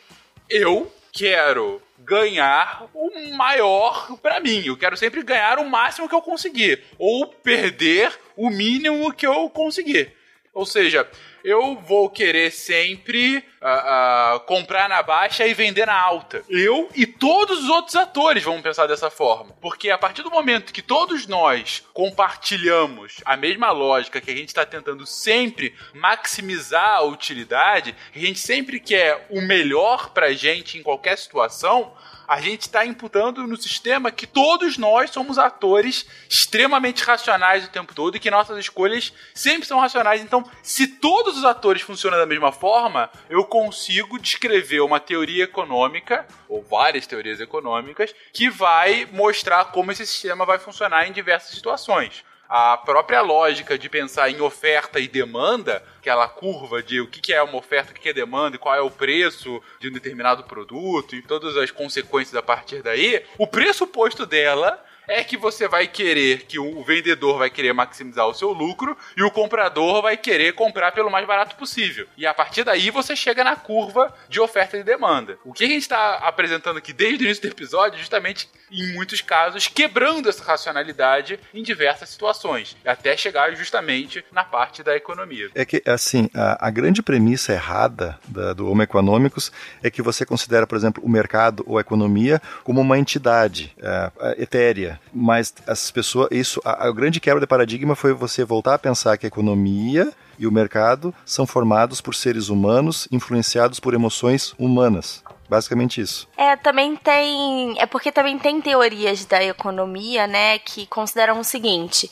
eu 0.49 0.91
quero 1.13 1.83
ganhar 1.99 2.89
o 2.95 3.37
maior 3.37 4.17
pra 4.23 4.41
mim. 4.41 4.63
Eu 4.65 4.77
quero 4.77 4.97
sempre 4.97 5.23
ganhar 5.23 5.59
o 5.59 5.69
máximo 5.69 6.09
que 6.09 6.15
eu 6.15 6.23
conseguir 6.23 6.83
ou 6.99 7.27
perder 7.27 8.19
o 8.35 8.49
mínimo 8.49 9.13
que 9.13 9.27
eu 9.27 9.51
conseguir. 9.51 10.11
Ou 10.55 10.65
seja, 10.65 11.07
eu 11.45 11.77
vou 11.77 12.09
querer 12.09 12.51
sempre 12.51 13.45
ah, 13.61 14.35
ah, 14.35 14.41
comprar 14.41 14.89
na 14.89 15.03
baixa 15.03 15.47
e 15.47 15.55
vender 15.55 15.87
na 15.87 16.01
alta. 16.01 16.45
Eu 16.49 16.89
e 16.95 17.07
todos 17.07 17.61
os 17.61 17.69
outros 17.69 17.97
atores 17.97 18.43
vão 18.43 18.63
pensar 18.63 18.87
dessa 18.87 19.11
forma. 19.11 19.55
Porque 19.61 19.91
a 19.91 19.99
partir 19.99 20.23
do 20.23 20.31
momento 20.31 20.73
que 20.73 20.83
todos 20.83 21.27
nós 21.27 21.83
compartilhamos 21.93 23.17
a 23.25 23.37
mesma 23.37 23.71
lógica, 23.71 24.21
que 24.21 24.31
a 24.31 24.37
gente 24.37 24.49
está 24.49 24.65
tentando 24.65 25.07
sempre 25.07 25.75
maximizar 25.95 26.97
a 26.97 27.03
utilidade, 27.03 27.95
a 28.15 28.19
gente 28.19 28.39
sempre 28.39 28.81
quer 28.81 29.27
o 29.31 29.41
melhor 29.41 30.11
pra 30.11 30.33
gente 30.33 30.79
em 30.79 30.83
qualquer 30.83 31.17
situação, 31.17 31.93
a 32.27 32.41
gente 32.41 32.63
está 32.63 32.87
imputando 32.87 33.47
no 33.47 33.57
sistema 33.57 34.11
que 34.11 34.27
todos 34.27 34.79
nós 34.79 35.11
somos 35.11 35.39
atores 35.39 36.07
extremamente 36.29 37.05
racionais 37.05 37.65
o 37.67 37.71
tempo 37.71 37.95
todo 37.95 38.17
e 38.17 38.21
que 38.21 38.31
nossas 38.31 38.57
escolhas 38.59 39.13
sempre 39.35 39.69
são 39.69 39.79
racionais. 39.79 40.23
Então, 40.23 40.43
se 40.63 40.87
todos 40.87 41.32
os 41.37 41.45
atores 41.45 41.83
funcionam 41.83 42.19
da 42.19 42.27
mesma 42.27 42.53
forma, 42.53 43.11
eu 43.29 43.45
consigo 43.45 44.19
descrever 44.19 44.81
uma 44.81 45.01
teoria 45.01 45.45
econômica, 45.45 46.27
ou 46.49 46.63
várias 46.63 47.07
teorias 47.07 47.41
econômicas, 47.41 48.15
que 48.33 48.49
vai 48.49 49.07
mostrar 49.13 49.67
como 49.67 49.93
esse 49.93 50.07
sistema 50.07 50.45
vai 50.45 50.59
funcionar 50.59 51.07
em 51.07 51.13
diversas 51.13 51.55
situações. 51.55 52.25
A 52.55 52.77
própria 52.77 53.23
lógica 53.23 53.79
de 53.79 53.89
pensar 53.89 54.29
em 54.29 54.43
oferta 54.43 55.01
e 55.01 55.09
demanda, 55.09 55.83
aquela 55.99 56.29
curva 56.29 56.83
de 56.83 57.01
o 57.01 57.07
que 57.07 57.33
é 57.33 57.43
uma 57.43 57.57
oferta, 57.57 57.93
o 57.93 57.95
que 57.95 58.11
é 58.11 58.13
demanda 58.13 58.57
e 58.57 58.59
qual 58.59 58.75
é 58.75 58.81
o 58.83 58.91
preço 58.91 59.63
de 59.81 59.89
um 59.89 59.93
determinado 59.93 60.45
produto 60.45 61.17
e 61.17 61.23
todas 61.23 61.57
as 61.57 61.71
consequências 61.71 62.37
a 62.37 62.43
partir 62.43 62.83
daí, 62.83 63.25
o 63.39 63.47
pressuposto 63.47 64.27
dela 64.27 64.79
é 65.09 65.25
que 65.25 65.37
você 65.37 65.69
vai 65.69 65.87
querer 65.87 66.45
que 66.47 66.59
o 66.59 66.83
vendedor 66.83 67.39
vai 67.39 67.51
querer 67.51 67.73
maximizar 67.73 68.27
o 68.27 68.35
seu 68.35 68.53
lucro 68.53 68.97
e 69.17 69.23
o 69.23 69.31
comprador 69.31 70.03
vai 70.03 70.17
querer 70.17 70.55
comprar 70.55 70.93
pelo 70.93 71.11
mais 71.11 71.27
barato 71.27 71.57
possível. 71.57 72.07
E 72.17 72.27
a 72.27 72.35
partir 72.35 72.65
daí 72.65 72.91
você 72.91 73.15
chega 73.17 73.45
na 73.45 73.57
curva 73.57 74.15
de 74.29 74.41
oferta 74.41 74.77
e 74.77 74.85
demanda. 74.85 75.39
O 75.45 75.53
que 75.53 75.65
a 75.65 75.69
gente 75.69 75.83
está 75.83 76.15
apresentando 76.19 76.79
aqui 76.79 76.93
desde 76.93 77.25
o 77.25 77.27
início 77.27 77.43
do 77.43 77.53
episódio, 77.53 77.99
justamente 77.99 78.49
em 78.71 78.95
muitos 78.95 79.21
casos, 79.21 79.69
quebrando 79.69 80.29
essa 80.29 80.43
racionalidade 80.43 81.39
em 81.53 81.63
diversas 81.63 82.09
situações, 82.09 82.77
até 82.85 83.17
chegar 83.17 83.55
justamente 83.55 84.25
na 84.33 84.45
parte 84.45 84.83
da 84.83 84.97
economia. 84.97 85.51
É 85.55 85.65
que, 85.65 85.83
assim, 85.87 86.29
a, 86.35 86.69
a 86.69 86.71
grande 86.71 87.03
premissa 87.03 87.53
errada 87.53 88.19
da, 88.27 88.53
do 88.53 88.71
Homo 88.71 88.83
Econômicos 88.83 89.53
é 89.83 89.91
que 89.91 90.01
você 90.01 90.25
considera, 90.25 90.67
por 90.67 90.77
exemplo, 90.77 91.03
o 91.05 91.09
mercado 91.09 91.63
ou 91.67 91.77
a 91.77 91.81
economia 91.81 92.41
como 92.65 92.81
uma 92.81 92.99
entidade 92.99 93.75
é, 93.79 94.11
etérea, 94.39 94.92
mas 95.13 95.55
as 95.67 95.91
pessoas, 95.91 96.29
isso, 96.31 96.61
a, 96.65 96.89
a 96.89 96.93
grande 96.93 97.21
quebra 97.21 97.41
de 97.41 97.47
paradigma 97.47 97.95
foi 97.95 98.13
você 98.13 98.45
voltar 98.45 98.75
a 98.75 98.79
pensar 98.79 99.17
que 99.17 99.27
a 99.27 99.29
economia 99.29 100.13
e 100.39 100.47
o 100.47 100.53
mercado 100.53 101.15
são 101.25 101.47
formados 101.47 102.01
por 102.01 102.15
seres 102.15 102.49
humanos 102.49 103.07
influenciados 103.11 103.79
por 103.79 103.95
emoções 103.95 104.55
humanas. 104.59 105.23
Basicamente 105.49 106.01
isso. 106.01 106.27
É, 106.35 106.57
também 106.57 106.97
tem. 106.97 107.79
É 107.79 107.85
porque 107.85 108.11
também 108.11 108.39
tem 108.39 108.59
teorias 108.59 109.27
da 109.27 109.45
economia, 109.45 110.27
né, 110.27 110.59
que 110.59 110.87
consideram 110.87 111.39
o 111.39 111.45
seguinte: 111.45 112.11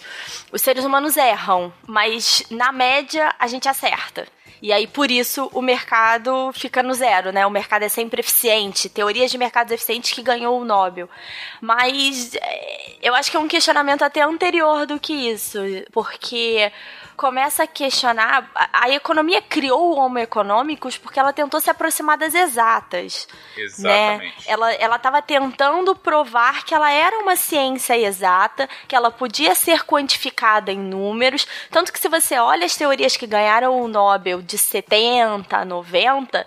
os 0.52 0.60
seres 0.60 0.84
humanos 0.84 1.16
erram, 1.16 1.72
mas 1.86 2.42
na 2.50 2.70
média 2.70 3.34
a 3.38 3.46
gente 3.46 3.66
acerta. 3.66 4.26
E 4.62 4.72
aí, 4.72 4.86
por 4.86 5.10
isso, 5.10 5.50
o 5.54 5.62
mercado 5.62 6.52
fica 6.52 6.82
no 6.82 6.92
zero, 6.92 7.32
né? 7.32 7.46
O 7.46 7.50
mercado 7.50 7.82
é 7.82 7.88
sempre 7.88 8.20
eficiente. 8.20 8.88
Teorias 8.88 9.30
de 9.30 9.38
mercados 9.38 9.72
eficientes 9.72 10.12
que 10.12 10.22
ganhou 10.22 10.60
o 10.60 10.64
Nobel. 10.64 11.08
Mas 11.60 12.34
é, 12.34 12.96
eu 13.02 13.14
acho 13.14 13.30
que 13.30 13.36
é 13.36 13.40
um 13.40 13.48
questionamento 13.48 14.02
até 14.02 14.22
anterior 14.22 14.86
do 14.86 15.00
que 15.00 15.12
isso. 15.12 15.58
Porque 15.92 16.70
começa 17.20 17.64
a 17.64 17.66
questionar. 17.66 18.50
A, 18.54 18.84
a 18.84 18.90
economia 18.90 19.42
criou 19.42 19.90
o 19.90 19.96
Homo 19.98 20.18
econômicos 20.18 20.96
porque 20.96 21.20
ela 21.20 21.34
tentou 21.34 21.60
se 21.60 21.68
aproximar 21.68 22.16
das 22.16 22.34
exatas. 22.34 23.28
Exatamente. 23.54 24.38
Né? 24.38 24.44
Ela 24.46 24.72
ela 24.72 24.96
estava 24.96 25.20
tentando 25.20 25.94
provar 25.94 26.64
que 26.64 26.74
ela 26.74 26.90
era 26.90 27.18
uma 27.18 27.36
ciência 27.36 27.94
exata, 27.98 28.66
que 28.88 28.96
ela 28.96 29.10
podia 29.10 29.54
ser 29.54 29.84
quantificada 29.84 30.72
em 30.72 30.78
números. 30.78 31.46
Tanto 31.70 31.92
que 31.92 32.00
se 32.00 32.08
você 32.08 32.38
olha 32.38 32.64
as 32.64 32.74
teorias 32.74 33.18
que 33.18 33.26
ganharam 33.26 33.78
o 33.78 33.86
Nobel 33.86 34.40
de 34.40 34.56
70, 34.56 35.62
90, 35.66 36.46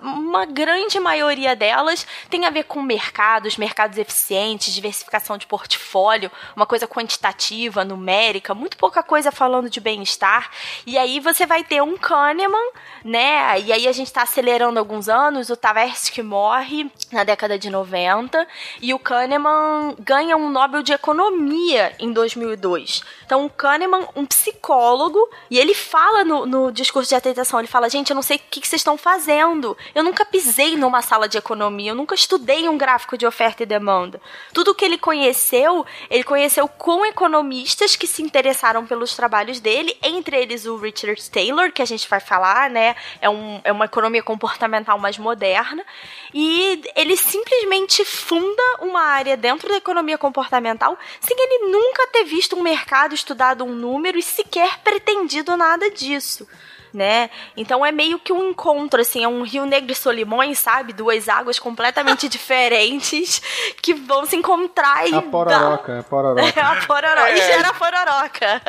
uma 0.00 0.44
grande 0.46 0.98
maioria 1.00 1.56
delas 1.56 2.06
tem 2.28 2.46
a 2.46 2.50
ver 2.50 2.64
com 2.64 2.82
mercados, 2.82 3.56
mercados 3.56 3.98
eficientes, 3.98 4.72
diversificação 4.72 5.36
de 5.36 5.46
portfólio, 5.46 6.30
uma 6.54 6.66
coisa 6.66 6.86
quantitativa, 6.86 7.84
numérica, 7.84 8.54
muito 8.54 8.76
pouca 8.76 9.02
coisa 9.02 9.32
falando 9.32 9.70
de 9.70 9.80
bem-estar. 9.80 10.50
E 10.86 10.98
aí 10.98 11.20
você 11.20 11.46
vai 11.46 11.64
ter 11.64 11.82
um 11.82 11.96
Kahneman, 11.96 12.70
né? 13.04 13.60
E 13.60 13.72
aí 13.72 13.88
a 13.88 13.92
gente 13.92 14.08
está 14.08 14.22
acelerando 14.22 14.78
alguns 14.78 15.08
anos, 15.08 15.50
o 15.50 15.56
Tversky 15.56 16.22
morre 16.22 16.90
na 17.12 17.24
década 17.24 17.58
de 17.58 17.70
90 17.70 18.46
e 18.80 18.92
o 18.94 18.98
Kahneman 18.98 19.94
ganha 19.98 20.36
um 20.36 20.48
Nobel 20.48 20.82
de 20.82 20.92
Economia 20.92 21.94
em 21.98 22.12
2002. 22.12 23.02
Então 23.24 23.44
o 23.44 23.50
Kahneman, 23.50 24.08
um 24.16 24.26
psicólogo, 24.26 25.28
e 25.50 25.58
ele 25.58 25.74
fala 25.74 26.24
no, 26.24 26.46
no 26.46 26.72
discurso 26.72 27.08
de 27.08 27.14
atenção, 27.14 27.58
ele 27.58 27.68
fala, 27.68 27.88
gente, 27.88 28.10
eu 28.10 28.14
não 28.14 28.22
sei 28.22 28.36
o 28.36 28.40
que, 28.50 28.60
que 28.60 28.68
vocês 28.68 28.80
estão 28.80 28.96
fazendo. 28.98 29.69
Eu 29.94 30.02
nunca 30.02 30.24
pisei 30.24 30.76
numa 30.76 31.02
sala 31.02 31.28
de 31.28 31.38
economia, 31.38 31.92
eu 31.92 31.94
nunca 31.94 32.14
estudei 32.14 32.68
um 32.68 32.78
gráfico 32.78 33.16
de 33.16 33.26
oferta 33.26 33.62
e 33.62 33.66
demanda. 33.66 34.20
Tudo 34.52 34.74
que 34.74 34.84
ele 34.84 34.98
conheceu, 34.98 35.84
ele 36.08 36.24
conheceu 36.24 36.68
com 36.68 37.04
economistas 37.04 37.96
que 37.96 38.06
se 38.06 38.22
interessaram 38.22 38.86
pelos 38.86 39.14
trabalhos 39.14 39.60
dele, 39.60 39.96
entre 40.02 40.36
eles 40.36 40.66
o 40.66 40.76
Richard 40.76 41.30
Taylor, 41.30 41.72
que 41.72 41.82
a 41.82 41.84
gente 41.84 42.08
vai 42.08 42.20
falar, 42.20 42.70
né? 42.70 42.94
É, 43.20 43.28
um, 43.28 43.60
é 43.64 43.72
uma 43.72 43.84
economia 43.84 44.22
comportamental 44.22 44.98
mais 44.98 45.18
moderna. 45.18 45.84
E 46.32 46.82
ele 46.94 47.16
simplesmente 47.16 48.04
funda 48.04 48.62
uma 48.80 49.02
área 49.02 49.36
dentro 49.36 49.68
da 49.68 49.76
economia 49.76 50.18
comportamental 50.18 50.98
sem 51.20 51.36
ele 51.38 51.70
nunca 51.70 52.06
ter 52.08 52.24
visto 52.24 52.56
um 52.56 52.62
mercado, 52.62 53.14
estudado 53.14 53.64
um 53.64 53.74
número 53.74 54.18
e 54.18 54.22
sequer 54.22 54.78
pretendido 54.78 55.56
nada 55.56 55.90
disso 55.90 56.46
né? 56.92 57.30
Então 57.56 57.84
é 57.84 57.92
meio 57.92 58.18
que 58.18 58.32
um 58.32 58.50
encontro, 58.50 59.00
assim, 59.00 59.24
é 59.24 59.28
um 59.28 59.42
Rio 59.42 59.66
Negro 59.66 59.92
e 59.92 59.94
Solimões, 59.94 60.58
sabe? 60.58 60.92
Duas 60.92 61.28
águas 61.28 61.58
completamente 61.58 62.28
diferentes 62.30 63.40
que 63.80 63.94
vão 63.94 64.26
se 64.26 64.36
encontrar 64.36 65.08
e. 65.08 65.14
A 65.14 65.22
pororoca, 65.22 65.92
dá... 65.92 66.00
a 66.00 66.02
pororoca. 66.02 66.62
a 66.62 66.86
pororoca. 66.86 67.28
É. 67.28 67.38
E 67.38 67.46
gera 67.46 67.68
a 67.68 67.74
pororoca. 67.74 68.62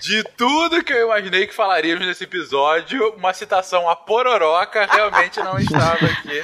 De 0.00 0.24
tudo 0.36 0.82
que 0.82 0.92
eu 0.92 1.06
imaginei 1.06 1.46
que 1.46 1.54
falaríamos 1.54 2.06
nesse 2.06 2.24
episódio, 2.24 3.14
uma 3.16 3.32
citação 3.32 3.88
a 3.88 3.94
pororoca 3.94 4.86
realmente 4.90 5.38
não 5.40 5.58
estava 5.58 6.06
aqui 6.06 6.42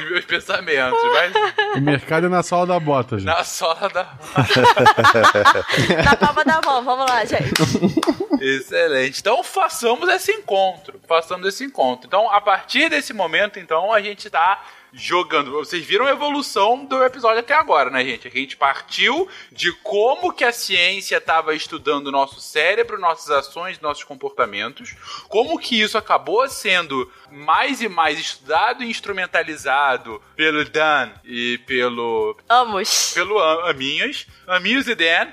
nos 0.00 0.10
meus 0.10 0.24
pensamentos. 0.24 1.00
Mas... 1.12 1.76
O 1.76 1.80
mercado 1.80 2.26
é 2.26 2.28
na 2.28 2.42
sola 2.42 2.66
da 2.66 2.80
bota, 2.80 3.18
gente. 3.18 3.26
Na 3.26 3.44
sola 3.44 3.88
da 3.88 4.10
Na 6.04 6.16
palma 6.16 6.44
da 6.44 6.60
mão, 6.64 6.84
vamos 6.84 7.10
lá, 7.10 7.24
gente. 7.24 7.52
Excelente. 8.40 9.20
Então 9.20 9.42
façamos 9.42 10.08
esse 10.08 10.32
encontro. 10.32 10.59
Façamos 11.06 11.46
esse 11.48 11.64
encontro. 11.64 12.06
Então, 12.06 12.30
a 12.30 12.40
partir 12.40 12.88
desse 12.88 13.12
momento, 13.12 13.58
então, 13.58 13.92
a 13.92 14.00
gente 14.00 14.26
está 14.26 14.62
jogando. 14.92 15.52
Vocês 15.52 15.84
viram 15.84 16.06
a 16.06 16.10
evolução 16.10 16.84
do 16.84 17.02
episódio 17.04 17.40
até 17.40 17.54
agora, 17.54 17.90
né, 17.90 18.04
gente? 18.04 18.26
A 18.26 18.30
gente 18.30 18.56
partiu 18.56 19.28
de 19.50 19.72
como 19.72 20.32
que 20.32 20.44
a 20.44 20.52
ciência 20.52 21.16
estava 21.16 21.54
estudando 21.54 22.08
o 22.08 22.12
nosso 22.12 22.40
cérebro, 22.40 22.98
nossas 22.98 23.30
ações, 23.30 23.80
nossos 23.80 24.04
comportamentos, 24.04 24.94
como 25.28 25.58
que 25.58 25.80
isso 25.80 25.96
acabou 25.96 26.48
sendo 26.48 27.10
mais 27.30 27.80
e 27.80 27.88
mais 27.88 28.18
estudado 28.18 28.82
e 28.82 28.90
instrumentalizado 28.90 30.20
pelo 30.34 30.64
Dan 30.64 31.10
e 31.24 31.58
pelo 31.66 32.36
Amos. 32.48 33.12
pelo 33.14 33.38
Aminhas, 33.38 34.26
Aminhos 34.46 34.88
e 34.88 34.94
Dan 34.94 35.28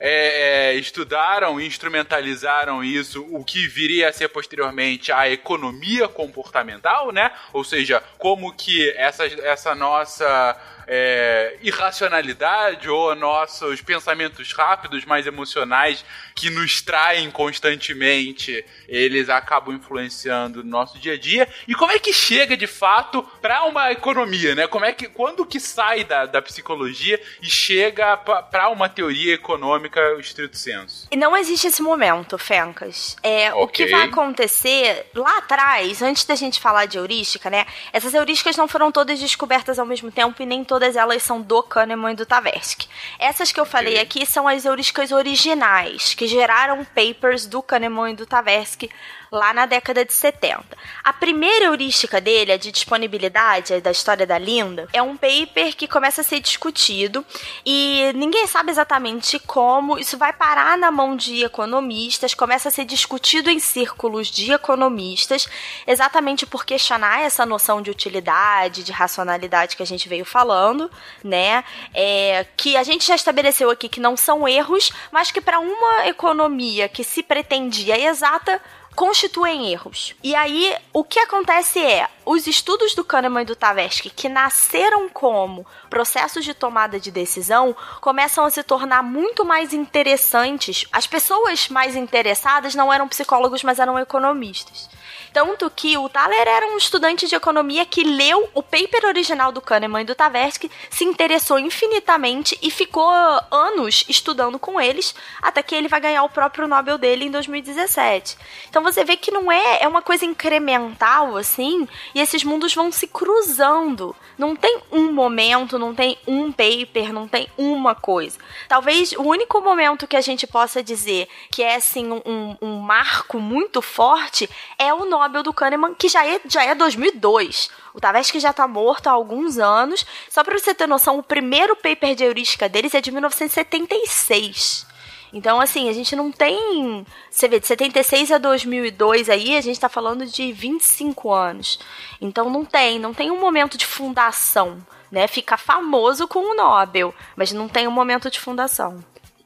é, 0.00 0.70
é, 0.70 0.74
estudaram 0.76 1.60
e 1.60 1.66
instrumentalizaram 1.66 2.82
isso, 2.82 3.26
o 3.30 3.44
que 3.44 3.68
viria 3.68 4.08
a 4.08 4.12
ser 4.12 4.28
posteriormente 4.28 5.12
a 5.12 5.28
economia 5.28 6.08
comportamental, 6.08 7.12
né? 7.12 7.30
Ou 7.52 7.62
seja, 7.62 8.02
como 8.16 8.52
que 8.54 8.90
essa, 8.96 9.26
essa 9.26 9.74
nossa 9.74 10.58
é, 10.92 11.56
irracionalidade 11.62 12.90
ou 12.90 13.14
nossos 13.14 13.80
pensamentos 13.80 14.52
rápidos, 14.52 15.04
mais 15.04 15.24
emocionais, 15.24 16.04
que 16.34 16.50
nos 16.50 16.82
traem 16.82 17.30
constantemente, 17.30 18.64
eles 18.88 19.28
acabam 19.28 19.72
influenciando 19.72 20.64
no 20.64 20.68
nosso 20.70 20.98
dia 20.98 21.12
a 21.12 21.18
dia. 21.18 21.48
E 21.68 21.76
como 21.76 21.92
é 21.92 21.98
que 22.00 22.12
chega 22.12 22.56
de 22.56 22.66
fato 22.66 23.22
para 23.40 23.62
uma 23.66 23.92
economia, 23.92 24.56
né? 24.56 24.66
Como 24.66 24.84
é 24.84 24.92
que 24.92 25.06
quando 25.06 25.46
que 25.46 25.60
sai 25.60 26.02
da, 26.02 26.26
da 26.26 26.42
psicologia 26.42 27.20
e 27.40 27.48
chega 27.48 28.16
para 28.16 28.68
uma 28.68 28.88
teoria 28.88 29.34
econômica 29.34 30.00
estrito 30.18 30.56
senso? 30.56 31.06
E 31.08 31.16
não 31.16 31.36
existe 31.36 31.68
esse 31.68 31.82
momento, 31.82 32.36
Fencas. 32.36 33.16
É, 33.22 33.52
okay. 33.52 33.62
O 33.62 33.68
que 33.68 33.86
vai 33.86 34.06
acontecer 34.06 35.06
lá 35.14 35.38
atrás, 35.38 36.02
antes 36.02 36.24
da 36.24 36.34
gente 36.34 36.58
falar 36.58 36.86
de 36.86 36.98
heurística, 36.98 37.48
né? 37.48 37.64
Essas 37.92 38.12
heurísticas 38.12 38.56
não 38.56 38.66
foram 38.66 38.90
todas 38.90 39.20
descobertas 39.20 39.78
ao 39.78 39.86
mesmo 39.86 40.10
tempo 40.10 40.42
e 40.42 40.46
nem 40.46 40.64
todas 40.64 40.79
todas 40.80 40.96
elas 40.96 41.22
são 41.22 41.42
do 41.42 41.62
Kahneman 41.62 42.12
e 42.12 42.16
do 42.16 42.24
Tversky. 42.24 42.88
Essas 43.18 43.52
que 43.52 43.60
eu 43.60 43.66
falei 43.66 44.00
aqui 44.00 44.24
são 44.24 44.48
as 44.48 44.64
heurísticas 44.64 45.12
originais, 45.12 46.14
que 46.14 46.26
geraram 46.26 46.86
papers 46.86 47.44
do 47.46 47.60
Kahneman 47.60 48.12
e 48.12 48.16
do 48.16 48.24
Tversky 48.24 48.88
lá 49.30 49.54
na 49.54 49.66
década 49.66 50.04
de 50.04 50.12
70. 50.12 50.64
A 51.04 51.12
primeira 51.12 51.66
heurística 51.66 52.20
dele, 52.20 52.52
a 52.52 52.56
de 52.56 52.72
disponibilidade, 52.72 53.80
da 53.80 53.90
história 53.90 54.26
da 54.26 54.38
Linda, 54.38 54.88
é 54.92 55.00
um 55.00 55.16
paper 55.16 55.76
que 55.76 55.86
começa 55.86 56.20
a 56.20 56.24
ser 56.24 56.40
discutido 56.40 57.24
e 57.64 58.10
ninguém 58.14 58.46
sabe 58.46 58.70
exatamente 58.70 59.38
como 59.38 59.98
isso 59.98 60.18
vai 60.18 60.32
parar 60.32 60.76
na 60.76 60.90
mão 60.90 61.16
de 61.16 61.44
economistas, 61.44 62.34
começa 62.34 62.68
a 62.68 62.72
ser 62.72 62.84
discutido 62.84 63.50
em 63.50 63.60
círculos 63.60 64.28
de 64.28 64.52
economistas, 64.52 65.48
exatamente 65.86 66.44
por 66.44 66.64
questionar 66.64 67.22
essa 67.22 67.46
noção 67.46 67.80
de 67.80 67.90
utilidade, 67.90 68.82
de 68.82 68.92
racionalidade 68.92 69.76
que 69.76 69.82
a 69.82 69.86
gente 69.86 70.08
veio 70.08 70.24
falando, 70.24 70.90
né? 71.22 71.64
É, 71.94 72.46
que 72.56 72.76
a 72.76 72.82
gente 72.82 73.06
já 73.06 73.14
estabeleceu 73.14 73.70
aqui 73.70 73.88
que 73.88 74.00
não 74.00 74.16
são 74.16 74.48
erros, 74.48 74.90
mas 75.12 75.30
que 75.30 75.40
para 75.40 75.60
uma 75.60 76.06
economia 76.06 76.88
que 76.88 77.04
se 77.04 77.22
pretendia 77.22 77.98
exata, 77.98 78.60
constituem 78.94 79.72
erros. 79.72 80.14
E 80.22 80.34
aí, 80.34 80.74
o 80.92 81.02
que 81.02 81.18
acontece 81.18 81.78
é, 81.78 82.08
os 82.24 82.46
estudos 82.46 82.94
do 82.94 83.04
Kahneman 83.04 83.42
e 83.42 83.46
do 83.46 83.56
Tversky, 83.56 84.10
que 84.10 84.28
nasceram 84.28 85.08
como 85.08 85.66
processos 85.88 86.44
de 86.44 86.54
tomada 86.54 87.00
de 87.00 87.10
decisão, 87.10 87.74
começam 88.00 88.44
a 88.44 88.50
se 88.50 88.62
tornar 88.62 89.02
muito 89.02 89.44
mais 89.44 89.72
interessantes. 89.72 90.86
As 90.92 91.06
pessoas 91.06 91.68
mais 91.68 91.96
interessadas 91.96 92.74
não 92.74 92.92
eram 92.92 93.08
psicólogos, 93.08 93.62
mas 93.62 93.78
eram 93.78 93.98
economistas. 93.98 94.88
Tanto 95.32 95.70
que 95.70 95.96
o 95.96 96.08
Thaler 96.08 96.46
era 96.46 96.66
um 96.66 96.76
estudante 96.76 97.26
de 97.26 97.34
economia 97.34 97.84
que 97.84 98.02
leu 98.02 98.48
o 98.54 98.62
paper 98.62 99.06
original 99.06 99.52
do 99.52 99.60
Kahneman 99.60 100.02
e 100.02 100.04
do 100.04 100.14
Tversky, 100.14 100.70
se 100.90 101.04
interessou 101.04 101.58
infinitamente 101.58 102.58
e 102.60 102.70
ficou 102.70 103.10
anos 103.50 104.04
estudando 104.08 104.58
com 104.58 104.80
eles, 104.80 105.14
até 105.40 105.62
que 105.62 105.74
ele 105.74 105.88
vai 105.88 106.00
ganhar 106.00 106.22
o 106.24 106.28
próprio 106.28 106.66
Nobel 106.66 106.98
dele 106.98 107.26
em 107.26 107.30
2017. 107.30 108.36
Então 108.68 108.82
você 108.82 109.04
vê 109.04 109.16
que 109.16 109.30
não 109.30 109.50
é, 109.50 109.82
é 109.82 109.88
uma 109.88 110.02
coisa 110.02 110.24
incremental, 110.24 111.36
assim, 111.36 111.88
e 112.14 112.20
esses 112.20 112.44
mundos 112.44 112.74
vão 112.74 112.90
se 112.90 113.06
cruzando. 113.06 114.14
Não 114.40 114.56
tem 114.56 114.80
um 114.90 115.12
momento, 115.12 115.78
não 115.78 115.94
tem 115.94 116.16
um 116.26 116.50
paper, 116.50 117.12
não 117.12 117.28
tem 117.28 117.46
uma 117.58 117.94
coisa. 117.94 118.38
Talvez 118.66 119.12
o 119.12 119.20
único 119.20 119.60
momento 119.60 120.06
que 120.06 120.16
a 120.16 120.20
gente 120.22 120.46
possa 120.46 120.82
dizer 120.82 121.28
que 121.50 121.62
é, 121.62 121.74
assim, 121.74 122.10
um, 122.10 122.56
um 122.62 122.78
marco 122.78 123.38
muito 123.38 123.82
forte 123.82 124.48
é 124.78 124.94
o 124.94 125.04
Nobel 125.04 125.42
do 125.42 125.52
Kahneman, 125.52 125.94
que 125.94 126.08
já 126.08 126.26
é, 126.26 126.40
já 126.46 126.64
é 126.64 126.74
2002. 126.74 127.68
O 127.92 128.00
Tversky 128.00 128.40
já 128.40 128.48
está 128.48 128.66
morto 128.66 129.08
há 129.08 129.10
alguns 129.10 129.58
anos. 129.58 130.06
Só 130.30 130.42
para 130.42 130.58
você 130.58 130.74
ter 130.74 130.86
noção, 130.86 131.18
o 131.18 131.22
primeiro 131.22 131.76
paper 131.76 132.14
de 132.14 132.24
heurística 132.24 132.66
deles 132.66 132.94
é 132.94 133.02
de 133.02 133.12
1976. 133.12 134.86
Então, 135.32 135.60
assim, 135.60 135.88
a 135.88 135.92
gente 135.92 136.16
não 136.16 136.32
tem. 136.32 137.06
Você 137.30 137.48
vê, 137.48 137.60
de 137.60 137.66
76 137.66 138.32
a 138.32 138.38
2002 138.38 139.28
aí, 139.28 139.56
a 139.56 139.60
gente 139.60 139.76
está 139.76 139.88
falando 139.88 140.26
de 140.26 140.52
25 140.52 141.32
anos. 141.32 141.78
Então, 142.20 142.50
não 142.50 142.64
tem, 142.64 142.98
não 142.98 143.14
tem 143.14 143.30
um 143.30 143.40
momento 143.40 143.78
de 143.78 143.86
fundação, 143.86 144.78
né? 145.10 145.26
Fica 145.26 145.56
famoso 145.56 146.26
com 146.26 146.40
o 146.40 146.56
Nobel, 146.56 147.14
mas 147.36 147.52
não 147.52 147.68
tem 147.68 147.86
um 147.86 147.92
momento 147.92 148.30
de 148.30 148.40
fundação. 148.40 148.98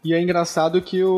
E 0.05 0.13
é 0.13 0.21
engraçado 0.21 0.83
que 0.83 1.03
o, 1.03 1.11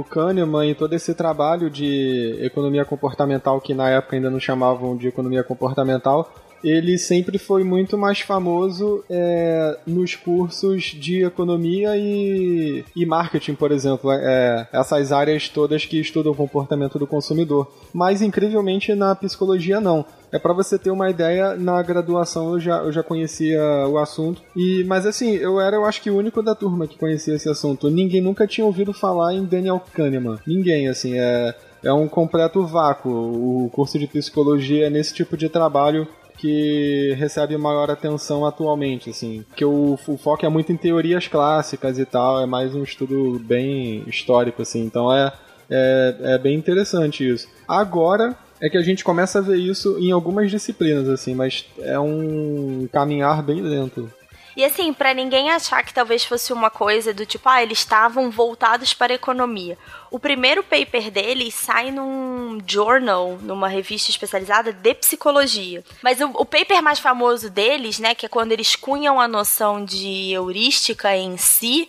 o 0.00 0.04
Kahneman 0.04 0.70
e 0.70 0.74
todo 0.74 0.94
esse 0.94 1.14
trabalho 1.14 1.68
de 1.68 2.38
economia 2.40 2.82
comportamental, 2.82 3.60
que 3.60 3.74
na 3.74 3.90
época 3.90 4.16
ainda 4.16 4.30
não 4.30 4.40
chamavam 4.40 4.96
de 4.96 5.08
economia 5.08 5.44
comportamental, 5.44 6.32
ele 6.62 6.98
sempre 6.98 7.38
foi 7.38 7.64
muito 7.64 7.96
mais 7.96 8.20
famoso 8.20 9.04
é, 9.08 9.78
nos 9.86 10.14
cursos 10.14 10.84
de 10.84 11.24
economia 11.24 11.96
e, 11.96 12.84
e 12.94 13.06
marketing, 13.06 13.54
por 13.54 13.72
exemplo. 13.72 14.10
É, 14.12 14.68
essas 14.72 15.12
áreas 15.12 15.48
todas 15.48 15.84
que 15.84 16.00
estudam 16.00 16.32
o 16.32 16.36
comportamento 16.36 16.98
do 16.98 17.06
consumidor. 17.06 17.70
Mas, 17.92 18.22
incrivelmente, 18.22 18.94
na 18.94 19.14
psicologia, 19.14 19.80
não. 19.80 20.04
É 20.32 20.38
para 20.38 20.52
você 20.52 20.78
ter 20.78 20.90
uma 20.90 21.10
ideia, 21.10 21.56
na 21.56 21.82
graduação 21.82 22.52
eu 22.52 22.60
já, 22.60 22.78
eu 22.78 22.92
já 22.92 23.02
conhecia 23.02 23.60
o 23.88 23.98
assunto. 23.98 24.40
e 24.54 24.84
Mas 24.84 25.04
assim, 25.04 25.34
eu 25.34 25.60
era, 25.60 25.76
eu 25.76 25.84
acho 25.84 26.00
que 26.00 26.10
o 26.10 26.16
único 26.16 26.40
da 26.40 26.54
turma 26.54 26.86
que 26.86 26.96
conhecia 26.96 27.34
esse 27.34 27.48
assunto. 27.48 27.90
Ninguém 27.90 28.20
nunca 28.20 28.46
tinha 28.46 28.64
ouvido 28.64 28.92
falar 28.92 29.34
em 29.34 29.44
Daniel 29.44 29.82
Kahneman. 29.92 30.38
Ninguém, 30.46 30.88
assim, 30.88 31.18
é 31.18 31.54
é 31.82 31.92
um 31.92 32.08
completo 32.08 32.64
vácuo. 32.66 33.10
O 33.10 33.70
curso 33.70 33.98
de 33.98 34.06
psicologia 34.06 34.86
é 34.86 34.90
nesse 34.90 35.14
tipo 35.14 35.36
de 35.36 35.48
trabalho 35.48 36.06
que 36.40 37.14
recebe 37.18 37.56
maior 37.58 37.90
atenção 37.90 38.46
atualmente, 38.46 39.10
assim. 39.10 39.44
Que 39.54 39.64
o, 39.64 39.98
o, 40.06 40.16
foco 40.16 40.46
é 40.46 40.48
muito 40.48 40.72
em 40.72 40.76
teorias 40.76 41.28
clássicas 41.28 41.98
e 41.98 42.06
tal, 42.06 42.40
é 42.40 42.46
mais 42.46 42.74
um 42.74 42.82
estudo 42.82 43.38
bem 43.38 44.02
histórico, 44.06 44.62
assim. 44.62 44.80
Então 44.80 45.14
é, 45.14 45.30
é, 45.68 46.16
é 46.22 46.38
bem 46.38 46.56
interessante 46.56 47.28
isso. 47.28 47.46
Agora 47.68 48.34
é 48.58 48.70
que 48.70 48.78
a 48.78 48.82
gente 48.82 49.04
começa 49.04 49.38
a 49.38 49.42
ver 49.42 49.56
isso 49.56 49.98
em 49.98 50.12
algumas 50.12 50.50
disciplinas, 50.50 51.08
assim, 51.10 51.34
mas 51.34 51.66
é 51.78 52.00
um 52.00 52.88
caminhar 52.90 53.42
bem 53.42 53.60
lento. 53.60 54.10
E 54.56 54.64
assim, 54.64 54.92
para 54.92 55.14
ninguém 55.14 55.50
achar 55.50 55.82
que 55.84 55.94
talvez 55.94 56.24
fosse 56.24 56.52
uma 56.52 56.70
coisa 56.70 57.14
do 57.14 57.24
tipo, 57.24 57.48
ah, 57.48 57.62
eles 57.62 57.78
estavam 57.78 58.30
voltados 58.30 58.92
para 58.92 59.12
a 59.12 59.14
economia. 59.14 59.78
O 60.10 60.18
primeiro 60.18 60.62
paper 60.62 61.10
deles 61.10 61.54
sai 61.54 61.90
num 61.90 62.58
journal, 62.66 63.38
numa 63.42 63.68
revista 63.68 64.10
especializada 64.10 64.72
de 64.72 64.94
psicologia. 64.94 65.84
Mas 66.02 66.20
o, 66.20 66.26
o, 66.34 66.44
paper 66.44 66.82
mais 66.82 66.98
famoso 66.98 67.48
deles, 67.48 67.98
né, 67.98 68.14
que 68.14 68.26
é 68.26 68.28
quando 68.28 68.52
eles 68.52 68.74
cunham 68.74 69.20
a 69.20 69.28
noção 69.28 69.84
de 69.84 70.32
heurística 70.32 71.16
em 71.16 71.36
si, 71.36 71.88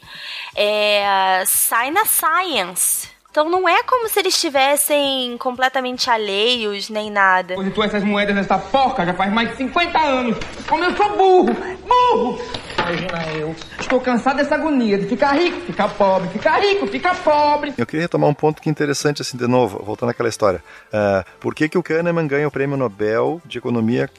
é, 0.55 1.43
sai 1.47 1.89
na 1.89 2.05
Science. 2.05 3.09
Então 3.31 3.49
não 3.49 3.67
é 3.67 3.81
como 3.83 4.09
se 4.09 4.19
eles 4.19 4.35
estivessem 4.35 5.37
completamente 5.37 6.09
alheios 6.09 6.89
nem 6.89 7.09
nada. 7.09 7.55
Depositou 7.55 7.83
essas 7.85 8.03
moedas 8.03 8.35
nessa 8.35 8.57
porca 8.57 9.05
já 9.05 9.13
faz 9.13 9.31
mais 9.31 9.49
de 9.51 9.55
50 9.55 9.99
anos. 9.99 10.37
Como 10.67 10.83
eu 10.83 10.93
sou 10.97 11.17
burro! 11.17 11.55
Burro! 11.87 12.37
Imagina 12.77 13.33
eu. 13.37 13.55
Estou 13.79 14.01
cansado 14.01 14.35
dessa 14.37 14.55
agonia 14.55 14.97
de 14.97 15.07
ficar 15.07 15.31
rico, 15.31 15.61
ficar 15.61 15.87
pobre, 15.89 16.27
ficar 16.29 16.59
rico, 16.59 16.87
ficar 16.87 17.15
pobre. 17.23 17.73
Eu 17.77 17.85
queria 17.85 18.01
retomar 18.01 18.29
um 18.29 18.33
ponto 18.33 18.61
que 18.61 18.67
é 18.67 18.71
interessante, 18.71 19.21
assim, 19.21 19.37
de 19.37 19.47
novo, 19.47 19.81
voltando 19.81 20.09
àquela 20.09 20.27
história. 20.27 20.61
Uh, 20.87 21.23
por 21.39 21.55
que, 21.55 21.69
que 21.69 21.77
o 21.77 21.83
Kahneman 21.83 22.27
ganha 22.27 22.47
o 22.47 22.51
prêmio 22.51 22.75
Nobel 22.75 23.41
de 23.45 23.59
Economia, 23.59 24.09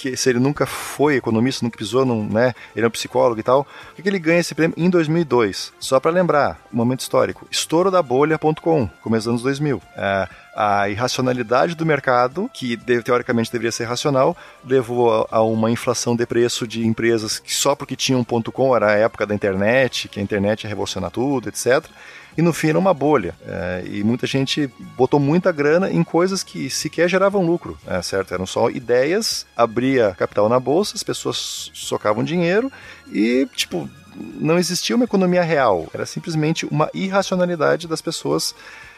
que 0.00 0.16
se 0.16 0.30
ele 0.30 0.38
nunca 0.38 0.64
foi 0.64 1.16
economista, 1.16 1.64
nunca 1.64 1.76
pisou 1.76 2.06
num, 2.06 2.26
né, 2.26 2.54
ele 2.74 2.86
é 2.86 2.88
um 2.88 2.90
psicólogo 2.90 3.38
e 3.38 3.42
tal, 3.42 3.64
por 3.64 3.96
que, 3.96 4.02
que 4.02 4.08
ele 4.08 4.18
ganha 4.18 4.40
esse 4.40 4.54
prêmio 4.54 4.74
em 4.76 4.88
2002? 4.88 5.74
Só 5.78 6.00
para 6.00 6.10
lembrar, 6.10 6.58
um 6.72 6.76
momento 6.76 7.00
histórico, 7.00 7.46
estouro 7.50 7.90
da 7.90 8.02
bolha.com, 8.02 8.88
começo 9.02 9.24
dos 9.24 9.28
anos 9.28 9.42
2000. 9.42 9.76
Uh, 9.76 9.80
a 10.54 10.88
irracionalidade 10.88 11.74
do 11.74 11.86
mercado, 11.86 12.50
que 12.52 12.76
teoricamente 12.76 13.52
deveria 13.52 13.70
ser 13.70 13.84
racional, 13.84 14.36
levou 14.64 15.26
a, 15.30 15.42
uma 15.42 15.70
inflação 15.70 16.16
de 16.16 16.26
preço 16.26 16.66
de 16.66 16.86
empresas 16.86 17.38
que 17.38 17.54
só 17.54 17.74
porque 17.74 17.94
tinham 17.94 18.24
.com 18.24 18.74
era 18.74 18.88
a 18.88 18.96
época 18.96 19.26
da 19.26 19.34
internet, 19.34 20.08
que 20.08 20.18
a 20.18 20.22
internet 20.22 20.64
ia 20.64 20.68
revolucionar 20.68 21.10
tudo, 21.10 21.48
etc. 21.48 21.84
E 22.40 22.42
no 22.42 22.54
fim 22.54 22.70
era 22.70 22.78
uma 22.78 22.94
bolha. 22.94 23.34
É, 23.46 23.84
e 23.84 24.02
muita 24.02 24.26
gente 24.26 24.66
botou 24.96 25.20
muita 25.20 25.52
grana 25.52 25.90
em 25.90 26.02
coisas 26.02 26.42
que 26.42 26.70
sequer 26.70 27.06
geravam 27.06 27.44
lucro, 27.44 27.76
é, 27.86 28.00
certo? 28.00 28.32
Eram 28.32 28.46
só 28.46 28.70
ideias, 28.70 29.44
abria 29.54 30.14
capital 30.16 30.48
na 30.48 30.58
bolsa, 30.58 30.94
as 30.94 31.02
pessoas 31.02 31.70
socavam 31.74 32.24
dinheiro 32.24 32.72
e, 33.12 33.46
tipo, 33.54 33.86
não 34.16 34.58
existia 34.58 34.96
uma 34.96 35.04
economia 35.04 35.42
real. 35.42 35.86
Era 35.92 36.06
simplesmente 36.06 36.64
uma 36.64 36.88
irracionalidade 36.94 37.86
das 37.86 38.00
pessoas 38.00 38.54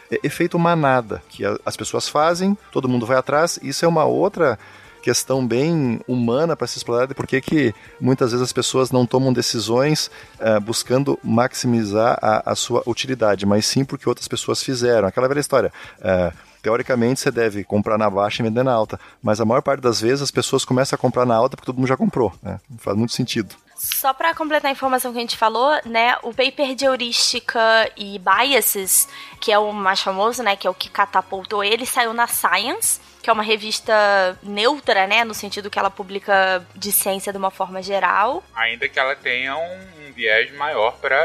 é, 0.09 0.21
efeito 0.23 0.57
manada, 0.57 1.21
que 1.29 1.43
as 1.67 1.77
pessoas 1.77 2.09
fazem, 2.09 2.57
todo 2.71 2.89
mundo 2.89 3.05
vai 3.05 3.17
atrás. 3.17 3.59
Isso 3.61 3.85
é 3.85 3.89
uma 3.89 4.05
outra 4.05 4.57
questão 5.03 5.47
bem 5.47 6.01
humana 6.07 6.57
para 6.57 6.67
se 6.67 6.79
explorar 6.79 7.07
de 7.07 7.15
por 7.15 7.27
que, 7.27 7.41
que 7.41 7.75
muitas 8.01 8.31
vezes 8.31 8.45
as 8.45 8.53
pessoas 8.53 8.91
não 8.91 9.05
tomam 9.05 9.33
decisões 9.33 10.11
uh, 10.41 10.61
buscando 10.61 11.19
maximizar 11.23 12.19
a, 12.23 12.53
a, 12.53 12.55
sua 12.55 12.83
utilidade, 12.87 13.45
mas 13.45 13.67
sim 13.67 13.85
porque 13.85 14.09
outras 14.09 14.29
pessoas 14.29 14.63
fizeram. 14.63 15.09
Aquela 15.09 15.29
velha 15.29 15.41
história. 15.41 15.73
Uh, 15.99 16.33
teoricamente 16.63 17.21
você 17.21 17.31
deve 17.31 17.65
comprar 17.65 17.99
na 17.99 18.09
baixa 18.09 18.41
e 18.41 18.45
vender 18.45 18.63
na 18.63 18.73
alta, 18.73 18.99
mas 19.21 19.41
a 19.41 19.45
maior 19.45 19.61
parte 19.61 19.81
das 19.81 20.01
vezes 20.01 20.23
as 20.23 20.31
pessoas 20.31 20.65
começam 20.65 20.97
a 20.97 20.99
comprar 20.99 21.27
na 21.27 21.35
alta 21.35 21.57
porque 21.57 21.67
todo 21.67 21.77
mundo 21.77 21.89
já 21.89 21.97
comprou. 21.97 22.33
Né? 22.43 22.61
Faz 22.79 22.97
muito 22.97 23.13
sentido. 23.13 23.55
Só 23.77 24.15
para 24.15 24.33
completar 24.33 24.69
a 24.69 24.73
informação 24.73 25.11
que 25.11 25.19
a 25.19 25.21
gente 25.21 25.37
falou, 25.37 25.73
né, 25.85 26.17
o 26.23 26.33
paper 26.33 26.77
de 26.77 26.85
heurística 26.85 27.91
e 27.97 28.17
biases, 28.21 29.09
que 29.41 29.51
é 29.51 29.59
o 29.59 29.73
mais 29.73 30.01
famoso, 30.01 30.41
né, 30.41 30.55
que 30.55 30.69
é 30.69 30.71
o 30.71 30.75
que 30.75 30.89
catapultou 30.89 31.65
ele, 31.65 31.85
saiu 31.85 32.15
na 32.15 32.29
Science, 32.29 33.01
que 33.23 33.31
é 33.31 33.33
uma 33.33 33.43
revista 33.43 34.37
neutra, 34.43 35.07
né, 35.07 35.25
no 35.25 35.33
sentido 35.33 35.71
que 35.71 35.79
ela 35.79 35.91
publica 35.91 36.67
de 36.75 36.91
ciência 36.91 37.33
de 37.33 37.39
uma 37.39 37.51
forma 37.51 37.81
geral. 37.81 38.43
Ainda 38.55 38.89
que 38.89 38.99
ela 38.99 39.15
tenha 39.15 39.57
um, 39.57 40.09
um 40.09 40.13
viés 40.13 40.53
maior 40.57 40.99
para 40.99 41.25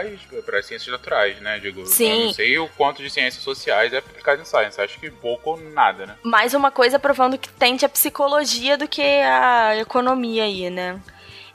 as 0.59 0.65
ciências 0.65 0.87
naturais, 0.87 1.39
né, 1.41 1.59
digo. 1.59 1.85
Sim. 1.87 2.11
Eu 2.11 2.25
não 2.25 2.33
sei 2.33 2.59
o 2.59 2.69
quanto 2.69 3.01
de 3.01 3.09
ciências 3.09 3.43
sociais 3.43 3.91
é 3.93 3.97
aplicado 3.97 4.41
em 4.41 4.45
Science, 4.45 4.79
acho 4.79 4.99
que 4.99 5.09
pouco 5.09 5.51
ou 5.51 5.57
nada, 5.59 6.05
né. 6.05 6.15
Mais 6.23 6.53
uma 6.53 6.69
coisa 6.69 6.99
provando 6.99 7.37
que 7.37 7.49
tende 7.49 7.83
a 7.83 7.89
psicologia 7.89 8.77
do 8.77 8.87
que 8.87 9.01
a 9.01 9.75
economia 9.77 10.43
aí, 10.43 10.69
né 10.69 11.01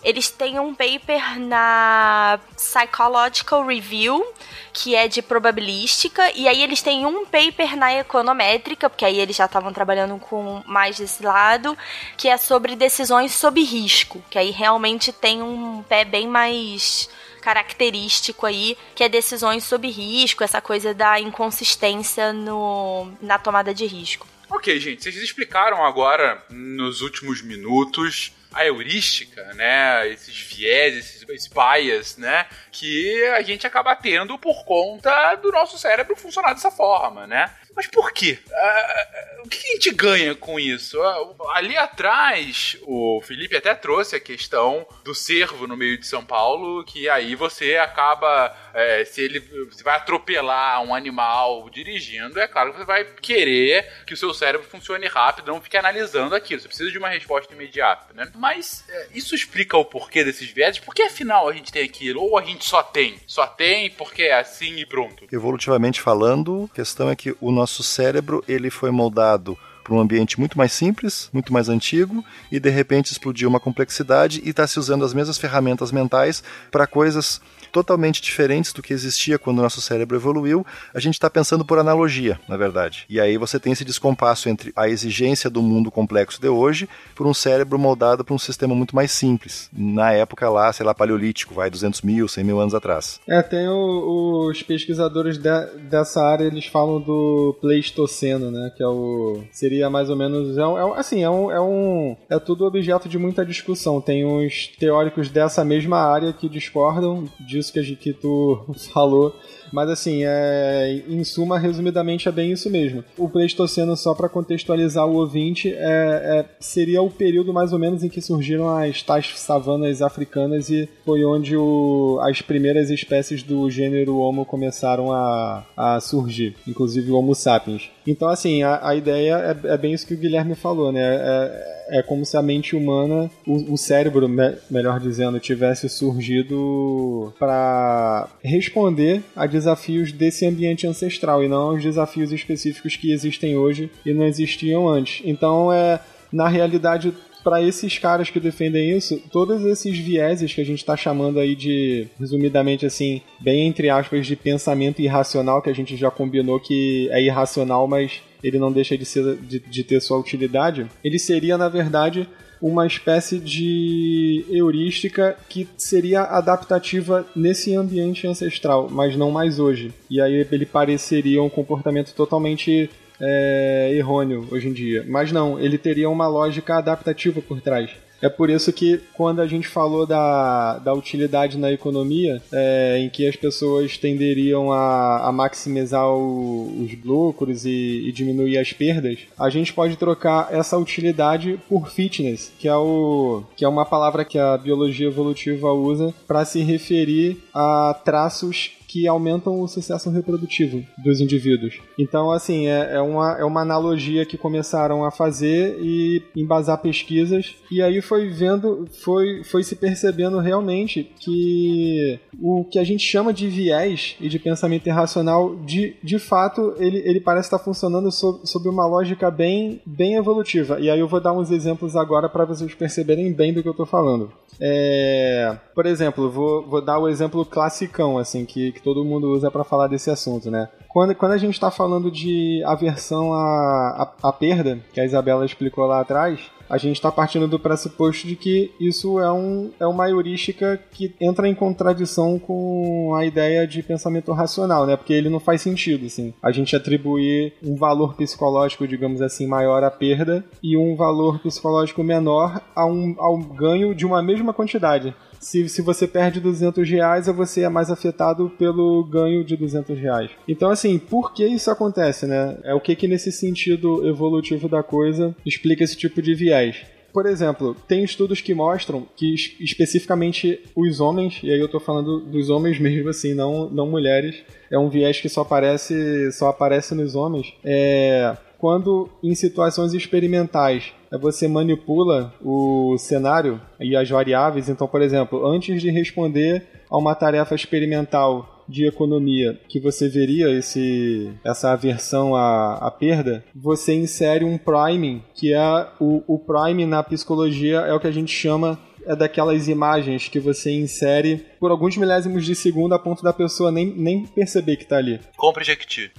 eles 0.02 0.30
têm 0.30 0.58
um 0.58 0.74
paper 0.74 1.38
na 1.38 2.40
Psychological 2.56 3.64
Review, 3.64 4.26
que 4.72 4.94
é 4.94 5.06
de 5.06 5.22
probabilística, 5.22 6.30
e 6.34 6.48
aí 6.48 6.62
eles 6.62 6.82
têm 6.82 7.06
um 7.06 7.24
paper 7.24 7.76
na 7.76 7.92
econométrica, 7.92 8.90
porque 8.90 9.04
aí 9.04 9.20
eles 9.20 9.36
já 9.36 9.44
estavam 9.44 9.72
trabalhando 9.72 10.18
com 10.18 10.62
mais 10.66 10.98
desse 10.98 11.22
lado, 11.22 11.76
que 12.16 12.28
é 12.28 12.36
sobre 12.36 12.74
decisões 12.74 13.32
sob 13.32 13.62
risco, 13.62 14.22
que 14.30 14.38
aí 14.38 14.50
realmente 14.50 15.12
tem 15.12 15.42
um 15.42 15.82
pé 15.82 16.04
bem 16.04 16.26
mais 16.26 17.08
característico 17.40 18.46
aí, 18.46 18.78
que 18.94 19.04
é 19.04 19.08
decisões 19.08 19.64
sob 19.64 19.88
risco, 19.90 20.44
essa 20.44 20.60
coisa 20.60 20.94
da 20.94 21.20
inconsistência 21.20 22.32
no, 22.32 23.08
na 23.20 23.38
tomada 23.38 23.74
de 23.74 23.84
risco. 23.84 24.31
Ok, 24.54 24.78
gente, 24.78 25.02
vocês 25.02 25.16
explicaram 25.16 25.82
agora 25.82 26.44
nos 26.50 27.00
últimos 27.00 27.40
minutos 27.40 28.34
a 28.52 28.66
heurística, 28.66 29.42
né? 29.54 30.06
Esses 30.10 30.38
viés, 30.38 30.94
esses, 30.94 31.26
esses 31.26 31.48
bias, 31.48 32.18
né? 32.18 32.46
Que 32.70 33.24
a 33.28 33.40
gente 33.40 33.66
acaba 33.66 33.96
tendo 33.96 34.38
por 34.38 34.62
conta 34.66 35.36
do 35.36 35.50
nosso 35.50 35.78
cérebro 35.78 36.14
funcionar 36.14 36.52
dessa 36.52 36.70
forma, 36.70 37.26
né? 37.26 37.50
Mas 37.74 37.86
por 37.86 38.12
quê? 38.12 38.38
Uh, 38.46 39.46
o 39.46 39.48
que 39.48 39.58
a 39.58 39.72
gente 39.72 39.90
ganha 39.92 40.34
com 40.34 40.58
isso? 40.58 40.98
Uh, 41.00 41.48
ali 41.50 41.76
atrás, 41.76 42.76
o 42.82 43.20
Felipe 43.22 43.56
até 43.56 43.74
trouxe 43.74 44.16
a 44.16 44.20
questão 44.20 44.86
do 45.04 45.14
cervo 45.14 45.66
no 45.66 45.76
meio 45.76 45.98
de 45.98 46.06
São 46.06 46.24
Paulo, 46.24 46.84
que 46.84 47.08
aí 47.08 47.34
você 47.34 47.76
acaba, 47.76 48.54
é, 48.74 49.04
se 49.04 49.20
ele 49.20 49.40
você 49.70 49.82
vai 49.82 49.96
atropelar 49.96 50.82
um 50.82 50.94
animal 50.94 51.68
dirigindo, 51.70 52.38
é 52.38 52.46
claro 52.46 52.72
que 52.72 52.78
você 52.78 52.84
vai 52.84 53.04
querer 53.04 53.90
que 54.06 54.14
o 54.14 54.16
seu 54.16 54.32
cérebro 54.32 54.66
funcione 54.68 55.06
rápido, 55.06 55.52
não 55.52 55.60
fique 55.60 55.76
analisando 55.76 56.34
aquilo. 56.34 56.60
Você 56.60 56.68
precisa 56.68 56.90
de 56.90 56.98
uma 56.98 57.08
resposta 57.08 57.52
imediata, 57.52 58.12
né? 58.14 58.30
Mas 58.34 58.84
é, 58.88 59.08
isso 59.14 59.34
explica 59.34 59.76
o 59.76 59.84
porquê 59.84 60.24
desses 60.24 60.50
vieses? 60.50 60.80
Porque 60.80 61.02
afinal 61.02 61.48
a 61.48 61.52
gente 61.52 61.72
tem 61.72 61.84
aquilo? 61.84 62.22
Ou 62.22 62.38
a 62.38 62.42
gente 62.42 62.64
só 62.64 62.82
tem? 62.82 63.18
Só 63.26 63.46
tem 63.46 63.90
porque 63.90 64.22
é 64.22 64.38
assim 64.38 64.76
e 64.76 64.86
pronto? 64.86 65.26
Evolutivamente 65.32 66.00
falando, 66.00 66.68
a 66.72 66.74
questão 66.74 67.10
é 67.10 67.16
que 67.16 67.34
o 67.40 67.50
nosso 67.62 67.82
cérebro 67.82 68.42
ele 68.48 68.70
foi 68.70 68.90
moldado 68.90 69.56
para 69.84 69.94
um 69.94 70.00
ambiente 70.00 70.38
muito 70.38 70.58
mais 70.58 70.72
simples, 70.72 71.28
muito 71.32 71.52
mais 71.52 71.68
antigo, 71.68 72.24
e 72.50 72.60
de 72.60 72.70
repente 72.70 73.10
explodiu 73.12 73.48
uma 73.48 73.60
complexidade 73.60 74.40
e 74.44 74.50
está 74.50 74.66
se 74.66 74.78
usando 74.78 75.04
as 75.04 75.14
mesmas 75.14 75.38
ferramentas 75.38 75.90
mentais 75.90 76.42
para 76.70 76.86
coisas 76.86 77.40
totalmente 77.72 78.20
diferentes 78.20 78.72
do 78.72 78.82
que 78.82 78.92
existia 78.92 79.38
quando 79.38 79.58
o 79.58 79.62
nosso 79.62 79.80
cérebro 79.80 80.16
evoluiu, 80.16 80.64
a 80.94 81.00
gente 81.00 81.14
está 81.14 81.30
pensando 81.30 81.64
por 81.64 81.78
analogia, 81.78 82.38
na 82.46 82.56
verdade. 82.56 83.06
E 83.08 83.18
aí 83.18 83.38
você 83.38 83.58
tem 83.58 83.72
esse 83.72 83.84
descompasso 83.84 84.48
entre 84.48 84.72
a 84.76 84.88
exigência 84.88 85.48
do 85.48 85.62
mundo 85.62 85.90
complexo 85.90 86.40
de 86.40 86.48
hoje 86.48 86.88
por 87.14 87.26
um 87.26 87.32
cérebro 87.32 87.78
moldado 87.78 88.24
para 88.24 88.34
um 88.34 88.38
sistema 88.38 88.74
muito 88.74 88.94
mais 88.94 89.10
simples. 89.10 89.70
Na 89.72 90.12
época 90.12 90.48
lá, 90.50 90.72
sei 90.72 90.84
lá, 90.84 90.94
paleolítico, 90.94 91.54
vai 91.54 91.70
200 91.70 92.02
mil, 92.02 92.28
100 92.28 92.44
mil 92.44 92.60
anos 92.60 92.74
atrás. 92.74 93.18
É, 93.26 93.40
tem 93.42 93.66
o, 93.66 94.48
os 94.50 94.62
pesquisadores 94.62 95.38
de, 95.38 95.66
dessa 95.88 96.22
área, 96.22 96.44
eles 96.44 96.66
falam 96.66 97.00
do 97.00 97.56
Pleistoceno, 97.60 98.50
né, 98.50 98.70
que 98.76 98.82
é 98.82 98.86
o... 98.86 99.42
seria 99.50 99.88
mais 99.88 100.10
ou 100.10 100.16
menos... 100.16 100.58
É, 100.58 100.60
é, 100.60 101.00
assim, 101.00 101.22
é 101.22 101.30
um, 101.30 101.50
é 101.50 101.60
um... 101.60 102.16
é 102.28 102.38
tudo 102.38 102.66
objeto 102.66 103.08
de 103.08 103.16
muita 103.16 103.46
discussão. 103.46 104.00
Tem 104.00 104.26
uns 104.26 104.68
teóricos 104.78 105.30
dessa 105.30 105.64
mesma 105.64 105.98
área 105.98 106.32
que 106.32 106.48
discordam 106.48 107.28
de 107.40 107.61
isso 107.62 107.72
que, 107.72 107.80
a, 107.80 107.82
que 107.82 108.12
tu 108.12 108.64
falou. 108.92 109.34
Mas 109.72 109.88
assim, 109.88 110.20
é, 110.22 111.02
em 111.08 111.24
suma, 111.24 111.58
resumidamente, 111.58 112.28
é 112.28 112.32
bem 112.32 112.52
isso 112.52 112.68
mesmo. 112.68 113.02
O 113.16 113.28
Pleistoceno, 113.28 113.96
só 113.96 114.14
para 114.14 114.28
contextualizar 114.28 115.06
o 115.06 115.14
ouvinte, 115.14 115.72
é, 115.72 115.74
é, 115.78 116.44
seria 116.60 117.00
o 117.00 117.10
período 117.10 117.54
mais 117.54 117.72
ou 117.72 117.78
menos 117.78 118.04
em 118.04 118.08
que 118.08 118.20
surgiram 118.20 118.68
as 118.68 119.02
tais 119.02 119.32
savanas 119.38 120.02
africanas 120.02 120.68
e 120.68 120.88
foi 121.04 121.24
onde 121.24 121.56
o, 121.56 122.18
as 122.22 122.42
primeiras 122.42 122.90
espécies 122.90 123.42
do 123.42 123.70
gênero 123.70 124.18
Homo 124.18 124.44
começaram 124.44 125.10
a, 125.10 125.64
a 125.74 126.00
surgir, 126.00 126.54
inclusive 126.68 127.10
o 127.10 127.16
Homo 127.16 127.34
sapiens. 127.34 127.90
Então, 128.06 128.28
assim, 128.28 128.62
a, 128.62 128.88
a 128.88 128.94
ideia 128.94 129.56
é, 129.64 129.74
é, 129.74 129.78
bem 129.78 129.92
isso 129.92 130.06
que 130.06 130.14
o 130.14 130.18
Guilherme 130.18 130.54
falou, 130.54 130.92
né? 130.92 131.00
É, 131.00 131.98
é 131.98 132.02
como 132.02 132.24
se 132.24 132.36
a 132.36 132.42
mente 132.42 132.74
humana, 132.74 133.30
o, 133.46 133.74
o 133.74 133.76
cérebro, 133.76 134.28
me, 134.28 134.54
melhor 134.70 134.98
dizendo, 134.98 135.38
tivesse 135.38 135.88
surgido 135.88 137.32
para 137.38 138.28
responder 138.42 139.22
a 139.36 139.46
desafios 139.46 140.12
desse 140.12 140.46
ambiente 140.46 140.86
ancestral 140.86 141.44
e 141.44 141.48
não 141.48 141.70
aos 141.70 141.82
desafios 141.82 142.32
específicos 142.32 142.96
que 142.96 143.12
existem 143.12 143.56
hoje 143.56 143.90
e 144.04 144.12
não 144.12 144.24
existiam 144.24 144.88
antes. 144.88 145.22
Então, 145.24 145.72
é 145.72 146.00
na 146.32 146.48
realidade 146.48 147.12
para 147.42 147.62
esses 147.62 147.98
caras 147.98 148.30
que 148.30 148.40
defendem 148.40 148.96
isso, 148.96 149.20
todos 149.30 149.64
esses 149.64 149.98
vieses 149.98 150.52
que 150.52 150.60
a 150.60 150.64
gente 150.64 150.78
está 150.78 150.96
chamando 150.96 151.38
aí 151.38 151.54
de, 151.54 152.08
resumidamente 152.18 152.86
assim, 152.86 153.20
bem 153.40 153.66
entre 153.66 153.90
aspas, 153.90 154.26
de 154.26 154.36
pensamento 154.36 155.00
irracional, 155.00 155.62
que 155.62 155.70
a 155.70 155.74
gente 155.74 155.96
já 155.96 156.10
combinou 156.10 156.60
que 156.60 157.08
é 157.10 157.22
irracional, 157.22 157.86
mas 157.86 158.20
ele 158.42 158.58
não 158.58 158.72
deixa 158.72 158.96
de, 158.96 159.04
ser, 159.04 159.36
de, 159.36 159.58
de 159.58 159.84
ter 159.84 160.00
sua 160.00 160.18
utilidade, 160.18 160.86
ele 161.04 161.18
seria, 161.18 161.56
na 161.56 161.68
verdade, 161.68 162.28
uma 162.62 162.86
espécie 162.86 163.40
de 163.40 164.44
heurística 164.48 165.36
que 165.48 165.68
seria 165.76 166.22
adaptativa 166.22 167.26
nesse 167.34 167.74
ambiente 167.74 168.24
ancestral, 168.26 168.88
mas 168.88 169.16
não 169.16 169.32
mais 169.32 169.58
hoje. 169.58 169.92
E 170.08 170.20
aí 170.20 170.46
ele 170.50 170.64
pareceria 170.64 171.42
um 171.42 171.50
comportamento 171.50 172.14
totalmente 172.14 172.88
é, 173.22 173.92
errôneo 173.94 174.46
hoje 174.50 174.68
em 174.68 174.72
dia. 174.72 175.04
Mas 175.08 175.30
não, 175.30 175.58
ele 175.58 175.78
teria 175.78 176.10
uma 176.10 176.26
lógica 176.26 176.76
adaptativa 176.76 177.40
por 177.40 177.60
trás. 177.60 177.90
É 178.22 178.28
por 178.28 178.48
isso 178.48 178.72
que 178.72 179.00
quando 179.14 179.40
a 179.40 179.48
gente 179.48 179.66
falou 179.66 180.06
da, 180.06 180.78
da 180.78 180.94
utilidade 180.94 181.58
na 181.58 181.72
economia, 181.72 182.40
é, 182.52 182.98
em 183.00 183.10
que 183.10 183.26
as 183.26 183.34
pessoas 183.34 183.98
tenderiam 183.98 184.72
a, 184.72 185.26
a 185.26 185.32
maximizar 185.32 186.08
o, 186.08 186.84
os 186.84 187.04
lucros 187.04 187.66
e, 187.66 188.04
e, 188.06 188.12
diminuir 188.12 188.58
as 188.58 188.72
perdas, 188.72 189.18
a 189.36 189.50
gente 189.50 189.72
pode 189.72 189.96
trocar 189.96 190.54
essa 190.54 190.78
utilidade 190.78 191.58
por 191.68 191.90
fitness, 191.90 192.52
que 192.60 192.68
é, 192.68 192.76
o, 192.76 193.42
que 193.56 193.64
é 193.64 193.68
uma 193.68 193.84
palavra 193.84 194.24
que 194.24 194.38
a 194.38 194.56
biologia 194.56 195.08
evolutiva 195.08 195.72
usa 195.72 196.14
para 196.24 196.44
se 196.44 196.62
referir 196.62 197.42
a 197.52 198.00
traços 198.04 198.70
que 198.92 199.08
aumentam 199.08 199.58
o 199.58 199.66
sucesso 199.66 200.10
reprodutivo 200.10 200.84
dos 201.02 201.18
indivíduos. 201.18 201.80
Então, 201.98 202.30
assim, 202.30 202.66
é, 202.66 202.96
é, 202.96 203.00
uma, 203.00 203.38
é 203.38 203.44
uma 203.44 203.62
analogia 203.62 204.26
que 204.26 204.36
começaram 204.36 205.02
a 205.02 205.10
fazer 205.10 205.78
e 205.80 206.22
embasar 206.36 206.76
pesquisas, 206.76 207.54
e 207.70 207.80
aí 207.80 208.02
foi 208.02 208.28
vendo, 208.28 208.86
foi, 209.02 209.42
foi 209.44 209.62
se 209.62 209.76
percebendo 209.76 210.38
realmente 210.40 211.10
que 211.18 212.20
o 212.38 212.64
que 212.64 212.78
a 212.78 212.84
gente 212.84 213.02
chama 213.02 213.32
de 213.32 213.48
viés 213.48 214.14
e 214.20 214.28
de 214.28 214.38
pensamento 214.38 214.86
irracional, 214.86 215.56
de, 215.64 215.96
de 216.02 216.18
fato, 216.18 216.74
ele, 216.78 216.98
ele 216.98 217.20
parece 217.20 217.46
estar 217.46 217.58
funcionando 217.58 218.12
sob, 218.12 218.46
sob 218.46 218.68
uma 218.68 218.84
lógica 218.84 219.30
bem, 219.30 219.80
bem 219.86 220.16
evolutiva. 220.16 220.78
E 220.78 220.90
aí 220.90 221.00
eu 221.00 221.08
vou 221.08 221.20
dar 221.20 221.32
uns 221.32 221.50
exemplos 221.50 221.96
agora 221.96 222.28
para 222.28 222.44
vocês 222.44 222.74
perceberem 222.74 223.32
bem 223.32 223.54
do 223.54 223.62
que 223.62 223.68
eu 223.68 223.72
estou 223.72 223.86
falando. 223.86 224.30
É, 224.60 225.56
por 225.74 225.86
exemplo, 225.86 226.30
vou, 226.30 226.66
vou 226.66 226.82
dar 226.82 226.98
o 226.98 227.08
exemplo 227.08 227.44
classicão, 227.44 228.18
assim, 228.18 228.44
que, 228.44 228.72
que 228.72 228.81
todo 228.82 229.04
mundo 229.04 229.30
usa 229.30 229.50
para 229.50 229.64
falar 229.64 229.86
desse 229.86 230.10
assunto, 230.10 230.50
né? 230.50 230.68
Quando, 230.88 231.14
quando 231.14 231.32
a 231.32 231.38
gente 231.38 231.54
está 231.54 231.70
falando 231.70 232.10
de 232.10 232.62
aversão 232.66 233.32
à, 233.32 234.14
à, 234.22 234.28
à 234.28 234.32
perda, 234.32 234.78
que 234.92 235.00
a 235.00 235.04
Isabela 235.04 235.46
explicou 235.46 235.86
lá 235.86 236.00
atrás, 236.00 236.40
a 236.68 236.78
gente 236.78 236.96
está 236.96 237.12
partindo 237.12 237.46
do 237.46 237.58
pressuposto 237.58 238.26
de 238.26 238.34
que 238.34 238.72
isso 238.80 239.20
é, 239.20 239.30
um, 239.30 239.70
é 239.78 239.86
uma 239.86 240.08
heurística 240.08 240.80
que 240.90 241.14
entra 241.20 241.46
em 241.46 241.54
contradição 241.54 242.38
com 242.38 243.14
a 243.14 243.26
ideia 243.26 243.66
de 243.66 243.82
pensamento 243.82 244.32
racional, 244.32 244.86
né? 244.86 244.96
Porque 244.96 245.12
ele 245.12 245.28
não 245.28 245.38
faz 245.38 245.60
sentido, 245.60 246.06
assim. 246.06 246.32
A 246.42 246.50
gente 246.50 246.74
atribuir 246.74 247.52
um 247.62 247.76
valor 247.76 248.14
psicológico, 248.14 248.88
digamos 248.88 249.20
assim, 249.20 249.46
maior 249.46 249.84
à 249.84 249.90
perda 249.90 250.42
e 250.62 250.74
um 250.74 250.96
valor 250.96 251.40
psicológico 251.40 252.02
menor 252.02 252.62
a 252.74 252.86
um, 252.86 253.14
ao 253.18 253.36
ganho 253.36 253.94
de 253.94 254.06
uma 254.06 254.22
mesma 254.22 254.54
quantidade 254.54 255.14
se, 255.42 255.68
se 255.68 255.82
você 255.82 256.06
perde 256.06 256.40
200 256.40 256.88
reais, 256.88 257.26
você 257.26 257.62
é 257.62 257.68
mais 257.68 257.90
afetado 257.90 258.50
pelo 258.58 259.04
ganho 259.04 259.44
de 259.44 259.56
200 259.56 259.98
reais. 259.98 260.30
Então, 260.46 260.70
assim, 260.70 260.98
por 260.98 261.34
que 261.34 261.44
isso 261.44 261.70
acontece, 261.70 262.26
né? 262.26 262.56
É 262.62 262.72
o 262.72 262.80
que 262.80 262.94
que 262.94 263.08
nesse 263.08 263.32
sentido 263.32 264.06
evolutivo 264.06 264.68
da 264.68 264.82
coisa 264.82 265.34
explica 265.44 265.84
esse 265.84 265.96
tipo 265.96 266.22
de 266.22 266.34
viés. 266.34 266.82
Por 267.12 267.26
exemplo, 267.26 267.76
tem 267.86 268.02
estudos 268.02 268.40
que 268.40 268.54
mostram 268.54 269.06
que 269.14 269.34
especificamente 269.60 270.60
os 270.74 270.98
homens, 270.98 271.40
e 271.42 271.50
aí 271.50 271.60
eu 271.60 271.68
tô 271.68 271.78
falando 271.78 272.20
dos 272.20 272.48
homens 272.48 272.78
mesmo 272.78 273.10
assim, 273.10 273.34
não, 273.34 273.68
não 273.68 273.86
mulheres, 273.86 274.36
é 274.70 274.78
um 274.78 274.88
viés 274.88 275.20
que 275.20 275.28
só 275.28 275.42
aparece, 275.42 276.32
só 276.32 276.48
aparece 276.48 276.94
nos 276.94 277.14
homens, 277.14 277.52
é 277.62 278.34
quando 278.56 279.10
em 279.22 279.34
situações 279.34 279.92
experimentais 279.92 280.94
você 281.18 281.46
manipula 281.48 282.34
o 282.40 282.96
cenário 282.98 283.60
e 283.80 283.96
as 283.96 284.08
variáveis. 284.08 284.68
Então, 284.68 284.86
por 284.88 285.02
exemplo, 285.02 285.46
antes 285.46 285.80
de 285.80 285.90
responder 285.90 286.66
a 286.90 286.96
uma 286.96 287.14
tarefa 287.14 287.54
experimental 287.54 288.64
de 288.68 288.86
economia 288.86 289.60
que 289.68 289.80
você 289.80 290.08
veria 290.08 290.48
esse, 290.50 291.30
essa 291.44 291.72
aversão 291.72 292.34
à, 292.34 292.74
à 292.76 292.90
perda, 292.90 293.44
você 293.54 293.94
insere 293.94 294.44
um 294.44 294.56
priming, 294.56 295.22
que 295.34 295.52
é 295.52 295.88
o, 296.00 296.22
o 296.26 296.38
prime 296.38 296.86
na 296.86 297.02
psicologia 297.02 297.80
é 297.80 297.92
o 297.92 298.00
que 298.00 298.06
a 298.06 298.12
gente 298.12 298.32
chama 298.32 298.78
é 299.04 299.16
daquelas 299.16 299.68
imagens 299.68 300.28
que 300.28 300.38
você 300.38 300.70
insere 300.70 301.44
por 301.58 301.70
alguns 301.72 301.96
milésimos 301.96 302.44
de 302.44 302.54
segundo 302.54 302.94
a 302.94 302.98
ponto 302.98 303.22
da 303.22 303.32
pessoa 303.32 303.72
nem, 303.72 303.86
nem 303.86 304.24
perceber 304.24 304.76
que 304.76 304.84
está 304.84 304.96
ali. 304.96 305.20
Compre 305.36 305.64
Jequiti. 305.64 306.12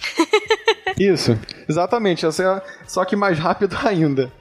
Isso, 1.00 1.38
exatamente. 1.68 2.26
Só 2.86 3.06
que 3.06 3.16
mais 3.16 3.40
rápido 3.40 3.78
ainda. 3.86 4.32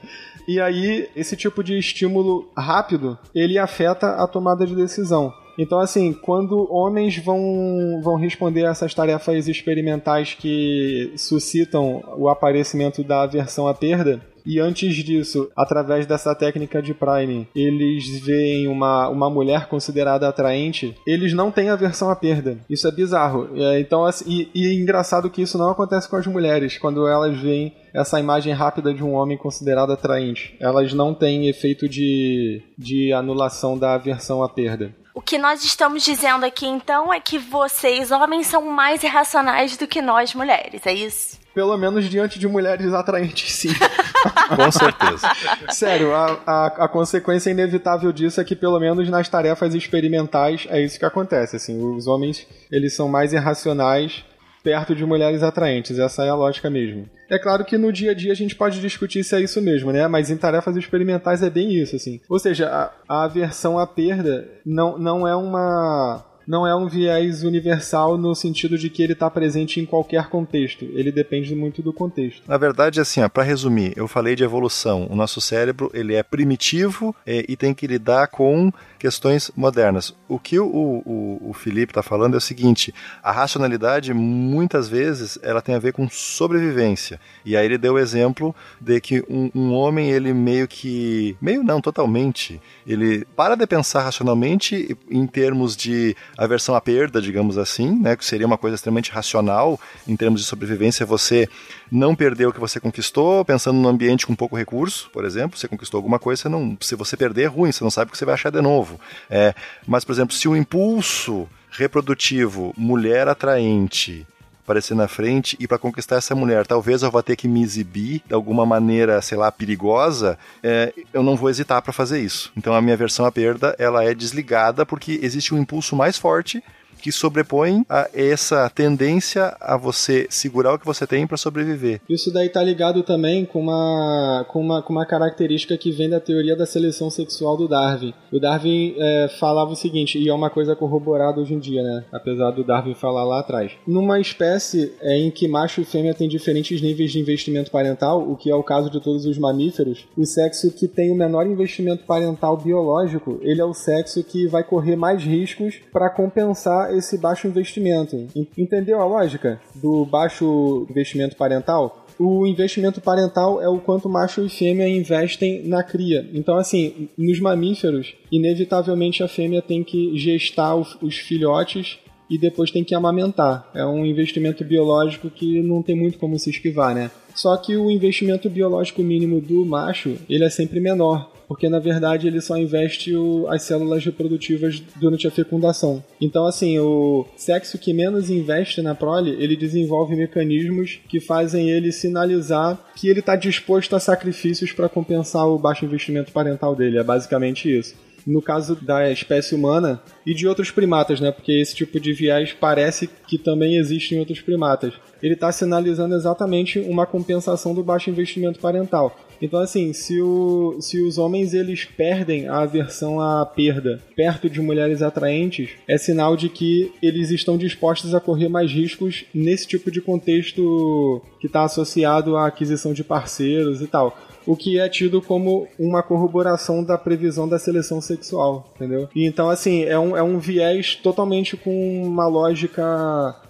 E 0.47 0.59
aí, 0.59 1.09
esse 1.15 1.35
tipo 1.35 1.63
de 1.63 1.77
estímulo 1.77 2.49
rápido, 2.57 3.17
ele 3.33 3.57
afeta 3.57 4.15
a 4.15 4.27
tomada 4.27 4.65
de 4.65 4.75
decisão. 4.75 5.33
Então, 5.57 5.79
assim, 5.79 6.11
quando 6.13 6.67
homens 6.71 7.17
vão, 7.17 8.01
vão 8.03 8.15
responder 8.15 8.65
a 8.65 8.71
essas 8.71 8.93
tarefas 8.93 9.47
experimentais 9.47 10.33
que 10.33 11.13
suscitam 11.15 12.03
o 12.17 12.27
aparecimento 12.27 13.03
da 13.03 13.21
aversão 13.21 13.67
à 13.67 13.73
perda, 13.73 14.19
e 14.45 14.59
antes 14.59 14.95
disso, 14.95 15.49
através 15.55 16.05
dessa 16.05 16.35
técnica 16.35 16.81
de 16.81 16.93
Prime, 16.93 17.47
eles 17.55 18.19
veem 18.19 18.67
uma, 18.67 19.07
uma 19.09 19.29
mulher 19.29 19.67
considerada 19.67 20.27
atraente, 20.27 20.95
eles 21.05 21.33
não 21.33 21.51
têm 21.51 21.69
aversão 21.69 22.09
à 22.09 22.15
perda. 22.15 22.57
Isso 22.69 22.87
é 22.87 22.91
bizarro. 22.91 23.49
É, 23.55 23.79
então, 23.79 24.05
assim, 24.05 24.25
e, 24.27 24.49
e 24.53 24.67
é 24.67 24.73
engraçado 24.73 25.29
que 25.29 25.41
isso 25.41 25.57
não 25.57 25.69
acontece 25.69 26.09
com 26.09 26.15
as 26.15 26.27
mulheres, 26.27 26.77
quando 26.77 27.07
elas 27.07 27.37
veem 27.37 27.73
essa 27.93 28.19
imagem 28.19 28.53
rápida 28.53 28.93
de 28.93 29.03
um 29.03 29.13
homem 29.13 29.37
considerado 29.37 29.91
atraente. 29.91 30.55
Elas 30.59 30.93
não 30.93 31.13
têm 31.13 31.47
efeito 31.47 31.87
de, 31.87 32.61
de 32.77 33.13
anulação 33.13 33.77
da 33.77 33.93
aversão 33.93 34.43
à 34.43 34.49
perda. 34.49 34.93
O 35.13 35.21
que 35.21 35.37
nós 35.37 35.63
estamos 35.63 36.03
dizendo 36.03 36.43
aqui 36.43 36.65
então 36.65 37.13
é 37.13 37.19
que 37.19 37.37
vocês, 37.37 38.09
homens, 38.09 38.47
são 38.47 38.63
mais 38.63 39.03
irracionais 39.03 39.77
do 39.77 39.87
que 39.87 40.01
nós, 40.01 40.33
mulheres, 40.33 40.81
é 40.87 40.93
isso? 40.93 41.42
Pelo 41.53 41.77
menos 41.77 42.05
diante 42.05 42.39
de 42.39 42.47
mulheres 42.47 42.93
atraentes, 42.93 43.53
sim. 43.53 43.69
Com 44.55 44.71
certeza. 44.71 45.27
Sério, 45.69 46.13
a, 46.13 46.39
a, 46.45 46.65
a, 46.85 46.87
consequência 46.87 47.51
inevitável 47.51 48.11
disso 48.11 48.39
é 48.39 48.43
que, 48.43 48.55
pelo 48.55 48.79
menos 48.79 49.09
nas 49.09 49.27
tarefas 49.27 49.75
experimentais, 49.75 50.65
é 50.69 50.81
isso 50.81 50.97
que 50.97 51.05
acontece. 51.05 51.55
Assim, 51.55 51.77
os 51.95 52.07
homens 52.07 52.47
eles 52.71 52.95
são 52.95 53.07
mais 53.07 53.33
irracionais 53.33 54.23
perto 54.63 54.95
de 54.95 55.05
mulheres 55.05 55.43
atraentes. 55.43 55.99
Essa 55.99 56.23
é 56.23 56.29
a 56.29 56.35
lógica 56.35 56.69
mesmo. 56.69 57.07
É 57.29 57.37
claro 57.37 57.65
que 57.65 57.77
no 57.77 57.91
dia 57.91 58.11
a 58.11 58.13
dia 58.13 58.31
a 58.31 58.35
gente 58.35 58.55
pode 58.55 58.79
discutir 58.79 59.23
se 59.23 59.35
é 59.35 59.41
isso 59.41 59.61
mesmo, 59.61 59.91
né? 59.91 60.07
Mas 60.07 60.29
em 60.29 60.37
tarefas 60.37 60.77
experimentais 60.77 61.43
é 61.43 61.49
bem 61.49 61.73
isso, 61.73 61.95
assim. 61.95 62.21
Ou 62.29 62.39
seja, 62.39 62.69
a, 62.69 62.91
a 63.07 63.23
aversão 63.25 63.77
à 63.77 63.85
perda 63.85 64.47
não, 64.65 64.97
não 64.97 65.27
é 65.27 65.35
uma 65.35 66.23
não 66.47 66.65
é 66.67 66.75
um 66.75 66.87
viés 66.87 67.43
universal 67.43 68.17
no 68.17 68.35
sentido 68.35 68.77
de 68.77 68.89
que 68.89 69.01
ele 69.01 69.13
está 69.13 69.29
presente 69.29 69.79
em 69.79 69.85
qualquer 69.85 70.27
contexto. 70.27 70.85
Ele 70.93 71.11
depende 71.11 71.55
muito 71.55 71.81
do 71.81 71.93
contexto. 71.93 72.43
Na 72.47 72.57
verdade, 72.57 72.99
assim, 72.99 73.21
para 73.29 73.43
resumir, 73.43 73.93
eu 73.95 74.07
falei 74.07 74.35
de 74.35 74.43
evolução. 74.43 75.07
O 75.09 75.15
nosso 75.15 75.39
cérebro 75.41 75.89
ele 75.93 76.13
é 76.13 76.23
primitivo 76.23 77.15
é, 77.25 77.45
e 77.47 77.55
tem 77.55 77.73
que 77.73 77.87
lidar 77.87 78.27
com 78.27 78.71
questões 79.03 79.51
modernas. 79.53 80.15
O 80.29 80.39
que 80.39 80.57
o, 80.57 80.65
o, 80.65 81.49
o 81.49 81.53
Felipe 81.53 81.91
está 81.91 82.01
falando 82.01 82.35
é 82.35 82.37
o 82.37 82.41
seguinte: 82.41 82.95
a 83.21 83.33
racionalidade 83.33 84.13
muitas 84.13 84.87
vezes 84.87 85.37
ela 85.43 85.61
tem 85.61 85.75
a 85.75 85.79
ver 85.79 85.91
com 85.91 86.07
sobrevivência. 86.09 87.19
E 87.43 87.57
aí 87.57 87.65
ele 87.65 87.77
deu 87.77 87.95
o 87.95 87.99
exemplo 87.99 88.55
de 88.79 89.01
que 89.01 89.21
um, 89.29 89.51
um 89.53 89.73
homem 89.73 90.09
ele 90.09 90.33
meio 90.33 90.69
que 90.69 91.35
meio 91.41 91.61
não 91.63 91.81
totalmente 91.81 92.61
ele 92.87 93.25
para 93.35 93.55
de 93.55 93.67
pensar 93.67 94.03
racionalmente 94.03 94.97
em 95.11 95.27
termos 95.27 95.75
de 95.75 96.15
aversão 96.37 96.73
à 96.73 96.79
perda, 96.79 97.21
digamos 97.21 97.57
assim, 97.57 97.99
né, 97.99 98.15
que 98.15 98.23
seria 98.23 98.47
uma 98.47 98.57
coisa 98.57 98.75
extremamente 98.75 99.11
racional 99.11 99.77
em 100.07 100.15
termos 100.15 100.39
de 100.39 100.47
sobrevivência, 100.47 101.05
você 101.05 101.49
não 101.91 102.15
perder 102.15 102.47
o 102.47 102.53
que 102.53 102.59
você 102.59 102.79
conquistou, 102.79 103.43
pensando 103.43 103.77
num 103.77 103.89
ambiente 103.89 104.25
com 104.25 104.33
pouco 104.33 104.55
recurso, 104.55 105.09
por 105.11 105.25
exemplo, 105.25 105.57
você 105.59 105.67
conquistou 105.67 105.97
alguma 105.97 106.19
coisa, 106.19 106.47
não, 106.47 106.77
se 106.79 106.95
você 106.95 107.17
perder 107.17 107.43
é 107.43 107.47
ruim, 107.47 107.71
você 107.71 107.83
não 107.83 107.91
sabe 107.91 108.09
o 108.09 108.11
que 108.13 108.17
você 108.17 108.23
vai 108.23 108.35
achar 108.35 108.49
de 108.49 108.61
novo. 108.61 108.92
É, 109.29 109.53
mas, 109.87 110.03
por 110.03 110.11
exemplo, 110.11 110.35
se 110.35 110.47
o 110.47 110.55
impulso 110.55 111.47
reprodutivo, 111.71 112.73
mulher 112.77 113.27
atraente, 113.27 114.25
aparecer 114.63 114.95
na 114.95 115.07
frente 115.07 115.57
e 115.59 115.67
para 115.67 115.77
conquistar 115.77 116.15
essa 116.15 116.33
mulher, 116.33 116.65
talvez 116.65 117.03
eu 117.03 117.11
vá 117.11 117.21
ter 117.21 117.35
que 117.35 117.47
me 117.47 117.61
exibir 117.61 118.21
de 118.25 118.33
alguma 118.33 118.65
maneira, 118.65 119.21
sei 119.21 119.37
lá, 119.37 119.51
perigosa, 119.51 120.37
é, 120.61 120.93
eu 121.13 121.21
não 121.21 121.35
vou 121.35 121.49
hesitar 121.49 121.81
para 121.81 121.91
fazer 121.91 122.21
isso. 122.21 122.51
Então 122.55 122.73
a 122.73 122.81
minha 122.81 122.95
versão 122.95 123.25
à 123.25 123.31
perda, 123.31 123.75
ela 123.77 124.03
é 124.03 124.13
desligada 124.13 124.85
porque 124.85 125.19
existe 125.21 125.53
um 125.53 125.57
impulso 125.57 125.95
mais 125.95 126.17
forte 126.17 126.63
que 127.03 127.11
sobrepõe 127.11 127.85
a 127.89 128.09
essa 128.13 128.69
tendência 128.69 129.57
a 129.59 129.75
você 129.75 130.25
segurar 130.29 130.73
o 130.73 130.79
que 130.79 130.85
você 130.85 131.05
tem 131.05 131.27
para 131.27 131.35
sobreviver. 131.35 131.99
Isso 132.07 132.31
daí 132.31 132.47
tá 132.47 132.63
ligado 132.63 133.03
também 133.03 133.43
com 133.43 133.59
uma, 133.59 134.45
com, 134.47 134.61
uma, 134.61 134.81
com 134.81 134.93
uma 134.93 135.05
característica 135.05 135.77
que 135.77 135.91
vem 135.91 136.09
da 136.09 136.21
teoria 136.21 136.55
da 136.55 136.65
seleção 136.65 137.09
sexual 137.09 137.57
do 137.57 137.67
Darwin. 137.67 138.13
O 138.31 138.39
Darwin 138.39 138.95
é, 138.97 139.27
falava 139.37 139.71
o 139.71 139.75
seguinte, 139.75 140.17
e 140.17 140.29
é 140.29 140.33
uma 140.33 140.49
coisa 140.49 140.77
corroborada 140.77 141.41
hoje 141.41 141.53
em 141.53 141.59
dia, 141.59 141.83
né? 141.83 142.05
Apesar 142.09 142.51
do 142.51 142.63
Darwin 142.63 142.93
falar 142.93 143.25
lá 143.25 143.41
atrás. 143.41 143.73
Numa 143.85 144.17
espécie 144.21 144.93
é, 145.01 145.17
em 145.17 145.29
que 145.29 145.45
macho 145.45 145.81
e 145.81 145.85
fêmea 145.85 146.13
têm 146.13 146.29
diferentes 146.29 146.81
níveis 146.81 147.11
de 147.11 147.19
investimento 147.19 147.69
parental, 147.69 148.21
o 148.21 148.37
que 148.37 148.49
é 148.49 148.55
o 148.55 148.63
caso 148.63 148.89
de 148.89 149.01
todos 149.01 149.25
os 149.25 149.37
mamíferos, 149.37 150.07
o 150.15 150.25
sexo 150.25 150.71
que 150.71 150.87
tem 150.87 151.11
o 151.11 151.15
menor 151.15 151.45
investimento 151.45 152.05
parental 152.05 152.55
biológico, 152.55 153.39
ele 153.41 153.59
é 153.59 153.65
o 153.65 153.73
sexo 153.73 154.23
que 154.23 154.47
vai 154.47 154.63
correr 154.63 154.95
mais 154.95 155.21
riscos 155.21 155.81
para 155.91 156.09
compensar 156.09 156.92
esse 156.95 157.17
baixo 157.17 157.47
investimento. 157.47 158.27
Entendeu 158.57 159.01
a 159.01 159.05
lógica 159.05 159.59
do 159.75 160.05
baixo 160.05 160.85
investimento 160.89 161.35
parental? 161.35 162.03
o 162.19 162.45
investimento 162.45 163.01
parental 163.01 163.61
é 163.61 163.67
o 163.67 163.79
quanto 163.79 164.07
macho 164.07 164.45
e 164.45 164.49
fêmea 164.49 164.87
investem 164.87 165.67
na 165.67 165.83
cria. 165.83 166.29
Então, 166.33 166.57
assim, 166.57 167.09
nos 167.17 167.39
mamíferos, 167.39 168.13
inevitavelmente 168.31 169.23
a 169.23 169.27
fêmea 169.27 169.61
tem 169.61 169.83
que 169.83 170.17
gestar 170.17 170.75
os 170.75 171.17
filhotes 171.17 171.97
e 172.29 172.37
depois 172.37 172.71
tem 172.71 172.83
que 172.83 172.95
amamentar. 172.95 173.69
É 173.73 173.85
um 173.85 174.05
investimento 174.05 174.63
biológico 174.63 175.29
que 175.29 175.61
não 175.61 175.81
tem 175.81 175.95
muito 175.95 176.17
como 176.17 176.37
se 176.39 176.49
esquivar, 176.49 176.95
né? 176.95 177.11
Só 177.35 177.55
que 177.57 177.75
o 177.75 177.89
investimento 177.89 178.49
biológico 178.49 179.01
mínimo 179.01 179.41
do 179.41 179.65
macho, 179.65 180.17
ele 180.29 180.43
é 180.43 180.49
sempre 180.49 180.79
menor 180.79 181.31
porque 181.53 181.69
na 181.69 181.77
verdade 181.77 182.25
ele 182.25 182.41
só 182.41 182.57
investe 182.57 183.15
o, 183.15 183.47
as 183.47 183.61
células 183.61 184.03
reprodutivas 184.03 184.81
durante 184.95 185.27
a 185.27 185.31
fecundação. 185.31 186.03
Então, 186.19 186.47
assim, 186.47 186.79
o 186.79 187.27
sexo 187.37 187.77
que 187.77 187.93
menos 187.93 188.27
investe 188.31 188.81
na 188.81 188.95
prole, 188.95 189.37
ele 189.39 189.55
desenvolve 189.55 190.15
mecanismos 190.15 190.99
que 191.07 191.19
fazem 191.19 191.69
ele 191.69 191.91
sinalizar 191.91 192.83
que 192.95 193.07
ele 193.07 193.19
está 193.19 193.35
disposto 193.35 193.95
a 193.95 193.99
sacrifícios 193.99 194.71
para 194.71 194.89
compensar 194.89 195.47
o 195.47 195.59
baixo 195.59 195.85
investimento 195.85 196.31
parental 196.31 196.75
dele. 196.75 196.97
É 196.97 197.03
basicamente 197.03 197.71
isso 197.71 197.93
no 198.25 198.41
caso 198.41 198.75
da 198.75 199.11
espécie 199.11 199.53
humana 199.53 200.01
e 200.25 200.33
de 200.33 200.47
outros 200.47 200.71
primatas, 200.71 201.19
né? 201.19 201.29
Porque 201.29 201.51
esse 201.51 201.75
tipo 201.75 201.99
de 201.99 202.13
viés 202.13 202.53
parece 202.53 203.09
que 203.27 203.37
também 203.37 203.75
existe 203.75 204.15
em 204.15 204.19
outros 204.19 204.39
primatas. 204.39 204.93
Ele 205.21 205.33
está 205.33 205.51
sinalizando 205.51 206.15
exatamente 206.15 206.79
uma 206.79 207.05
compensação 207.05 207.73
do 207.73 207.83
baixo 207.83 208.09
investimento 208.09 208.59
parental. 208.59 209.13
Então, 209.43 209.59
assim, 209.59 209.91
se, 209.91 210.21
o, 210.21 210.77
se 210.79 211.01
os 211.01 211.17
homens 211.17 211.53
eles 211.53 211.83
perdem 211.83 212.47
a 212.47 212.59
aversão 212.59 213.19
à 213.19 213.45
perda 213.45 214.01
perto 214.15 214.49
de 214.49 214.61
mulheres 214.61 215.01
atraentes, 215.01 215.71
é 215.85 215.97
sinal 215.97 216.37
de 216.37 216.47
que 216.47 216.93
eles 217.01 217.29
estão 217.29 217.57
dispostos 217.57 218.15
a 218.15 218.21
correr 218.21 218.47
mais 218.47 218.71
riscos 218.71 219.25
nesse 219.33 219.67
tipo 219.67 219.91
de 219.91 219.99
contexto 219.99 221.21
que 221.41 221.47
está 221.47 221.65
associado 221.65 222.37
à 222.37 222.47
aquisição 222.47 222.93
de 222.93 223.03
parceiros 223.03 223.81
e 223.81 223.87
tal 223.87 224.17
o 224.45 224.57
que 224.57 224.77
é 224.77 224.89
tido 224.89 225.21
como 225.21 225.69
uma 225.79 226.03
corroboração 226.03 226.83
da 226.83 226.97
previsão 226.97 227.47
da 227.47 227.57
seleção 227.57 228.01
sexual, 228.01 228.73
entendeu? 228.75 229.07
E 229.15 229.25
então, 229.25 229.49
assim, 229.49 229.83
é 229.83 229.97
um, 229.97 230.17
é 230.17 230.21
um 230.21 230.37
viés 230.37 230.95
totalmente 230.95 231.55
com 231.55 232.03
uma 232.03 232.27
lógica 232.27 232.83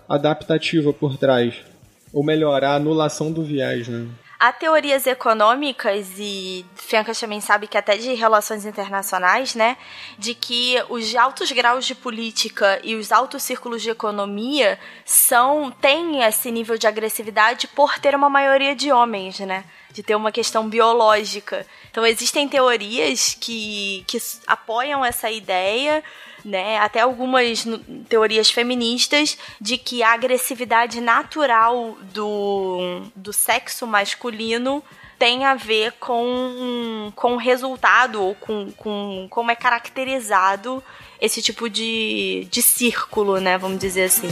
adaptativa 0.07 0.93
por 0.93 1.17
trás. 1.17 1.55
Ou 2.13 2.23
melhor, 2.23 2.63
a 2.63 2.75
anulação 2.75 3.31
do 3.31 3.43
viés, 3.43 3.87
né? 3.87 4.07
Há 4.45 4.51
teorias 4.51 5.07
econômicas 5.07 6.15
e 6.19 6.65
Fencas 6.75 7.17
também 7.17 7.39
sabe 7.39 7.65
que 7.65 7.77
até 7.77 7.95
de 7.95 8.13
relações 8.13 8.65
internacionais, 8.65 9.55
né, 9.55 9.77
de 10.19 10.35
que 10.35 10.75
os 10.89 11.15
altos 11.15 11.49
graus 11.53 11.85
de 11.85 11.95
política 11.95 12.77
e 12.83 12.93
os 12.93 13.13
altos 13.13 13.41
círculos 13.41 13.81
de 13.81 13.89
economia 13.89 14.77
são 15.05 15.71
têm 15.71 16.23
esse 16.23 16.51
nível 16.51 16.77
de 16.77 16.85
agressividade 16.85 17.69
por 17.69 17.97
ter 17.99 18.13
uma 18.15 18.29
maioria 18.29 18.75
de 18.75 18.91
homens, 18.91 19.39
né? 19.39 19.63
De 19.93 20.03
ter 20.03 20.15
uma 20.15 20.29
questão 20.29 20.67
biológica. 20.67 21.65
Então 21.89 22.05
existem 22.05 22.45
teorias 22.49 23.37
que, 23.39 24.03
que 24.05 24.21
apoiam 24.45 25.05
essa 25.05 25.31
ideia 25.31 26.03
né? 26.43 26.77
Até 26.77 27.01
algumas 27.01 27.65
teorias 28.09 28.49
feministas 28.49 29.37
de 29.59 29.77
que 29.77 30.03
a 30.03 30.13
agressividade 30.13 30.99
natural 30.99 31.97
do, 32.13 33.01
do 33.15 33.31
sexo 33.31 33.87
masculino 33.87 34.83
tem 35.17 35.45
a 35.45 35.55
ver 35.55 35.93
com, 35.99 37.11
com 37.15 37.33
o 37.35 37.37
resultado 37.37 38.21
ou 38.21 38.35
com, 38.35 38.71
com 38.71 39.27
como 39.29 39.51
é 39.51 39.55
caracterizado 39.55 40.83
esse 41.21 41.41
tipo 41.41 41.69
de, 41.69 42.45
de 42.51 42.61
círculo, 42.61 43.39
né? 43.39 43.57
Vamos 43.57 43.79
dizer 43.79 44.03
assim. 44.03 44.27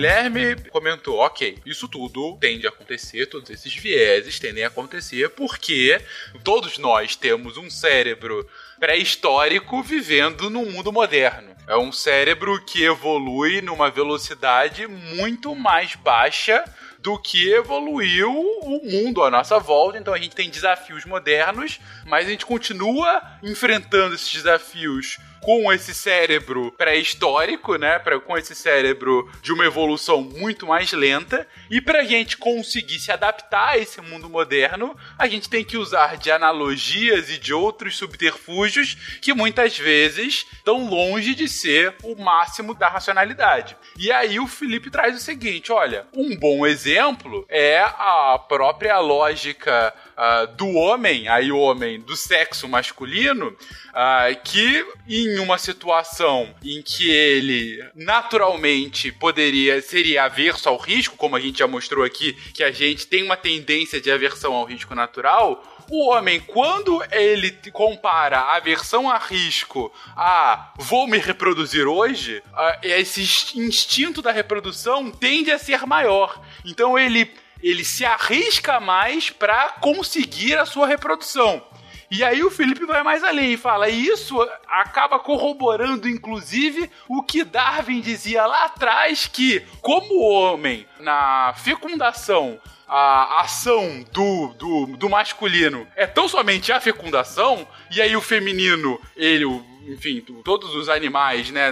Guilherme 0.00 0.56
comentou: 0.70 1.18
ok, 1.18 1.58
isso 1.66 1.86
tudo 1.86 2.38
tende 2.40 2.66
a 2.66 2.70
acontecer, 2.70 3.26
todos 3.26 3.50
esses 3.50 3.74
vieses 3.74 4.38
tendem 4.38 4.64
a 4.64 4.68
acontecer, 4.68 5.28
porque 5.30 6.00
todos 6.42 6.78
nós 6.78 7.14
temos 7.14 7.58
um 7.58 7.68
cérebro 7.68 8.48
pré-histórico 8.78 9.82
vivendo 9.82 10.48
num 10.48 10.70
mundo 10.70 10.90
moderno. 10.90 11.54
É 11.68 11.76
um 11.76 11.92
cérebro 11.92 12.64
que 12.64 12.82
evolui 12.82 13.60
numa 13.60 13.90
velocidade 13.90 14.86
muito 14.86 15.54
mais 15.54 15.94
baixa 15.96 16.64
do 16.98 17.18
que 17.18 17.52
evoluiu 17.52 18.30
o 18.30 18.80
mundo 18.82 19.22
à 19.22 19.30
nossa 19.30 19.58
volta. 19.58 19.98
Então 19.98 20.14
a 20.14 20.18
gente 20.18 20.34
tem 20.34 20.48
desafios 20.48 21.04
modernos, 21.04 21.78
mas 22.06 22.26
a 22.26 22.30
gente 22.30 22.46
continua 22.46 23.20
enfrentando 23.42 24.14
esses 24.14 24.32
desafios 24.32 25.18
com 25.50 25.72
esse 25.72 25.92
cérebro 25.92 26.70
pré-histórico, 26.78 27.74
né? 27.74 27.98
Pra, 27.98 28.20
com 28.20 28.38
esse 28.38 28.54
cérebro 28.54 29.28
de 29.42 29.52
uma 29.52 29.64
evolução 29.64 30.22
muito 30.22 30.64
mais 30.64 30.92
lenta. 30.92 31.44
E 31.68 31.80
pra 31.80 32.04
gente 32.04 32.36
conseguir 32.36 33.00
se 33.00 33.10
adaptar 33.10 33.70
a 33.70 33.78
esse 33.78 34.00
mundo 34.00 34.30
moderno, 34.30 34.96
a 35.18 35.26
gente 35.26 35.50
tem 35.50 35.64
que 35.64 35.76
usar 35.76 36.16
de 36.16 36.30
analogias 36.30 37.30
e 37.30 37.36
de 37.36 37.52
outros 37.52 37.96
subterfúgios 37.96 38.96
que 39.20 39.34
muitas 39.34 39.76
vezes 39.76 40.46
estão 40.52 40.88
longe 40.88 41.34
de 41.34 41.48
ser 41.48 41.96
o 42.04 42.14
máximo 42.14 42.72
da 42.72 42.88
racionalidade. 42.88 43.76
E 43.98 44.12
aí 44.12 44.38
o 44.38 44.46
Felipe 44.46 44.88
traz 44.88 45.16
o 45.16 45.20
seguinte: 45.20 45.72
olha, 45.72 46.06
um 46.14 46.36
bom 46.36 46.64
exemplo 46.64 47.44
é 47.48 47.80
a 47.80 48.38
própria 48.48 49.00
lógica 49.00 49.92
uh, 50.16 50.46
do 50.54 50.68
homem, 50.68 51.26
aí 51.26 51.50
o 51.50 51.58
homem 51.58 52.00
do 52.00 52.16
sexo 52.16 52.68
masculino, 52.68 53.48
uh, 53.48 54.40
que 54.44 54.86
em 55.08 55.39
uma 55.40 55.58
situação 55.58 56.54
em 56.62 56.80
que 56.82 57.10
ele 57.10 57.82
naturalmente 57.94 59.10
poderia 59.10 59.82
seria 59.82 60.24
averso 60.24 60.68
ao 60.68 60.76
risco, 60.76 61.16
como 61.16 61.34
a 61.34 61.40
gente 61.40 61.58
já 61.58 61.66
mostrou 61.66 62.04
aqui, 62.04 62.32
que 62.54 62.62
a 62.62 62.70
gente 62.70 63.06
tem 63.06 63.22
uma 63.22 63.36
tendência 63.36 64.00
de 64.00 64.10
aversão 64.10 64.54
ao 64.54 64.64
risco 64.64 64.94
natural, 64.94 65.64
o 65.90 66.08
homem, 66.10 66.38
quando 66.38 67.02
ele 67.10 67.50
compara 67.72 68.38
a 68.38 68.56
aversão 68.56 69.10
a 69.10 69.18
risco 69.18 69.92
a 70.16 70.72
vou 70.78 71.08
me 71.08 71.18
reproduzir 71.18 71.88
hoje, 71.88 72.40
esse 72.80 73.22
instinto 73.58 74.22
da 74.22 74.30
reprodução 74.30 75.10
tende 75.10 75.50
a 75.50 75.58
ser 75.58 75.84
maior. 75.86 76.40
Então 76.64 76.96
ele 76.96 77.28
ele 77.62 77.84
se 77.84 78.06
arrisca 78.06 78.80
mais 78.80 79.28
para 79.28 79.70
conseguir 79.80 80.56
a 80.56 80.64
sua 80.64 80.86
reprodução. 80.86 81.62
E 82.10 82.24
aí 82.24 82.42
o 82.42 82.50
Felipe 82.50 82.84
vai 82.84 83.02
mais 83.04 83.22
além 83.22 83.52
e 83.52 83.56
fala: 83.56 83.88
e 83.88 84.06
isso 84.06 84.36
acaba 84.66 85.18
corroborando, 85.18 86.08
inclusive, 86.08 86.90
o 87.08 87.22
que 87.22 87.44
Darwin 87.44 88.00
dizia 88.00 88.44
lá 88.46 88.64
atrás: 88.64 89.26
que, 89.26 89.64
como 89.80 90.14
o 90.14 90.30
homem, 90.30 90.86
na 90.98 91.54
fecundação, 91.56 92.60
a 92.88 93.42
ação 93.42 94.04
do, 94.12 94.48
do, 94.54 94.96
do 94.96 95.08
masculino 95.08 95.86
é 95.94 96.08
tão 96.08 96.26
somente 96.26 96.72
a 96.72 96.80
fecundação, 96.80 97.66
e 97.88 98.02
aí 98.02 98.16
o 98.16 98.20
feminino, 98.20 99.00
ele, 99.16 99.44
enfim, 99.86 100.20
todos 100.44 100.74
os 100.74 100.88
animais, 100.88 101.50
né? 101.50 101.70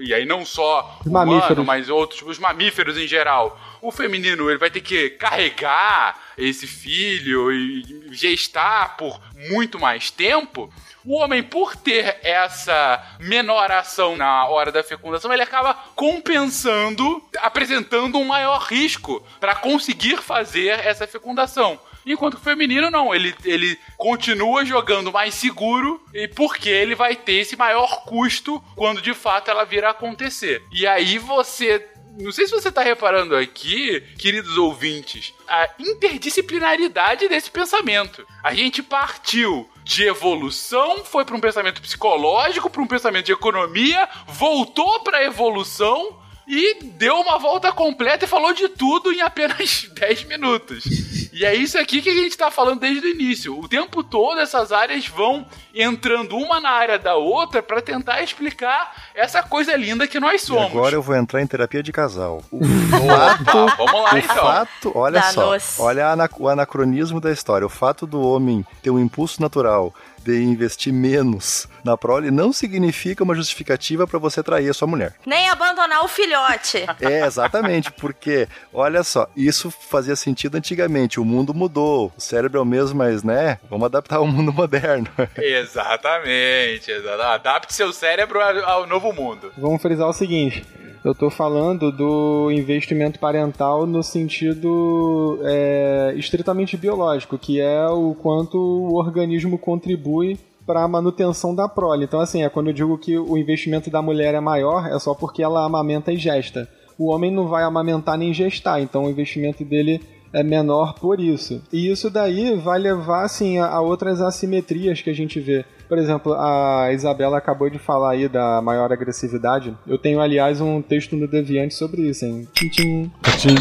E 0.00 0.12
aí 0.12 0.24
não 0.24 0.44
só 0.44 0.98
os 1.00 1.06
humano, 1.06 1.32
mamíferos. 1.32 1.66
mas 1.66 1.88
outros, 1.88 2.22
os 2.22 2.38
mamíferos 2.38 2.96
em 2.98 3.06
geral. 3.06 3.58
O 3.80 3.92
feminino, 3.92 4.48
ele 4.50 4.58
vai 4.58 4.70
ter 4.70 4.80
que 4.80 5.10
carregar 5.10 6.18
esse 6.36 6.66
filho 6.66 7.52
e 7.52 8.08
gestar 8.12 8.96
por 8.96 9.20
muito 9.48 9.78
mais 9.78 10.10
tempo. 10.10 10.72
O 11.04 11.18
homem, 11.18 11.42
por 11.42 11.76
ter 11.76 12.18
essa 12.22 13.16
menor 13.20 13.70
ação 13.70 14.16
na 14.16 14.44
hora 14.46 14.72
da 14.72 14.82
fecundação, 14.82 15.32
ele 15.32 15.42
acaba 15.42 15.74
compensando, 15.94 17.22
apresentando 17.38 18.18
um 18.18 18.24
maior 18.24 18.58
risco 18.62 19.24
para 19.38 19.54
conseguir 19.54 20.16
fazer 20.16 20.80
essa 20.80 21.06
fecundação. 21.06 21.78
Enquanto 22.06 22.34
o 22.34 22.40
feminino 22.40 22.88
não, 22.88 23.12
ele, 23.12 23.34
ele 23.44 23.76
continua 23.96 24.64
jogando 24.64 25.12
mais 25.12 25.34
seguro 25.34 26.00
e 26.14 26.28
porque 26.28 26.68
ele 26.68 26.94
vai 26.94 27.16
ter 27.16 27.34
esse 27.34 27.56
maior 27.56 28.04
custo 28.04 28.62
quando 28.76 29.02
de 29.02 29.12
fato 29.12 29.50
ela 29.50 29.64
vir 29.64 29.84
a 29.84 29.90
acontecer. 29.90 30.62
E 30.72 30.86
aí 30.86 31.18
você 31.18 31.84
não 32.18 32.32
sei 32.32 32.46
se 32.46 32.52
você 32.52 32.68
está 32.70 32.82
reparando 32.82 33.36
aqui, 33.36 34.00
queridos 34.18 34.56
ouvintes, 34.56 35.34
a 35.46 35.68
interdisciplinaridade 35.78 37.28
desse 37.28 37.50
pensamento. 37.50 38.26
A 38.42 38.54
gente 38.54 38.82
partiu 38.82 39.68
de 39.84 40.04
evolução, 40.04 41.04
foi 41.04 41.24
para 41.24 41.36
um 41.36 41.40
pensamento 41.40 41.82
psicológico, 41.82 42.70
para 42.70 42.80
um 42.80 42.86
pensamento 42.86 43.26
de 43.26 43.32
economia, 43.32 44.08
voltou 44.26 45.00
para 45.00 45.24
evolução 45.24 46.18
e 46.46 46.84
deu 46.84 47.16
uma 47.16 47.38
volta 47.38 47.72
completa 47.72 48.24
e 48.24 48.28
falou 48.28 48.54
de 48.54 48.68
tudo 48.68 49.12
em 49.12 49.20
apenas 49.20 49.88
10 49.94 50.24
minutos. 50.24 50.84
E 51.32 51.44
é 51.44 51.54
isso 51.54 51.78
aqui 51.78 52.00
que 52.00 52.08
a 52.08 52.14
gente 52.14 52.30
está 52.30 52.50
falando 52.50 52.80
desde 52.80 53.06
o 53.06 53.10
início. 53.10 53.58
O 53.58 53.68
tempo 53.68 54.02
todo 54.02 54.40
essas 54.40 54.72
áreas 54.72 55.06
vão 55.08 55.44
entrando 55.74 56.36
uma 56.36 56.60
na 56.60 56.70
área 56.70 56.98
da 56.98 57.16
outra 57.16 57.62
para 57.62 57.82
tentar 57.82 58.22
explicar 58.22 58.94
essa 59.14 59.42
coisa 59.42 59.76
linda 59.76 60.06
que 60.06 60.18
nós 60.18 60.42
somos. 60.42 60.72
E 60.72 60.76
agora 60.76 60.94
eu 60.94 61.02
vou 61.02 61.14
entrar 61.14 61.42
em 61.42 61.46
terapia 61.46 61.82
de 61.82 61.92
casal. 61.92 62.42
O 62.50 62.64
fato, 63.06 63.76
vamos 63.76 64.02
lá 64.02 64.14
o 64.14 64.18
então. 64.18 64.36
fato, 64.36 64.92
olha 64.94 65.22
só, 65.24 65.52
olha 65.78 66.06
o 66.38 66.48
anacronismo 66.48 67.20
da 67.20 67.30
história. 67.30 67.66
O 67.66 67.70
fato 67.70 68.06
do 68.06 68.22
homem 68.22 68.64
ter 68.82 68.90
um 68.90 68.98
impulso 68.98 69.42
natural 69.42 69.92
de 70.26 70.42
investir 70.42 70.92
menos 70.92 71.68
na 71.84 71.96
prole 71.96 72.32
não 72.32 72.52
significa 72.52 73.22
uma 73.22 73.34
justificativa 73.34 74.06
para 74.06 74.18
você 74.18 74.42
trair 74.42 74.68
a 74.68 74.74
sua 74.74 74.88
mulher. 74.88 75.14
Nem 75.24 75.48
abandonar 75.48 76.04
o 76.04 76.08
filhote. 76.08 76.84
É, 77.06 77.24
exatamente, 77.26 77.92
porque, 77.92 78.48
olha 78.72 79.04
só, 79.04 79.28
isso 79.36 79.70
fazia 79.70 80.16
sentido 80.16 80.56
antigamente, 80.56 81.20
o 81.20 81.24
mundo 81.24 81.52
mudou, 81.54 82.12
o 82.16 82.20
cérebro 82.20 82.58
é 82.58 82.62
o 82.62 82.64
mesmo, 82.64 82.96
mas, 82.98 83.22
né, 83.22 83.58
vamos 83.70 83.84
adaptar 83.84 84.16
ao 84.16 84.26
mundo 84.26 84.50
moderno. 84.52 85.06
Exatamente, 85.36 86.90
exatamente. 86.90 87.22
adapte 87.22 87.74
seu 87.74 87.92
cérebro 87.92 88.40
ao 88.64 88.86
novo 88.86 89.12
mundo. 89.12 89.52
Vamos 89.56 89.80
frisar 89.80 90.08
o 90.08 90.12
seguinte, 90.12 90.64
eu 91.06 91.12
estou 91.12 91.30
falando 91.30 91.92
do 91.92 92.50
investimento 92.50 93.20
parental 93.20 93.86
no 93.86 94.02
sentido 94.02 95.38
é, 95.44 96.12
estritamente 96.16 96.76
biológico, 96.76 97.38
que 97.38 97.60
é 97.60 97.86
o 97.86 98.12
quanto 98.12 98.58
o 98.58 98.96
organismo 98.96 99.56
contribui 99.56 100.36
para 100.66 100.82
a 100.82 100.88
manutenção 100.88 101.54
da 101.54 101.68
prole. 101.68 102.06
Então, 102.06 102.18
assim, 102.18 102.42
é 102.42 102.48
quando 102.48 102.70
eu 102.70 102.72
digo 102.72 102.98
que 102.98 103.16
o 103.16 103.38
investimento 103.38 103.88
da 103.88 104.02
mulher 104.02 104.34
é 104.34 104.40
maior, 104.40 104.88
é 104.88 104.98
só 104.98 105.14
porque 105.14 105.44
ela 105.44 105.64
amamenta 105.64 106.12
e 106.12 106.16
gesta. 106.16 106.68
O 106.98 107.06
homem 107.06 107.30
não 107.30 107.46
vai 107.46 107.62
amamentar 107.62 108.18
nem 108.18 108.34
gestar, 108.34 108.80
então 108.80 109.04
o 109.04 109.08
investimento 109.08 109.64
dele 109.64 110.00
é 110.32 110.42
menor 110.42 110.94
por 110.94 111.20
isso. 111.20 111.62
E 111.72 111.88
isso 111.88 112.10
daí 112.10 112.56
vai 112.56 112.80
levar 112.80 113.24
assim 113.24 113.58
a, 113.58 113.80
outras 113.80 114.20
assimetrias 114.20 115.00
que 115.02 115.10
a 115.10 115.14
gente 115.14 115.38
vê. 115.38 115.64
Por 115.88 115.98
exemplo, 115.98 116.34
a 116.34 116.90
Isabela 116.92 117.38
acabou 117.38 117.70
de 117.70 117.78
falar 117.78 118.12
aí 118.12 118.28
da 118.28 118.60
maior 118.60 118.92
agressividade. 118.92 119.76
Eu 119.86 119.98
tenho, 119.98 120.20
aliás, 120.20 120.60
um 120.60 120.82
texto 120.82 121.16
no 121.16 121.28
Deviante 121.28 121.74
sobre 121.74 122.02
isso, 122.02 122.24
hein? 122.24 122.46
Tchim, 122.52 122.68
tchim. 122.70 123.10
tchim. 123.38 123.54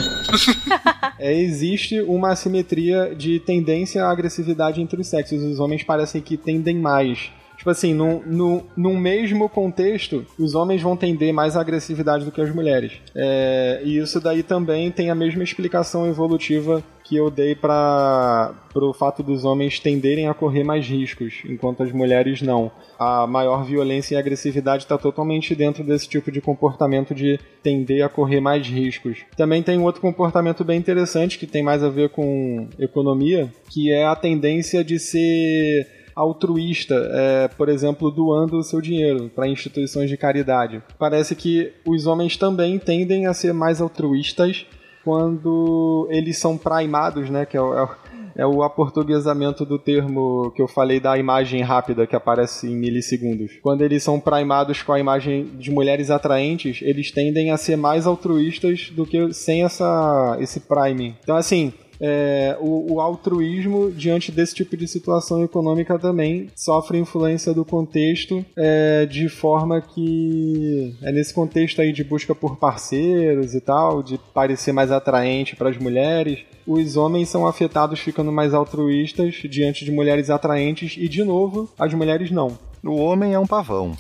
é, 1.20 1.34
existe 1.34 2.02
uma 2.02 2.32
assimetria 2.32 3.14
de 3.16 3.40
tendência 3.40 4.04
à 4.04 4.12
agressividade 4.12 4.82
entre 4.82 5.00
os 5.00 5.08
sexos. 5.08 5.44
Os 5.44 5.60
homens 5.60 5.84
parecem 5.84 6.22
que 6.22 6.38
tendem 6.38 6.78
mais 6.78 7.32
Tipo 7.58 7.72
assim, 7.72 7.94
no, 7.96 8.22
no, 8.26 8.64
num 8.78 8.96
mesmo 8.96 9.50
contexto, 9.50 10.26
os 10.38 10.54
homens 10.54 10.84
vão 10.84 10.96
tender 10.96 11.34
mais 11.34 11.56
à 11.56 11.62
agressividade 11.62 12.24
do 12.24 12.32
que 12.32 12.40
as 12.40 12.54
mulheres. 12.54 12.94
É, 13.16 13.82
e 13.84 13.98
isso 13.98 14.20
daí 14.20 14.44
também 14.44 14.92
tem 14.92 15.10
a 15.10 15.16
mesma 15.16 15.44
explicação 15.44 16.06
evolutiva 16.08 16.84
que 17.06 17.16
eu 17.16 17.30
dei 17.30 17.56
para 17.56 18.54
o 18.76 18.92
fato 18.92 19.22
dos 19.22 19.46
homens 19.46 19.80
tenderem 19.80 20.28
a 20.28 20.34
correr 20.34 20.64
mais 20.64 20.88
riscos, 20.88 21.44
enquanto 21.46 21.84
as 21.84 21.92
mulheres 21.92 22.42
não. 22.42 22.72
A 22.98 23.28
maior 23.28 23.64
violência 23.64 24.16
e 24.16 24.18
agressividade 24.18 24.84
está 24.84 24.98
totalmente 24.98 25.54
dentro 25.54 25.84
desse 25.84 26.10
tipo 26.10 26.32
de 26.32 26.42
comportamento 26.42 27.14
de 27.14 27.40
tender 27.62 28.04
a 28.04 28.10
correr 28.10 28.40
mais 28.40 28.68
riscos. 28.68 29.20
Também 29.38 29.62
tem 29.62 29.80
outro 29.80 30.02
comportamento 30.02 30.64
bem 30.64 30.80
interessante 30.80 31.38
que 31.38 31.46
tem 31.46 31.62
mais 31.62 31.84
a 31.84 31.90
ver 31.90 32.10
com 32.10 32.68
economia, 32.80 33.54
que 33.70 33.92
é 33.92 34.04
a 34.06 34.16
tendência 34.16 34.84
de 34.84 34.98
ser 34.98 35.88
altruísta, 36.16 36.96
é, 37.12 37.48
por 37.50 37.70
exemplo, 37.70 38.10
doando 38.10 38.58
o 38.58 38.64
seu 38.64 38.82
dinheiro 38.82 39.30
para 39.36 39.48
instituições 39.48 40.10
de 40.10 40.18
caridade. 40.18 40.82
Parece 40.98 41.36
que 41.36 41.74
os 41.86 42.08
homens 42.08 42.38
também 42.38 42.80
tendem 42.80 43.28
a 43.28 43.34
ser 43.34 43.54
mais 43.54 43.82
altruístas 43.82 44.66
quando 45.06 46.08
eles 46.10 46.40
são 46.40 46.58
primados, 46.58 47.30
né, 47.30 47.46
que 47.46 47.56
é 47.56 47.62
o, 47.62 47.74
é 47.78 47.84
o, 47.84 47.90
é 48.38 48.46
o 48.46 48.64
aportuguesamento 48.64 49.64
do 49.64 49.78
termo 49.78 50.52
que 50.56 50.62
eu 50.62 50.68
falei 50.68 51.00
da 51.00 51.16
imagem 51.16 51.62
rápida 51.62 52.08
que 52.08 52.16
aparece 52.16 52.68
em 52.68 52.76
milissegundos. 52.76 53.52
Quando 53.62 53.84
eles 53.84 54.02
são 54.02 54.20
primados 54.20 54.82
com 54.82 54.92
a 54.92 55.00
imagem 55.00 55.46
de 55.60 55.70
mulheres 55.70 56.10
atraentes, 56.10 56.80
eles 56.82 57.12
tendem 57.12 57.52
a 57.52 57.58
ser 57.58 57.76
mais 57.76 58.08
altruístas 58.08 58.90
do 58.90 59.06
que 59.06 59.32
sem 59.32 59.64
essa, 59.64 60.38
esse 60.40 60.62
priming. 60.62 61.16
Então, 61.22 61.38
assim, 61.38 61.72
é, 62.00 62.58
o, 62.60 62.94
o, 62.94 63.02
altruísmo 63.02 63.92
diante 63.92 64.32
desse 64.32 64.56
tipo 64.56 64.76
de 64.76 64.88
situação 64.88 65.44
econômica 65.44 65.98
também 65.98 66.50
sofre 66.56 66.98
influência 66.98 67.54
do 67.54 67.64
contexto 67.64 68.46
é, 68.56 69.06
de 69.06 69.30
forma 69.30 69.82
que 69.82 70.96
é 71.02 71.12
nesse 71.12 71.34
contexto 71.34 71.82
aí 71.82 71.92
de 71.92 72.04
busca 72.04 72.34
por 72.34 72.58
parceiros 72.58 73.54
e 73.54 73.62
tal, 73.62 74.04
de 74.04 74.18
parecer 74.34 74.72
mais 74.72 74.92
atraente 74.92 75.56
para 75.56 75.70
as 75.70 75.78
mulheres, 75.78 76.40
os 76.66 76.98
homens 76.98 77.30
são 77.30 77.48
afetados 77.48 78.00
ficando 78.00 78.32
mais 78.32 78.54
altruístas 78.54 79.36
diante 79.50 79.86
de 79.86 79.92
mulheres 79.92 80.30
atraentes 80.30 80.96
e 80.98 81.08
de 81.08 81.24
novo 81.24 81.70
as 81.78 81.94
mulheres 81.94 82.32
não. 82.32 82.58
O 82.84 82.98
homem 82.98 83.34
é 83.34 83.40
um 83.40 83.48
pavão. 83.48 83.98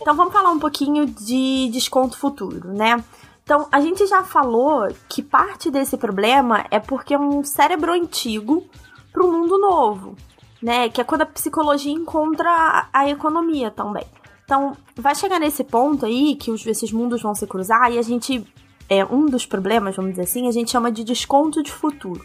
então 0.00 0.16
vamos 0.16 0.32
falar 0.32 0.50
um 0.50 0.58
pouquinho 0.58 1.06
de 1.06 1.68
desconto 1.70 2.16
futuro, 2.16 2.72
né? 2.72 3.02
Então, 3.50 3.66
a 3.72 3.80
gente 3.80 4.06
já 4.06 4.22
falou 4.22 4.86
que 5.08 5.20
parte 5.20 5.72
desse 5.72 5.96
problema 5.96 6.64
é 6.70 6.78
porque 6.78 7.14
é 7.14 7.18
um 7.18 7.42
cérebro 7.42 7.92
antigo 7.92 8.64
para 9.12 9.24
um 9.24 9.32
mundo 9.32 9.58
novo, 9.58 10.14
né? 10.62 10.88
Que 10.88 11.00
é 11.00 11.04
quando 11.04 11.22
a 11.22 11.26
psicologia 11.26 11.90
encontra 11.90 12.88
a 12.92 13.08
economia 13.10 13.68
também. 13.68 14.06
Então, 14.44 14.76
vai 14.94 15.16
chegar 15.16 15.40
nesse 15.40 15.64
ponto 15.64 16.06
aí 16.06 16.36
que 16.36 16.52
os, 16.52 16.64
esses 16.64 16.92
mundos 16.92 17.22
vão 17.22 17.34
se 17.34 17.44
cruzar 17.44 17.90
e 17.90 17.98
a 17.98 18.02
gente. 18.02 18.46
É, 18.88 19.04
um 19.04 19.26
dos 19.26 19.46
problemas, 19.46 19.96
vamos 19.96 20.12
dizer 20.12 20.22
assim, 20.22 20.46
a 20.46 20.52
gente 20.52 20.70
chama 20.70 20.92
de 20.92 21.02
desconto 21.02 21.60
de 21.60 21.72
futuro 21.72 22.24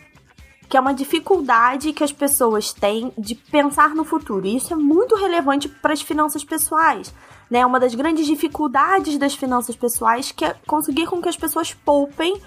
que 0.67 0.75
é 0.75 0.79
uma 0.79 0.93
dificuldade 0.93 1.93
que 1.93 2.03
as 2.03 2.11
pessoas 2.11 2.73
têm 2.73 3.13
de 3.17 3.35
pensar 3.35 3.89
no 3.89 4.03
futuro. 4.03 4.47
E 4.47 4.55
isso 4.57 4.73
é 4.73 4.75
muito 4.75 5.15
relevante 5.15 5.69
para 5.69 5.93
as 5.93 6.01
finanças 6.01 6.43
pessoais. 6.43 7.13
Né? 7.49 7.65
Uma 7.65 7.79
das 7.79 7.93
grandes 7.93 8.25
dificuldades 8.25 9.17
das 9.17 9.35
finanças 9.35 9.75
pessoais 9.75 10.31
que 10.31 10.45
é 10.45 10.55
conseguir 10.65 11.05
com 11.05 11.21
que 11.21 11.29
as 11.29 11.37
pessoas 11.37 11.73
poupem, 11.73 12.41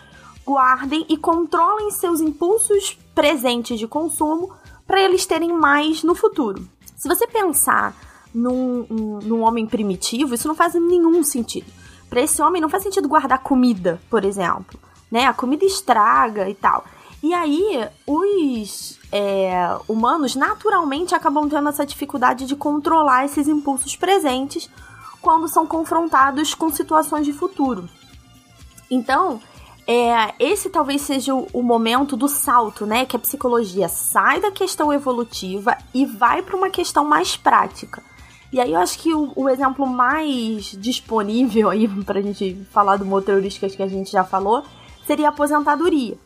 guardem 0.44 1.04
e 1.08 1.16
controlem 1.16 1.90
seus 1.90 2.20
impulsos 2.20 2.98
presentes 3.14 3.78
de 3.78 3.86
consumo 3.86 4.52
para 4.86 5.00
eles 5.00 5.26
terem 5.26 5.52
mais 5.52 6.02
no 6.02 6.14
futuro. 6.14 6.66
Se 6.96 7.06
você 7.06 7.26
pensar 7.26 7.94
num, 8.34 8.86
um, 8.90 9.18
num 9.22 9.42
homem 9.42 9.66
primitivo, 9.66 10.34
isso 10.34 10.48
não 10.48 10.54
faz 10.54 10.74
nenhum 10.74 11.22
sentido. 11.22 11.70
Para 12.08 12.22
esse 12.22 12.40
homem 12.40 12.60
não 12.60 12.68
faz 12.68 12.82
sentido 12.82 13.08
guardar 13.08 13.42
comida, 13.42 14.00
por 14.08 14.24
exemplo. 14.24 14.80
Né? 15.10 15.26
A 15.26 15.34
comida 15.34 15.64
estraga 15.64 16.48
e 16.48 16.54
tal. 16.54 16.84
E 17.22 17.34
aí, 17.34 17.86
os 18.06 18.98
é, 19.10 19.76
humanos 19.88 20.36
naturalmente 20.36 21.14
acabam 21.14 21.48
tendo 21.48 21.68
essa 21.68 21.84
dificuldade 21.84 22.46
de 22.46 22.54
controlar 22.54 23.24
esses 23.24 23.48
impulsos 23.48 23.96
presentes 23.96 24.70
quando 25.20 25.48
são 25.48 25.66
confrontados 25.66 26.54
com 26.54 26.70
situações 26.70 27.26
de 27.26 27.32
futuro. 27.32 27.88
Então, 28.90 29.40
é, 29.86 30.34
esse 30.38 30.68
talvez 30.68 31.00
seja 31.00 31.34
o, 31.34 31.46
o, 31.52 31.62
momento 31.62 32.16
do 32.16 32.28
salto, 32.28 32.84
né? 32.84 33.06
Que 33.06 33.16
a 33.16 33.18
psicologia 33.18 33.88
sai 33.88 34.40
da 34.40 34.50
questão 34.50 34.92
evolutiva 34.92 35.76
e 35.94 36.04
vai 36.04 36.42
para 36.42 36.56
uma 36.56 36.68
questão 36.70 37.04
mais 37.04 37.36
prática. 37.36 38.02
E 38.52 38.60
aí 38.60 38.72
eu 38.72 38.80
acho 38.80 38.98
que 38.98 39.14
o, 39.14 39.32
o 39.34 39.48
exemplo 39.48 39.86
mais 39.86 40.72
disponível 40.72 41.70
aí 41.70 41.88
pra 42.04 42.20
gente 42.20 42.66
falar 42.70 42.96
do 42.96 43.06
motor 43.06 43.34
heurísticas 43.34 43.74
que 43.74 43.82
a 43.82 43.88
gente 43.88 44.10
já 44.10 44.24
falou 44.24 44.62
seria 45.06 45.28
a 45.28 45.30
aposentadoria. 45.30 46.18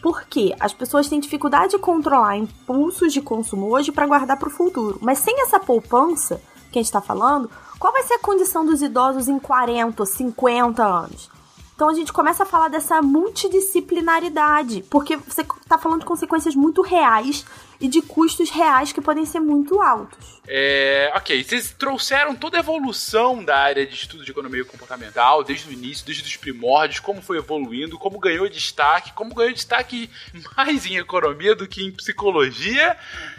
Porque 0.00 0.54
as 0.60 0.72
pessoas 0.72 1.08
têm 1.08 1.18
dificuldade 1.18 1.72
de 1.72 1.78
controlar 1.78 2.36
impulsos 2.36 3.12
de 3.12 3.20
consumo 3.20 3.66
hoje 3.66 3.90
para 3.90 4.06
guardar 4.06 4.38
para 4.38 4.48
o 4.48 4.52
futuro. 4.52 4.98
Mas 5.02 5.18
sem 5.18 5.42
essa 5.42 5.58
poupança 5.58 6.40
que 6.70 6.78
a 6.78 6.82
gente 6.82 6.86
está 6.86 7.00
falando, 7.00 7.50
qual 7.78 7.92
vai 7.92 8.02
ser 8.02 8.14
a 8.14 8.18
condição 8.18 8.66
dos 8.66 8.82
idosos 8.82 9.28
em 9.28 9.38
40, 9.38 10.04
50 10.04 10.84
anos? 10.84 11.30
Então 11.78 11.88
a 11.88 11.94
gente 11.94 12.12
começa 12.12 12.42
a 12.42 12.46
falar 12.46 12.66
dessa 12.66 13.00
multidisciplinaridade, 13.00 14.82
porque 14.90 15.16
você 15.16 15.42
está 15.42 15.78
falando 15.78 16.00
de 16.00 16.06
consequências 16.06 16.56
muito 16.56 16.82
reais 16.82 17.46
e 17.80 17.86
de 17.86 18.02
custos 18.02 18.50
reais 18.50 18.90
que 18.90 19.00
podem 19.00 19.24
ser 19.24 19.38
muito 19.38 19.80
altos. 19.80 20.40
É, 20.48 21.12
ok, 21.14 21.44
vocês 21.44 21.70
trouxeram 21.78 22.34
toda 22.34 22.56
a 22.56 22.60
evolução 22.60 23.44
da 23.44 23.56
área 23.56 23.86
de 23.86 23.94
estudo 23.94 24.24
de 24.24 24.30
economia 24.32 24.64
comportamental, 24.64 25.44
desde 25.44 25.68
o 25.68 25.72
início, 25.72 26.04
desde 26.04 26.24
os 26.24 26.36
primórdios, 26.36 26.98
como 26.98 27.22
foi 27.22 27.38
evoluindo, 27.38 27.96
como 27.96 28.18
ganhou 28.18 28.48
destaque, 28.48 29.12
como 29.12 29.32
ganhou 29.32 29.52
destaque 29.52 30.10
mais 30.56 30.84
em 30.84 30.96
economia 30.96 31.54
do 31.54 31.68
que 31.68 31.84
em 31.84 31.92
psicologia. 31.92 32.96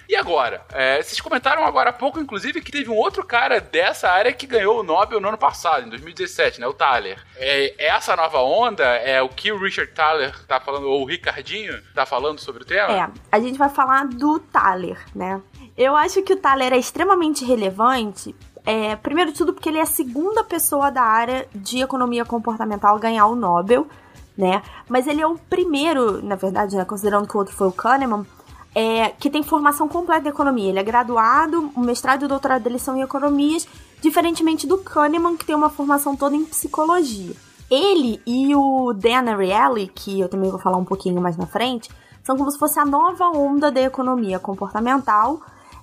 E 0.10 0.16
agora? 0.16 0.66
É, 0.74 1.00
vocês 1.00 1.22
comentaram 1.22 1.64
agora 1.64 1.92
há 1.92 1.94
pouco, 1.94 2.20
inclusive, 2.20 2.62
que 2.62 2.72
teve 2.72 2.90
um 2.90 2.96
outro 2.96 3.24
cara 3.24 3.62
dessa 3.62 4.10
área 4.10 4.34
que 4.34 4.48
ganhou 4.48 4.80
o 4.80 4.84
Nobel 4.84 5.22
no 5.22 5.28
ano 5.28 5.38
passado, 5.38 5.86
em 5.86 5.90
2017, 5.90 6.60
né? 6.60 6.66
O 6.66 6.74
Thaler. 6.74 7.24
É, 7.38 7.76
essa 7.78 8.16
nova 8.16 8.40
onda 8.40 8.84
é 8.84 9.22
o 9.22 9.30
que 9.30 9.52
o 9.52 9.60
Richard 9.60 9.92
Thaler 9.94 10.34
tá 10.48 10.60
falando, 10.60 10.90
ou 10.90 11.04
o 11.04 11.06
Ricardinho 11.06 11.80
tá 11.94 12.08
falando 12.08 12.40
sobre 12.40 12.64
o 12.64 12.66
tema? 12.66 12.92
É, 12.92 13.08
a 13.32 13.40
gente 13.40 13.60
vai 13.60 13.70
falar 13.70 14.08
do 14.08 14.40
Thaler, 14.40 14.98
né? 15.14 15.40
Eu 15.78 15.96
acho 15.96 16.24
que 16.24 16.34
o 16.34 16.38
Thaler 16.38 16.74
é 16.74 16.78
extremamente 16.78 17.46
relevante 17.46 18.36
é, 18.66 18.96
primeiro 18.96 19.32
de 19.32 19.38
tudo, 19.38 19.54
porque 19.54 19.70
ele 19.70 19.78
é 19.78 19.84
a 19.84 19.86
segunda 19.86 20.44
pessoa 20.44 20.90
da 20.90 21.04
área 21.04 21.48
de 21.54 21.82
economia 21.82 22.26
comportamental 22.26 22.96
a 22.96 23.00
ganhar 23.00 23.28
o 23.28 23.36
Nobel, 23.36 23.88
né? 24.36 24.64
Mas 24.88 25.06
ele 25.06 25.22
é 25.22 25.28
o 25.28 25.38
primeiro, 25.38 26.20
na 26.26 26.36
verdade, 26.36 26.76
né, 26.76 26.84
considerando 26.84 27.28
que 27.28 27.36
o 27.36 27.40
outro 27.40 27.56
foi 27.56 27.68
o 27.68 27.72
Kahneman, 27.72 28.26
é, 28.74 29.10
que 29.10 29.30
tem 29.30 29.44
formação 29.44 29.88
completa 29.88 30.28
em 30.28 30.32
economia. 30.32 30.70
Ele 30.70 30.80
é 30.80 30.84
graduado, 30.84 31.72
o 31.76 31.80
mestrado 31.80 32.22
e 32.22 32.26
o 32.26 32.30
doutorado 32.30 32.64
dele 32.64 32.80
são 32.80 32.98
em 32.98 33.02
economias, 33.02 33.68
diferentemente 34.02 34.68
do 34.68 34.78
Kahneman, 34.78 35.38
que 35.38 35.46
tem 35.46 35.56
uma 35.56 35.70
formação 35.70 36.16
toda 36.16 36.36
em 36.36 36.46
psicologia. 36.46 37.36
Ele 37.70 38.22
e 38.26 38.56
o 38.56 38.94
Dan 38.94 39.32
Ariely, 39.32 39.92
que 39.94 40.20
eu 40.20 40.30
também 40.30 40.50
vou 40.50 40.60
falar 40.60 40.78
um 40.78 40.86
pouquinho 40.86 41.22
mais 41.22 41.38
na 41.38 41.46
frente, 41.46 41.90
são 42.24 42.36
como 42.36 42.50
se 42.52 42.58
fosse 42.58 42.80
a 42.80 42.86
nova 42.86 43.30
onda 43.30 43.72
da 43.72 43.82
economia 43.82 44.40
comportamental, 44.40 45.40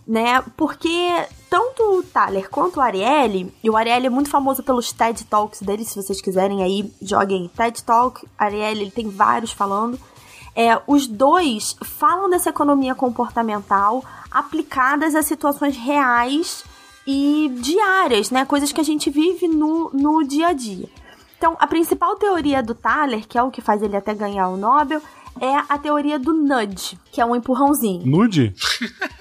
né? 0.06 0.42
Porque 0.56 1.26
tanto 1.50 1.98
o 1.98 2.02
Thaler 2.02 2.48
quanto 2.50 2.78
o 2.78 2.80
Ariely, 2.80 3.52
e 3.62 3.70
o 3.70 3.76
Ariely 3.76 4.06
é 4.06 4.10
muito 4.10 4.30
famoso 4.30 4.62
pelos 4.62 4.92
TED 4.92 5.24
Talks 5.24 5.62
dele, 5.62 5.84
se 5.84 6.00
vocês 6.00 6.20
quiserem 6.20 6.62
aí, 6.62 6.92
joguem 7.02 7.50
TED 7.56 7.82
Talk, 7.84 8.26
Ariely, 8.38 8.82
ele 8.82 8.90
tem 8.90 9.08
vários 9.08 9.52
falando, 9.52 9.98
é, 10.56 10.80
os 10.86 11.06
dois 11.06 11.76
falam 11.84 12.30
dessa 12.30 12.48
economia 12.48 12.94
comportamental 12.94 14.02
aplicadas 14.30 15.14
a 15.14 15.22
situações 15.22 15.76
reais 15.76 16.64
e 17.06 17.52
diárias, 17.60 18.30
né? 18.30 18.46
Coisas 18.46 18.72
que 18.72 18.80
a 18.80 18.84
gente 18.84 19.10
vive 19.10 19.46
no, 19.46 19.90
no 19.92 20.26
dia 20.26 20.48
a 20.48 20.52
dia. 20.54 20.88
Então, 21.36 21.54
a 21.60 21.66
principal 21.66 22.16
teoria 22.16 22.62
do 22.62 22.74
Thaler, 22.74 23.28
que 23.28 23.36
é 23.36 23.42
o 23.42 23.50
que 23.50 23.60
faz 23.60 23.82
ele 23.82 23.96
até 23.96 24.14
ganhar 24.14 24.48
o 24.48 24.56
Nobel, 24.56 25.02
é 25.38 25.54
a 25.68 25.76
teoria 25.76 26.18
do 26.18 26.32
nudge, 26.32 26.98
que 27.12 27.20
é 27.20 27.26
um 27.26 27.36
empurrãozinho. 27.36 28.06
Nude? 28.06 28.54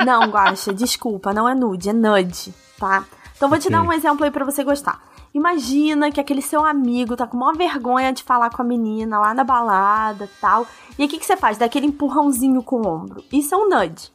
Não, 0.05 0.29
Guaxa, 0.29 0.73
desculpa, 0.73 1.33
não 1.33 1.47
é 1.47 1.53
nude, 1.53 1.89
é 1.89 1.93
nudge, 1.93 2.53
tá? 2.79 3.03
Então 3.35 3.49
vou 3.49 3.59
te 3.59 3.69
dar 3.69 3.81
um 3.81 3.91
exemplo 3.91 4.23
aí 4.23 4.31
para 4.31 4.45
você 4.45 4.63
gostar. 4.63 5.01
Imagina 5.35 6.09
que 6.13 6.21
aquele 6.21 6.41
seu 6.41 6.65
amigo 6.65 7.17
tá 7.17 7.27
com 7.27 7.35
uma 7.35 7.51
vergonha 7.51 8.13
de 8.13 8.23
falar 8.23 8.49
com 8.49 8.61
a 8.61 8.65
menina 8.65 9.19
lá 9.19 9.33
na 9.33 9.43
balada 9.43 10.29
tal. 10.39 10.65
E 10.97 11.01
aí 11.01 11.07
o 11.09 11.11
que, 11.11 11.19
que 11.19 11.25
você 11.25 11.35
faz? 11.35 11.57
Dá 11.57 11.65
aquele 11.65 11.87
empurrãozinho 11.87 12.63
com 12.63 12.77
o 12.77 12.87
ombro. 12.87 13.21
Isso 13.33 13.53
é 13.53 13.57
um 13.57 13.67
nudge. 13.67 14.13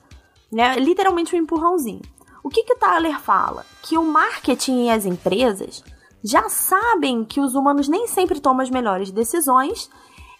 Né? 0.50 0.78
Literalmente 0.78 1.36
um 1.36 1.38
empurrãozinho. 1.38 2.00
O 2.42 2.48
que, 2.48 2.62
que 2.62 2.72
o 2.72 2.78
Thaler 2.78 3.20
fala? 3.20 3.66
Que 3.82 3.98
o 3.98 4.02
marketing 4.02 4.86
e 4.86 4.90
as 4.90 5.04
empresas 5.04 5.84
já 6.24 6.48
sabem 6.48 7.22
que 7.22 7.38
os 7.38 7.54
humanos 7.54 7.86
nem 7.86 8.06
sempre 8.06 8.40
tomam 8.40 8.62
as 8.62 8.70
melhores 8.70 9.10
decisões 9.10 9.90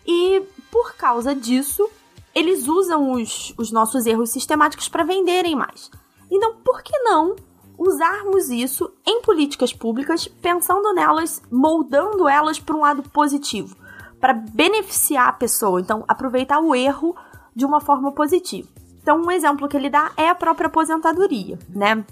e, 0.07 0.43
por 0.70 0.94
causa 0.94 1.35
disso, 1.35 1.90
eles 2.35 2.66
usam 2.66 3.12
os, 3.12 3.52
os 3.59 3.70
nossos 3.70 4.07
erros 4.07 4.31
sistemáticos 4.31 4.89
para 4.89 5.05
venderem 5.05 5.55
mais. 5.55 5.90
Então, 6.31 6.55
por 6.65 6.82
que 6.82 6.98
não 7.01 7.36
usarmos 7.81 8.51
isso 8.51 8.93
em 9.07 9.23
políticas 9.23 9.73
públicas, 9.73 10.28
pensando 10.28 10.93
nelas, 10.93 11.40
moldando 11.51 12.28
elas 12.28 12.61
para 12.61 12.77
um 12.77 12.81
lado 12.81 13.02
positivo, 13.05 13.74
para 14.20 14.35
beneficiar 14.35 15.28
a 15.28 15.32
pessoa. 15.32 15.81
Então, 15.81 16.05
aproveitar 16.07 16.61
o 16.61 16.74
erro 16.74 17.16
de 17.57 17.65
uma 17.65 17.81
forma 17.81 18.12
positiva. 18.12 18.69
Então, 19.01 19.23
um 19.23 19.31
exemplo 19.31 19.66
que 19.66 19.78
ele 19.78 19.89
dá 19.89 20.12
é 20.15 20.28
a 20.28 20.35
própria 20.35 20.66
aposentadoria, 20.66 21.59
né? 21.70 22.05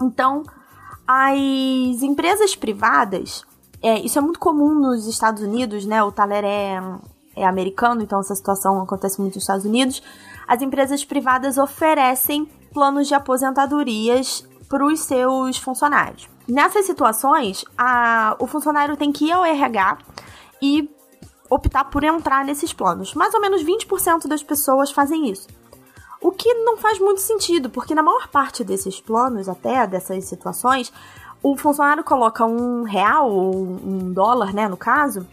Então, 0.00 0.42
as 1.06 1.38
empresas 2.02 2.56
privadas, 2.56 3.44
é, 3.80 4.00
isso 4.00 4.18
é 4.18 4.20
muito 4.20 4.40
comum 4.40 4.74
nos 4.74 5.06
Estados 5.06 5.40
Unidos, 5.40 5.86
né? 5.86 6.02
O 6.02 6.10
Thaler 6.10 6.44
é, 6.44 6.82
é 7.36 7.46
americano, 7.46 8.02
então 8.02 8.18
essa 8.18 8.34
situação 8.34 8.82
acontece 8.82 9.20
muito 9.20 9.34
nos 9.34 9.44
Estados 9.44 9.64
Unidos. 9.64 10.02
As 10.48 10.60
empresas 10.62 11.04
privadas 11.04 11.58
oferecem 11.58 12.44
planos 12.72 13.06
de 13.06 13.14
aposentadorias 13.14 14.44
para 14.72 14.86
os 14.86 15.00
seus 15.00 15.58
funcionários. 15.58 16.30
Nessas 16.48 16.86
situações, 16.86 17.62
a, 17.76 18.34
o 18.38 18.46
funcionário 18.46 18.96
tem 18.96 19.12
que 19.12 19.26
ir 19.26 19.32
ao 19.32 19.44
RH 19.44 19.98
e 20.62 20.90
optar 21.50 21.84
por 21.84 22.02
entrar 22.02 22.42
nesses 22.42 22.72
planos. 22.72 23.12
Mais 23.12 23.34
ou 23.34 23.40
menos 23.42 23.62
20% 23.62 24.26
das 24.26 24.42
pessoas 24.42 24.90
fazem 24.90 25.28
isso. 25.28 25.46
O 26.22 26.32
que 26.32 26.54
não 26.54 26.78
faz 26.78 26.98
muito 26.98 27.20
sentido, 27.20 27.68
porque 27.68 27.94
na 27.94 28.02
maior 28.02 28.28
parte 28.28 28.64
desses 28.64 28.98
planos, 28.98 29.46
até 29.46 29.86
dessas 29.86 30.24
situações, 30.24 30.90
o 31.42 31.54
funcionário 31.54 32.02
coloca 32.02 32.46
um 32.46 32.82
real 32.82 33.30
ou 33.30 33.54
um 33.54 34.10
dólar, 34.10 34.54
né, 34.54 34.68
no 34.68 34.76
caso, 34.78 35.26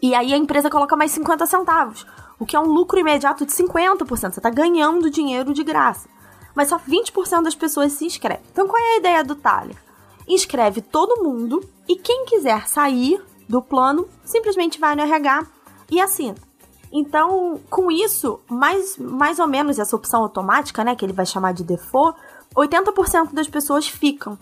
e 0.00 0.14
aí 0.14 0.32
a 0.32 0.36
empresa 0.36 0.70
coloca 0.70 0.94
mais 0.94 1.10
50 1.10 1.46
centavos. 1.46 2.06
o 2.38 2.46
que 2.46 2.54
é 2.54 2.60
um 2.60 2.66
lucro 2.66 3.00
imediato 3.00 3.44
de 3.44 3.52
50%. 3.52 4.06
Você 4.06 4.26
está 4.38 4.50
ganhando 4.50 5.10
dinheiro 5.10 5.52
de 5.52 5.64
graça. 5.64 6.08
Mas 6.54 6.68
só 6.68 6.78
20% 6.78 7.42
das 7.42 7.54
pessoas 7.54 7.92
se 7.92 8.04
inscrevem. 8.04 8.44
Então 8.52 8.66
qual 8.66 8.82
é 8.82 8.94
a 8.94 8.98
ideia 8.98 9.24
do 9.24 9.34
Thaler? 9.34 9.76
Inscreve 10.28 10.80
todo 10.80 11.22
mundo 11.22 11.68
e 11.88 11.96
quem 11.96 12.24
quiser 12.26 12.68
sair 12.68 13.22
do 13.48 13.60
plano 13.60 14.08
simplesmente 14.24 14.78
vai 14.78 14.94
no 14.94 15.02
RH 15.02 15.46
e 15.90 16.00
assina. 16.00 16.36
Então, 16.92 17.58
com 17.70 17.90
isso, 17.90 18.38
mais, 18.48 18.98
mais 18.98 19.38
ou 19.38 19.46
menos 19.46 19.78
essa 19.78 19.96
opção 19.96 20.22
automática, 20.22 20.84
né, 20.84 20.94
que 20.94 21.04
ele 21.04 21.14
vai 21.14 21.24
chamar 21.24 21.52
de 21.52 21.64
default, 21.64 22.18
80% 22.54 23.32
das 23.32 23.48
pessoas 23.48 23.88
ficam. 23.88 24.38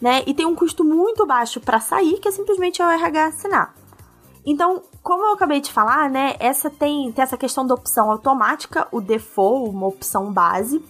Né? 0.00 0.24
E 0.26 0.34
tem 0.34 0.44
um 0.44 0.56
custo 0.56 0.84
muito 0.84 1.24
baixo 1.24 1.60
para 1.60 1.78
sair, 1.78 2.18
que 2.18 2.28
é 2.28 2.32
simplesmente 2.32 2.82
o 2.82 2.84
RH 2.84 3.26
assinar. 3.26 3.74
Então, 4.44 4.82
como 5.02 5.24
eu 5.24 5.32
acabei 5.32 5.60
de 5.60 5.72
falar, 5.72 6.10
né, 6.10 6.34
essa 6.40 6.68
tem, 6.68 7.12
tem 7.12 7.22
essa 7.22 7.36
questão 7.36 7.66
da 7.66 7.74
opção 7.74 8.10
automática, 8.10 8.88
o 8.90 9.00
default, 9.00 9.70
uma 9.70 9.86
opção 9.86 10.32
base, 10.32 10.80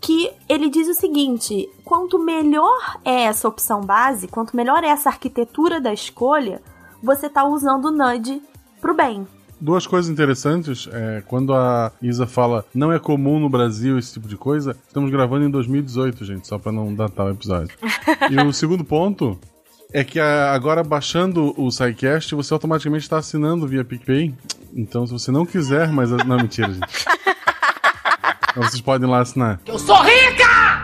que 0.00 0.30
ele 0.48 0.68
diz 0.68 0.88
o 0.88 0.94
seguinte: 0.94 1.68
quanto 1.84 2.18
melhor 2.18 2.98
é 3.04 3.22
essa 3.22 3.48
opção 3.48 3.80
base, 3.80 4.28
quanto 4.28 4.56
melhor 4.56 4.84
é 4.84 4.88
essa 4.88 5.08
arquitetura 5.08 5.80
da 5.80 5.92
escolha, 5.92 6.62
você 7.02 7.26
está 7.26 7.44
usando 7.44 7.86
o 7.86 7.90
nudge 7.90 8.42
pro 8.80 8.94
bem. 8.94 9.26
Duas 9.60 9.88
coisas 9.88 10.08
interessantes, 10.08 10.88
é, 10.92 11.20
quando 11.26 11.52
a 11.52 11.90
Isa 12.00 12.28
fala 12.28 12.64
não 12.72 12.92
é 12.92 12.98
comum 12.98 13.40
no 13.40 13.48
Brasil 13.48 13.98
esse 13.98 14.12
tipo 14.12 14.28
de 14.28 14.36
coisa, 14.36 14.76
estamos 14.86 15.10
gravando 15.10 15.46
em 15.46 15.50
2018, 15.50 16.24
gente, 16.24 16.46
só 16.46 16.58
para 16.58 16.70
não 16.70 16.94
datar 16.94 17.26
o 17.26 17.30
episódio. 17.30 17.76
e 18.30 18.40
o 18.40 18.52
segundo 18.52 18.84
ponto 18.84 19.36
é 19.92 20.04
que 20.04 20.20
agora 20.20 20.84
baixando 20.84 21.54
o 21.60 21.70
SciCast, 21.70 22.34
você 22.34 22.52
automaticamente 22.52 23.04
está 23.04 23.18
assinando 23.18 23.66
via 23.66 23.84
PicPay. 23.84 24.34
Então, 24.74 25.06
se 25.06 25.12
você 25.12 25.32
não 25.32 25.46
quiser, 25.46 25.90
mas. 25.90 26.10
Não, 26.10 26.36
mentira, 26.36 26.72
gente. 26.72 26.86
Então, 28.58 28.68
vocês 28.68 28.80
podem 28.80 29.08
lá 29.08 29.20
assinar. 29.20 29.60
Eu 29.64 29.78
sou 29.78 29.96
rica! 30.02 30.82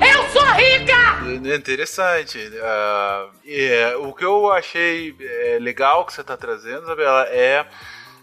Eu 0.00 0.22
sou 0.30 0.42
rica! 0.52 1.50
É 1.50 1.54
interessante. 1.54 2.38
Uh, 2.38 3.30
é, 3.46 3.96
o 3.98 4.14
que 4.14 4.24
eu 4.24 4.50
achei 4.50 5.14
é, 5.20 5.58
legal 5.60 6.06
que 6.06 6.14
você 6.14 6.22
está 6.22 6.38
trazendo, 6.38 6.84
Isabela, 6.84 7.26
é 7.28 7.66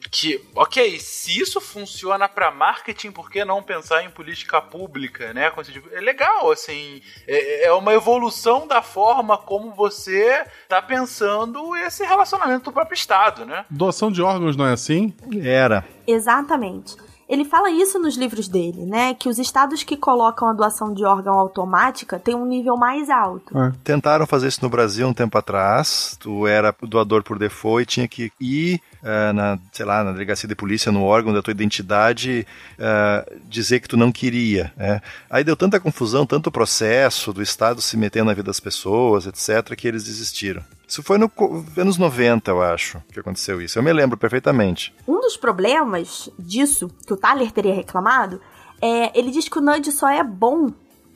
que, 0.10 0.44
ok, 0.56 1.00
se 1.00 1.40
isso 1.40 1.62
funciona 1.62 2.28
para 2.28 2.50
marketing, 2.50 3.12
por 3.12 3.30
que 3.30 3.46
não 3.46 3.62
pensar 3.62 4.04
em 4.04 4.10
política 4.10 4.60
pública, 4.60 5.32
né? 5.34 5.52
É 5.92 6.02
legal, 6.02 6.50
assim, 6.50 7.00
é, 7.28 7.66
é 7.66 7.74
uma 7.74 7.94
evolução 7.94 8.66
da 8.66 8.82
forma 8.82 9.38
como 9.38 9.72
você 9.72 10.44
tá 10.68 10.82
pensando 10.82 11.76
esse 11.76 12.04
relacionamento 12.04 12.66
do 12.66 12.74
próprio 12.74 12.96
Estado, 12.96 13.46
né? 13.46 13.66
Doação 13.70 14.12
de 14.12 14.20
órgãos 14.24 14.58
não 14.58 14.66
é 14.66 14.74
assim? 14.74 15.14
Era. 15.44 15.86
Exatamente. 16.08 16.96
Ele 17.32 17.46
fala 17.46 17.72
isso 17.72 17.98
nos 17.98 18.18
livros 18.18 18.50
dele, 18.50 18.86
né? 18.86 19.14
Que 19.14 19.30
os 19.30 19.40
estados 19.40 19.84
que 19.84 19.96
colocam 19.96 20.50
a 20.50 20.54
doação 20.54 20.94
de 20.94 21.06
órgão 21.06 21.34
automática 21.36 22.20
têm 22.20 22.36
um 22.36 22.46
nível 22.46 22.76
mais 22.76 23.10
alto. 23.10 23.58
É. 23.58 23.72
Tentaram 23.86 24.28
fazer 24.28 24.50
isso 24.50 24.62
no 24.62 24.70
Brasil 24.70 25.08
um 25.08 25.14
tempo 25.14 25.38
atrás. 25.38 26.18
Tu 26.20 26.46
era 26.46 26.76
doador 26.84 27.24
por 27.24 27.40
default 27.40 27.84
e 27.84 27.86
tinha 27.86 28.06
que 28.06 28.34
ir 28.38 28.82
uh, 29.04 29.34
na, 29.34 29.60
sei 29.72 29.86
lá, 29.86 30.04
na 30.04 30.12
delegacia 30.12 30.48
de 30.48 30.56
polícia, 30.56 30.92
no 30.92 31.04
órgão 31.04 31.34
da 31.34 31.42
tua 31.42 31.52
identidade, 31.52 32.46
uh, 32.78 33.40
dizer 33.48 33.80
que 33.80 33.88
tu 33.88 33.98
não 33.98 34.12
queria. 34.12 34.74
Né? 34.78 35.02
Aí 35.30 35.44
deu 35.44 35.56
tanta 35.56 35.80
confusão, 35.80 36.26
tanto 36.26 36.52
processo 36.52 37.34
do 37.34 37.42
Estado 37.42 37.82
se 37.82 37.98
metendo 37.98 38.26
na 38.26 38.34
vida 38.34 38.48
das 38.48 38.60
pessoas, 38.60 39.26
etc., 39.26 39.76
que 39.76 39.88
eles 39.88 40.04
desistiram. 40.04 40.64
Isso 40.88 41.02
foi 41.02 41.18
no 41.18 41.32
anos 41.78 41.98
90, 41.98 42.52
eu 42.52 42.62
acho, 42.62 43.02
que 43.14 43.20
aconteceu 43.20 43.62
isso. 43.62 43.80
Eu 43.80 43.84
me 43.84 43.94
lembro 43.94 44.18
perfeitamente. 44.18 44.94
Um 45.08 45.22
dos 45.22 45.38
problemas 45.38 46.30
disso, 46.38 46.90
que 47.08 47.14
o 47.14 47.18
Thaler 47.18 47.52
teria 47.52 47.74
reclamado, 47.74 48.42
é 48.82 49.18
ele 49.18 49.32
diz 49.32 49.48
que 49.48 49.58
o 49.58 49.62
nudge 49.62 49.92
só 49.92 50.10
é 50.10 50.24
bom 50.24 50.70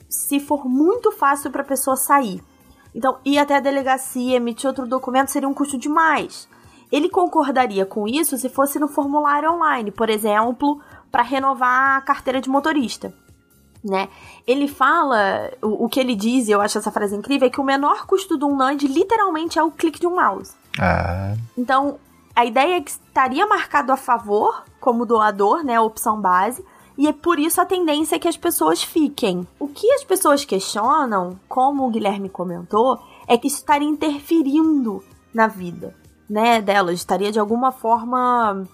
se 0.08 0.40
for 0.40 0.64
muito 0.64 1.12
fácil 1.12 1.50
para 1.50 1.62
a 1.62 1.64
pessoa 1.64 1.96
sair. 1.96 2.42
Então, 2.94 3.18
ir 3.24 3.38
até 3.38 3.56
a 3.56 3.60
delegacia, 3.60 4.36
emitir 4.36 4.66
outro 4.66 4.86
documento 4.86 5.30
seria 5.30 5.48
um 5.48 5.52
custo 5.52 5.76
demais. 5.76 6.48
Ele 6.90 7.08
concordaria 7.08 7.84
com 7.84 8.06
isso 8.06 8.36
se 8.38 8.48
fosse 8.48 8.78
no 8.78 8.88
formulário 8.88 9.50
online, 9.50 9.90
por 9.90 10.08
exemplo, 10.08 10.80
para 11.10 11.22
renovar 11.22 11.96
a 11.96 12.00
carteira 12.00 12.40
de 12.40 12.48
motorista. 12.48 13.12
Né? 13.84 14.08
Ele 14.46 14.66
fala, 14.66 15.52
o, 15.62 15.84
o, 15.84 15.88
que 15.88 16.00
ele 16.00 16.14
diz, 16.14 16.48
e 16.48 16.52
eu 16.52 16.60
acho 16.60 16.78
essa 16.78 16.90
frase 16.90 17.14
incrível, 17.14 17.46
é 17.46 17.50
que 17.50 17.60
o 17.60 17.64
menor 17.64 18.06
custo 18.06 18.38
de 18.38 18.44
um 18.44 18.56
NAND 18.56 18.82
literalmente 18.82 19.58
é 19.58 19.62
o 19.62 19.70
clique 19.70 20.00
de 20.00 20.06
um 20.06 20.16
mouse. 20.16 20.54
Ah. 20.78 21.34
Então, 21.56 21.98
a 22.34 22.44
ideia 22.44 22.76
é 22.76 22.80
que 22.80 22.90
estaria 22.90 23.46
marcado 23.46 23.92
a 23.92 23.96
favor, 23.96 24.64
como 24.80 25.06
doador, 25.06 25.64
né, 25.64 25.76
a 25.76 25.82
opção 25.82 26.20
base, 26.20 26.64
e 26.98 27.06
é 27.06 27.12
por 27.12 27.38
isso 27.38 27.60
a 27.60 27.66
tendência 27.66 28.16
é 28.16 28.18
que 28.18 28.28
as 28.28 28.36
pessoas 28.36 28.82
fiquem. 28.82 29.46
O 29.58 29.68
que 29.68 29.90
as 29.92 30.02
pessoas 30.02 30.44
questionam, 30.44 31.38
como 31.48 31.86
o 31.86 31.90
Guilherme 31.90 32.28
comentou, 32.28 32.98
é 33.28 33.36
que 33.36 33.46
isso 33.46 33.58
estaria 33.58 33.88
interferindo 33.88 35.04
na 35.32 35.46
vida 35.46 35.94
né, 36.28 36.60
delas, 36.60 36.94
estaria 36.94 37.30
de 37.30 37.38
alguma 37.38 37.72
forma 37.72 38.66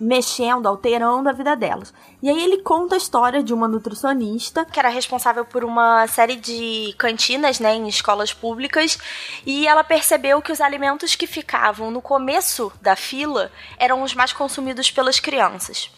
mexendo, 0.00 0.66
alterando 0.66 1.28
a 1.28 1.32
vida 1.32 1.54
delas. 1.54 1.92
E 2.22 2.30
aí 2.30 2.42
ele 2.42 2.62
conta 2.62 2.94
a 2.94 2.98
história 2.98 3.42
de 3.42 3.52
uma 3.52 3.68
nutricionista 3.68 4.64
que 4.64 4.78
era 4.78 4.88
responsável 4.88 5.44
por 5.44 5.62
uma 5.62 6.06
série 6.06 6.36
de 6.36 6.94
cantinas, 6.96 7.60
né, 7.60 7.74
em 7.74 7.86
escolas 7.86 8.32
públicas, 8.32 8.98
e 9.44 9.66
ela 9.66 9.84
percebeu 9.84 10.40
que 10.40 10.50
os 10.50 10.60
alimentos 10.60 11.14
que 11.14 11.26
ficavam 11.26 11.90
no 11.90 12.00
começo 12.00 12.72
da 12.80 12.96
fila 12.96 13.52
eram 13.78 14.02
os 14.02 14.14
mais 14.14 14.32
consumidos 14.32 14.90
pelas 14.90 15.20
crianças. 15.20 15.90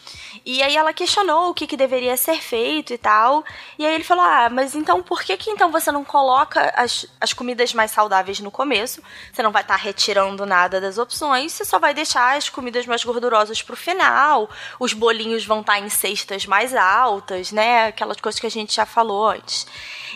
E 0.45 0.61
aí 0.63 0.75
ela 0.75 0.93
questionou 0.93 1.49
o 1.49 1.53
que, 1.53 1.67
que 1.67 1.77
deveria 1.77 2.17
ser 2.17 2.41
feito 2.41 2.93
e 2.93 2.97
tal. 2.97 3.43
E 3.77 3.85
aí 3.85 3.93
ele 3.93 4.03
falou: 4.03 4.23
Ah, 4.23 4.49
mas 4.49 4.75
então 4.75 5.01
por 5.01 5.21
que 5.23 5.37
que 5.37 5.49
então 5.49 5.71
você 5.71 5.91
não 5.91 6.03
coloca 6.03 6.73
as, 6.75 7.05
as 7.19 7.33
comidas 7.33 7.73
mais 7.73 7.91
saudáveis 7.91 8.39
no 8.39 8.51
começo? 8.51 9.01
Você 9.31 9.43
não 9.43 9.51
vai 9.51 9.61
estar 9.61 9.77
tá 9.77 9.83
retirando 9.83 10.45
nada 10.45 10.81
das 10.81 10.97
opções, 10.97 11.51
você 11.51 11.65
só 11.65 11.79
vai 11.79 11.93
deixar 11.93 12.37
as 12.37 12.49
comidas 12.49 12.85
mais 12.85 13.03
gordurosas 13.03 13.61
pro 13.61 13.75
final. 13.75 14.49
Os 14.79 14.93
bolinhos 14.93 15.45
vão 15.45 15.61
estar 15.61 15.73
tá 15.73 15.79
em 15.79 15.89
cestas 15.89 16.45
mais 16.45 16.75
altas, 16.75 17.51
né? 17.51 17.87
Aquelas 17.87 18.19
coisas 18.19 18.39
que 18.39 18.47
a 18.47 18.51
gente 18.51 18.75
já 18.75 18.85
falou 18.85 19.27
antes. 19.27 19.67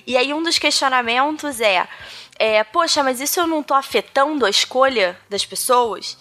E 0.05 0.17
aí 0.17 0.33
um 0.33 0.41
dos 0.41 0.57
questionamentos 0.57 1.59
é, 1.59 1.87
é 2.39 2.63
poxa, 2.63 3.03
mas 3.03 3.19
isso 3.19 3.39
eu 3.39 3.47
não 3.47 3.63
tô 3.63 3.73
afetando 3.73 4.45
a 4.45 4.49
escolha 4.49 5.19
das 5.29 5.45
pessoas? 5.45 6.17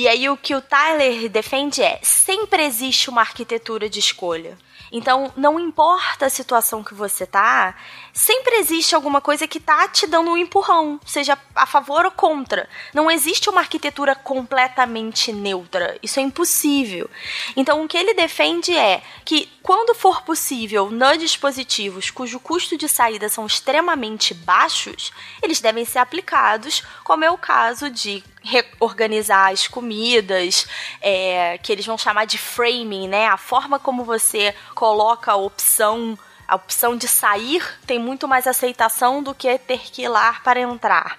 E 0.00 0.08
aí 0.08 0.30
o 0.30 0.36
que 0.36 0.54
o 0.54 0.62
Tyler 0.62 1.28
defende 1.28 1.82
é: 1.82 2.00
sempre 2.02 2.64
existe 2.64 3.10
uma 3.10 3.20
arquitetura 3.20 3.86
de 3.86 3.98
escolha. 3.98 4.56
Então, 4.90 5.30
não 5.36 5.60
importa 5.60 6.24
a 6.24 6.30
situação 6.30 6.82
que 6.82 6.94
você 6.94 7.26
tá, 7.26 7.76
sempre 8.12 8.56
existe 8.56 8.94
alguma 8.94 9.20
coisa 9.20 9.46
que 9.46 9.60
tá 9.60 9.88
te 9.88 10.06
dando 10.06 10.30
um 10.30 10.36
empurrão, 10.36 11.00
seja 11.04 11.38
a 11.54 11.66
favor 11.66 12.04
ou 12.04 12.10
contra. 12.10 12.68
Não 12.92 13.10
existe 13.10 13.48
uma 13.48 13.60
arquitetura 13.60 14.14
completamente 14.14 15.32
neutra. 15.32 15.98
Isso 16.02 16.18
é 16.18 16.22
impossível. 16.22 17.08
Então, 17.56 17.84
o 17.84 17.88
que 17.88 17.96
ele 17.96 18.14
defende 18.14 18.76
é 18.76 19.02
que, 19.24 19.48
quando 19.62 19.94
for 19.94 20.22
possível, 20.22 20.90
nos 20.90 21.18
dispositivos 21.18 22.10
cujo 22.10 22.40
custo 22.40 22.76
de 22.76 22.88
saída 22.88 23.28
são 23.28 23.46
extremamente 23.46 24.34
baixos, 24.34 25.12
eles 25.42 25.60
devem 25.60 25.84
ser 25.84 25.98
aplicados, 25.98 26.82
como 27.04 27.24
é 27.24 27.30
o 27.30 27.38
caso 27.38 27.90
de 27.90 28.22
reorganizar 28.42 29.52
as 29.52 29.68
comidas, 29.68 30.66
é, 31.00 31.58
que 31.58 31.70
eles 31.70 31.86
vão 31.86 31.98
chamar 31.98 32.24
de 32.24 32.38
framing, 32.38 33.08
né? 33.08 33.26
A 33.26 33.36
forma 33.36 33.78
como 33.78 34.04
você 34.04 34.54
coloca 34.74 35.32
a 35.32 35.36
opção 35.36 36.18
a 36.50 36.56
opção 36.56 36.96
de 36.96 37.06
sair 37.06 37.62
tem 37.86 37.96
muito 37.96 38.26
mais 38.26 38.48
aceitação 38.48 39.22
do 39.22 39.32
que 39.32 39.56
ter 39.56 39.78
que 39.92 40.02
ir 40.02 40.08
lá 40.08 40.34
para 40.42 40.60
entrar. 40.60 41.16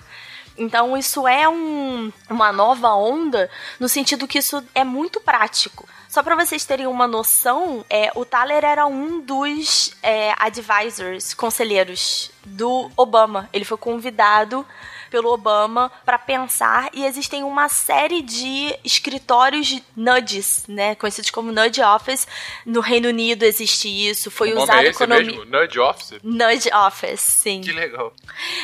Então 0.58 0.98
isso 0.98 1.26
é 1.26 1.48
um, 1.48 2.12
uma 2.30 2.52
nova 2.52 2.94
onda 2.94 3.49
no 3.80 3.88
sentido 3.88 4.28
que 4.28 4.40
isso 4.40 4.62
é 4.76 4.84
muito 4.84 5.22
prático. 5.22 5.88
Só 6.10 6.22
para 6.22 6.36
vocês 6.36 6.66
terem 6.66 6.86
uma 6.86 7.08
noção, 7.08 7.86
é, 7.90 8.12
o 8.14 8.26
Thaler 8.26 8.66
era 8.66 8.86
um 8.86 9.22
dos 9.22 9.94
é, 10.03 10.34
advisors, 10.38 11.34
conselheiros 11.34 12.30
do 12.44 12.91
Obama. 12.98 13.49
Ele 13.53 13.64
foi 13.64 13.78
convidado 13.78 14.68
pelo 15.12 15.32
Obama 15.32 15.92
para 16.06 16.18
pensar 16.18 16.90
e 16.94 17.06
existem 17.06 17.44
uma 17.44 17.68
série 17.68 18.22
de 18.22 18.74
escritórios 18.84 19.80
nudges, 19.96 20.64
né, 20.68 20.96
conhecidos 20.96 21.30
como 21.30 21.52
nudge 21.52 21.82
office. 21.82 22.26
No 22.66 22.80
Reino 22.80 23.10
Unido 23.10 23.44
existe 23.44 23.88
isso, 23.90 24.32
foi 24.32 24.54
o 24.54 24.62
usado 24.64 24.80
é 24.80 24.88
economia. 24.88 25.46
Nudge 25.46 25.80
office. 25.80 26.14
Nudge 26.24 26.70
office, 26.74 27.20
sim. 27.20 27.62
Que 27.62 27.74
legal. 27.74 28.14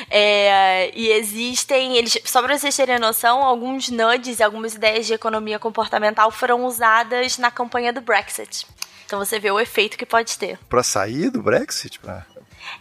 É, 0.10 0.90
e 0.96 1.10
existem, 1.12 1.98
eles, 1.98 2.18
só 2.24 2.42
para 2.42 2.58
vocês 2.58 2.76
terem 2.76 2.98
noção, 2.98 3.44
alguns 3.44 3.90
nudges, 3.90 4.40
algumas 4.40 4.74
ideias 4.74 5.06
de 5.06 5.14
economia 5.14 5.60
comportamental 5.60 6.32
foram 6.32 6.66
usadas 6.66 7.38
na 7.38 7.52
campanha 7.52 7.92
do 7.92 8.00
Brexit. 8.00 8.66
Então 9.06 9.20
você 9.20 9.38
vê 9.40 9.52
o 9.52 9.60
efeito 9.60 9.98
que 9.98 10.06
pode 10.06 10.38
ter. 10.38 10.58
Para 10.70 10.84
sair 10.84 11.30
do 11.30 11.42
Brexit, 11.42 12.00
pra... 12.00 12.26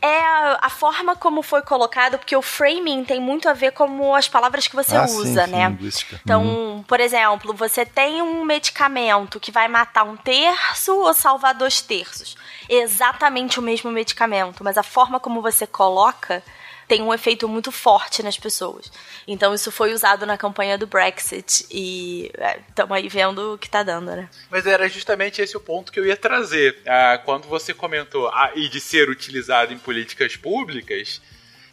É 0.02 0.20
a, 0.20 0.58
a 0.62 0.70
forma 0.70 1.16
como 1.16 1.42
foi 1.42 1.62
colocado, 1.62 2.18
porque 2.18 2.36
o 2.36 2.42
framing 2.42 3.04
tem 3.04 3.20
muito 3.20 3.48
a 3.48 3.52
ver 3.52 3.72
com 3.72 4.14
as 4.14 4.28
palavras 4.28 4.66
que 4.66 4.76
você 4.76 4.96
Ah, 4.96 5.04
usa, 5.04 5.44
sim, 5.44 5.44
sim, 5.46 5.50
né? 5.56 5.68
linguística. 5.68 6.20
Então, 6.22 6.84
por 6.86 7.00
exemplo, 7.00 7.54
você 7.54 7.84
tem 7.84 8.20
um 8.22 8.44
medicamento 8.44 9.40
que 9.40 9.50
vai 9.50 9.68
matar 9.68 10.04
um 10.04 10.16
terço 10.16 10.94
ou 10.96 11.12
salvar 11.14 11.54
dois 11.54 11.80
terços. 11.80 12.36
Exatamente 12.68 13.58
o 13.58 13.62
mesmo 13.62 13.90
medicamento, 13.90 14.62
mas 14.62 14.76
a 14.78 14.82
forma 14.82 15.18
como 15.20 15.40
você 15.42 15.66
coloca 15.66 16.42
tem 16.86 17.02
um 17.02 17.12
efeito 17.12 17.48
muito 17.48 17.72
forte 17.72 18.22
nas 18.22 18.38
pessoas. 18.38 18.90
Então 19.26 19.54
isso 19.54 19.70
foi 19.70 19.92
usado 19.92 20.24
na 20.24 20.38
campanha 20.38 20.78
do 20.78 20.86
Brexit 20.86 21.66
e 21.70 22.30
estamos 22.68 22.96
aí 22.96 23.08
vendo 23.08 23.54
o 23.54 23.58
que 23.58 23.68
tá 23.68 23.82
dando, 23.82 24.14
né? 24.14 24.28
Mas 24.50 24.66
era 24.66 24.88
justamente 24.88 25.42
esse 25.42 25.56
o 25.56 25.60
ponto 25.60 25.90
que 25.90 25.98
eu 25.98 26.06
ia 26.06 26.16
trazer. 26.16 26.78
Ah, 26.86 27.20
quando 27.24 27.48
você 27.48 27.74
comentou 27.74 28.28
ah, 28.28 28.52
e 28.54 28.68
de 28.68 28.80
ser 28.80 29.08
utilizado 29.08 29.72
em 29.72 29.78
políticas 29.78 30.36
públicas, 30.36 31.20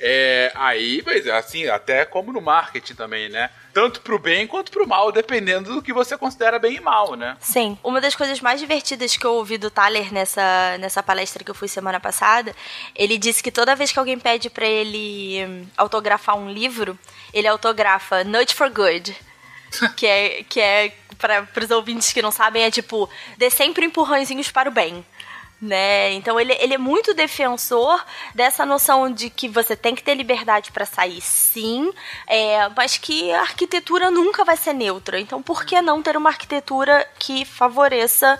é, 0.06 0.52
aí, 0.56 1.02
mas 1.06 1.26
assim, 1.30 1.66
até 1.68 2.04
como 2.04 2.34
no 2.34 2.42
marketing 2.42 2.94
também, 2.94 3.30
né? 3.30 3.50
Tanto 3.74 4.02
pro 4.02 4.20
bem 4.20 4.46
quanto 4.46 4.70
pro 4.70 4.86
mal, 4.86 5.14
dependendo 5.14 5.74
do 5.74 5.82
que 5.82 5.94
você 5.94 6.18
considera 6.18 6.60
bem 6.60 6.76
e 6.76 6.80
mal, 6.82 7.16
né? 7.16 7.38
Sim. 7.40 7.78
Uma 7.82 8.02
das 8.02 8.14
coisas 8.14 8.42
mais 8.42 8.60
divertidas 8.60 9.16
que 9.16 9.26
eu 9.26 9.36
ouvi 9.36 9.58
do 9.58 9.72
Thaler 9.72 10.14
nessa, 10.14 10.78
nessa 10.78 11.02
palestra 11.02 11.42
que 11.42 11.50
eu 11.50 11.56
fui 11.56 11.70
semana 11.70 12.02
passada, 12.02 12.54
ele 12.94 13.18
disse 13.18 13.42
que 13.42 13.50
toda 13.50 13.78
vez 13.78 13.94
que 13.94 14.00
alguém 14.00 14.20
pede 14.20 14.50
pra 14.50 14.66
ele 14.66 15.46
hum, 15.46 15.66
autografar 15.78 16.36
um 16.36 16.52
livro, 16.52 17.00
ele 17.34 17.48
autografa 17.48 18.26
Nudge 18.26 18.54
for 18.54 18.70
Good. 18.70 19.16
que 19.96 20.06
é, 20.06 20.44
que 20.44 20.60
é 20.60 20.94
para 21.18 21.48
os 21.64 21.72
ouvintes 21.72 22.12
que 22.12 22.22
não 22.22 22.32
sabem, 22.32 22.64
é 22.64 22.70
tipo, 22.70 23.10
dê 23.38 23.50
sempre 23.50 23.86
empurrãozinhos 23.86 24.52
para 24.52 24.70
o 24.70 24.74
bem. 24.74 25.06
Né? 25.64 26.12
Então 26.12 26.38
ele, 26.38 26.52
ele 26.60 26.74
é 26.74 26.78
muito 26.78 27.14
defensor 27.14 28.04
dessa 28.36 28.66
noção 28.66 29.10
de 29.10 29.30
que 29.30 29.48
você 29.48 29.78
tem 29.78 29.96
que 29.96 30.04
ter 30.04 30.14
liberdade 30.14 30.74
para 30.74 30.86
sair, 30.86 31.22
sim, 31.22 31.90
é, 32.28 32.68
mas 32.76 32.98
que 32.98 33.32
a 33.32 33.40
arquitetura 33.40 34.12
nunca 34.12 34.44
vai 34.44 34.58
ser 34.58 34.74
neutra. 34.74 35.18
Então 35.22 35.42
por 35.42 35.64
que 35.64 35.82
não 35.82 36.04
ter 36.04 36.18
uma 36.18 36.30
arquitetura 36.30 37.08
que 37.18 37.46
favoreça 37.46 38.38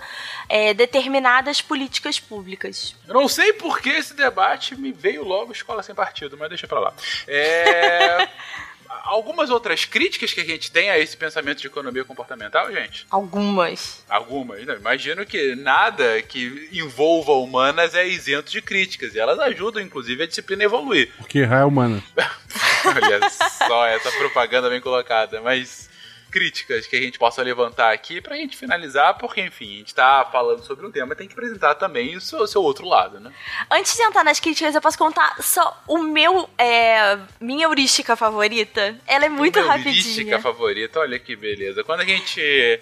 é, 0.50 0.74
determinadas 0.74 1.62
políticas 1.62 2.20
públicas? 2.20 2.94
Eu 3.08 3.14
não 3.14 3.26
sei 3.26 3.54
por 3.54 3.80
que 3.80 3.88
esse 3.88 4.12
debate 4.12 4.78
me 4.78 4.92
veio 4.92 5.24
logo 5.24 5.50
escola 5.50 5.82
sem 5.82 5.94
partido, 5.94 6.36
mas 6.36 6.50
deixa 6.50 6.68
pra 6.68 6.78
lá. 6.78 6.92
É. 7.26 8.28
Algumas 9.02 9.50
outras 9.50 9.84
críticas 9.84 10.32
que 10.32 10.40
a 10.40 10.44
gente 10.44 10.70
tem 10.70 10.90
a 10.90 10.98
esse 10.98 11.16
pensamento 11.16 11.60
de 11.60 11.66
economia 11.66 12.04
comportamental, 12.04 12.70
gente? 12.72 13.06
Algumas. 13.10 14.04
Algumas. 14.08 14.64
Não, 14.66 14.74
imagino 14.74 15.26
que 15.26 15.54
nada 15.54 16.22
que 16.22 16.68
envolva 16.72 17.32
humanas 17.32 17.94
é 17.94 18.06
isento 18.06 18.50
de 18.50 18.62
críticas. 18.62 19.14
E 19.14 19.18
elas 19.18 19.38
ajudam, 19.38 19.82
inclusive, 19.82 20.22
a 20.22 20.26
disciplina 20.26 20.62
a 20.62 20.66
evoluir. 20.66 21.12
Porque 21.18 21.42
raio 21.42 21.68
humana. 21.68 22.02
Olha 22.84 23.30
só 23.30 23.86
essa 23.86 24.10
propaganda 24.12 24.70
bem 24.70 24.80
colocada. 24.80 25.40
Mas 25.40 25.88
críticas 26.34 26.84
que 26.88 26.96
a 26.96 27.00
gente 27.00 27.16
possa 27.16 27.40
levantar 27.44 27.92
aqui 27.92 28.20
pra 28.20 28.34
gente 28.34 28.56
finalizar, 28.56 29.16
porque, 29.18 29.40
enfim, 29.40 29.76
a 29.76 29.78
gente 29.78 29.94
tá 29.94 30.28
falando 30.32 30.64
sobre 30.64 30.84
um 30.84 30.90
tema, 30.90 31.14
tem 31.14 31.28
que 31.28 31.32
apresentar 31.32 31.76
também 31.76 32.16
o 32.16 32.20
seu, 32.20 32.40
o 32.40 32.46
seu 32.48 32.60
outro 32.60 32.88
lado, 32.88 33.20
né? 33.20 33.32
Antes 33.70 33.94
de 33.94 34.02
entrar 34.02 34.24
nas 34.24 34.40
críticas, 34.40 34.74
eu 34.74 34.80
posso 34.80 34.98
contar 34.98 35.40
só 35.40 35.80
o 35.86 35.98
meu. 35.98 36.50
É, 36.58 37.16
minha 37.40 37.66
heurística 37.66 38.16
favorita. 38.16 38.98
Ela 39.06 39.26
é 39.26 39.28
muito 39.28 39.60
Minha 39.60 39.70
rapidinha. 39.70 39.94
heurística 39.94 40.40
favorita, 40.40 40.98
olha 40.98 41.20
que 41.20 41.36
beleza. 41.36 41.84
Quando 41.84 42.00
a 42.00 42.04
gente 42.04 42.80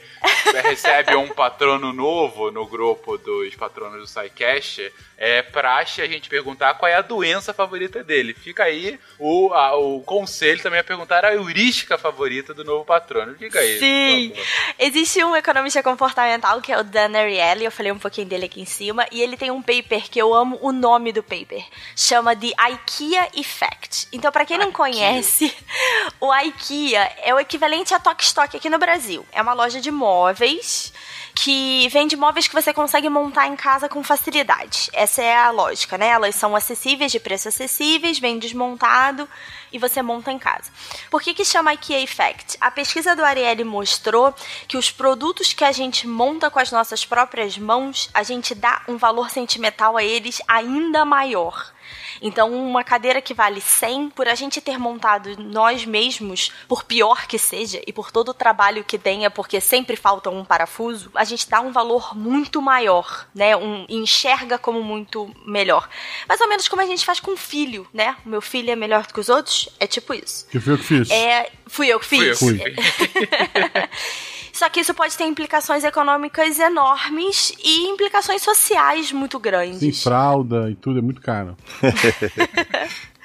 recebe 0.63 1.15
um 1.15 1.29
patrono 1.29 1.93
novo 1.93 2.51
no 2.51 2.67
grupo 2.67 3.19
dos 3.19 3.55
patronos 3.55 4.01
do 4.01 4.07
SciCast, 4.07 4.91
é 5.25 5.41
praxe 5.41 6.03
a 6.03 6.07
gente 6.09 6.29
perguntar 6.29 6.75
qual 6.75 6.91
é 6.91 6.97
a 6.97 7.01
doença 7.01 7.55
favorita 7.55 8.03
dele. 8.03 8.35
Fica 8.35 8.65
aí 8.65 8.99
o, 9.21 9.53
a- 9.55 9.77
o 9.77 10.01
conselho 10.03 10.61
também 10.61 10.81
a 10.81 10.85
perguntar 10.85 11.25
a 11.25 11.33
heurística 11.33 11.97
favorita 11.97 12.53
do 12.53 12.65
novo 12.65 12.85
patrono. 12.85 13.37
Fica 13.37 13.61
aí. 13.61 13.79
Sim. 13.79 14.33
Existe 14.77 15.23
um 15.23 15.37
economista 15.37 15.81
comportamental 15.81 16.61
que 16.61 16.73
é 16.73 16.79
o 16.81 16.83
Dan 16.83 17.17
Ariely, 17.17 17.65
eu 17.65 17.71
falei 17.71 17.93
um 17.93 17.99
pouquinho 18.01 18.27
dele 18.27 18.47
aqui 18.47 18.61
em 18.61 18.65
cima, 18.65 19.07
e 19.13 19.23
ele 19.23 19.37
tem 19.37 19.53
um 19.53 19.63
paper 19.63 20.11
que 20.11 20.19
eu 20.21 20.35
amo 20.35 20.59
o 20.61 20.73
nome 20.73 21.13
do 21.13 21.23
paper. 21.23 21.65
Chama 21.95 22.35
de 22.35 22.49
IKEA 22.49 23.29
Effect. 23.37 24.09
Então, 24.13 24.33
pra 24.33 24.45
quem 24.45 24.59
não 24.59 24.73
conhece, 24.73 25.55
o 26.21 26.35
IKEA 26.35 27.13
é 27.23 27.33
o 27.33 27.39
equivalente 27.39 27.95
a 27.95 28.01
Tok 28.01 28.25
Stock 28.25 28.57
aqui 28.57 28.69
no 28.69 28.79
Brasil. 28.81 29.25
É 29.31 29.41
uma 29.41 29.53
loja 29.53 29.81
de 29.81 29.91
móveis 29.93 30.93
que 31.35 31.89
vende 31.89 32.17
móveis 32.17 32.47
que 32.47 32.55
você 32.55 32.73
consegue 32.73 33.09
montar 33.09 33.47
em 33.47 33.57
casa 33.57 33.89
com 33.89 34.03
facilidade. 34.03 34.91
Essa 34.93 35.23
é 35.23 35.37
a 35.37 35.51
lógica, 35.51 35.97
né? 35.97 36.09
Elas 36.09 36.35
são 36.35 36.55
acessíveis, 36.55 37.11
de 37.11 37.19
preço 37.19 37.49
acessíveis, 37.49 38.19
vem 38.19 38.39
desmontado 38.39 39.29
e 39.73 39.79
você 39.79 40.03
monta 40.03 40.31
em 40.31 40.39
casa. 40.39 40.71
Por 41.11 41.23
que 41.23 41.35
que 41.35 41.45
chama 41.45 41.73
IKEA 41.73 42.03
Effect? 42.03 42.59
A 42.61 42.71
pesquisa 42.71 43.17
do 43.17 43.25
Ariely 43.25 43.65
mostrou 43.65 44.35
que 44.69 44.77
os 44.77 44.91
produtos 44.91 45.53
que 45.53 45.65
a 45.65 45.73
gente 45.73 46.07
monta 46.07 46.51
com 46.51 46.59
as 46.59 46.71
nossas 46.71 47.05
próprias 47.05 47.57
mãos, 47.57 48.11
a 48.13 48.23
gente 48.23 48.55
dá 48.55 48.83
um 48.87 48.97
valor 48.97 49.31
sentimental 49.31 49.97
a 49.97 50.05
eles 50.05 50.41
ainda 50.47 51.05
maior. 51.05 51.73
Então, 52.21 52.53
uma 52.53 52.85
cadeira 52.85 53.21
que 53.21 53.35
vale 53.35 53.61
100, 53.61 54.11
por 54.11 54.29
a 54.29 54.35
gente 54.35 54.61
ter 54.61 54.79
montado 54.79 55.37
nós 55.39 55.85
mesmos, 55.85 56.53
por 56.69 56.85
pior 56.85 57.27
que 57.27 57.39
seja, 57.39 57.81
e 57.87 57.93
por 57.93 58.11
todo 58.11 58.31
o 58.31 58.35
trabalho 58.35 58.85
que 58.85 58.99
tenha, 58.99 59.31
porque 59.31 59.61
sempre 59.61 59.97
falta 59.97 60.31
um 60.31 60.45
parafuso, 60.45 61.11
a 61.15 61.25
gente 61.25 61.49
dá 61.49 61.61
um 61.61 61.73
valor 61.73 62.17
muito 62.17 62.63
maior, 62.63 63.27
né? 63.35 63.57
Um, 63.57 63.85
enxerga 63.89 64.59
como 64.59 64.83
muito 64.83 65.35
melhor. 65.45 65.89
Mais 66.29 66.41
ou 66.41 66.49
menos 66.49 66.69
como 66.69 66.83
a 66.83 66.87
gente 66.87 67.05
faz 67.05 67.21
com 67.21 67.37
filho, 67.37 67.87
né? 67.93 68.17
O 68.25 68.29
meu 68.29 68.41
filho 68.41 68.71
é 68.71 68.77
melhor 68.77 69.07
do 69.07 69.15
que 69.15 69.21
os 69.21 69.29
outros, 69.29 69.69
é 69.81 69.87
tipo 69.87 70.15
isso. 70.15 70.47
Que 70.49 70.61
foi 70.61 70.73
eu 70.75 70.79
que 70.79 70.85
fiz. 70.85 71.11
É, 71.11 71.51
fui 71.67 71.89
eu 71.89 72.01
que 72.01 72.07
Fui 72.07 72.31
eu 72.31 72.37
fiz. 72.37 72.39
Fui. 72.39 72.61
Só 74.53 74.69
que 74.69 74.81
isso 74.81 74.93
pode 74.93 75.17
ter 75.17 75.25
implicações 75.25 75.83
econômicas 75.83 76.59
enormes 76.59 77.53
e 77.65 77.89
implicações 77.89 78.43
sociais 78.43 79.11
muito 79.11 79.39
Sim, 79.39 79.43
grandes. 79.43 80.03
fralda 80.03 80.71
e 80.71 80.75
tudo, 80.75 80.99
é 80.99 81.03
muito 81.03 81.21
caro. 81.23 81.57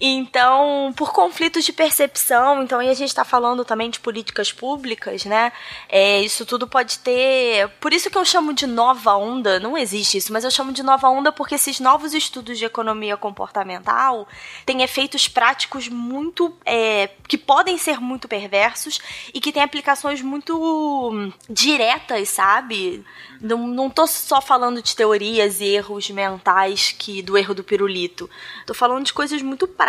Então, 0.00 0.92
por 0.96 1.12
conflitos 1.12 1.64
de 1.64 1.72
percepção, 1.72 2.62
então, 2.62 2.80
e 2.80 2.88
a 2.88 2.94
gente 2.94 3.08
está 3.08 3.24
falando 3.24 3.64
também 3.64 3.90
de 3.90 3.98
políticas 3.98 4.52
públicas, 4.52 5.24
né? 5.24 5.52
É, 5.88 6.20
isso 6.20 6.46
tudo 6.46 6.68
pode 6.68 7.00
ter. 7.00 7.68
Por 7.80 7.92
isso 7.92 8.08
que 8.08 8.16
eu 8.16 8.24
chamo 8.24 8.52
de 8.52 8.66
nova 8.66 9.16
onda, 9.16 9.58
não 9.58 9.76
existe 9.76 10.18
isso, 10.18 10.32
mas 10.32 10.44
eu 10.44 10.50
chamo 10.50 10.72
de 10.72 10.84
nova 10.84 11.08
onda 11.08 11.32
porque 11.32 11.56
esses 11.56 11.80
novos 11.80 12.14
estudos 12.14 12.58
de 12.58 12.64
economia 12.64 13.16
comportamental 13.16 14.28
têm 14.64 14.82
efeitos 14.82 15.26
práticos 15.26 15.88
muito. 15.88 16.56
é, 16.64 17.10
que 17.26 17.36
podem 17.36 17.76
ser 17.76 18.00
muito 18.00 18.28
perversos 18.28 19.00
e 19.34 19.40
que 19.40 19.52
têm 19.52 19.62
aplicações 19.62 20.22
muito 20.22 21.32
diretas, 21.50 22.28
sabe? 22.28 23.04
Não, 23.40 23.66
não 23.66 23.90
tô 23.90 24.06
só 24.06 24.40
falando 24.40 24.80
de 24.82 24.94
teorias 24.94 25.60
e 25.60 25.66
erros 25.66 26.08
mentais 26.10 26.94
que 26.96 27.20
do 27.20 27.36
erro 27.36 27.54
do 27.54 27.64
pirulito. 27.64 28.30
Tô 28.66 28.74
falando 28.74 29.04
de 29.04 29.12
coisas 29.12 29.42
muito 29.42 29.66
práticas. 29.66 29.87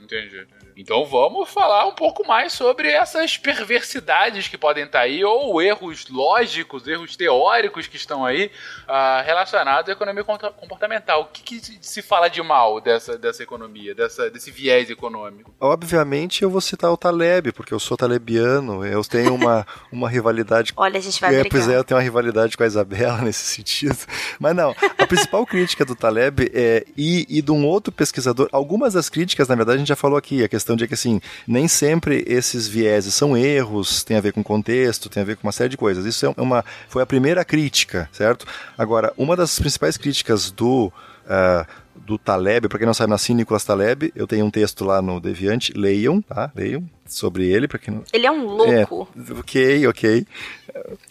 Entendi. 0.00 0.46
Então 0.80 1.04
vamos 1.04 1.50
falar 1.50 1.88
um 1.88 1.92
pouco 1.92 2.24
mais 2.24 2.52
sobre 2.52 2.88
essas 2.88 3.36
perversidades 3.36 4.46
que 4.46 4.56
podem 4.56 4.84
estar 4.84 5.00
aí, 5.00 5.24
ou 5.24 5.60
erros 5.60 6.06
lógicos, 6.08 6.86
erros 6.86 7.16
teóricos 7.16 7.88
que 7.88 7.96
estão 7.96 8.24
aí 8.24 8.48
ah, 8.86 9.20
relacionados 9.26 9.88
à 9.88 9.92
economia 9.92 10.22
comportamental. 10.22 11.22
O 11.22 11.26
que, 11.26 11.42
que 11.42 11.78
se 11.80 12.00
fala 12.00 12.28
de 12.28 12.40
mal 12.40 12.80
dessa, 12.80 13.18
dessa 13.18 13.42
economia, 13.42 13.92
dessa, 13.92 14.30
desse 14.30 14.52
viés 14.52 14.88
econômico? 14.88 15.52
Obviamente 15.58 16.44
eu 16.44 16.50
vou 16.50 16.60
citar 16.60 16.92
o 16.92 16.96
Taleb, 16.96 17.50
porque 17.50 17.74
eu 17.74 17.80
sou 17.80 17.96
talebiano, 17.96 18.86
eu 18.86 19.02
tenho 19.02 19.34
uma, 19.34 19.66
uma 19.90 20.08
rivalidade 20.08 20.72
Olha, 20.76 20.98
a 20.98 21.02
gente 21.02 21.20
vai 21.20 21.30
É, 21.34 21.40
brigar. 21.40 21.50
pois 21.50 21.68
é, 21.68 21.76
eu 21.76 21.82
tenho 21.82 21.98
uma 21.98 22.04
rivalidade 22.04 22.56
com 22.56 22.62
a 22.62 22.66
Isabela 22.66 23.18
nesse 23.22 23.44
sentido. 23.56 23.98
Mas 24.38 24.54
não, 24.54 24.72
a 24.96 25.06
principal 25.08 25.44
crítica 25.44 25.84
do 25.84 25.96
Taleb 25.96 26.48
é, 26.54 26.86
e, 26.96 27.26
e 27.28 27.42
de 27.42 27.50
um 27.50 27.66
outro 27.66 27.92
pesquisador, 27.92 28.48
algumas 28.52 28.94
das 28.94 29.08
críticas, 29.08 29.48
na 29.48 29.56
verdade, 29.56 29.74
a 29.74 29.78
gente 29.80 29.88
já 29.88 29.96
falou 29.96 30.16
aqui, 30.16 30.44
a 30.44 30.48
questão 30.48 30.67
de 30.76 30.86
que, 30.86 30.94
assim, 30.94 31.20
nem 31.46 31.68
sempre 31.68 32.24
esses 32.26 32.66
vieses 32.66 33.14
são 33.14 33.36
erros, 33.36 34.02
tem 34.02 34.16
a 34.16 34.20
ver 34.20 34.32
com 34.32 34.42
contexto, 34.42 35.08
tem 35.08 35.22
a 35.22 35.26
ver 35.26 35.36
com 35.36 35.46
uma 35.46 35.52
série 35.52 35.70
de 35.70 35.76
coisas. 35.76 36.04
Isso 36.04 36.26
é 36.26 36.34
uma, 36.36 36.64
foi 36.88 37.02
a 37.02 37.06
primeira 37.06 37.44
crítica, 37.44 38.08
certo? 38.12 38.46
Agora, 38.76 39.12
uma 39.16 39.36
das 39.36 39.58
principais 39.58 39.96
críticas 39.96 40.50
do... 40.50 40.92
ah, 41.28 41.66
do 42.06 42.16
Taleb, 42.16 42.68
para 42.68 42.78
quem 42.78 42.86
não 42.86 42.94
sabe, 42.94 43.10
nasci 43.10 43.34
Nicolas 43.34 43.64
Taleb, 43.64 44.10
eu 44.16 44.26
tenho 44.26 44.46
um 44.46 44.50
texto 44.50 44.82
lá 44.82 45.02
no 45.02 45.20
Deviante, 45.20 45.72
leiam, 45.74 46.22
tá? 46.22 46.50
Leiam 46.54 46.88
sobre 47.06 47.46
ele, 47.46 47.68
para 47.68 47.78
quem 47.78 47.92
não... 47.92 48.04
Ele 48.12 48.26
é 48.26 48.30
um 48.30 48.46
louco. 48.46 49.08
É, 49.14 49.32
ok, 49.38 49.86
ok. 49.86 50.26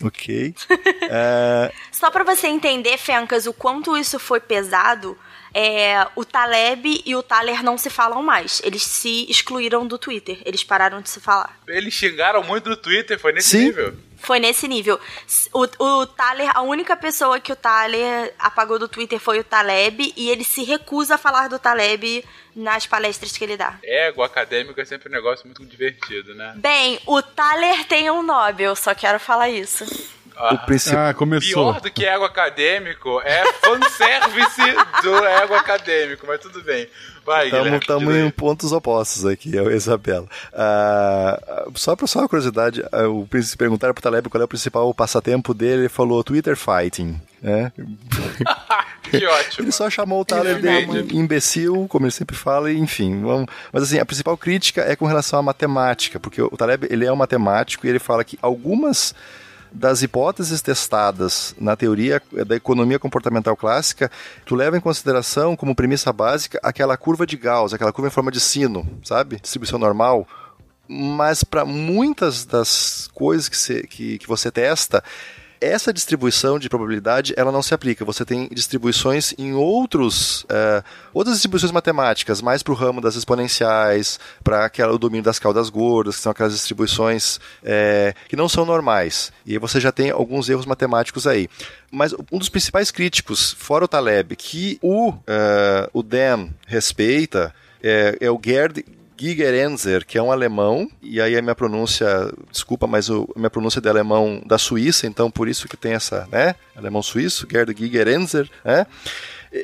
Ok. 0.03 0.55
É, 1.09 1.71
Só 1.91 2.09
pra 2.09 2.23
você 2.23 2.47
entender, 2.47 2.97
Fencas, 2.97 3.45
o 3.45 3.53
quanto 3.53 3.95
isso 3.95 4.17
foi 4.17 4.39
pesado, 4.39 5.17
é, 5.53 6.07
o 6.15 6.24
Taleb 6.26 7.02
e 7.06 7.15
o 7.15 7.24
Thaler 7.24 7.64
não 7.64 7.78
se 7.78 7.90
falam 7.90 8.22
mais. 8.22 8.61
Eles 8.64 8.84
se 8.84 9.30
excluíram 9.30 9.88
do 9.88 9.98
Twitter. 9.98 10.40
Eles 10.45 10.64
pararam 10.64 11.02
de 11.02 11.10
se 11.10 11.19
falar. 11.19 11.60
Eles 11.68 11.94
xingaram 11.94 12.44
muito 12.44 12.69
no 12.69 12.78
Twitter, 12.78 13.19
foi 13.19 13.32
nesse 13.32 13.49
Sim. 13.49 13.65
nível. 13.65 13.95
Foi 14.18 14.40
nesse 14.40 14.68
nível. 14.68 14.99
O, 15.53 15.61
o 15.84 16.06
Thaler, 16.07 16.49
a 16.56 16.61
única 16.61 16.95
pessoa 16.95 17.40
que 17.40 17.52
o 17.52 17.56
Thaler 17.56 18.34
apagou 18.40 18.80
do 18.80 18.88
Twitter 18.88 19.19
foi 19.19 19.40
o 19.40 19.44
Taleb, 19.44 20.14
e 20.18 20.30
ele 20.30 20.44
se 20.44 20.64
recusa 20.64 21.15
a 21.15 21.18
falar 21.19 21.48
do 21.48 21.60
Taleb 21.60 22.26
nas 22.56 22.88
palestras 22.88 23.38
que 23.38 23.44
ele 23.44 23.56
dá. 23.56 23.78
Ego 23.84 24.24
acadêmico 24.24 24.82
é 24.82 24.86
sempre 24.86 25.07
um 25.07 25.11
negócio 25.11 25.45
muito 25.45 25.64
divertido, 25.64 26.34
né? 26.34 26.53
Bem, 26.57 26.99
o 27.06 27.22
Thaler 27.22 27.86
tem 27.86 28.10
um 28.10 28.24
Nobel, 28.24 28.76
só 28.76 28.95
quero 28.95 29.19
falar 29.19 29.49
isso. 29.49 29.86
Ah, 30.39 30.53
O 30.53 30.65
principal. 30.65 31.07
Ah, 31.07 31.14
começou. 31.14 31.72
Pior 31.73 31.81
do 31.81 31.91
que 31.91 32.05
ego 32.05 32.23
acadêmico 32.23 33.22
é 33.23 33.43
fanservice 33.53 34.61
do 35.03 35.15
ego 35.26 35.55
acadêmico, 35.55 36.26
mas 36.27 36.39
tudo 36.39 36.61
bem. 36.64 36.88
Vai, 37.26 37.49
Guilherme. 37.49 37.77
Estamos 37.77 38.15
em 38.15 38.30
pontos 38.30 38.72
opostos 38.72 39.26
aqui, 39.26 39.53
eu 39.53 39.69
e 39.69 39.73
a 39.73 39.76
Isabela. 39.77 40.27
Ah, 40.53 41.65
só 41.76 41.95
para 41.95 42.07
só 42.07 42.19
uma 42.19 42.30
curiosidade, 42.30 42.84
ah, 42.91 43.07
o 43.07 43.26
príncipe 43.27 43.57
perguntaram 43.57 43.93
pro 43.93 44.01
Taleb 44.03 44.30
qual 44.30 44.41
é 44.41 44.45
o 44.45 44.47
principal 44.47 44.93
passatempo 44.93 45.53
dele, 45.53 45.81
ele 45.81 45.89
falou 45.89 46.23
Twitter 46.23 46.55
fighting. 46.55 47.19
né? 47.41 47.72
Que 49.09 49.26
ótimo. 49.26 49.64
Ele 49.64 49.72
só 49.72 49.89
chamou 49.89 50.19
o 50.19 50.26
Tyler 50.26 50.59
de 50.59 51.15
imbecil, 51.15 51.88
como 51.89 52.05
ele 52.05 52.11
sempre 52.11 52.35
fala, 52.35 52.69
e 52.69 52.77
enfim. 52.77 53.22
Vamos... 53.22 53.47
Mas 53.72 53.84
assim, 53.84 53.99
a 53.99 54.05
principal 54.05 54.35
crítica 54.38 54.81
é 54.81 54.97
com 54.97 55.05
relação 55.05 55.39
à 55.39 55.41
matemática, 55.41 56.19
porque 56.19 56.41
o 56.41 56.49
Taleb 56.49 56.88
ele 56.89 57.05
é 57.05 57.11
um 57.11 57.15
matemático 57.15 57.85
e 57.88 57.89
ele 57.89 57.99
fala 57.99 58.26
que 58.26 58.38
algumas 58.41 59.15
das 59.77 60.01
hipóteses 60.01 60.61
testadas 60.61 61.55
na 61.59 61.75
teoria 61.75 62.21
da 62.45 62.55
economia 62.55 62.97
comportamental 62.99 63.55
clássica, 63.55 64.09
tu 64.45 64.55
leva 64.55 64.77
em 64.77 64.81
consideração 64.81 65.55
como 65.55 65.75
premissa 65.75 66.11
básica 66.11 66.59
aquela 66.63 66.97
curva 66.97 67.25
de 67.27 67.37
Gauss, 67.37 67.73
aquela 67.73 67.93
curva 67.93 68.07
em 68.07 68.11
forma 68.11 68.31
de 68.31 68.39
sino, 68.39 68.87
sabe? 69.03 69.39
Distribuição 69.39 69.77
normal. 69.79 70.27
Mas 70.87 71.43
para 71.43 71.65
muitas 71.65 72.45
das 72.45 73.09
coisas 73.13 73.47
que, 73.49 73.57
você- 73.57 73.83
que, 73.83 74.17
que 74.17 74.27
você 74.27 74.49
testa, 74.49 75.03
essa 75.59 75.93
distribuição 75.93 76.59
de 76.59 76.69
probabilidade 76.69 77.34
ela 77.35 77.51
não 77.51 77.61
se 77.61 77.73
aplica. 77.73 78.05
Você 78.05 78.25
tem 78.25 78.47
distribuições 78.51 79.34
em 79.38 79.53
outros 79.53 80.45
eh, 80.49 80.84
outras 81.13 81.35
distribuições 81.35 81.71
matemáticas, 81.71 82.41
mais 82.41 82.63
para 82.63 82.71
o 82.71 82.75
ramo 82.75 83.01
das 83.01 83.15
exponenciais, 83.15 84.19
para 84.43 84.69
o 84.91 84.97
domínio 84.97 85.23
das 85.23 85.39
caudas 85.39 85.69
gordas, 85.69 86.15
que 86.15 86.21
são 86.21 86.31
aquelas 86.31 86.53
distribuições 86.53 87.39
eh, 87.63 88.13
que 88.29 88.35
não 88.35 88.49
são 88.49 88.65
normais. 88.65 89.31
E 89.45 89.57
você 89.57 89.79
já 89.79 89.91
tem 89.91 90.09
alguns 90.11 90.49
erros 90.49 90.65
matemáticos 90.65 91.25
aí. 91.27 91.49
Mas 91.91 92.13
um 92.31 92.38
dos 92.38 92.49
principais 92.49 92.91
críticos, 92.91 93.55
fora 93.57 93.85
o 93.85 93.88
Taleb, 93.88 94.35
que 94.35 94.77
o, 94.81 95.13
eh, 95.25 95.89
o 95.93 96.03
Dan 96.03 96.49
respeita, 96.67 97.53
é, 97.81 98.17
é 98.19 98.31
o 98.31 98.39
Gerd 98.43 98.84
Gigerenzer, 99.19 100.06
que 100.06 100.18
é 100.18 100.22
um 100.22 100.31
alemão, 100.31 100.89
e 101.02 101.19
aí 101.19 101.35
a 101.35 101.41
minha 101.41 101.56
pronúncia, 101.56 102.07
desculpa, 102.52 102.85
mas 102.88 103.10
a 103.10 103.26
minha 103.35 103.49
pronúncia 103.49 103.80
é 103.80 103.81
de 103.81 103.89
alemão 103.89 104.41
da 104.45 104.57
Suíça, 104.57 105.07
então 105.07 105.31
por 105.31 105.48
isso 105.48 105.68
que 105.68 105.76
tem 105.76 105.94
essa, 105.94 106.27
né? 106.31 106.56
Alemão 106.76 107.02
suíço, 107.02 107.48
Gerd 107.52 107.76
Gigerenzer, 107.77 108.49
né? 108.64 108.85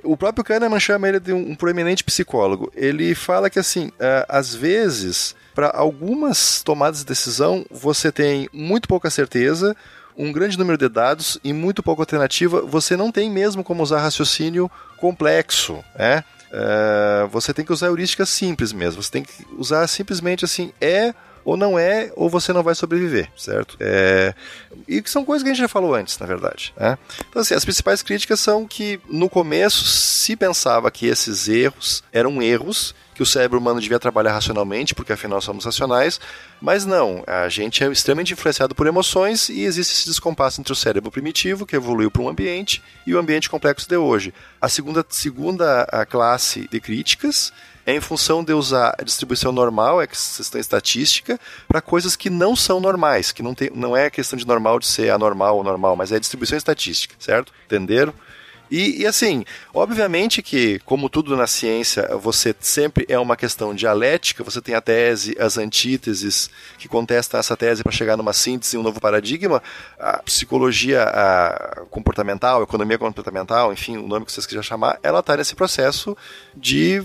O 0.04 0.16
próprio 0.16 0.44
Kahneman 0.44 0.80
chama 0.80 1.08
ele 1.10 1.20
de 1.20 1.34
um, 1.34 1.56
proeminente 1.56 2.04
psicólogo. 2.04 2.72
Ele 2.74 3.14
fala 3.14 3.50
que, 3.50 3.60
assim, 3.60 3.92
ah, 4.00 4.26
às 4.30 4.56
vezes, 4.56 5.36
para 5.54 5.70
algumas 5.76 6.64
tomadas 6.64 7.00
de 7.00 7.06
decisão, 7.06 7.66
você 7.70 8.12
tem 8.12 8.50
muito 8.54 8.88
pouca 8.88 9.10
certeza, 9.10 9.76
um 10.18 10.32
grande 10.32 10.58
número 10.58 10.78
de 10.78 10.88
dados 10.88 11.38
e 11.44 11.52
muito 11.52 11.84
pouca 11.84 12.02
alternativa, 12.02 12.62
você 12.62 12.96
não 12.96 13.12
tem 13.12 13.30
mesmo 13.30 13.64
como 13.64 13.84
usar 13.84 14.00
raciocínio 14.00 14.70
complexo, 14.98 15.84
né? 15.98 16.24
É, 16.54 17.28
você 17.32 17.54
tem 17.54 17.66
que 17.66 17.74
usar 17.74 17.88
heurísticas 17.88 18.30
simples 18.30 18.72
mesmo. 18.72 19.02
Você 19.02 19.12
tem 19.12 19.24
que 19.24 19.34
usar 19.58 19.88
simplesmente 19.88 20.46
assim, 20.46 20.72
é 20.80 21.14
ou 21.46 21.58
não 21.58 21.78
é, 21.78 22.12
ou 22.16 22.30
você 22.30 22.54
não 22.54 22.64
vai 22.64 22.74
sobreviver, 22.74 23.30
certo? 23.36 23.76
É, 23.80 24.34
e 24.88 25.02
que 25.02 25.10
são 25.10 25.26
coisas 25.26 25.44
que 25.44 25.50
a 25.50 25.54
gente 25.54 25.62
já 25.62 25.68
falou 25.68 25.94
antes, 25.94 26.18
na 26.18 26.26
verdade. 26.26 26.74
Né? 26.78 26.98
Então, 27.28 27.42
assim, 27.42 27.54
as 27.54 27.66
principais 27.66 28.02
críticas 28.02 28.40
são 28.40 28.66
que 28.66 29.00
no 29.10 29.30
começo 29.30 29.84
se 29.84 30.36
pensava 30.36 30.90
que 30.90 31.06
esses 31.06 31.48
erros 31.50 32.04
eram 32.14 32.42
erros, 32.42 32.96
que 33.14 33.23
o 33.23 33.26
cérebro 33.26 33.60
humano 33.60 33.80
devia 33.80 33.99
trabalhar 33.99 34.34
racionalmente, 34.34 34.95
porque 34.95 35.14
afinal 35.14 35.41
somos 35.41 35.65
racionais, 35.65 36.19
mas 36.61 36.85
não, 36.85 37.23
a 37.27 37.48
gente 37.49 37.84
é 37.84 37.91
extremamente 37.91 38.34
influenciado 38.34 38.73
por 38.73 38.88
emoções 38.88 39.49
e 39.49 39.64
existe 39.64 39.94
esse 39.94 40.07
descompasso 40.07 40.60
entre 40.60 40.73
o 40.73 40.76
cérebro 40.76 41.11
primitivo, 41.11 41.65
que 41.65 41.76
evoluiu 41.76 42.10
para 42.10 42.22
um 42.22 42.30
ambiente, 42.30 42.81
e 43.06 43.14
o 43.14 43.19
ambiente 43.19 43.49
complexo 43.49 43.88
de 43.88 43.98
hoje. 43.98 44.34
A 44.61 44.68
segunda, 44.68 45.06
segunda 45.10 45.84
a 45.84 46.06
classe 46.06 46.68
de 46.69 46.80
críticas 46.80 47.53
é 47.85 47.94
em 47.94 48.02
função 48.02 48.44
de 48.44 48.53
usar 48.53 48.95
a 48.98 49.03
distribuição 49.03 49.52
normal, 49.52 50.02
é 50.02 50.07
questão 50.07 50.60
estatística, 50.60 51.40
para 51.68 51.81
coisas 51.81 52.15
que 52.15 52.30
não 52.30 52.56
são 52.56 52.80
normais, 52.80 53.31
que 53.31 53.44
não, 53.44 53.53
tem, 53.53 53.69
não 53.73 53.95
é 53.95 54.10
questão 54.10 54.38
de 54.38 54.48
normal 54.48 54.80
de 54.80 54.88
ser 54.88 55.10
anormal 55.10 55.57
ou 55.57 55.64
normal, 55.64 55.95
mas 55.95 56.11
é 56.11 56.19
distribuição 56.19 56.57
estatística, 56.57 57.15
certo? 57.19 57.52
Entenderam? 57.65 58.14
E, 58.74 59.04
e, 59.04 59.06
assim, 59.06 59.45
obviamente 59.72 60.41
que, 60.41 60.80
como 60.80 61.08
tudo 61.08 61.38
na 61.38 61.45
ciência, 61.45 62.10
você 62.18 62.56
sempre 62.60 63.06
é 63.08 63.20
uma 63.20 63.38
questão 63.38 63.72
dialética, 63.72 64.44
você 64.44 64.60
tem 64.60 64.74
a 64.74 64.82
tese, 64.82 65.38
as 65.40 65.60
antíteses 65.60 66.50
que 66.80 66.88
contestam 66.88 67.40
essa 67.40 67.56
tese 67.56 67.84
para 67.84 67.91
chegar 67.91 68.18
numa 68.18 68.34
síntese, 68.34 68.76
um 68.76 68.82
novo 68.82 69.00
paradigma. 69.00 69.62
A 70.00 70.24
psicologia 70.24 71.04
a 71.04 71.86
comportamental, 71.91 72.62
a 72.62 72.64
economia 72.64 72.98
comportamental, 72.98 73.72
enfim, 73.72 73.95
o 73.98 74.08
nome 74.08 74.26
que 74.26 74.32
vocês 74.32 74.48
quiserem 74.48 74.68
chamar, 74.68 74.98
ela 75.04 75.20
está 75.20 75.38
nesse 75.38 75.54
processo 75.54 76.18
de 76.58 77.00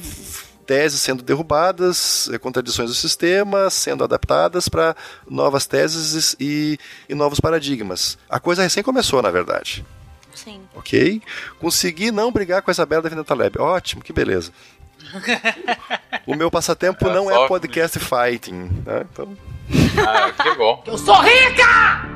teses 0.66 1.03
sendo 1.03 1.23
derrubadas, 1.23 2.31
contradições 2.40 2.89
do 2.89 2.95
sistema 2.95 3.69
sendo 3.69 4.03
adaptadas 4.03 4.70
para 4.70 4.97
novas 5.28 5.66
teses 5.66 6.35
e, 6.40 6.78
e 7.07 7.15
novos 7.15 7.40
paradigmas. 7.40 8.16
A 8.27 8.40
coisa 8.40 8.62
recém 8.62 8.82
começou, 8.82 9.20
na 9.20 9.31
verdade. 9.31 9.85
Sim. 10.44 10.60
Ok? 10.74 11.20
Consegui 11.59 12.10
não 12.10 12.31
brigar 12.31 12.62
com 12.62 12.70
a 12.70 12.73
Isabela 12.73 13.02
da 13.02 13.09
Vinda 13.09 13.24
Taleb. 13.24 13.59
Ótimo, 13.59 14.02
que 14.02 14.12
beleza. 14.12 14.52
o 16.27 16.35
meu 16.35 16.51
passatempo 16.51 17.09
É, 17.09 17.12
não 17.12 17.31
é 17.31 17.47
podcast 17.47 17.98
fighting. 17.98 18.70
Né? 18.85 19.06
Então, 19.12 19.36
Ah, 20.06 20.31
que 20.43 20.55
bom. 20.55 20.82
Eu 20.86 20.98
sou 20.98 21.16
rica! 21.20 22.09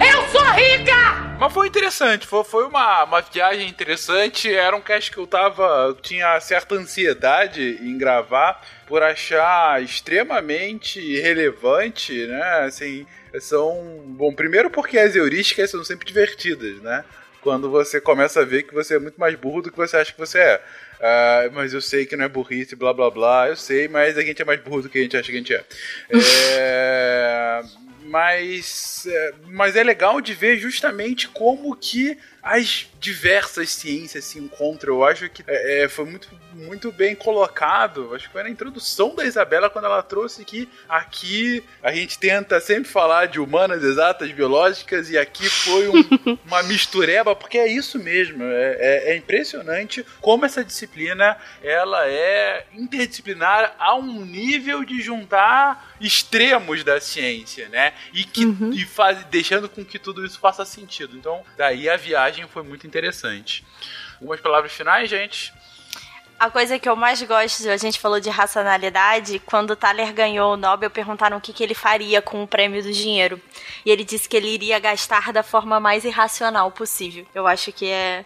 Eu 0.00 0.28
sou 0.28 0.42
rica! 0.52 1.34
Mas 1.38 1.52
foi 1.52 1.66
interessante, 1.66 2.26
foi, 2.26 2.44
foi 2.44 2.64
uma, 2.64 3.04
uma 3.04 3.20
viagem 3.20 3.68
interessante. 3.68 4.52
Era 4.54 4.76
um 4.76 4.80
cast 4.80 5.10
que 5.10 5.18
eu 5.18 5.26
tava. 5.26 5.62
Eu 5.88 5.94
tinha 5.94 6.38
certa 6.40 6.74
ansiedade 6.76 7.78
em 7.82 7.98
gravar 7.98 8.60
por 8.86 9.02
achar 9.02 9.82
extremamente 9.82 11.20
relevante, 11.20 12.26
né? 12.26 12.64
Assim, 12.66 13.04
são. 13.40 14.02
Bom, 14.08 14.32
primeiro 14.32 14.70
porque 14.70 14.98
as 14.98 15.14
heurísticas 15.14 15.70
são 15.70 15.84
sempre 15.84 16.06
divertidas, 16.06 16.80
né? 16.80 17.04
Quando 17.40 17.70
você 17.70 18.00
começa 18.00 18.40
a 18.40 18.44
ver 18.44 18.62
que 18.62 18.72
você 18.72 18.96
é 18.96 18.98
muito 18.98 19.20
mais 19.20 19.34
burro 19.34 19.62
do 19.62 19.70
que 19.70 19.76
você 19.76 19.96
acha 19.96 20.12
que 20.12 20.18
você 20.18 20.38
é. 20.38 20.62
Ah, 21.00 21.50
mas 21.52 21.74
eu 21.74 21.80
sei 21.80 22.06
que 22.06 22.16
não 22.16 22.24
é 22.24 22.28
burrice, 22.28 22.74
blá 22.74 22.92
blá 22.94 23.10
blá. 23.10 23.48
Eu 23.48 23.56
sei, 23.56 23.88
mas 23.88 24.16
a 24.16 24.22
gente 24.22 24.40
é 24.40 24.44
mais 24.44 24.60
burro 24.60 24.82
do 24.82 24.88
que 24.88 24.98
a 24.98 25.02
gente 25.02 25.16
acha 25.16 25.30
que 25.30 25.36
a 25.36 25.38
gente 25.38 25.54
é. 25.54 25.64
É, 26.56 27.62
mas, 28.06 29.06
é, 29.06 29.32
mas 29.48 29.76
é 29.76 29.82
legal 29.82 30.20
de 30.20 30.32
ver 30.32 30.58
justamente 30.58 31.28
como 31.28 31.76
que 31.76 32.16
as 32.44 32.86
diversas 33.00 33.70
ciências 33.70 34.24
se 34.24 34.38
encontram. 34.38 34.94
Eu 34.94 35.04
acho 35.04 35.28
que 35.30 35.42
é, 35.46 35.84
é, 35.84 35.88
foi 35.88 36.04
muito, 36.04 36.28
muito 36.52 36.92
bem 36.92 37.14
colocado. 37.14 38.14
Acho 38.14 38.26
que 38.26 38.32
foi 38.32 38.42
na 38.42 38.50
introdução 38.50 39.14
da 39.14 39.24
Isabela 39.24 39.68
quando 39.70 39.86
ela 39.86 40.02
trouxe 40.02 40.44
que 40.44 40.68
aqui 40.88 41.64
a 41.82 41.90
gente 41.92 42.18
tenta 42.18 42.60
sempre 42.60 42.90
falar 42.90 43.26
de 43.26 43.40
humanas 43.40 43.82
exatas, 43.82 44.30
biológicas, 44.30 45.10
e 45.10 45.16
aqui 45.18 45.48
foi 45.48 45.88
um- 45.88 45.94
uma 46.46 46.62
mistureba, 46.62 47.34
porque 47.34 47.58
é 47.58 47.66
isso 47.66 47.98
mesmo. 47.98 48.42
É, 48.44 48.76
é- 48.78 49.12
é 49.12 49.16
impressionante 49.16 50.04
como 50.20 50.44
essa 50.44 50.64
disciplina 50.64 51.36
ela 51.62 52.06
é 52.08 52.66
interdisciplinar 52.74 53.74
a 53.78 53.94
um 53.94 54.24
nível 54.24 54.84
de 54.84 55.00
juntar 55.00 55.94
extremos 56.00 56.82
da 56.84 57.00
ciência, 57.00 57.68
né? 57.68 57.92
E 58.12 58.24
que 58.24 58.44
e 58.74 58.84
faz, 58.84 59.24
deixando 59.26 59.68
com 59.68 59.84
que 59.84 59.98
tudo 59.98 60.24
isso 60.24 60.38
faça 60.38 60.64
sentido. 60.64 61.16
Então, 61.16 61.42
daí 61.56 61.88
a 61.88 61.96
viagem 61.96 62.33
foi 62.48 62.62
muito 62.62 62.86
interessante. 62.86 63.64
Algumas 64.14 64.40
palavras 64.40 64.72
finais, 64.72 65.08
gente? 65.08 65.52
A 66.38 66.50
coisa 66.50 66.78
que 66.78 66.88
eu 66.88 66.96
mais 66.96 67.22
gosto, 67.22 67.68
a 67.68 67.76
gente 67.76 67.98
falou 67.98 68.20
de 68.20 68.28
racionalidade, 68.28 69.38
quando 69.38 69.70
o 69.70 69.76
Thaler 69.76 70.12
ganhou 70.12 70.54
o 70.54 70.56
Nobel, 70.56 70.90
perguntaram 70.90 71.36
o 71.36 71.40
que, 71.40 71.52
que 71.52 71.62
ele 71.62 71.74
faria 71.74 72.20
com 72.20 72.42
o 72.42 72.46
prêmio 72.46 72.82
do 72.82 72.92
dinheiro. 72.92 73.40
E 73.86 73.90
ele 73.90 74.04
disse 74.04 74.28
que 74.28 74.36
ele 74.36 74.48
iria 74.48 74.78
gastar 74.78 75.32
da 75.32 75.42
forma 75.42 75.78
mais 75.78 76.04
irracional 76.04 76.70
possível. 76.72 77.24
Eu 77.34 77.46
acho 77.46 77.72
que 77.72 77.86
é, 77.86 78.24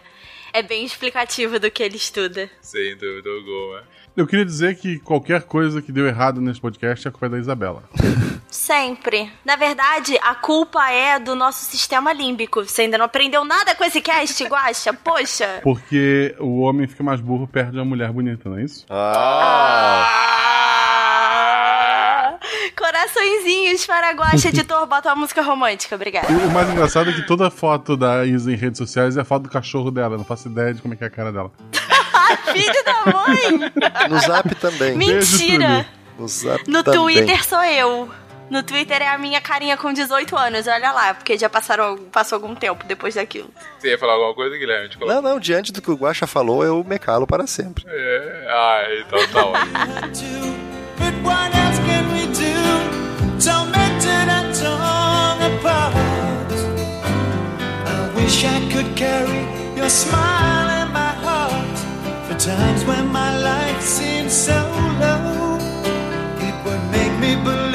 é 0.51 0.61
bem 0.61 0.83
explicativo 0.83 1.59
do 1.59 1.69
que 1.69 1.83
ele 1.83 1.97
estuda. 1.97 2.49
Sem 2.61 2.97
dúvida 2.97 3.29
alguma. 3.29 3.87
Eu 4.19 4.27
queria 4.27 4.43
dizer 4.43 4.75
que 4.75 4.99
qualquer 4.99 5.43
coisa 5.43 5.81
que 5.81 5.93
deu 5.93 6.05
errado 6.05 6.41
nesse 6.41 6.59
podcast 6.59 7.07
é 7.07 7.11
culpa 7.11 7.29
da 7.29 7.39
Isabela. 7.39 7.81
Sempre. 8.51 9.31
Na 9.45 9.55
verdade, 9.55 10.19
a 10.21 10.35
culpa 10.35 10.91
é 10.91 11.17
do 11.17 11.35
nosso 11.35 11.63
sistema 11.63 12.11
límbico. 12.11 12.65
Você 12.65 12.81
ainda 12.81 12.97
não 12.97 13.05
aprendeu 13.05 13.45
nada 13.45 13.73
com 13.75 13.83
esse 13.85 14.01
cast, 14.01 14.43
Guaxa? 14.43 14.91
Poxa. 14.93 15.61
Porque 15.63 16.35
o 16.37 16.59
homem 16.59 16.85
fica 16.85 17.01
mais 17.01 17.21
burro 17.21 17.47
perto 17.47 17.71
de 17.71 17.77
uma 17.77 17.85
mulher 17.85 18.11
bonita, 18.11 18.49
não 18.49 18.57
é 18.57 18.63
isso? 18.63 18.85
ah, 18.89 20.05
Ah! 21.21 22.39
Coraçõezinhos 22.77 23.85
para 23.85 24.11
Guaxa, 24.11 24.49
editor, 24.49 24.85
bota 24.87 25.07
uma 25.09 25.15
música 25.15 25.41
romântica, 25.41 25.95
obrigada. 25.95 26.27
O 26.27 26.51
mais 26.51 26.69
engraçado 26.69 27.09
é 27.09 27.13
que 27.13 27.25
toda 27.25 27.49
foto 27.49 27.95
da 27.95 28.25
Isa 28.25 28.51
em 28.51 28.55
redes 28.55 28.79
sociais 28.79 29.15
é 29.15 29.21
a 29.21 29.25
foto 29.25 29.43
do 29.43 29.49
cachorro 29.49 29.89
dela. 29.91 30.15
Eu 30.15 30.17
não 30.17 30.25
faço 30.25 30.49
ideia 30.49 30.73
de 30.73 30.81
como 30.81 30.93
é 30.93 30.97
que 30.97 31.03
é 31.05 31.07
a 31.07 31.09
cara 31.09 31.31
dela. 31.31 31.51
Filho 32.53 32.83
da 32.85 33.05
mãe! 33.11 33.71
No 34.09 34.19
zap 34.19 34.55
também. 34.55 34.95
Mentira! 34.95 35.85
No 36.17 36.27
zap 36.27 36.63
No 36.69 36.83
também. 36.83 36.99
Twitter 37.01 37.45
sou 37.45 37.63
eu. 37.63 38.09
No 38.49 38.63
Twitter 38.63 38.99
é 39.01 39.07
a 39.09 39.17
minha 39.17 39.39
carinha 39.39 39.77
com 39.77 39.93
18 39.93 40.35
anos, 40.35 40.65
olha 40.65 40.91
lá, 40.91 41.13
porque 41.13 41.37
já 41.37 41.47
passaram, 41.47 41.97
passou 42.11 42.37
algum 42.37 42.55
tempo 42.55 42.83
depois 42.87 43.13
daquilo. 43.13 43.47
Você 43.77 43.89
ia 43.89 43.97
falar 43.97 44.13
alguma 44.13 44.33
coisa, 44.33 44.57
Guilherme? 44.57 44.89
Não, 45.01 45.21
não, 45.21 45.39
diante 45.39 45.71
do 45.71 45.79
que 45.83 45.91
o 45.91 45.95
Guaxa 45.95 46.25
falou, 46.25 46.63
eu 46.63 46.83
me 46.83 46.97
calo 46.97 47.27
para 47.27 47.45
sempre. 47.45 47.85
É, 47.87 48.47
ah, 48.49 48.83
então 49.01 49.27
tá 49.27 49.45
ótimo. 49.45 50.57
But 50.97 51.13
what 51.23 51.55
else 51.55 51.79
can 51.85 52.11
we 52.11 52.25
do? 52.33 53.39
Tormented 53.39 54.29
and 54.29 54.51
torn 54.53 55.43
apart. 55.59 56.51
I 57.85 58.19
wish 58.19 58.43
I 58.43 58.59
could 58.73 58.95
carry 58.95 59.45
your 59.77 59.89
smile 59.91 60.68
times 62.39 62.85
when 62.85 63.11
my 63.11 63.37
life 63.37 63.81
seems 63.81 64.31
so 64.33 64.59
low, 65.03 65.57
it 66.39 66.55
would 66.65 66.83
make 66.89 67.19
me 67.19 67.35
believe 67.43 67.68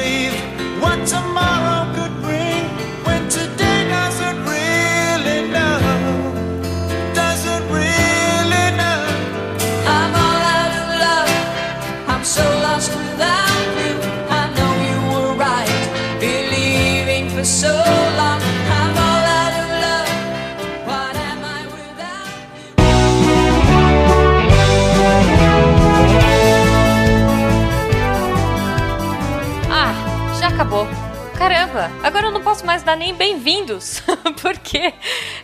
Agora 32.03 32.27
eu 32.27 32.31
não 32.31 32.41
posso 32.41 32.65
mais 32.65 32.83
dar 32.83 32.95
nem 32.95 33.13
bem-vindos, 33.13 34.01
porque 34.41 34.93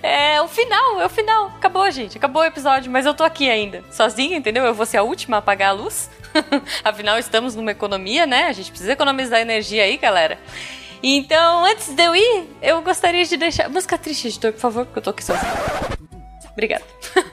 é 0.01 0.41
o 0.41 0.47
final, 0.47 1.01
é 1.01 1.05
o 1.05 1.09
final. 1.09 1.47
Acabou, 1.57 1.89
gente, 1.91 2.17
acabou 2.17 2.41
o 2.41 2.45
episódio, 2.45 2.91
mas 2.91 3.05
eu 3.05 3.13
tô 3.13 3.23
aqui 3.23 3.49
ainda, 3.49 3.83
sozinha, 3.91 4.37
entendeu? 4.37 4.63
Eu 4.65 4.73
vou 4.73 4.85
ser 4.85 4.97
a 4.97 5.03
última 5.03 5.37
a 5.37 5.39
apagar 5.39 5.69
a 5.69 5.73
luz. 5.73 6.09
Afinal, 6.83 7.19
estamos 7.19 7.55
numa 7.55 7.71
economia, 7.71 8.25
né? 8.25 8.45
A 8.45 8.53
gente 8.53 8.71
precisa 8.71 8.93
economizar 8.93 9.39
energia 9.39 9.83
aí, 9.83 9.97
galera. 9.97 10.39
Então, 11.03 11.65
antes 11.65 11.89
de 11.93 12.03
eu 12.03 12.15
ir, 12.15 12.49
eu 12.61 12.81
gostaria 12.81 13.25
de 13.25 13.37
deixar. 13.37 13.69
Música 13.69 13.97
triste, 13.97 14.27
editor, 14.27 14.53
por 14.53 14.59
favor, 14.59 14.85
porque 14.85 14.99
eu 14.99 15.03
tô 15.03 15.09
aqui 15.11 15.23
sozinha. 15.23 15.51
Obrigada. 16.61 16.85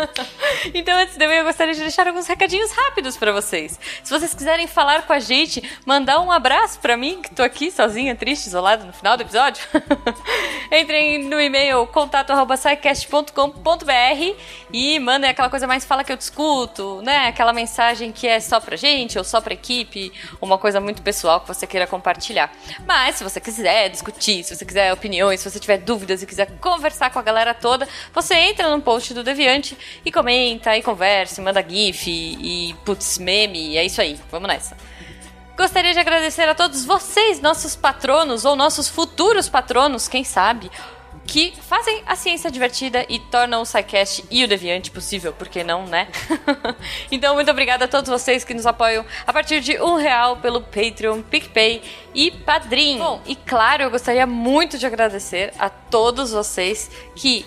então, 0.72 0.98
antes 0.98 1.18
de 1.18 1.22
eu 1.22 1.30
eu 1.30 1.44
gostaria 1.44 1.74
de 1.74 1.80
deixar 1.80 2.08
alguns 2.08 2.26
recadinhos 2.26 2.72
rápidos 2.72 3.14
pra 3.14 3.30
vocês. 3.30 3.78
Se 4.02 4.10
vocês 4.10 4.32
quiserem 4.32 4.66
falar 4.66 5.06
com 5.06 5.12
a 5.12 5.18
gente, 5.18 5.62
mandar 5.84 6.18
um 6.20 6.32
abraço 6.32 6.80
pra 6.80 6.96
mim, 6.96 7.20
que 7.20 7.34
tô 7.34 7.42
aqui 7.42 7.70
sozinha, 7.70 8.16
triste, 8.16 8.46
isolada 8.46 8.84
no 8.84 8.92
final 8.92 9.18
do 9.18 9.24
episódio, 9.24 9.62
entrem 10.72 11.24
no 11.24 11.38
e-mail 11.38 11.86
contato.sicast.com.br 11.88 14.36
e 14.72 14.98
mandem 14.98 15.28
aquela 15.28 15.50
coisa 15.50 15.66
mais 15.66 15.84
fala 15.84 16.02
que 16.02 16.10
eu 16.10 16.16
discuto, 16.16 17.02
né? 17.02 17.28
Aquela 17.28 17.52
mensagem 17.52 18.10
que 18.10 18.26
é 18.26 18.40
só 18.40 18.58
pra 18.60 18.76
gente 18.76 19.18
ou 19.18 19.24
só 19.24 19.42
pra 19.42 19.52
equipe, 19.52 20.10
uma 20.40 20.56
coisa 20.56 20.80
muito 20.80 21.02
pessoal 21.02 21.40
que 21.40 21.48
você 21.48 21.66
queira 21.66 21.86
compartilhar. 21.86 22.50
Mas, 22.86 23.16
se 23.16 23.24
você 23.24 23.40
quiser 23.40 23.90
discutir, 23.90 24.42
se 24.42 24.56
você 24.56 24.64
quiser 24.64 24.90
opiniões, 24.90 25.40
se 25.40 25.50
você 25.50 25.60
tiver 25.60 25.76
dúvidas 25.76 26.22
e 26.22 26.26
quiser 26.26 26.50
conversar 26.60 27.10
com 27.10 27.18
a 27.18 27.22
galera 27.22 27.52
toda, 27.52 27.86
você 28.14 28.34
entra 28.34 28.74
no 28.74 28.80
post 28.80 29.12
do 29.12 29.17
Deviante 29.22 29.76
e 30.04 30.12
comenta, 30.12 30.76
e 30.76 30.82
conversa, 30.82 31.40
e 31.40 31.44
manda 31.44 31.64
gif, 31.66 32.08
e, 32.08 32.70
e 32.70 32.74
putz, 32.84 33.18
meme, 33.18 33.76
é 33.76 33.84
isso 33.84 34.00
aí. 34.00 34.18
Vamos 34.30 34.48
nessa. 34.48 34.76
Gostaria 35.56 35.92
de 35.92 35.98
agradecer 35.98 36.48
a 36.48 36.54
todos 36.54 36.84
vocês, 36.84 37.40
nossos 37.40 37.74
patronos 37.74 38.44
ou 38.44 38.54
nossos 38.54 38.88
futuros 38.88 39.48
patronos, 39.48 40.06
quem 40.06 40.22
sabe, 40.22 40.70
que 41.28 41.52
fazem 41.60 42.02
a 42.06 42.16
ciência 42.16 42.50
divertida 42.50 43.04
e 43.06 43.18
tornam 43.18 43.60
o 43.60 43.66
SciCast 43.66 44.24
e 44.30 44.42
o 44.42 44.48
Deviante 44.48 44.90
possível, 44.90 45.30
por 45.32 45.46
que 45.46 45.62
não, 45.62 45.84
né? 45.86 46.08
então, 47.12 47.34
muito 47.34 47.50
obrigada 47.50 47.84
a 47.84 47.88
todos 47.88 48.08
vocês 48.08 48.44
que 48.44 48.54
nos 48.54 48.64
apoiam 48.64 49.04
a 49.26 49.32
partir 49.32 49.60
de 49.60 49.78
um 49.82 49.96
real 49.96 50.38
pelo 50.38 50.62
Patreon, 50.62 51.22
PicPay 51.22 51.82
e 52.14 52.30
Padrim. 52.30 52.98
Bom, 52.98 53.20
e 53.26 53.36
claro, 53.36 53.82
eu 53.82 53.90
gostaria 53.90 54.26
muito 54.26 54.78
de 54.78 54.86
agradecer 54.86 55.52
a 55.58 55.68
todos 55.68 56.30
vocês 56.30 56.90
que 57.14 57.44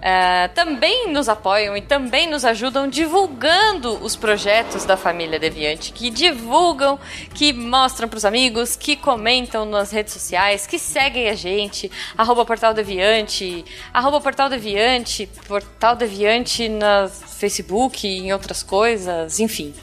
eh, 0.00 0.48
também 0.48 1.12
nos 1.12 1.28
apoiam 1.28 1.76
e 1.76 1.80
também 1.80 2.28
nos 2.28 2.44
ajudam 2.44 2.88
divulgando 2.88 3.94
os 4.04 4.16
projetos 4.16 4.84
da 4.84 4.96
família 4.96 5.38
Deviante, 5.38 5.92
que 5.92 6.10
divulgam, 6.10 6.98
que 7.34 7.52
mostram 7.52 8.08
pros 8.08 8.24
amigos, 8.24 8.76
que 8.76 8.96
comentam 8.96 9.64
nas 9.64 9.90
redes 9.90 10.12
sociais, 10.12 10.66
que 10.66 10.78
seguem 10.78 11.28
a 11.28 11.34
gente, 11.34 11.90
arroba 12.16 12.44
Portal 12.44 12.74
Deviante, 12.74 13.64
arroba 13.92 14.20
Portal 14.20 14.48
Deviante, 14.48 15.28
Portal 15.46 15.96
Deviante 15.96 16.68
na 16.68 17.08
Facebook 17.08 18.06
e 18.06 18.18
em 18.18 18.32
outras 18.32 18.62
coisas, 18.62 19.40
enfim. 19.40 19.74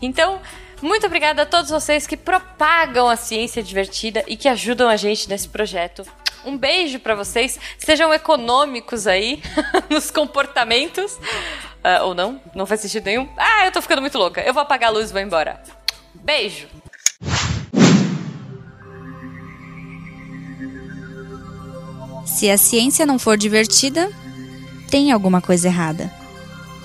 Então, 0.00 0.40
muito 0.82 1.06
obrigada 1.06 1.42
a 1.42 1.46
todos 1.46 1.70
vocês 1.70 2.06
que 2.06 2.16
propagam 2.16 3.08
a 3.08 3.16
ciência 3.16 3.62
divertida 3.62 4.24
e 4.26 4.36
que 4.36 4.48
ajudam 4.48 4.88
a 4.88 4.96
gente 4.96 5.28
nesse 5.28 5.48
projeto. 5.48 6.04
Um 6.44 6.56
beijo 6.56 7.00
pra 7.00 7.14
vocês. 7.14 7.58
Sejam 7.78 8.14
econômicos 8.14 9.06
aí 9.06 9.42
nos 9.90 10.10
comportamentos. 10.10 11.18
Ah, 11.82 12.04
ou 12.04 12.14
não, 12.14 12.40
não 12.54 12.66
faz 12.66 12.80
sentido 12.80 13.04
nenhum. 13.04 13.28
Ah, 13.36 13.66
eu 13.66 13.72
tô 13.72 13.82
ficando 13.82 14.00
muito 14.00 14.16
louca. 14.16 14.40
Eu 14.40 14.54
vou 14.54 14.62
apagar 14.62 14.90
a 14.90 14.92
luz 14.92 15.10
e 15.10 15.12
vou 15.12 15.22
embora. 15.22 15.60
Beijo. 16.14 16.68
Se 22.24 22.50
a 22.50 22.58
ciência 22.58 23.06
não 23.06 23.18
for 23.18 23.36
divertida, 23.36 24.10
tem 24.90 25.10
alguma 25.10 25.40
coisa 25.40 25.68
errada. 25.68 26.12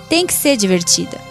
Tem 0.10 0.26
que 0.26 0.34
ser 0.34 0.56
divertida. 0.56 1.31